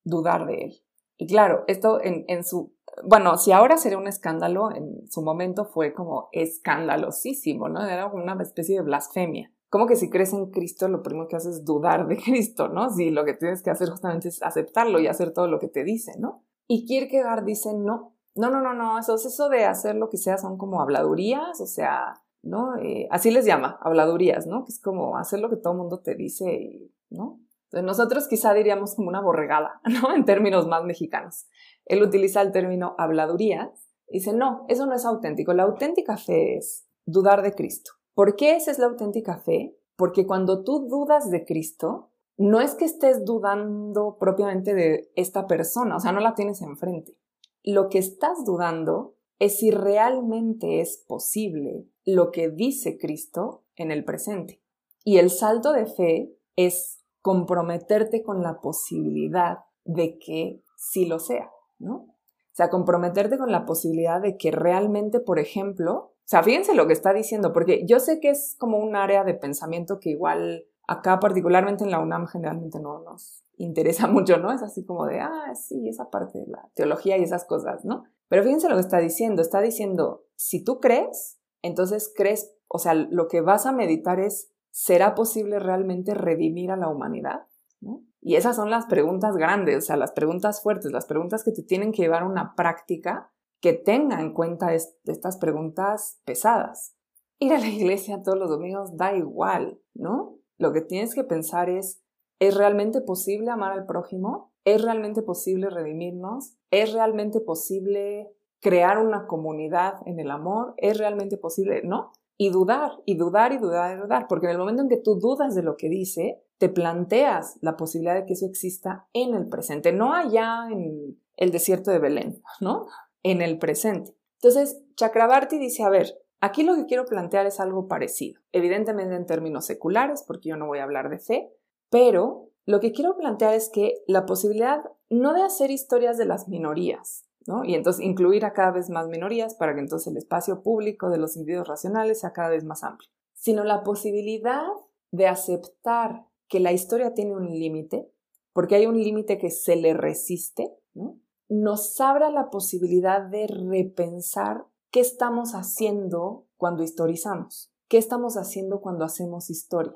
dudar 0.02 0.46
de 0.46 0.64
él. 0.64 0.82
Y 1.18 1.26
claro, 1.26 1.64
esto 1.66 2.00
en, 2.02 2.42
su, 2.42 2.74
bueno, 3.04 3.36
si 3.36 3.52
ahora 3.52 3.76
sería 3.76 3.98
un 3.98 4.08
escándalo, 4.08 4.74
en 4.74 5.10
su 5.10 5.22
momento 5.22 5.66
fue 5.66 5.92
como 5.92 6.30
escandalosísimo, 6.32 7.68
¿no? 7.68 7.86
Era 7.86 8.06
una 8.06 8.36
especie 8.42 8.76
de 8.76 8.82
blasfemia 8.82 9.52
como 9.72 9.86
que 9.86 9.96
si 9.96 10.10
crees 10.10 10.34
en 10.34 10.50
Cristo, 10.50 10.86
lo 10.88 11.02
primero 11.02 11.28
que 11.28 11.36
haces 11.36 11.56
es 11.56 11.64
dudar 11.64 12.06
de 12.06 12.18
Cristo, 12.22 12.68
¿no? 12.68 12.90
Si 12.90 13.08
lo 13.08 13.24
que 13.24 13.32
tienes 13.32 13.62
que 13.62 13.70
hacer 13.70 13.88
justamente 13.88 14.28
es 14.28 14.42
aceptarlo 14.42 15.00
y 15.00 15.06
hacer 15.06 15.32
todo 15.32 15.48
lo 15.48 15.58
que 15.58 15.68
te 15.68 15.82
dice, 15.82 16.12
¿no? 16.18 16.44
Y 16.68 16.84
Kierkegaard 16.84 17.46
dice, 17.46 17.72
no, 17.72 18.14
no, 18.34 18.50
no, 18.50 18.60
no, 18.60 18.72
no, 18.74 18.98
eso, 18.98 19.14
eso 19.14 19.48
de 19.48 19.64
hacer 19.64 19.96
lo 19.96 20.08
que 20.08 20.16
sea 20.16 20.38
son 20.38 20.56
como 20.56 20.80
habladurías, 20.80 21.60
o 21.60 21.66
sea, 21.66 22.14
¿no? 22.42 22.76
Eh, 22.78 23.08
así 23.10 23.30
les 23.30 23.44
llama, 23.44 23.78
habladurías, 23.82 24.46
¿no? 24.46 24.64
Que 24.64 24.72
es 24.72 24.80
como 24.80 25.16
hacer 25.18 25.40
lo 25.40 25.50
que 25.50 25.56
todo 25.56 25.74
el 25.74 25.78
mundo 25.78 26.00
te 26.00 26.14
dice, 26.14 26.90
¿no? 27.10 27.40
Entonces 27.64 27.86
nosotros 27.86 28.28
quizá 28.28 28.52
diríamos 28.52 28.94
como 28.94 29.08
una 29.08 29.20
borregada, 29.20 29.80
¿no? 30.02 30.14
En 30.14 30.24
términos 30.24 30.66
más 30.66 30.84
mexicanos. 30.84 31.46
Él 31.84 32.02
utiliza 32.02 32.40
el 32.42 32.52
término 32.52 32.94
habladurías 32.98 33.88
y 34.08 34.18
dice, 34.18 34.32
no, 34.32 34.66
eso 34.68 34.86
no 34.86 34.94
es 34.94 35.04
auténtico. 35.04 35.52
La 35.54 35.62
auténtica 35.62 36.16
fe 36.16 36.56
es 36.56 36.86
dudar 37.06 37.42
de 37.42 37.54
Cristo. 37.54 37.92
¿Por 38.14 38.36
qué 38.36 38.56
esa 38.56 38.70
es 38.70 38.78
la 38.78 38.86
auténtica 38.86 39.38
fe? 39.38 39.76
Porque 39.96 40.26
cuando 40.26 40.64
tú 40.64 40.86
dudas 40.88 41.30
de 41.30 41.44
Cristo, 41.44 42.10
no 42.36 42.60
es 42.60 42.74
que 42.74 42.84
estés 42.84 43.24
dudando 43.24 44.16
propiamente 44.18 44.74
de 44.74 45.10
esta 45.16 45.46
persona, 45.46 45.96
o 45.96 46.00
sea, 46.00 46.12
no 46.12 46.20
la 46.20 46.34
tienes 46.34 46.60
enfrente. 46.62 47.16
Lo 47.64 47.88
que 47.88 47.98
estás 47.98 48.44
dudando 48.44 49.14
es 49.38 49.58
si 49.58 49.70
realmente 49.70 50.80
es 50.80 51.04
posible 51.06 51.86
lo 52.04 52.30
que 52.30 52.48
dice 52.48 52.98
Cristo 52.98 53.64
en 53.76 53.90
el 53.90 54.04
presente. 54.04 54.62
Y 55.04 55.18
el 55.18 55.30
salto 55.30 55.72
de 55.72 55.86
fe 55.86 56.36
es 56.56 57.02
comprometerte 57.22 58.22
con 58.22 58.42
la 58.42 58.60
posibilidad 58.60 59.60
de 59.84 60.18
que 60.18 60.62
sí 60.76 61.06
lo 61.06 61.18
sea, 61.18 61.50
¿no? 61.78 61.94
O 61.94 62.54
sea, 62.54 62.68
comprometerte 62.68 63.38
con 63.38 63.50
la 63.50 63.64
posibilidad 63.64 64.20
de 64.20 64.36
que 64.36 64.50
realmente, 64.50 65.20
por 65.20 65.38
ejemplo, 65.38 65.94
o 65.94 66.28
sea, 66.32 66.42
fíjense 66.42 66.74
lo 66.74 66.86
que 66.86 66.92
está 66.92 67.12
diciendo, 67.12 67.52
porque 67.52 67.84
yo 67.86 67.98
sé 67.98 68.20
que 68.20 68.30
es 68.30 68.56
como 68.58 68.78
un 68.78 68.94
área 68.94 69.24
de 69.24 69.34
pensamiento 69.34 69.98
que 69.98 70.10
igual 70.10 70.66
acá 70.86 71.18
particularmente 71.18 71.84
en 71.84 71.90
la 71.90 72.00
UNAM 72.00 72.26
generalmente 72.26 72.78
no 72.80 73.00
nos 73.00 73.41
interesa 73.56 74.06
mucho, 74.08 74.38
¿no? 74.38 74.52
Es 74.52 74.62
así 74.62 74.84
como 74.84 75.06
de, 75.06 75.20
ah, 75.20 75.54
sí, 75.54 75.88
esa 75.88 76.10
parte 76.10 76.38
de 76.38 76.46
la 76.46 76.70
teología 76.74 77.18
y 77.18 77.22
esas 77.22 77.44
cosas, 77.44 77.84
¿no? 77.84 78.04
Pero 78.28 78.42
fíjense 78.42 78.68
lo 78.68 78.76
que 78.76 78.80
está 78.80 78.98
diciendo, 78.98 79.42
está 79.42 79.60
diciendo, 79.60 80.24
si 80.36 80.64
tú 80.64 80.80
crees, 80.80 81.38
entonces 81.60 82.12
crees, 82.16 82.54
o 82.68 82.78
sea, 82.78 82.94
lo 82.94 83.28
que 83.28 83.40
vas 83.40 83.66
a 83.66 83.72
meditar 83.72 84.20
es, 84.20 84.50
¿será 84.70 85.14
posible 85.14 85.58
realmente 85.58 86.14
redimir 86.14 86.70
a 86.70 86.76
la 86.76 86.88
humanidad? 86.88 87.46
¿No? 87.80 88.02
Y 88.20 88.36
esas 88.36 88.54
son 88.54 88.70
las 88.70 88.86
preguntas 88.86 89.36
grandes, 89.36 89.76
o 89.76 89.80
sea, 89.80 89.96
las 89.96 90.12
preguntas 90.12 90.62
fuertes, 90.62 90.92
las 90.92 91.06
preguntas 91.06 91.42
que 91.42 91.50
te 91.50 91.62
tienen 91.62 91.92
que 91.92 92.02
llevar 92.02 92.22
a 92.22 92.28
una 92.28 92.54
práctica 92.54 93.32
que 93.60 93.72
tenga 93.72 94.20
en 94.20 94.32
cuenta 94.32 94.74
estas 94.74 95.36
preguntas 95.38 96.20
pesadas. 96.24 96.96
Ir 97.38 97.52
a 97.52 97.58
la 97.58 97.68
iglesia 97.68 98.22
todos 98.22 98.38
los 98.38 98.50
domingos 98.50 98.96
da 98.96 99.14
igual, 99.14 99.80
¿no? 99.94 100.38
Lo 100.58 100.72
que 100.72 100.80
tienes 100.80 101.14
que 101.14 101.24
pensar 101.24 101.68
es, 101.68 102.02
¿es 102.42 102.56
realmente 102.56 103.00
posible 103.00 103.52
amar 103.52 103.70
al 103.70 103.86
prójimo? 103.86 104.52
¿Es 104.64 104.82
realmente 104.82 105.22
posible 105.22 105.70
redimirnos? 105.70 106.56
¿Es 106.72 106.92
realmente 106.92 107.38
posible 107.40 108.32
crear 108.60 108.98
una 108.98 109.28
comunidad 109.28 109.94
en 110.06 110.18
el 110.18 110.28
amor? 110.28 110.74
¿Es 110.76 110.98
realmente 110.98 111.36
posible? 111.36 111.82
¿No? 111.84 112.10
Y 112.36 112.50
dudar, 112.50 112.90
y 113.06 113.14
dudar, 113.14 113.52
y 113.52 113.58
dudar, 113.58 113.96
y 113.96 114.00
dudar, 114.00 114.26
porque 114.28 114.46
en 114.46 114.52
el 114.52 114.58
momento 114.58 114.82
en 114.82 114.88
que 114.88 114.96
tú 114.96 115.20
dudas 115.20 115.54
de 115.54 115.62
lo 115.62 115.76
que 115.76 115.88
dice, 115.88 116.42
te 116.58 116.68
planteas 116.68 117.58
la 117.60 117.76
posibilidad 117.76 118.16
de 118.16 118.26
que 118.26 118.32
eso 118.32 118.46
exista 118.46 119.06
en 119.12 119.34
el 119.34 119.48
presente, 119.48 119.92
no 119.92 120.12
allá 120.12 120.66
en 120.68 121.20
el 121.36 121.52
desierto 121.52 121.92
de 121.92 122.00
Belén, 122.00 122.42
¿no? 122.60 122.88
en 123.22 123.40
el 123.40 123.58
presente. 123.58 124.16
Entonces, 124.40 124.82
Chakrabarti 124.96 125.58
dice, 125.58 125.84
a 125.84 125.90
ver, 125.90 126.18
aquí 126.40 126.64
lo 126.64 126.74
que 126.74 126.86
quiero 126.86 127.04
plantear 127.04 127.46
es 127.46 127.60
algo 127.60 127.86
parecido, 127.86 128.40
evidentemente 128.50 129.14
en 129.14 129.26
términos 129.26 129.64
seculares, 129.64 130.24
porque 130.26 130.48
yo 130.48 130.56
no 130.56 130.66
voy 130.66 130.80
a 130.80 130.84
hablar 130.84 131.08
de 131.08 131.20
fe, 131.20 131.52
pero 131.92 132.48
lo 132.64 132.80
que 132.80 132.92
quiero 132.92 133.18
plantear 133.18 133.52
es 133.52 133.68
que 133.68 134.02
la 134.06 134.24
posibilidad 134.24 134.82
no 135.10 135.34
de 135.34 135.42
hacer 135.42 135.70
historias 135.70 136.16
de 136.16 136.24
las 136.24 136.48
minorías, 136.48 137.26
¿no? 137.46 137.64
Y 137.64 137.74
entonces 137.74 138.02
incluir 138.02 138.46
a 138.46 138.54
cada 138.54 138.70
vez 138.70 138.88
más 138.88 139.08
minorías 139.08 139.54
para 139.54 139.74
que 139.74 139.80
entonces 139.80 140.10
el 140.10 140.16
espacio 140.16 140.62
público 140.62 141.10
de 141.10 141.18
los 141.18 141.36
individuos 141.36 141.68
racionales 141.68 142.20
sea 142.20 142.32
cada 142.32 142.48
vez 142.48 142.64
más 142.64 142.82
amplio, 142.82 143.10
sino 143.34 143.62
la 143.62 143.82
posibilidad 143.82 144.66
de 145.10 145.26
aceptar 145.26 146.24
que 146.48 146.60
la 146.60 146.72
historia 146.72 147.12
tiene 147.12 147.36
un 147.36 147.50
límite, 147.50 148.10
porque 148.54 148.76
hay 148.76 148.86
un 148.86 148.98
límite 148.98 149.36
que 149.36 149.50
se 149.50 149.76
le 149.76 149.92
resiste, 149.92 150.74
¿no? 150.94 151.18
nos 151.50 152.00
abra 152.00 152.30
la 152.30 152.48
posibilidad 152.48 153.20
de 153.20 153.48
repensar 153.48 154.64
qué 154.90 155.00
estamos 155.00 155.52
haciendo 155.52 156.46
cuando 156.56 156.84
historizamos, 156.84 157.70
qué 157.88 157.98
estamos 157.98 158.38
haciendo 158.38 158.80
cuando 158.80 159.04
hacemos 159.04 159.50
historia. 159.50 159.92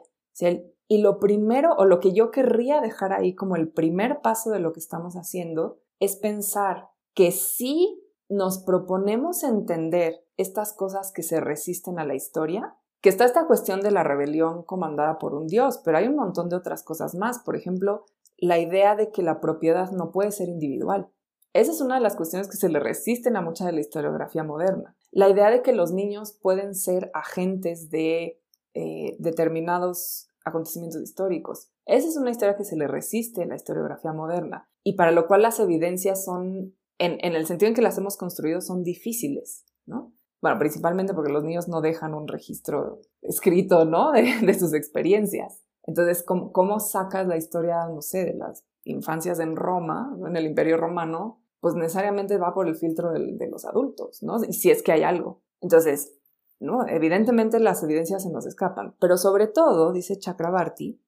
Y 0.88 0.98
lo 0.98 1.18
primero, 1.18 1.74
o 1.76 1.84
lo 1.84 2.00
que 2.00 2.12
yo 2.12 2.30
querría 2.30 2.80
dejar 2.80 3.12
ahí 3.12 3.34
como 3.34 3.56
el 3.56 3.68
primer 3.68 4.20
paso 4.20 4.50
de 4.50 4.60
lo 4.60 4.72
que 4.72 4.80
estamos 4.80 5.14
haciendo, 5.14 5.78
es 5.98 6.16
pensar 6.16 6.90
que 7.14 7.32
si 7.32 8.02
nos 8.28 8.58
proponemos 8.58 9.42
entender 9.42 10.24
estas 10.36 10.72
cosas 10.72 11.12
que 11.12 11.22
se 11.22 11.40
resisten 11.40 11.98
a 11.98 12.04
la 12.04 12.14
historia, 12.14 12.76
que 13.00 13.08
está 13.08 13.24
esta 13.24 13.46
cuestión 13.46 13.80
de 13.80 13.90
la 13.90 14.02
rebelión 14.02 14.62
comandada 14.62 15.18
por 15.18 15.34
un 15.34 15.46
dios, 15.46 15.80
pero 15.84 15.98
hay 15.98 16.08
un 16.08 16.16
montón 16.16 16.48
de 16.48 16.56
otras 16.56 16.82
cosas 16.82 17.14
más. 17.14 17.38
Por 17.40 17.56
ejemplo, 17.56 18.04
la 18.36 18.58
idea 18.58 18.96
de 18.96 19.10
que 19.10 19.22
la 19.22 19.40
propiedad 19.40 19.90
no 19.92 20.10
puede 20.10 20.32
ser 20.32 20.48
individual. 20.48 21.08
Esa 21.52 21.72
es 21.72 21.80
una 21.80 21.94
de 21.94 22.02
las 22.02 22.16
cuestiones 22.16 22.48
que 22.48 22.56
se 22.56 22.68
le 22.68 22.80
resisten 22.80 23.36
a 23.36 23.40
mucha 23.40 23.64
de 23.64 23.72
la 23.72 23.80
historiografía 23.80 24.44
moderna. 24.44 24.96
La 25.10 25.28
idea 25.30 25.50
de 25.50 25.62
que 25.62 25.72
los 25.72 25.92
niños 25.92 26.32
pueden 26.32 26.74
ser 26.74 27.10
agentes 27.14 27.88
de 27.88 28.42
eh, 28.74 29.16
determinados 29.18 30.25
acontecimientos 30.46 31.02
históricos. 31.02 31.70
Esa 31.84 32.08
es 32.08 32.16
una 32.16 32.30
historia 32.30 32.56
que 32.56 32.64
se 32.64 32.76
le 32.76 32.86
resiste 32.86 33.42
en 33.42 33.50
la 33.50 33.56
historiografía 33.56 34.12
moderna 34.12 34.70
y 34.84 34.94
para 34.94 35.10
lo 35.10 35.26
cual 35.26 35.42
las 35.42 35.58
evidencias 35.58 36.24
son, 36.24 36.74
en, 36.98 37.18
el 37.20 37.46
sentido 37.46 37.68
en 37.68 37.74
que 37.74 37.82
las 37.82 37.98
hemos 37.98 38.16
construido, 38.16 38.60
son 38.60 38.84
difíciles, 38.84 39.64
¿no? 39.86 40.14
Bueno, 40.40 40.58
principalmente 40.58 41.14
porque 41.14 41.32
los 41.32 41.42
niños 41.42 41.66
no 41.66 41.80
dejan 41.80 42.14
un 42.14 42.28
registro 42.28 43.00
escrito, 43.22 43.84
¿no? 43.84 44.12
De, 44.12 44.54
sus 44.54 44.72
experiencias. 44.72 45.64
Entonces, 45.82 46.22
¿cómo, 46.22 46.52
¿cómo, 46.52 46.78
sacas 46.78 47.26
la 47.26 47.36
historia, 47.36 47.88
no 47.88 48.00
sé, 48.00 48.24
de 48.24 48.34
las 48.34 48.64
infancias 48.84 49.40
en 49.40 49.56
Roma, 49.56 50.16
en 50.24 50.36
el 50.36 50.46
Imperio 50.46 50.76
Romano? 50.76 51.42
Pues 51.58 51.74
necesariamente 51.74 52.38
va 52.38 52.54
por 52.54 52.68
el 52.68 52.76
filtro 52.76 53.10
de, 53.10 53.48
los 53.50 53.64
adultos, 53.64 54.22
¿no? 54.22 54.38
Si 54.38 54.70
es 54.70 54.82
que 54.84 54.92
hay 54.92 55.02
algo. 55.02 55.42
Entonces, 55.60 56.15
¿no? 56.60 56.86
Evidentemente 56.86 57.60
las 57.60 57.82
evidencias 57.82 58.22
se 58.22 58.30
nos 58.30 58.46
escapan, 58.46 58.94
pero 59.00 59.16
sobre 59.16 59.46
todo, 59.46 59.92
dice 59.92 60.18
Chakrabarti, 60.18 61.00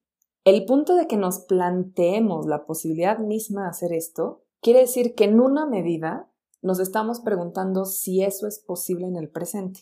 el 0.45 0.65
punto 0.65 0.95
de 0.95 1.07
que 1.07 1.17
nos 1.17 1.39
planteemos 1.39 2.45
la 2.45 2.65
posibilidad 2.65 3.19
misma 3.19 3.63
de 3.63 3.69
hacer 3.69 3.93
esto 3.93 4.43
quiere 4.61 4.81
decir 4.81 5.13
que 5.15 5.25
en 5.25 5.39
una 5.39 5.65
medida 5.65 6.31
nos 6.61 6.79
estamos 6.79 7.21
preguntando 7.21 7.85
si 7.85 8.23
eso 8.23 8.47
es 8.47 8.59
posible 8.59 9.07
en 9.07 9.15
el 9.15 9.29
presente. 9.29 9.81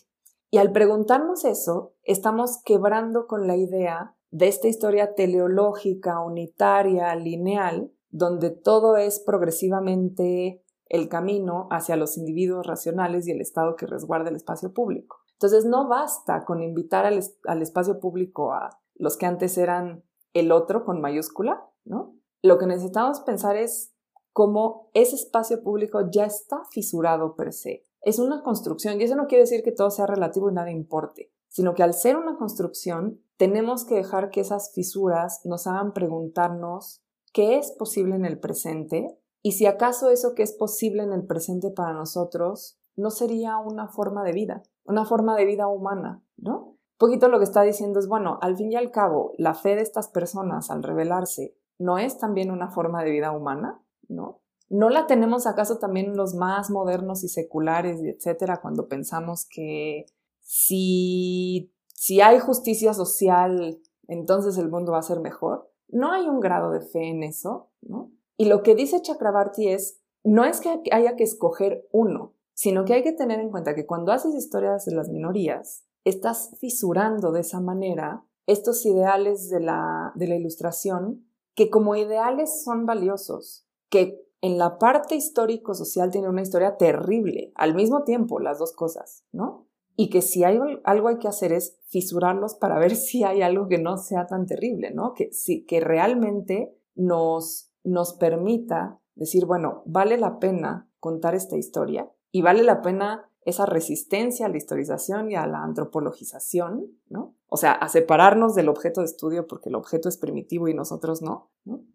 Y 0.50 0.58
al 0.58 0.72
preguntarnos 0.72 1.44
eso, 1.44 1.94
estamos 2.02 2.62
quebrando 2.64 3.26
con 3.26 3.46
la 3.46 3.56
idea 3.56 4.16
de 4.30 4.48
esta 4.48 4.68
historia 4.68 5.14
teleológica, 5.14 6.20
unitaria, 6.20 7.14
lineal, 7.14 7.92
donde 8.10 8.50
todo 8.50 8.96
es 8.96 9.20
progresivamente 9.20 10.62
el 10.86 11.08
camino 11.08 11.68
hacia 11.70 11.96
los 11.96 12.16
individuos 12.16 12.66
racionales 12.66 13.26
y 13.26 13.32
el 13.32 13.40
Estado 13.40 13.76
que 13.76 13.86
resguarda 13.86 14.30
el 14.30 14.36
espacio 14.36 14.72
público. 14.72 15.18
Entonces 15.38 15.64
no 15.64 15.86
basta 15.86 16.44
con 16.44 16.62
invitar 16.62 17.06
al, 17.06 17.22
al 17.44 17.62
espacio 17.62 18.00
público 18.00 18.52
a 18.52 18.80
los 18.96 19.16
que 19.16 19.26
antes 19.26 19.56
eran 19.56 20.02
el 20.32 20.50
otro 20.50 20.84
con 20.84 21.00
mayúscula, 21.00 21.64
¿no? 21.84 22.16
Lo 22.42 22.58
que 22.58 22.66
necesitamos 22.66 23.20
pensar 23.20 23.56
es 23.56 23.94
cómo 24.32 24.90
ese 24.94 25.14
espacio 25.16 25.62
público 25.62 26.10
ya 26.10 26.24
está 26.24 26.62
fisurado 26.70 27.36
per 27.36 27.52
se. 27.52 27.84
Es 28.00 28.18
una 28.18 28.42
construcción 28.42 29.00
y 29.00 29.04
eso 29.04 29.16
no 29.16 29.26
quiere 29.26 29.42
decir 29.44 29.62
que 29.62 29.72
todo 29.72 29.90
sea 29.90 30.06
relativo 30.06 30.50
y 30.50 30.54
nada 30.54 30.70
importe, 30.70 31.32
sino 31.48 31.74
que 31.74 31.82
al 31.82 31.94
ser 31.94 32.16
una 32.16 32.36
construcción 32.36 33.20
tenemos 33.36 33.84
que 33.84 33.96
dejar 33.96 34.30
que 34.30 34.40
esas 34.40 34.72
fisuras 34.72 35.40
nos 35.44 35.66
hagan 35.66 35.92
preguntarnos 35.92 37.02
qué 37.32 37.58
es 37.58 37.72
posible 37.72 38.16
en 38.16 38.24
el 38.24 38.38
presente 38.38 39.18
y 39.42 39.52
si 39.52 39.66
acaso 39.66 40.10
eso 40.10 40.34
que 40.34 40.42
es 40.42 40.52
posible 40.52 41.02
en 41.02 41.12
el 41.12 41.26
presente 41.26 41.70
para 41.70 41.92
nosotros 41.92 42.78
no 42.96 43.10
sería 43.10 43.58
una 43.58 43.88
forma 43.88 44.24
de 44.24 44.32
vida, 44.32 44.62
una 44.88 45.04
forma 45.04 45.36
de 45.36 45.44
vida 45.44 45.68
humana, 45.68 46.22
¿no? 46.36 46.78
poquito 46.98 47.28
lo 47.28 47.38
que 47.38 47.44
está 47.44 47.62
diciendo 47.62 48.00
es, 48.00 48.08
bueno, 48.08 48.38
al 48.42 48.56
fin 48.56 48.72
y 48.72 48.76
al 48.76 48.90
cabo, 48.90 49.32
la 49.38 49.54
fe 49.54 49.76
de 49.76 49.82
estas 49.82 50.08
personas 50.08 50.70
al 50.70 50.82
revelarse 50.82 51.56
no 51.78 51.98
es 51.98 52.18
también 52.18 52.50
una 52.50 52.70
forma 52.70 53.02
de 53.04 53.12
vida 53.12 53.30
humana, 53.30 53.80
¿no? 54.08 54.42
¿No 54.68 54.90
la 54.90 55.06
tenemos 55.06 55.46
acaso 55.46 55.78
también 55.78 56.16
los 56.16 56.34
más 56.34 56.70
modernos 56.70 57.24
y 57.24 57.28
seculares 57.28 58.02
etcétera 58.02 58.60
cuando 58.60 58.86
pensamos 58.86 59.46
que 59.48 60.04
si, 60.40 61.72
si 61.86 62.20
hay 62.20 62.38
justicia 62.38 62.92
social, 62.92 63.80
entonces 64.08 64.58
el 64.58 64.68
mundo 64.68 64.92
va 64.92 64.98
a 64.98 65.02
ser 65.02 65.20
mejor? 65.20 65.72
No 65.88 66.12
hay 66.12 66.28
un 66.28 66.40
grado 66.40 66.70
de 66.70 66.80
fe 66.80 67.08
en 67.08 67.22
eso, 67.22 67.70
¿no? 67.80 68.10
Y 68.36 68.46
lo 68.46 68.62
que 68.62 68.74
dice 68.74 69.00
Chakrabarti 69.00 69.68
es, 69.68 70.00
no 70.22 70.44
es 70.44 70.60
que 70.60 70.82
haya 70.92 71.16
que 71.16 71.24
escoger 71.24 71.88
uno, 71.92 72.34
sino 72.58 72.84
que 72.84 72.92
hay 72.92 73.04
que 73.04 73.12
tener 73.12 73.38
en 73.38 73.50
cuenta 73.50 73.76
que 73.76 73.86
cuando 73.86 74.10
haces 74.10 74.34
historias 74.34 74.84
de 74.84 74.92
las 74.92 75.10
minorías, 75.10 75.84
estás 76.02 76.56
fisurando 76.58 77.30
de 77.30 77.42
esa 77.42 77.60
manera 77.60 78.24
estos 78.46 78.84
ideales 78.84 79.48
de 79.48 79.60
la, 79.60 80.10
de 80.16 80.26
la 80.26 80.34
ilustración 80.34 81.24
que 81.54 81.70
como 81.70 81.94
ideales 81.94 82.64
son 82.64 82.84
valiosos, 82.84 83.64
que 83.88 84.20
en 84.40 84.58
la 84.58 84.76
parte 84.78 85.14
histórico-social 85.14 86.10
tiene 86.10 86.28
una 86.28 86.42
historia 86.42 86.76
terrible, 86.76 87.52
al 87.54 87.76
mismo 87.76 88.02
tiempo 88.02 88.40
las 88.40 88.58
dos 88.58 88.72
cosas, 88.72 89.24
¿no? 89.30 89.68
Y 89.94 90.10
que 90.10 90.20
si 90.20 90.42
hay 90.42 90.58
algo 90.82 91.08
hay 91.08 91.18
que 91.18 91.28
hacer 91.28 91.52
es 91.52 91.78
fisurarlos 91.86 92.56
para 92.56 92.80
ver 92.80 92.96
si 92.96 93.22
hay 93.22 93.40
algo 93.40 93.68
que 93.68 93.78
no 93.78 93.98
sea 93.98 94.26
tan 94.26 94.46
terrible, 94.46 94.90
¿no? 94.90 95.14
Que, 95.14 95.32
si, 95.32 95.64
que 95.64 95.78
realmente 95.78 96.76
nos, 96.96 97.70
nos 97.84 98.14
permita 98.14 99.00
decir, 99.14 99.46
bueno, 99.46 99.84
vale 99.86 100.18
la 100.18 100.40
pena 100.40 100.90
contar 100.98 101.36
esta 101.36 101.56
historia 101.56 102.10
y 102.30 102.42
vale 102.42 102.62
la 102.62 102.82
pena 102.82 103.28
esa 103.48 103.64
resistencia 103.64 104.46
a 104.46 104.48
la 104.48 104.58
historización 104.58 105.30
y 105.30 105.34
a 105.34 105.46
la 105.46 105.62
antropologización, 105.62 106.86
¿no? 107.08 107.34
O 107.48 107.56
sea, 107.56 107.72
a 107.72 107.88
separarnos 107.88 108.54
del 108.54 108.68
objeto 108.68 109.00
de 109.00 109.06
estudio 109.06 109.46
porque 109.46 109.70
el 109.70 109.74
objeto 109.74 110.08
es 110.08 110.18
primitivo 110.18 110.68
y 110.68 110.74
nosotros 110.74 111.22
no. 111.22 111.50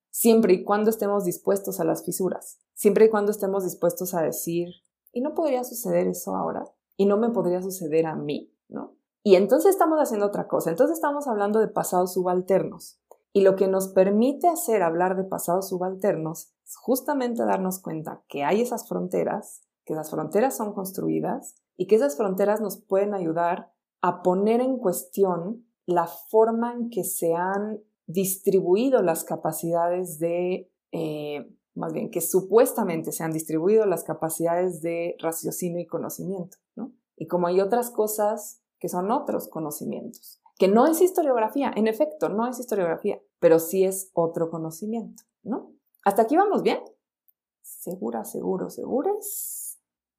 Siempre 0.10 0.54
y 0.54 0.64
cuando 0.64 0.90
estemos 0.90 1.26
dispuestos 1.26 1.80
a 1.80 1.84
las 1.84 2.04
fisuras, 2.04 2.60
siempre 2.74 3.06
y 3.06 3.10
cuando 3.10 3.32
estemos 3.32 3.64
dispuestos 3.64 4.16
a 4.16 4.22
decir, 4.22 4.70
y 5.12 5.22
no 5.22 5.36
podría 5.36 5.64
suceder 5.64 6.08
eso 6.08 6.36
ahora, 6.36 6.66
y 6.98 7.06
no 7.06 7.18
me 7.18 7.30
podría 7.30 7.62
suceder 7.62 8.08
a 8.08 8.16
mí, 8.16 8.52
¿no? 8.68 8.96
Y 9.22 9.36
entonces 9.36 9.72
estamos 9.72 10.00
haciendo 10.00 10.26
otra 10.26 10.48
cosa, 10.48 10.72
entonces 10.72 10.96
estamos 10.96 11.28
hablando 11.28 11.60
de 11.60 11.68
pasados 11.68 12.14
subalternos. 12.14 13.00
Y 13.32 13.42
lo 13.42 13.56
que 13.56 13.68
nos 13.68 13.88
permite 13.88 14.48
hacer 14.48 14.84
hablar 14.84 15.16
de 15.16 15.24
pasados 15.24 15.70
subalternos 15.70 16.52
es 16.66 16.76
justamente 16.78 17.46
darnos 17.46 17.80
cuenta 17.80 18.24
que 18.28 18.44
hay 18.44 18.62
esas 18.62 18.88
fronteras 18.88 19.62
que 19.86 19.94
las 19.94 20.10
fronteras 20.12 20.56
son 20.56 20.74
construidas 20.74 21.56
y 21.76 21.88
que 21.88 21.96
esas 21.96 22.16
fronteras 22.16 22.62
nos 22.62 22.78
pueden 22.78 23.14
ayudar 23.14 23.72
a 24.02 24.22
poner 24.22 24.62
en 24.62 24.78
cuestión 24.78 25.66
la 25.86 26.08
forma 26.08 26.74
en 26.74 26.90
que 26.90 27.04
se 27.04 27.34
han 27.34 27.82
distribuido 28.06 29.02
las 29.02 29.24
capacidades 29.24 30.20
de, 30.20 30.72
eh, 30.92 31.50
más 31.74 31.94
bien, 31.94 32.12
que 32.12 32.22
supuestamente 32.22 33.12
se 33.12 33.24
han 33.24 33.32
distribuido 33.32 33.86
las 33.86 34.04
capacidades 34.04 34.82
de 34.82 35.16
raciocinio 35.20 35.82
y 35.82 35.88
conocimiento, 35.88 36.58
¿no? 36.76 36.94
Y 37.16 37.28
como 37.28 37.48
hay 37.48 37.62
otras 37.62 37.90
cosas 37.92 38.62
que 38.80 38.90
son 38.90 39.12
otros 39.12 39.48
conocimientos, 39.48 40.42
que 40.58 40.68
no 40.68 40.86
es 40.86 41.02
historiografía, 41.02 41.72
en 41.76 41.88
efecto, 41.88 42.30
no 42.30 42.48
es 42.48 42.60
historiografía, 42.60 43.22
pero 43.40 43.60
sí 43.60 43.86
es 43.86 44.12
otro 44.14 44.50
conocimiento, 44.50 45.24
¿no? 45.44 45.72
¿Hasta 46.04 46.24
aquí 46.24 46.36
vamos 46.36 46.62
bien? 46.64 46.80
¿Segura, 47.62 48.26
seguro, 48.26 48.70
seguras? 48.70 49.63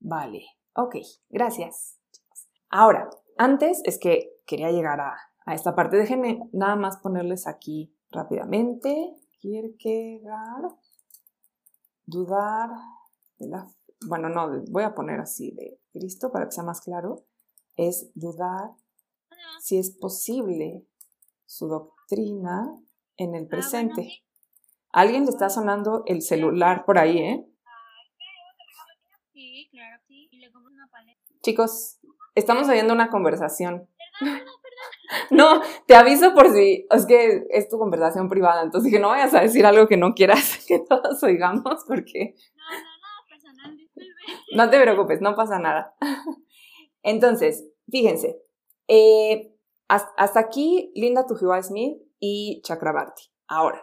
Vale, 0.07 0.45
ok, 0.75 0.97
gracias. 1.31 1.99
Ahora, 2.69 3.09
antes 3.39 3.81
es 3.85 3.99
que 3.99 4.35
quería 4.47 4.71
llegar 4.71 5.01
a, 5.01 5.17
esta 5.47 5.75
parte. 5.75 5.97
Déjenme 5.97 6.41
nada 6.53 6.77
más 6.77 6.99
ponerles 6.99 7.47
aquí 7.47 7.97
rápidamente. 8.11 9.15
Kierkegaard, 9.41 10.73
dudar 12.05 12.69
de 13.39 13.49
la... 13.49 13.67
Bueno, 14.07 14.29
no, 14.29 14.63
voy 14.71 14.83
a 14.83 14.95
poner 14.95 15.21
así 15.21 15.53
de 15.53 15.81
Cristo 15.91 16.31
para 16.31 16.45
que 16.45 16.53
sea 16.53 16.65
más 16.65 16.83
claro. 16.83 17.25
Es 17.77 18.11
dudar 18.15 18.73
si 19.61 19.79
es 19.79 19.91
posible 19.91 20.87
su 21.47 21.67
doctrina 21.67 22.79
en 23.17 23.35
el 23.35 23.45
ah, 23.45 23.49
presente. 23.49 24.23
Alguien 24.93 25.25
le 25.25 25.31
está 25.31 25.49
sonando 25.49 26.03
el 26.05 26.21
celular 26.21 26.85
por 26.85 26.99
ahí, 26.99 27.19
¿eh? 27.19 27.54
Chicos, 31.43 31.99
estamos 32.35 32.69
oyendo 32.69 32.93
una 32.93 33.11
conversación. 33.11 33.89
No, 35.31 35.61
te 35.87 35.95
aviso 35.95 36.35
por 36.35 36.51
si 36.53 36.87
es 36.91 37.07
que 37.07 37.45
es 37.51 37.69
tu 37.69 37.79
conversación 37.79 38.29
privada, 38.29 38.63
entonces 38.63 38.91
que 38.93 38.99
no 38.99 39.09
vayas 39.09 39.35
a 39.35 39.41
decir 39.41 39.67
algo 39.67 39.87
que 39.87 39.97
no 39.97 40.15
quieras 40.15 40.65
que 40.69 40.79
todos 40.79 41.23
oigamos 41.23 41.85
porque... 41.87 42.35
No, 42.57 42.65
no, 42.71 42.81
no, 42.81 43.29
personal, 43.29 43.91
No 44.55 44.71
te 44.71 44.81
preocupes, 44.81 45.21
no 45.21 45.35
pasa 45.35 45.59
nada. 45.59 45.95
Entonces, 47.03 47.67
fíjense, 47.91 48.41
eh, 48.89 49.55
hasta 49.89 50.41
aquí 50.41 50.91
Linda 50.95 51.27
Tujiwa 51.27 51.63
Smith 51.63 51.99
y 52.19 52.63
Chakrabarti. 52.63 53.31
Ahora, 53.47 53.83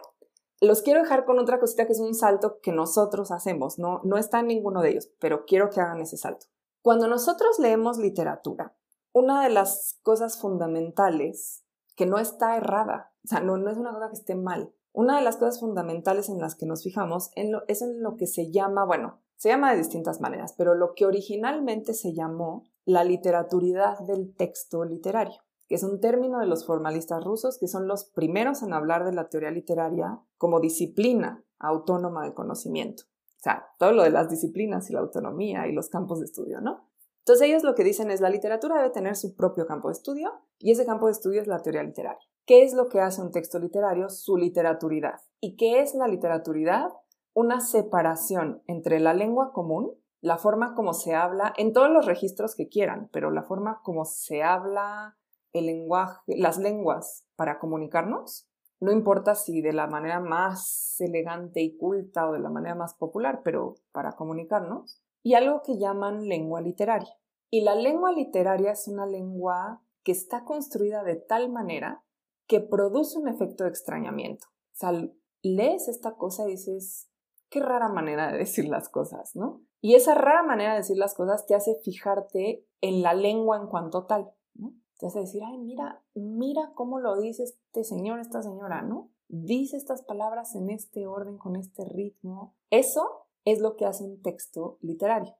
los 0.62 0.82
quiero 0.82 1.00
dejar 1.00 1.24
con 1.24 1.40
otra 1.40 1.58
cosita 1.58 1.86
que 1.86 1.92
es 1.92 1.98
un 1.98 2.14
salto 2.14 2.60
que 2.60 2.70
nosotros 2.70 3.32
hacemos, 3.32 3.80
no, 3.80 4.00
no 4.04 4.16
está 4.16 4.40
en 4.40 4.46
ninguno 4.46 4.80
de 4.80 4.90
ellos, 4.90 5.10
pero 5.18 5.44
quiero 5.44 5.70
que 5.70 5.80
hagan 5.80 6.00
ese 6.00 6.16
salto. 6.16 6.46
Cuando 6.82 7.08
nosotros 7.08 7.58
leemos 7.58 7.98
literatura, 7.98 8.76
una 9.12 9.42
de 9.42 9.50
las 9.50 9.98
cosas 10.02 10.38
fundamentales 10.38 11.64
que 11.96 12.06
no 12.06 12.18
está 12.18 12.56
errada, 12.56 13.12
o 13.24 13.28
sea, 13.28 13.40
no, 13.40 13.56
no 13.56 13.70
es 13.70 13.76
una 13.76 13.92
cosa 13.92 14.08
que 14.08 14.14
esté 14.14 14.36
mal, 14.36 14.72
una 14.92 15.16
de 15.16 15.24
las 15.24 15.36
cosas 15.36 15.58
fundamentales 15.58 16.28
en 16.28 16.38
las 16.38 16.54
que 16.54 16.66
nos 16.66 16.84
fijamos 16.84 17.30
es 17.34 17.82
en 17.82 18.00
lo 18.00 18.16
que 18.16 18.28
se 18.28 18.52
llama, 18.52 18.84
bueno, 18.84 19.20
se 19.36 19.48
llama 19.48 19.72
de 19.72 19.78
distintas 19.78 20.20
maneras, 20.20 20.54
pero 20.56 20.76
lo 20.76 20.94
que 20.94 21.06
originalmente 21.06 21.92
se 21.92 22.14
llamó 22.14 22.62
la 22.84 23.02
literaturidad 23.02 23.98
del 23.98 24.32
texto 24.36 24.84
literario. 24.84 25.42
Que 25.72 25.76
es 25.76 25.84
un 25.84 26.00
término 26.00 26.38
de 26.38 26.44
los 26.44 26.66
formalistas 26.66 27.24
rusos, 27.24 27.56
que 27.58 27.66
son 27.66 27.88
los 27.88 28.04
primeros 28.04 28.62
en 28.62 28.74
hablar 28.74 29.06
de 29.06 29.14
la 29.14 29.30
teoría 29.30 29.50
literaria 29.50 30.20
como 30.36 30.60
disciplina 30.60 31.46
autónoma 31.58 32.26
de 32.26 32.34
conocimiento. 32.34 33.04
O 33.06 33.40
sea, 33.40 33.70
todo 33.78 33.92
lo 33.92 34.02
de 34.02 34.10
las 34.10 34.28
disciplinas 34.28 34.90
y 34.90 34.92
la 34.92 35.00
autonomía 35.00 35.66
y 35.66 35.72
los 35.72 35.88
campos 35.88 36.18
de 36.20 36.26
estudio, 36.26 36.60
¿no? 36.60 36.90
Entonces 37.20 37.48
ellos 37.48 37.62
lo 37.62 37.74
que 37.74 37.84
dicen 37.84 38.10
es 38.10 38.20
la 38.20 38.28
literatura 38.28 38.76
debe 38.76 38.90
tener 38.90 39.16
su 39.16 39.34
propio 39.34 39.64
campo 39.64 39.88
de 39.88 39.92
estudio 39.92 40.30
y 40.58 40.72
ese 40.72 40.84
campo 40.84 41.06
de 41.06 41.12
estudio 41.12 41.40
es 41.40 41.46
la 41.46 41.60
teoría 41.60 41.84
literaria. 41.84 42.20
¿Qué 42.44 42.64
es 42.64 42.74
lo 42.74 42.90
que 42.90 43.00
hace 43.00 43.22
un 43.22 43.30
texto 43.32 43.58
literario? 43.58 44.10
Su 44.10 44.36
literaturidad. 44.36 45.20
¿Y 45.40 45.56
qué 45.56 45.80
es 45.80 45.94
la 45.94 46.06
literaturidad? 46.06 46.90
Una 47.32 47.62
separación 47.62 48.62
entre 48.66 49.00
la 49.00 49.14
lengua 49.14 49.54
común, 49.54 49.94
la 50.20 50.36
forma 50.36 50.74
como 50.74 50.92
se 50.92 51.14
habla, 51.14 51.54
en 51.56 51.72
todos 51.72 51.88
los 51.88 52.04
registros 52.04 52.54
que 52.54 52.68
quieran, 52.68 53.08
pero 53.10 53.30
la 53.30 53.42
forma 53.42 53.80
como 53.82 54.04
se 54.04 54.42
habla 54.42 55.16
el 55.52 55.66
lenguaje, 55.66 56.36
las 56.36 56.58
lenguas 56.58 57.24
para 57.36 57.58
comunicarnos, 57.58 58.48
no 58.80 58.90
importa 58.90 59.34
si 59.34 59.62
de 59.62 59.72
la 59.72 59.86
manera 59.86 60.18
más 60.18 60.96
elegante 61.00 61.60
y 61.60 61.76
culta 61.76 62.28
o 62.28 62.32
de 62.32 62.40
la 62.40 62.50
manera 62.50 62.74
más 62.74 62.94
popular, 62.94 63.42
pero 63.44 63.76
para 63.92 64.12
comunicarnos, 64.12 65.00
y 65.22 65.34
algo 65.34 65.62
que 65.62 65.78
llaman 65.78 66.26
lengua 66.26 66.60
literaria. 66.60 67.16
Y 67.48 67.60
la 67.60 67.76
lengua 67.76 68.10
literaria 68.12 68.72
es 68.72 68.88
una 68.88 69.06
lengua 69.06 69.82
que 70.02 70.10
está 70.10 70.44
construida 70.44 71.04
de 71.04 71.16
tal 71.16 71.52
manera 71.52 72.02
que 72.48 72.60
produce 72.60 73.18
un 73.18 73.28
efecto 73.28 73.64
de 73.64 73.70
extrañamiento. 73.70 74.46
O 74.48 74.74
sea, 74.74 74.92
lees 75.42 75.86
esta 75.86 76.16
cosa 76.16 76.48
y 76.48 76.52
dices, 76.52 77.08
qué 77.50 77.60
rara 77.60 77.88
manera 77.88 78.32
de 78.32 78.38
decir 78.38 78.68
las 78.68 78.88
cosas, 78.88 79.36
¿no? 79.36 79.62
Y 79.80 79.94
esa 79.94 80.14
rara 80.14 80.42
manera 80.42 80.72
de 80.72 80.78
decir 80.78 80.96
las 80.96 81.14
cosas 81.14 81.46
te 81.46 81.54
hace 81.54 81.76
fijarte 81.84 82.66
en 82.80 83.02
la 83.02 83.14
lengua 83.14 83.58
en 83.58 83.66
cuanto 83.66 84.06
tal. 84.06 84.32
Te 85.10 85.18
decir, 85.18 85.42
ay, 85.44 85.58
mira, 85.58 86.00
mira 86.14 86.70
cómo 86.76 87.00
lo 87.00 87.20
dice 87.20 87.42
este 87.42 87.82
señor, 87.82 88.20
esta 88.20 88.40
señora, 88.40 88.82
¿no? 88.82 89.10
Dice 89.26 89.76
estas 89.76 90.02
palabras 90.02 90.54
en 90.54 90.70
este 90.70 91.08
orden, 91.08 91.38
con 91.38 91.56
este 91.56 91.84
ritmo. 91.84 92.54
Eso 92.70 93.26
es 93.44 93.60
lo 93.60 93.74
que 93.74 93.84
hace 93.84 94.04
un 94.04 94.22
texto 94.22 94.78
literario. 94.80 95.34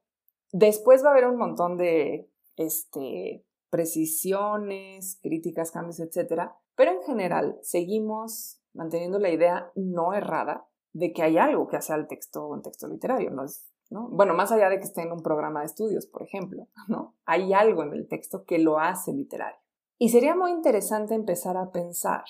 Después 0.51 1.05
va 1.05 1.11
a 1.11 1.13
haber 1.13 1.29
un 1.29 1.37
montón 1.37 1.77
de 1.77 2.29
este, 2.57 3.47
precisiones, 3.71 5.21
críticas, 5.23 5.71
cambios, 5.71 6.01
etcétera, 6.01 6.59
pero 6.75 6.91
en 6.91 7.03
general 7.03 7.57
seguimos 7.63 8.61
manteniendo 8.73 9.21
la 9.21 9.31
idea 9.31 9.71
no 9.77 10.13
errada 10.13 10.67
de 10.93 11.13
que 11.13 11.23
hay 11.23 11.39
algo 11.39 11.69
que 11.69 11.77
hace 11.77 11.93
al 11.93 12.09
texto 12.09 12.49
un 12.49 12.63
texto 12.63 12.89
literario, 12.89 13.31
¿no? 13.31 13.45
¿No? 13.93 14.09
Bueno, 14.09 14.35
más 14.35 14.51
allá 14.51 14.69
de 14.69 14.79
que 14.79 14.85
esté 14.85 15.03
en 15.03 15.13
un 15.13 15.23
programa 15.23 15.61
de 15.61 15.67
estudios, 15.67 16.07
por 16.07 16.23
ejemplo, 16.23 16.67
¿no? 16.89 17.15
Hay 17.27 17.53
algo 17.53 17.83
en 17.83 17.93
el 17.93 18.09
texto 18.09 18.45
que 18.45 18.59
lo 18.59 18.79
hace 18.79 19.13
literario. 19.13 19.61
Y 19.99 20.09
sería 20.09 20.35
muy 20.35 20.51
interesante 20.51 21.15
empezar 21.15 21.57
a 21.57 21.71
pensar, 21.71 22.25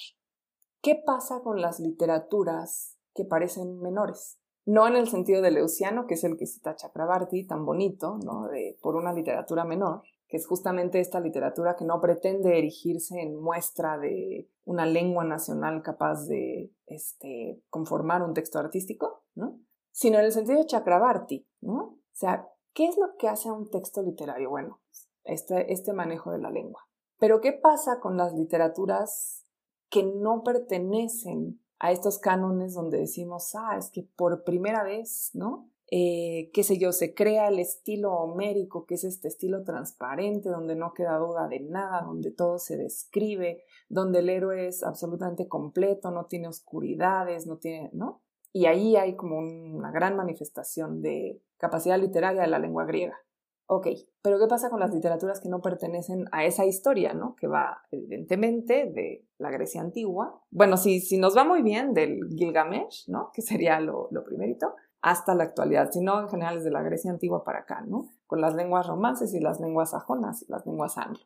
¿qué 0.82 1.00
pasa 1.06 1.40
con 1.42 1.60
las 1.60 1.80
literaturas 1.80 2.98
que 3.14 3.24
parecen 3.24 3.80
menores? 3.80 4.38
No 4.64 4.86
en 4.86 4.96
el 4.96 5.08
sentido 5.08 5.40
de 5.40 5.52
Leuciano, 5.52 6.06
que 6.06 6.14
es 6.14 6.24
el 6.24 6.36
que 6.36 6.46
cita 6.46 6.76
Chakrabarti, 6.76 7.46
tan 7.46 7.64
bonito, 7.64 8.18
¿no? 8.24 8.48
De, 8.48 8.76
por 8.82 8.96
una 8.96 9.12
literatura 9.12 9.64
menor, 9.64 10.02
que 10.28 10.36
es 10.36 10.46
justamente 10.46 11.00
esta 11.00 11.20
literatura 11.20 11.76
que 11.76 11.84
no 11.84 12.00
pretende 12.00 12.58
erigirse 12.58 13.20
en 13.20 13.40
muestra 13.40 13.98
de 13.98 14.50
una 14.64 14.86
lengua 14.86 15.24
nacional 15.24 15.82
capaz 15.82 16.26
de 16.26 16.72
este, 16.86 17.62
conformar 17.70 18.22
un 18.22 18.34
texto 18.34 18.58
artístico, 18.58 19.24
¿no? 19.34 19.60
sino 19.92 20.18
en 20.18 20.24
el 20.24 20.32
sentido 20.32 20.58
de 20.58 20.66
Chakrabarti, 20.66 21.46
¿no? 21.62 21.78
O 21.82 21.98
sea, 22.12 22.48
¿qué 22.74 22.86
es 22.86 22.98
lo 22.98 23.16
que 23.16 23.28
hace 23.28 23.48
a 23.48 23.54
un 23.54 23.70
texto 23.70 24.02
literario? 24.02 24.50
Bueno, 24.50 24.80
este, 25.24 25.72
este 25.72 25.94
manejo 25.94 26.30
de 26.30 26.38
la 26.38 26.50
lengua. 26.50 26.82
Pero 27.18 27.40
¿qué 27.40 27.52
pasa 27.52 28.00
con 28.00 28.16
las 28.16 28.34
literaturas 28.34 29.46
que 29.88 30.02
no 30.02 30.42
pertenecen 30.42 31.60
a 31.78 31.90
estos 31.90 32.18
cánones 32.18 32.74
donde 32.74 32.98
decimos, 32.98 33.54
ah, 33.54 33.76
es 33.76 33.90
que 33.90 34.02
por 34.16 34.44
primera 34.44 34.84
vez, 34.84 35.30
¿no? 35.34 35.68
Eh, 35.90 36.50
qué 36.54 36.62
sé 36.62 36.78
yo, 36.78 36.90
se 36.92 37.12
crea 37.12 37.48
el 37.48 37.58
estilo 37.58 38.14
homérico, 38.14 38.86
que 38.86 38.94
es 38.94 39.04
este 39.04 39.28
estilo 39.28 39.62
transparente, 39.62 40.48
donde 40.48 40.74
no 40.74 40.94
queda 40.94 41.18
duda 41.18 41.48
de 41.48 41.60
nada, 41.60 42.00
donde 42.00 42.30
todo 42.30 42.58
se 42.58 42.78
describe, 42.78 43.64
donde 43.90 44.20
el 44.20 44.30
héroe 44.30 44.68
es 44.68 44.82
absolutamente 44.82 45.48
completo, 45.48 46.10
no 46.10 46.24
tiene 46.26 46.48
oscuridades, 46.48 47.46
no 47.46 47.58
tiene, 47.58 47.90
¿no? 47.92 48.21
Y 48.52 48.66
ahí 48.66 48.96
hay 48.96 49.16
como 49.16 49.38
una 49.38 49.90
gran 49.90 50.16
manifestación 50.16 51.00
de 51.00 51.40
capacidad 51.56 51.98
literaria 51.98 52.42
de 52.42 52.48
la 52.48 52.58
lengua 52.58 52.84
griega. 52.84 53.18
Ok, 53.66 53.86
pero 54.20 54.38
¿qué 54.38 54.46
pasa 54.46 54.68
con 54.68 54.80
las 54.80 54.92
literaturas 54.92 55.40
que 55.40 55.48
no 55.48 55.62
pertenecen 55.62 56.26
a 56.32 56.44
esa 56.44 56.66
historia, 56.66 57.14
¿no? 57.14 57.34
Que 57.36 57.46
va 57.46 57.82
evidentemente 57.90 58.90
de 58.92 59.26
la 59.38 59.50
Grecia 59.50 59.80
antigua. 59.80 60.42
Bueno, 60.50 60.76
si, 60.76 61.00
si 61.00 61.16
nos 61.16 61.34
va 61.36 61.44
muy 61.44 61.62
bien 61.62 61.94
del 61.94 62.28
Gilgamesh, 62.36 63.08
¿no? 63.08 63.30
Que 63.32 63.40
sería 63.40 63.80
lo, 63.80 64.08
lo 64.10 64.24
primerito 64.24 64.74
hasta 65.00 65.34
la 65.34 65.44
actualidad, 65.44 65.90
sino 65.90 66.20
en 66.20 66.28
general 66.28 66.56
desde 66.56 66.70
la 66.70 66.82
Grecia 66.82 67.10
antigua 67.10 67.44
para 67.44 67.60
acá, 67.60 67.82
¿no? 67.86 68.08
Con 68.26 68.40
las 68.40 68.54
lenguas 68.54 68.86
romances 68.86 69.32
y 69.34 69.40
las 69.40 69.60
lenguas 69.60 69.90
sajonas 69.90 70.42
y 70.42 70.52
las 70.52 70.66
lenguas 70.66 70.98
anglo. 70.98 71.24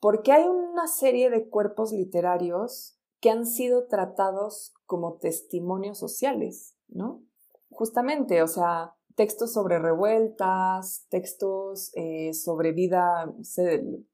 Porque 0.00 0.32
hay 0.32 0.44
una 0.44 0.86
serie 0.86 1.30
de 1.30 1.48
cuerpos 1.48 1.92
literarios 1.92 2.98
que 3.24 3.30
han 3.30 3.46
sido 3.46 3.86
tratados 3.86 4.74
como 4.84 5.14
testimonios 5.14 5.96
sociales, 5.96 6.76
¿no? 6.88 7.22
Justamente, 7.70 8.42
o 8.42 8.46
sea, 8.46 8.96
textos 9.14 9.54
sobre 9.54 9.78
revueltas, 9.78 11.06
textos 11.08 11.90
eh, 11.94 12.34
sobre 12.34 12.72
vida, 12.72 13.34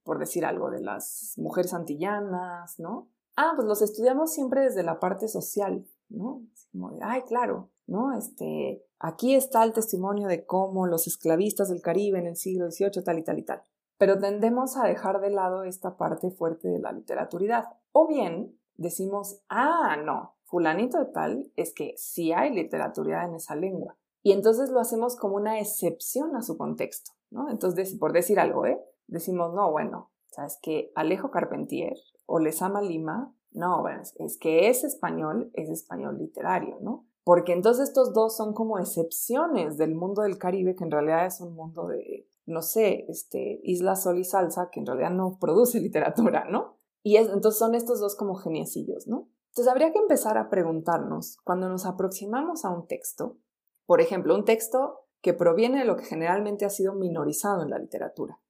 por 0.05 0.21
decir 0.21 0.45
algo, 0.45 0.71
de 0.71 0.81
las 0.81 1.35
mujeres 1.39 1.75
antillanas, 1.75 2.79
¿no? 2.79 3.11
Ah, 3.35 3.55
pues 3.57 3.67
los 3.67 3.83
estudiamos 3.83 4.33
siempre 4.33 4.61
desde 4.61 4.85
la 4.85 5.01
parte 5.01 5.27
social, 5.27 5.85
¿no? 6.09 6.45
Como 6.71 6.93
de, 6.93 7.01
ay, 7.03 7.23
claro, 7.23 7.73
¿no? 7.89 8.17
Este, 8.17 8.87
aquí 9.01 9.35
está 9.35 9.65
el 9.65 9.73
testimonio 9.73 10.29
de 10.29 10.47
cómo 10.47 10.87
los 10.87 11.09
esclavistas 11.09 11.69
del 11.69 11.83
Caribe 11.83 12.21
en 12.21 12.29
el 12.29 12.37
siglo 12.37 12.71
XVIII, 12.71 13.03
tal 13.03 13.19
y 13.19 13.25
tal 13.25 13.41
y 13.41 13.43
tal. 13.43 13.65
Pero 13.99 14.21
tendemos 14.21 14.77
a 14.77 14.85
dejar 14.85 15.21
de 15.21 15.31
lado 15.31 15.65
esta 15.65 15.97
parte 15.97 16.31
fuerte 16.31 16.69
de 16.69 16.79
la 16.79 16.93
literaturidad. 16.93 17.65
O 17.91 18.07
bien 18.07 18.60
decimos, 18.83 19.41
ah, 19.49 19.97
no, 20.05 20.37
fulanito 20.45 20.99
de 20.99 21.07
tal 21.07 21.53
es 21.57 21.73
que 21.73 21.95
sí 21.97 22.33
hay 22.33 22.53
literatura 22.55 23.25
en 23.25 23.35
esa 23.35 23.55
lengua. 23.55 23.97
Y 24.23 24.33
entonces 24.33 24.71
lo 24.71 24.81
hacemos 24.81 25.17
como 25.17 25.37
una 25.37 25.61
excepción 25.61 26.37
a 26.37 26.43
su 26.43 26.59
contexto, 26.59 27.13
¿no? 27.31 27.51
Entonces, 27.51 27.97
por 27.99 28.13
decir 28.13 28.39
algo, 28.39 28.67
¿eh? 28.67 28.79
Decimos, 29.07 29.55
no, 29.55 29.71
bueno, 29.71 30.11
¿sabes 30.31 30.59
que 30.61 30.93
Alejo 30.95 31.31
Carpentier 31.31 31.95
o 32.27 32.39
Lezama 32.39 32.83
Lima, 32.83 33.35
no, 33.53 33.85
es 33.89 34.39
que 34.39 34.69
es 34.69 34.85
español, 34.85 35.51
es 35.55 35.71
español 35.71 36.19
literario, 36.19 36.79
¿no? 36.81 37.07
porque 37.25 37.53
entonces 37.53 37.89
estos 37.89 38.13
dos 38.13 38.37
son 38.37 38.55
como 38.55 38.79
excepciones 38.79 39.77
del 39.77 39.95
mundo 39.95 40.23
del 40.23 40.39
Caribe, 40.39 40.75
que 40.75 40.85
en 40.85 40.91
realidad 40.91 41.27
es 41.27 41.41
un 41.41 41.55
mundo 41.55 41.87
de, 41.87 42.27
no 42.47 42.63
sé, 42.63 43.05
este, 43.09 43.61
Isla 43.63 43.95
Sol 43.95 44.19
y 44.19 44.25
Salsa, 44.25 44.71
que 44.71 44.81
en 44.81 44.87
realidad 44.87 45.11
no 45.11 45.39
produce 45.39 45.81
literatura, 45.81 46.47
¿no? 46.51 46.80
Y 47.03 47.17
entonces 47.17 47.59
son 47.59 47.75
estos 47.75 48.01
dos 48.01 48.17
como 48.17 48.35
geniecillos, 48.35 49.07
¿no? 49.07 49.29
Entonces 49.51 49.71
habría 49.71 49.93
que 49.93 49.99
empezar 49.99 50.39
a 50.39 50.49
preguntarnos, 50.49 51.39
cuando 51.45 51.69
nos 51.69 51.87
aproximamos 51.87 52.65
a 52.65 52.71
un 52.71 52.87
texto, 52.87 53.39
por 53.87 54.01
ejemplo, 54.01 54.35
un 54.35 54.45
texto 54.45 55.01
que 55.23 55.35
proviene 55.35 55.81
de 55.81 55.85
lo 55.85 55.97
que 55.97 56.05
generalmente 56.05 56.65
ha 56.65 56.71
sido 56.71 56.95
minorizado 56.95 57.63
en 57.63 57.71
la 57.71 57.79
literatura, 57.79 58.41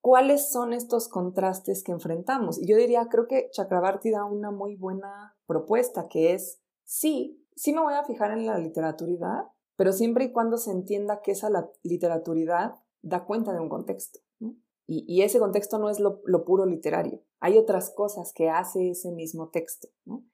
¿cuáles 0.00 0.50
son 0.50 0.72
estos 0.72 1.08
contrastes 1.08 1.82
que 1.84 1.92
enfrentamos? 1.92 2.58
Y 2.60 2.66
yo 2.66 2.76
diría, 2.76 3.08
creo 3.10 3.26
que 3.26 3.50
Chakrabarti 3.50 4.10
da 4.10 4.24
una 4.24 4.50
muy 4.50 4.76
buena 4.76 5.36
propuesta, 5.46 6.08
que 6.08 6.32
es, 6.32 6.62
sí, 6.84 7.44
sí 7.54 7.72
me 7.72 7.82
voy 7.82 7.94
a 7.94 8.04
fijar 8.04 8.30
en 8.30 8.46
la 8.46 8.56
literaturidad, 8.58 9.48
pero 9.76 9.92
siempre 9.92 10.24
y 10.24 10.32
cuando 10.32 10.56
se 10.56 10.70
entienda 10.70 11.20
que 11.22 11.32
esa 11.32 11.50
literaturidad 11.82 12.76
da 13.02 13.24
cuenta 13.24 13.52
de 13.52 13.60
un 13.60 13.68
contexto. 13.68 14.20
Y, 14.88 15.22
ese 15.22 15.40
contexto 15.40 15.78
no 15.78 15.90
es 15.90 15.98
lo, 15.98 16.22
puro 16.44 16.64
literario. 16.64 17.20
Hay 17.40 17.58
otras 17.58 17.90
cosas 17.90 18.32
que 18.32 18.48
hace 18.50 18.90
ese 18.90 19.10
mismo 19.10 19.48
texto 19.48 19.88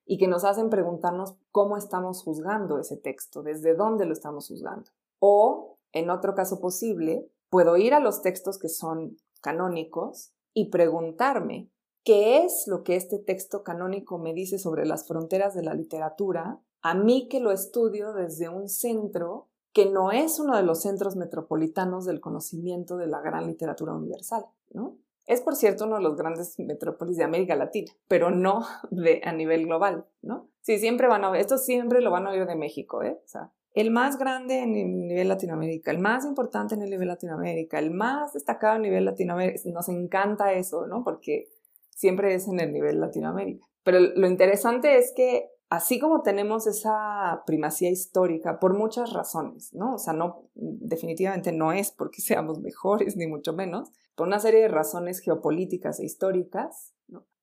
y 0.05 0.19
que 0.19 0.29
nos 0.29 0.45
hacen 0.45 0.69
preguntarnos 0.69 1.37
cómo 1.51 1.79
estamos 1.79 2.23
juzgando 2.23 2.79
ese 2.79 2.99
texto, 2.99 3.43
desde 3.43 3.75
dónde 3.75 4.05
lo 4.05 4.13
estamos 4.13 4.49
juzgando. 4.49 4.91
O, 5.19 5.79
en 5.93 6.11
otro 6.11 6.35
caso 6.35 6.61
posible, 6.61 7.31
puedo 7.49 7.79
ir 7.79 7.95
a 7.95 8.01
los 8.01 8.21
textos 8.21 8.59
que 8.59 8.69
son 8.69 9.17
canónicos 9.41 10.35
y 10.53 10.69
preguntarme 10.71 11.71
qué 12.05 12.45
es 12.45 12.65
lo 12.67 12.83
que 12.83 12.97
este 12.97 13.19
texto 13.19 13.63
canónico 13.63 14.19
me 14.19 14.35
dice 14.35 14.59
sobre 14.59 14.85
las 14.85 15.07
fronteras 15.07 15.55
de 15.55 15.63
la 15.63 15.73
literatura 15.73 16.61
a 16.83 16.95
mí 16.95 17.29
que 17.29 17.39
lo 17.39 17.53
estudio 17.53 18.13
desde 18.13 18.49
un 18.49 18.69
centro 18.69 19.49
que 19.73 19.87
no 19.87 20.11
es 20.11 20.39
uno 20.39 20.57
de 20.57 20.63
los 20.63 20.83
centros 20.83 21.17
metropolitanos 21.17 22.05
del 22.05 22.21
conocimiento 22.21 22.97
de 22.97 23.07
la 23.07 23.21
gran 23.21 23.47
literatura 23.47 23.95
universal, 23.95 24.45
¿no? 24.71 24.99
Es, 25.27 25.41
por 25.41 25.55
cierto, 25.55 25.85
uno 25.85 25.97
de 25.97 26.03
los 26.03 26.17
grandes 26.17 26.59
metrópolis 26.59 27.17
de 27.17 27.25
América 27.25 27.55
Latina, 27.55 27.93
pero 28.09 28.31
no 28.31 28.67
de, 28.91 29.21
a 29.25 29.33
nivel 29.33 29.67
global, 29.67 30.07
¿no? 30.21 30.49
Sí, 30.61 30.79
siempre 30.79 31.09
van 31.09 31.25
a 31.25 31.31
oír, 31.31 31.41
esto 31.41 31.59
siempre 31.59 32.01
lo 32.01 32.11
van 32.11 32.27
a 32.27 32.31
oír 32.31 32.47
de 32.47 32.57
México, 32.57 33.03
¿eh? 33.03 33.19
O 33.25 33.29
sea, 33.29 33.53
el 33.75 33.91
más 33.91 34.19
grande 34.19 34.59
en 34.59 34.77
el 34.77 35.07
nivel 35.09 35.29
Latinoamérica, 35.29 35.91
el 35.91 35.99
más 35.99 36.27
importante 36.27 36.75
en 36.75 36.83
el 36.83 36.91
nivel 36.91 37.09
Latinoamérica, 37.09 37.79
el 37.79 37.91
más 37.91 38.35
destacado 38.35 38.75
a 38.75 38.79
nivel 38.79 39.07
Latinoamérica, 39.07 39.61
nos 39.71 39.89
encanta 39.89 40.53
eso, 40.53 40.87
¿no? 40.87 41.03
Porque 41.05 41.49
siempre 41.89 42.35
es 42.35 42.49
en 42.49 42.61
el 42.61 42.73
nivel 42.73 43.01
Latinoamérica. 43.01 43.67
Pero 43.83 43.99
lo 44.01 44.27
interesante 44.27 44.99
es 44.99 45.13
que 45.17 45.52
así 45.73 45.99
como 45.99 46.21
tenemos 46.21 46.67
esa 46.67 47.45
primacía 47.47 47.89
histórica 47.89 48.61
por 48.61 48.77
muchas 48.77 49.15
razones, 49.15 49.73
¿no? 49.73 49.95
O 49.95 49.99
sea, 49.99 50.13
no, 50.13 50.51
definitivamente 50.55 51.51
no 51.51 51.73
es 51.73 51.91
porque 51.91 52.21
seamos 52.21 52.61
mejores, 52.61 53.17
ni 53.17 53.27
mucho 53.27 53.55
menos, 53.55 53.91
por 54.15 54.27
una 54.27 54.39
serie 54.39 54.61
de 54.61 54.69
razones 54.69 55.21
geopolíticas 55.21 55.99
e 55.99 56.05
históricas. 56.05 56.93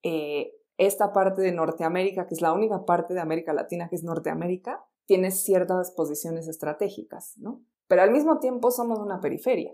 Eh, 0.04 0.54
esta 0.78 1.12
parte 1.12 1.42
de 1.42 1.52
Norteamérica, 1.52 2.28
que 2.28 2.36
es 2.36 2.42
la 2.42 2.54
única 2.54 2.86
parte 2.86 3.16
de 3.16 3.20
América 3.20 3.52
Latina 3.52 3.90
que 3.90 3.96
es 3.96 4.04
Norteamérica, 4.04 4.86
tiene 5.08 5.32
ciertas 5.32 5.92
posiciones 5.92 6.48
estratégicas, 6.48 7.34
¿no? 7.38 7.64
Pero 7.88 8.04
al 8.04 8.12
mismo 8.12 8.38
tiempo 8.38 8.70
somos 8.70 9.00
una 9.00 9.20
periferia. 9.20 9.74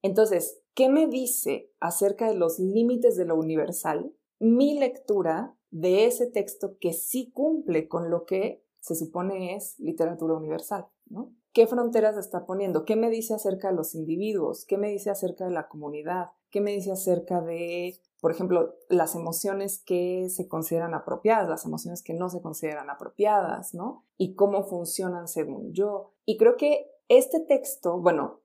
Entonces, 0.00 0.62
¿qué 0.72 0.88
me 0.88 1.06
dice 1.08 1.70
acerca 1.78 2.26
de 2.26 2.36
los 2.36 2.58
límites 2.58 3.16
de 3.16 3.26
lo 3.26 3.36
universal 3.36 4.14
mi 4.40 4.78
lectura 4.78 5.54
de 5.72 6.04
ese 6.04 6.26
texto 6.26 6.76
que 6.78 6.92
sí 6.92 7.32
cumple 7.32 7.88
con 7.88 8.10
lo 8.10 8.24
que 8.24 8.62
se 8.80 8.94
supone 8.94 9.56
es 9.56 9.78
literatura 9.78 10.34
universal, 10.34 10.86
¿no? 11.06 11.32
¿Qué 11.52 11.66
fronteras 11.66 12.16
está 12.16 12.46
poniendo? 12.46 12.84
¿Qué 12.84 12.96
me 12.96 13.10
dice 13.10 13.34
acerca 13.34 13.68
de 13.68 13.74
los 13.74 13.94
individuos? 13.94 14.64
¿Qué 14.64 14.78
me 14.78 14.88
dice 14.88 15.10
acerca 15.10 15.44
de 15.44 15.50
la 15.50 15.68
comunidad? 15.68 16.30
¿Qué 16.50 16.60
me 16.60 16.72
dice 16.72 16.92
acerca 16.92 17.40
de, 17.40 18.00
por 18.20 18.30
ejemplo, 18.30 18.74
las 18.88 19.14
emociones 19.14 19.82
que 19.84 20.28
se 20.30 20.48
consideran 20.48 20.94
apropiadas, 20.94 21.48
las 21.48 21.64
emociones 21.64 22.02
que 22.02 22.14
no 22.14 22.28
se 22.28 22.40
consideran 22.40 22.88
apropiadas, 22.88 23.74
¿no? 23.74 24.06
Y 24.16 24.34
cómo 24.34 24.64
funcionan 24.64 25.28
según 25.28 25.72
yo. 25.72 26.12
Y 26.24 26.38
creo 26.38 26.56
que 26.56 26.90
este 27.08 27.40
texto, 27.40 27.98
bueno, 28.00 28.40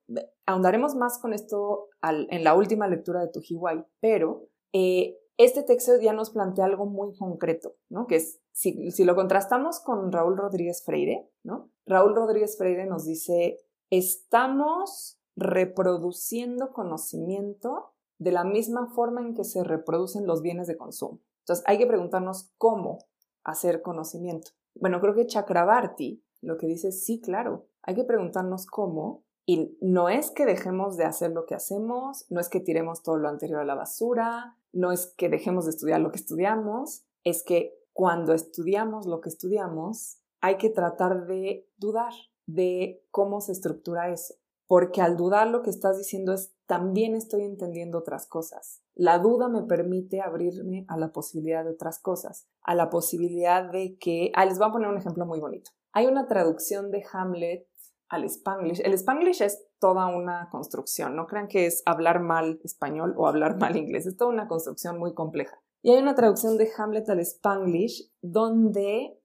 ahondaremos 0.45 0.95
más 0.95 1.19
con 1.19 1.33
esto 1.33 1.89
en 2.01 2.43
la 2.43 2.55
última 2.55 2.87
lectura 2.87 3.21
de 3.21 3.29
Tujiwai, 3.29 3.85
pero 4.01 4.49
eh, 4.73 5.17
este 5.38 5.64
texto 5.64 5.99
ya 6.01 6.14
nos 6.14 6.31
plantea 6.31 6.65
algo 6.65 6.85
muy 6.85 7.15
concreto, 7.15 7.76
¿no? 7.89 8.07
Que 8.07 8.18
es, 8.18 8.41
si, 8.51 9.03
lo 9.03 9.15
contrastamos 9.15 9.80
con 9.80 10.11
Raúl 10.11 10.38
Rodríguez 10.38 10.84
Freire, 10.84 11.30
¿no? 11.43 11.69
Raúl 11.85 12.15
Rodríguez 12.15 12.57
Freire 12.57 12.85
nos 12.88 13.05
dice, 13.05 13.59
estamos 13.91 15.19
reproduciendo 15.35 16.73
conocimiento 16.73 17.93
de 18.18 18.31
la 18.31 18.43
misma 18.43 18.88
forma 18.88 19.22
en 19.22 19.35
que 19.35 19.43
se 19.43 19.64
reproducen 19.64 20.26
los 20.26 20.41
bienes 20.41 20.68
de 20.68 20.77
consumo. 20.77 21.22
Entonces, 21.41 21.64
hay 21.68 21.77
que 21.77 21.85
preguntarnos 21.85 22.51
cómo 22.57 22.97
hacer 23.43 23.84
conocimiento. 23.84 24.51
Bueno, 24.73 24.99
creo 24.99 25.14
que 25.14 25.27
Chakrabarti 25.27 26.23
lo 26.41 26.57
que 26.57 26.68
dice, 26.68 26.91
sí, 26.91 27.22
claro, 27.22 27.68
hay 27.81 27.95
que 27.95 28.03
preguntarnos 28.03 28.65
cómo, 28.65 29.23
y 29.45 29.77
no 29.81 30.09
es 30.09 30.31
que 30.31 30.45
dejemos 30.45 30.97
de 30.97 31.05
hacer 31.05 31.31
lo 31.31 31.45
que 31.45 31.55
hacemos, 31.55 32.26
no 32.30 32.39
es 32.39 32.49
que 32.49 32.59
tiremos 32.59 33.01
todo 33.01 33.18
lo 33.18 33.30
anterior 33.30 33.61
a 33.61 33.65
la 33.65 33.76
basura, 33.76 34.57
no 34.77 34.91
es 34.91 35.13
que 35.17 35.29
dejemos 35.29 35.65
de 35.65 35.71
estudiar 35.71 35.99
lo 35.99 36.11
que 36.11 36.17
estudiamos, 36.17 37.03
es 37.23 37.43
que 37.43 37.73
cuando 37.93 38.33
estudiamos 38.33 39.07
lo 39.07 39.21
que 39.21 39.29
estudiamos, 39.29 40.19
hay 40.39 40.57
que 40.57 40.69
tratar 40.69 41.25
de 41.25 41.67
dudar 41.77 42.13
de 42.45 43.03
cómo 43.11 43.41
se 43.41 43.51
estructura 43.51 44.11
eso. 44.11 44.35
Porque 44.67 45.01
al 45.01 45.17
dudar 45.17 45.47
lo 45.47 45.63
que 45.63 45.69
estás 45.69 45.97
diciendo 45.97 46.33
es, 46.33 46.53
también 46.67 47.15
estoy 47.15 47.43
entendiendo 47.43 47.97
otras 47.97 48.27
cosas. 48.27 48.83
La 48.93 49.19
duda 49.19 49.47
me 49.47 49.63
permite 49.63 50.21
abrirme 50.21 50.85
a 50.89 50.97
la 50.97 51.11
posibilidad 51.11 51.63
de 51.63 51.71
otras 51.71 51.99
cosas, 51.99 52.47
a 52.61 52.75
la 52.75 52.89
posibilidad 52.89 53.71
de 53.71 53.97
que, 53.97 54.31
ah, 54.35 54.45
les 54.45 54.59
voy 54.59 54.67
a 54.67 54.71
poner 54.71 54.89
un 54.89 54.97
ejemplo 54.97 55.25
muy 55.25 55.39
bonito. 55.39 55.71
Hay 55.93 56.05
una 56.05 56.27
traducción 56.27 56.91
de 56.91 57.03
Hamlet 57.11 57.67
al 58.09 58.25
Spanglish. 58.25 58.81
El 58.83 58.93
Spanglish 58.93 59.41
es 59.41 59.65
toda 59.79 60.07
una 60.07 60.49
construcción, 60.49 61.15
no 61.15 61.27
crean 61.27 61.47
que 61.47 61.65
es 61.65 61.83
hablar 61.85 62.21
mal 62.21 62.59
español 62.63 63.13
o 63.17 63.27
hablar 63.27 63.59
mal 63.59 63.75
inglés, 63.75 64.05
es 64.05 64.17
toda 64.17 64.31
una 64.31 64.47
construcción 64.47 64.97
muy 64.97 65.13
compleja. 65.13 65.61
Y 65.81 65.91
hay 65.91 66.01
una 66.01 66.15
traducción 66.15 66.57
de 66.57 66.69
Hamlet 66.77 67.09
al 67.09 67.19
Spanglish 67.19 68.11
donde 68.21 69.19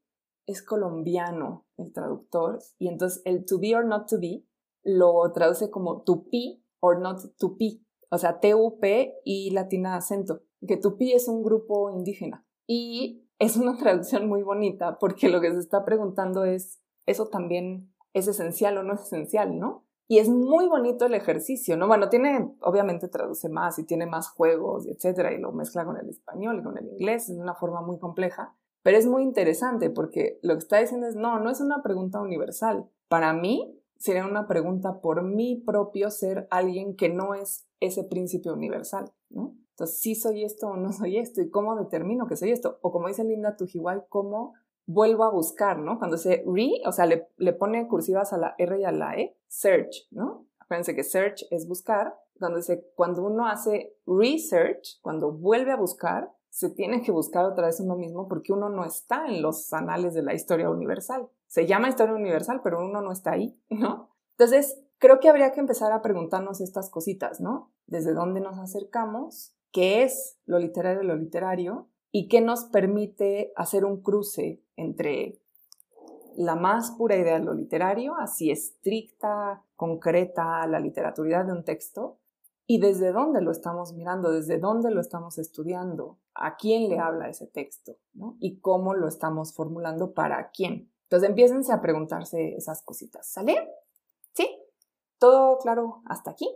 es 0.47 0.63
colombiano 0.63 1.67
el 1.77 1.93
traductor 1.93 2.59
y 2.79 2.89
entonces 2.89 3.23
el 3.25 3.45
to 3.45 3.59
be 3.59 3.75
or 3.75 3.87
not 3.87 4.09
to 4.09 4.19
be 4.19 4.45
lo 4.83 5.33
traduce 5.33 5.71
como 5.71 6.03
to 6.03 6.25
be 6.31 6.63
or 6.81 7.01
not 7.01 7.21
to 7.39 7.57
be, 7.59 7.81
o 8.11 8.19
sea, 8.19 8.41
T-U-P 8.41 9.21
y 9.25 9.51
latina 9.53 9.97
acento, 9.97 10.43
que 10.67 10.77
Tupi 10.77 11.13
es 11.13 11.29
un 11.29 11.43
grupo 11.43 11.91
indígena. 11.91 12.47
Y 12.67 13.29
es 13.39 13.57
una 13.57 13.77
traducción 13.79 14.29
muy 14.29 14.43
bonita 14.43 14.99
porque 14.99 15.29
lo 15.29 15.41
que 15.41 15.53
se 15.53 15.59
está 15.59 15.85
preguntando 15.85 16.45
es, 16.45 16.83
¿eso 17.07 17.29
también 17.29 17.93
es 18.13 18.29
esencial 18.29 18.77
o 18.79 18.83
no 18.83 18.95
es 18.95 19.03
esencial, 19.03 19.59
no? 19.59 19.87
Y 20.09 20.19
es 20.19 20.29
muy 20.29 20.69
bonito 20.69 21.07
el 21.07 21.15
ejercicio, 21.15 21.77
¿no? 21.77 21.87
Bueno, 21.87 22.09
tiene, 22.09 22.55
obviamente 22.61 23.09
traduce 23.09 23.49
más 23.49 23.79
y 23.79 23.85
tiene 23.85 24.07
más 24.07 24.29
juegos, 24.29 24.87
etcétera, 24.87 25.33
y 25.33 25.39
lo 25.39 25.53
mezcla 25.53 25.85
con 25.85 25.97
el 25.97 26.09
español 26.09 26.59
y 26.59 26.63
con 26.63 26.77
el 26.77 26.87
inglés, 26.87 27.29
de 27.29 27.41
una 27.41 27.55
forma 27.55 27.81
muy 27.81 27.99
compleja. 27.99 28.55
Pero 28.83 28.99
es 28.99 29.07
muy 29.07 29.23
interesante 29.23 29.91
porque 29.91 30.39
lo 30.43 30.55
que 30.55 30.59
está 30.59 30.79
diciendo 30.79 31.07
es, 31.07 31.15
no, 31.15 31.39
no 31.39 31.51
es 31.51 31.61
una 31.61 31.83
pregunta 31.83 32.21
universal. 32.21 32.91
Para 33.09 33.33
mí 33.33 33.79
sería 33.97 34.27
una 34.27 34.49
pregunta 34.49 35.01
por 35.01 35.23
mi 35.23 35.61
propio 35.61 36.11
ser 36.11 36.49
alguien 36.51 36.97
que 36.97 37.09
no 37.09 37.35
es 37.35 37.69
ese 37.79 38.03
principio 38.03 38.53
universal, 38.53 39.13
¿no? 39.31 39.55
Entonces, 39.71 40.01
¿sí 40.01 40.15
soy 40.15 40.45
esto 40.45 40.69
o 40.69 40.77
no 40.77 40.93
soy 40.93 41.19
esto? 41.19 41.41
¿Y 41.41 41.49
cómo 41.49 41.77
determino 41.77 42.27
que 42.27 42.37
soy 42.37 42.51
esto? 42.51 42.79
O 42.83 42.93
como 42.93 43.09
dice 43.09 43.25
Linda 43.25 43.57
Tujiwai, 43.57 44.03
¿cómo 44.09 44.55
vuelvo 44.87 45.25
a 45.25 45.31
buscar, 45.31 45.79
¿no? 45.79 45.99
Cuando 45.99 46.17
se 46.17 46.45
re, 46.47 46.83
o 46.87 46.93
sea, 46.93 47.07
le, 47.07 47.29
le, 47.37 47.53
pone 47.53 47.87
cursivas 47.89 48.33
a 48.33 48.39
la 48.39 48.55
R 48.59 48.81
y 48.81 48.85
a 48.85 48.93
la 48.93 49.15
E, 49.17 49.37
search, 49.49 50.09
¿no? 50.11 50.47
Acuérdense 50.59 50.95
que 50.95 51.05
search 51.05 51.45
es 51.51 51.67
buscar. 51.67 52.15
Cuando, 52.39 52.59
dice, 52.59 52.85
cuando 52.95 53.23
uno 53.23 53.47
hace 53.47 53.95
research, 54.07 55.01
cuando 55.03 55.33
vuelve 55.33 55.73
a 55.73 55.77
buscar, 55.77 56.33
se 56.53 56.69
tiene 56.69 57.03
que 57.03 57.13
buscar 57.13 57.47
otra 57.47 57.67
vez 57.67 57.81
uno 57.81 57.97
mismo 57.97 58.29
porque 58.29 58.53
uno 58.53 58.69
no 58.69 58.85
está 58.85 59.27
en 59.27 59.41
los 59.41 59.73
anales 59.73 60.13
de 60.13 60.23
la 60.23 60.35
historia 60.35 60.69
universal. 60.69 61.31
Se 61.47 61.67
llama 61.67 61.89
historia 61.89 62.15
universal, 62.15 62.61
pero 62.63 62.85
uno 62.85 63.01
no 63.01 63.11
está 63.11 63.33
ahí, 63.33 63.59
¿no? 63.71 64.11
Entonces, 64.33 64.83
creo 64.99 65.19
que 65.19 65.29
habría 65.29 65.53
que 65.53 65.61
empezar 65.61 65.93
a 65.93 66.03
preguntarnos 66.03 66.61
estas 66.61 66.91
cositas, 66.91 67.41
¿no? 67.41 67.73
¿Desde 67.87 68.13
dónde 68.13 68.41
nos 68.41 68.59
acercamos? 68.59 69.55
¿Qué 69.71 70.03
es 70.03 70.39
lo 70.45 70.59
literario 70.59 71.03
y 71.03 71.07
lo 71.07 71.17
literario? 71.17 71.89
¿Y 72.13 72.29
qué 72.29 72.43
nos 72.43 72.65
permite 72.65 73.53
hacer 73.57 73.87
un 73.87 74.03
cruce 74.03 74.63
entre 74.77 75.41
la 76.37 76.55
más 76.57 76.93
pura 76.93 77.17
idea 77.17 77.39
de 77.39 77.45
lo 77.45 77.55
literario, 77.55 78.15
así 78.17 78.51
estricta, 78.51 79.65
concreta, 79.77 80.67
la 80.67 80.79
literatura 80.79 81.43
de 81.43 81.53
un 81.53 81.65
texto, 81.65 82.19
y 82.67 82.79
desde 82.79 83.13
dónde 83.13 83.41
lo 83.41 83.51
estamos 83.51 83.93
mirando, 83.93 84.31
desde 84.31 84.59
dónde 84.59 84.91
lo 84.91 85.01
estamos 85.01 85.39
estudiando, 85.39 86.19
a 86.35 86.57
quién 86.57 86.89
le 86.89 86.99
habla 86.99 87.29
ese 87.29 87.47
texto, 87.47 87.97
¿no? 88.15 88.37
Y 88.41 88.61
cómo 88.61 88.95
lo 88.95 89.09
estamos 89.09 89.55
formulando 89.55 90.15
para 90.15 90.51
quién. 90.51 90.91
Entonces 91.05 91.29
empiécense 91.29 91.73
a 91.73 91.81
preguntarse 91.81 92.55
esas 92.55 92.83
cositas, 92.83 93.27
¿sale? 93.27 93.69
¿Sí? 94.33 94.49
¿Todo 95.19 95.59
claro 95.59 96.03
hasta 96.07 96.31
aquí? 96.31 96.49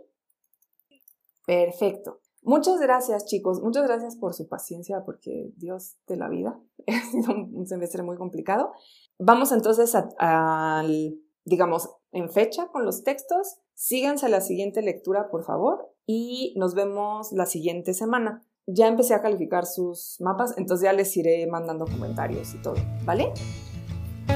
Perfecto. 1.45 2.21
Muchas 2.47 2.79
gracias, 2.79 3.25
chicos. 3.25 3.61
Muchas 3.61 3.83
gracias 3.83 4.15
por 4.15 4.33
su 4.33 4.47
paciencia, 4.47 5.03
porque 5.05 5.51
Dios 5.57 5.97
de 6.07 6.15
la 6.15 6.29
vida. 6.29 6.57
Ha 6.87 7.11
sido 7.11 7.33
un 7.33 7.67
semestre 7.67 8.03
muy 8.03 8.15
complicado. 8.15 8.71
Vamos 9.19 9.51
entonces 9.51 9.93
al, 10.17 11.19
digamos, 11.43 11.89
en 12.13 12.29
fecha 12.29 12.69
con 12.69 12.85
los 12.85 13.03
textos. 13.03 13.57
Síganse 13.73 14.27
a 14.27 14.29
la 14.29 14.39
siguiente 14.39 14.81
lectura, 14.81 15.29
por 15.29 15.43
favor, 15.43 15.93
y 16.05 16.53
nos 16.57 16.73
vemos 16.73 17.33
la 17.33 17.45
siguiente 17.45 17.93
semana. 17.93 18.41
Ya 18.65 18.87
empecé 18.87 19.13
a 19.13 19.21
calificar 19.21 19.65
sus 19.65 20.15
mapas, 20.21 20.57
entonces 20.57 20.85
ya 20.85 20.93
les 20.93 21.15
iré 21.17 21.45
mandando 21.47 21.83
comentarios 21.83 22.53
y 22.53 22.61
todo, 22.61 22.75
¿vale? 23.03 23.33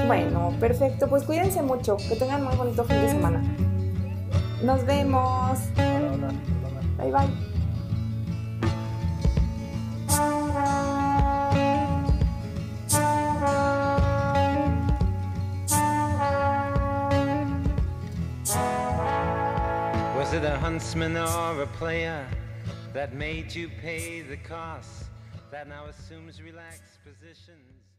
Bueno, 0.06 0.50
perfecto. 0.60 1.08
Pues 1.08 1.24
cuídense 1.24 1.62
mucho. 1.62 1.96
Que 1.96 2.16
tengan 2.16 2.44
muy 2.44 2.56
bonito 2.56 2.84
fin 2.84 3.00
de 3.00 3.08
semana. 3.08 3.42
Nos 4.62 4.84
vemos. 4.84 5.58
Bye 6.98 7.10
bye. 7.10 7.51
Was 20.32 20.42
it 20.42 20.46
a 20.46 20.58
huntsman 20.58 21.14
or 21.14 21.60
a 21.60 21.66
player 21.66 22.26
that 22.94 23.12
made 23.12 23.54
you 23.54 23.68
pay 23.68 24.22
the 24.22 24.38
cost 24.38 25.04
that 25.50 25.68
now 25.68 25.84
assumes 25.84 26.40
relaxed 26.40 27.00
positions? 27.04 27.91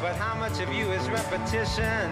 But 0.00 0.14
how 0.16 0.34
much 0.38 0.60
of 0.60 0.72
you 0.72 0.92
is 0.92 1.08
repetition 1.08 2.10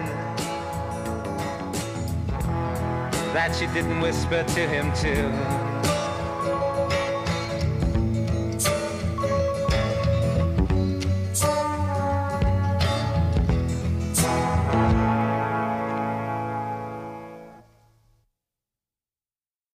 that 3.33 3.57
you 3.61 3.67
didn't 3.73 4.01
whisper 4.01 4.43
to 4.43 4.67
him 4.67 4.91
too? 4.93 5.64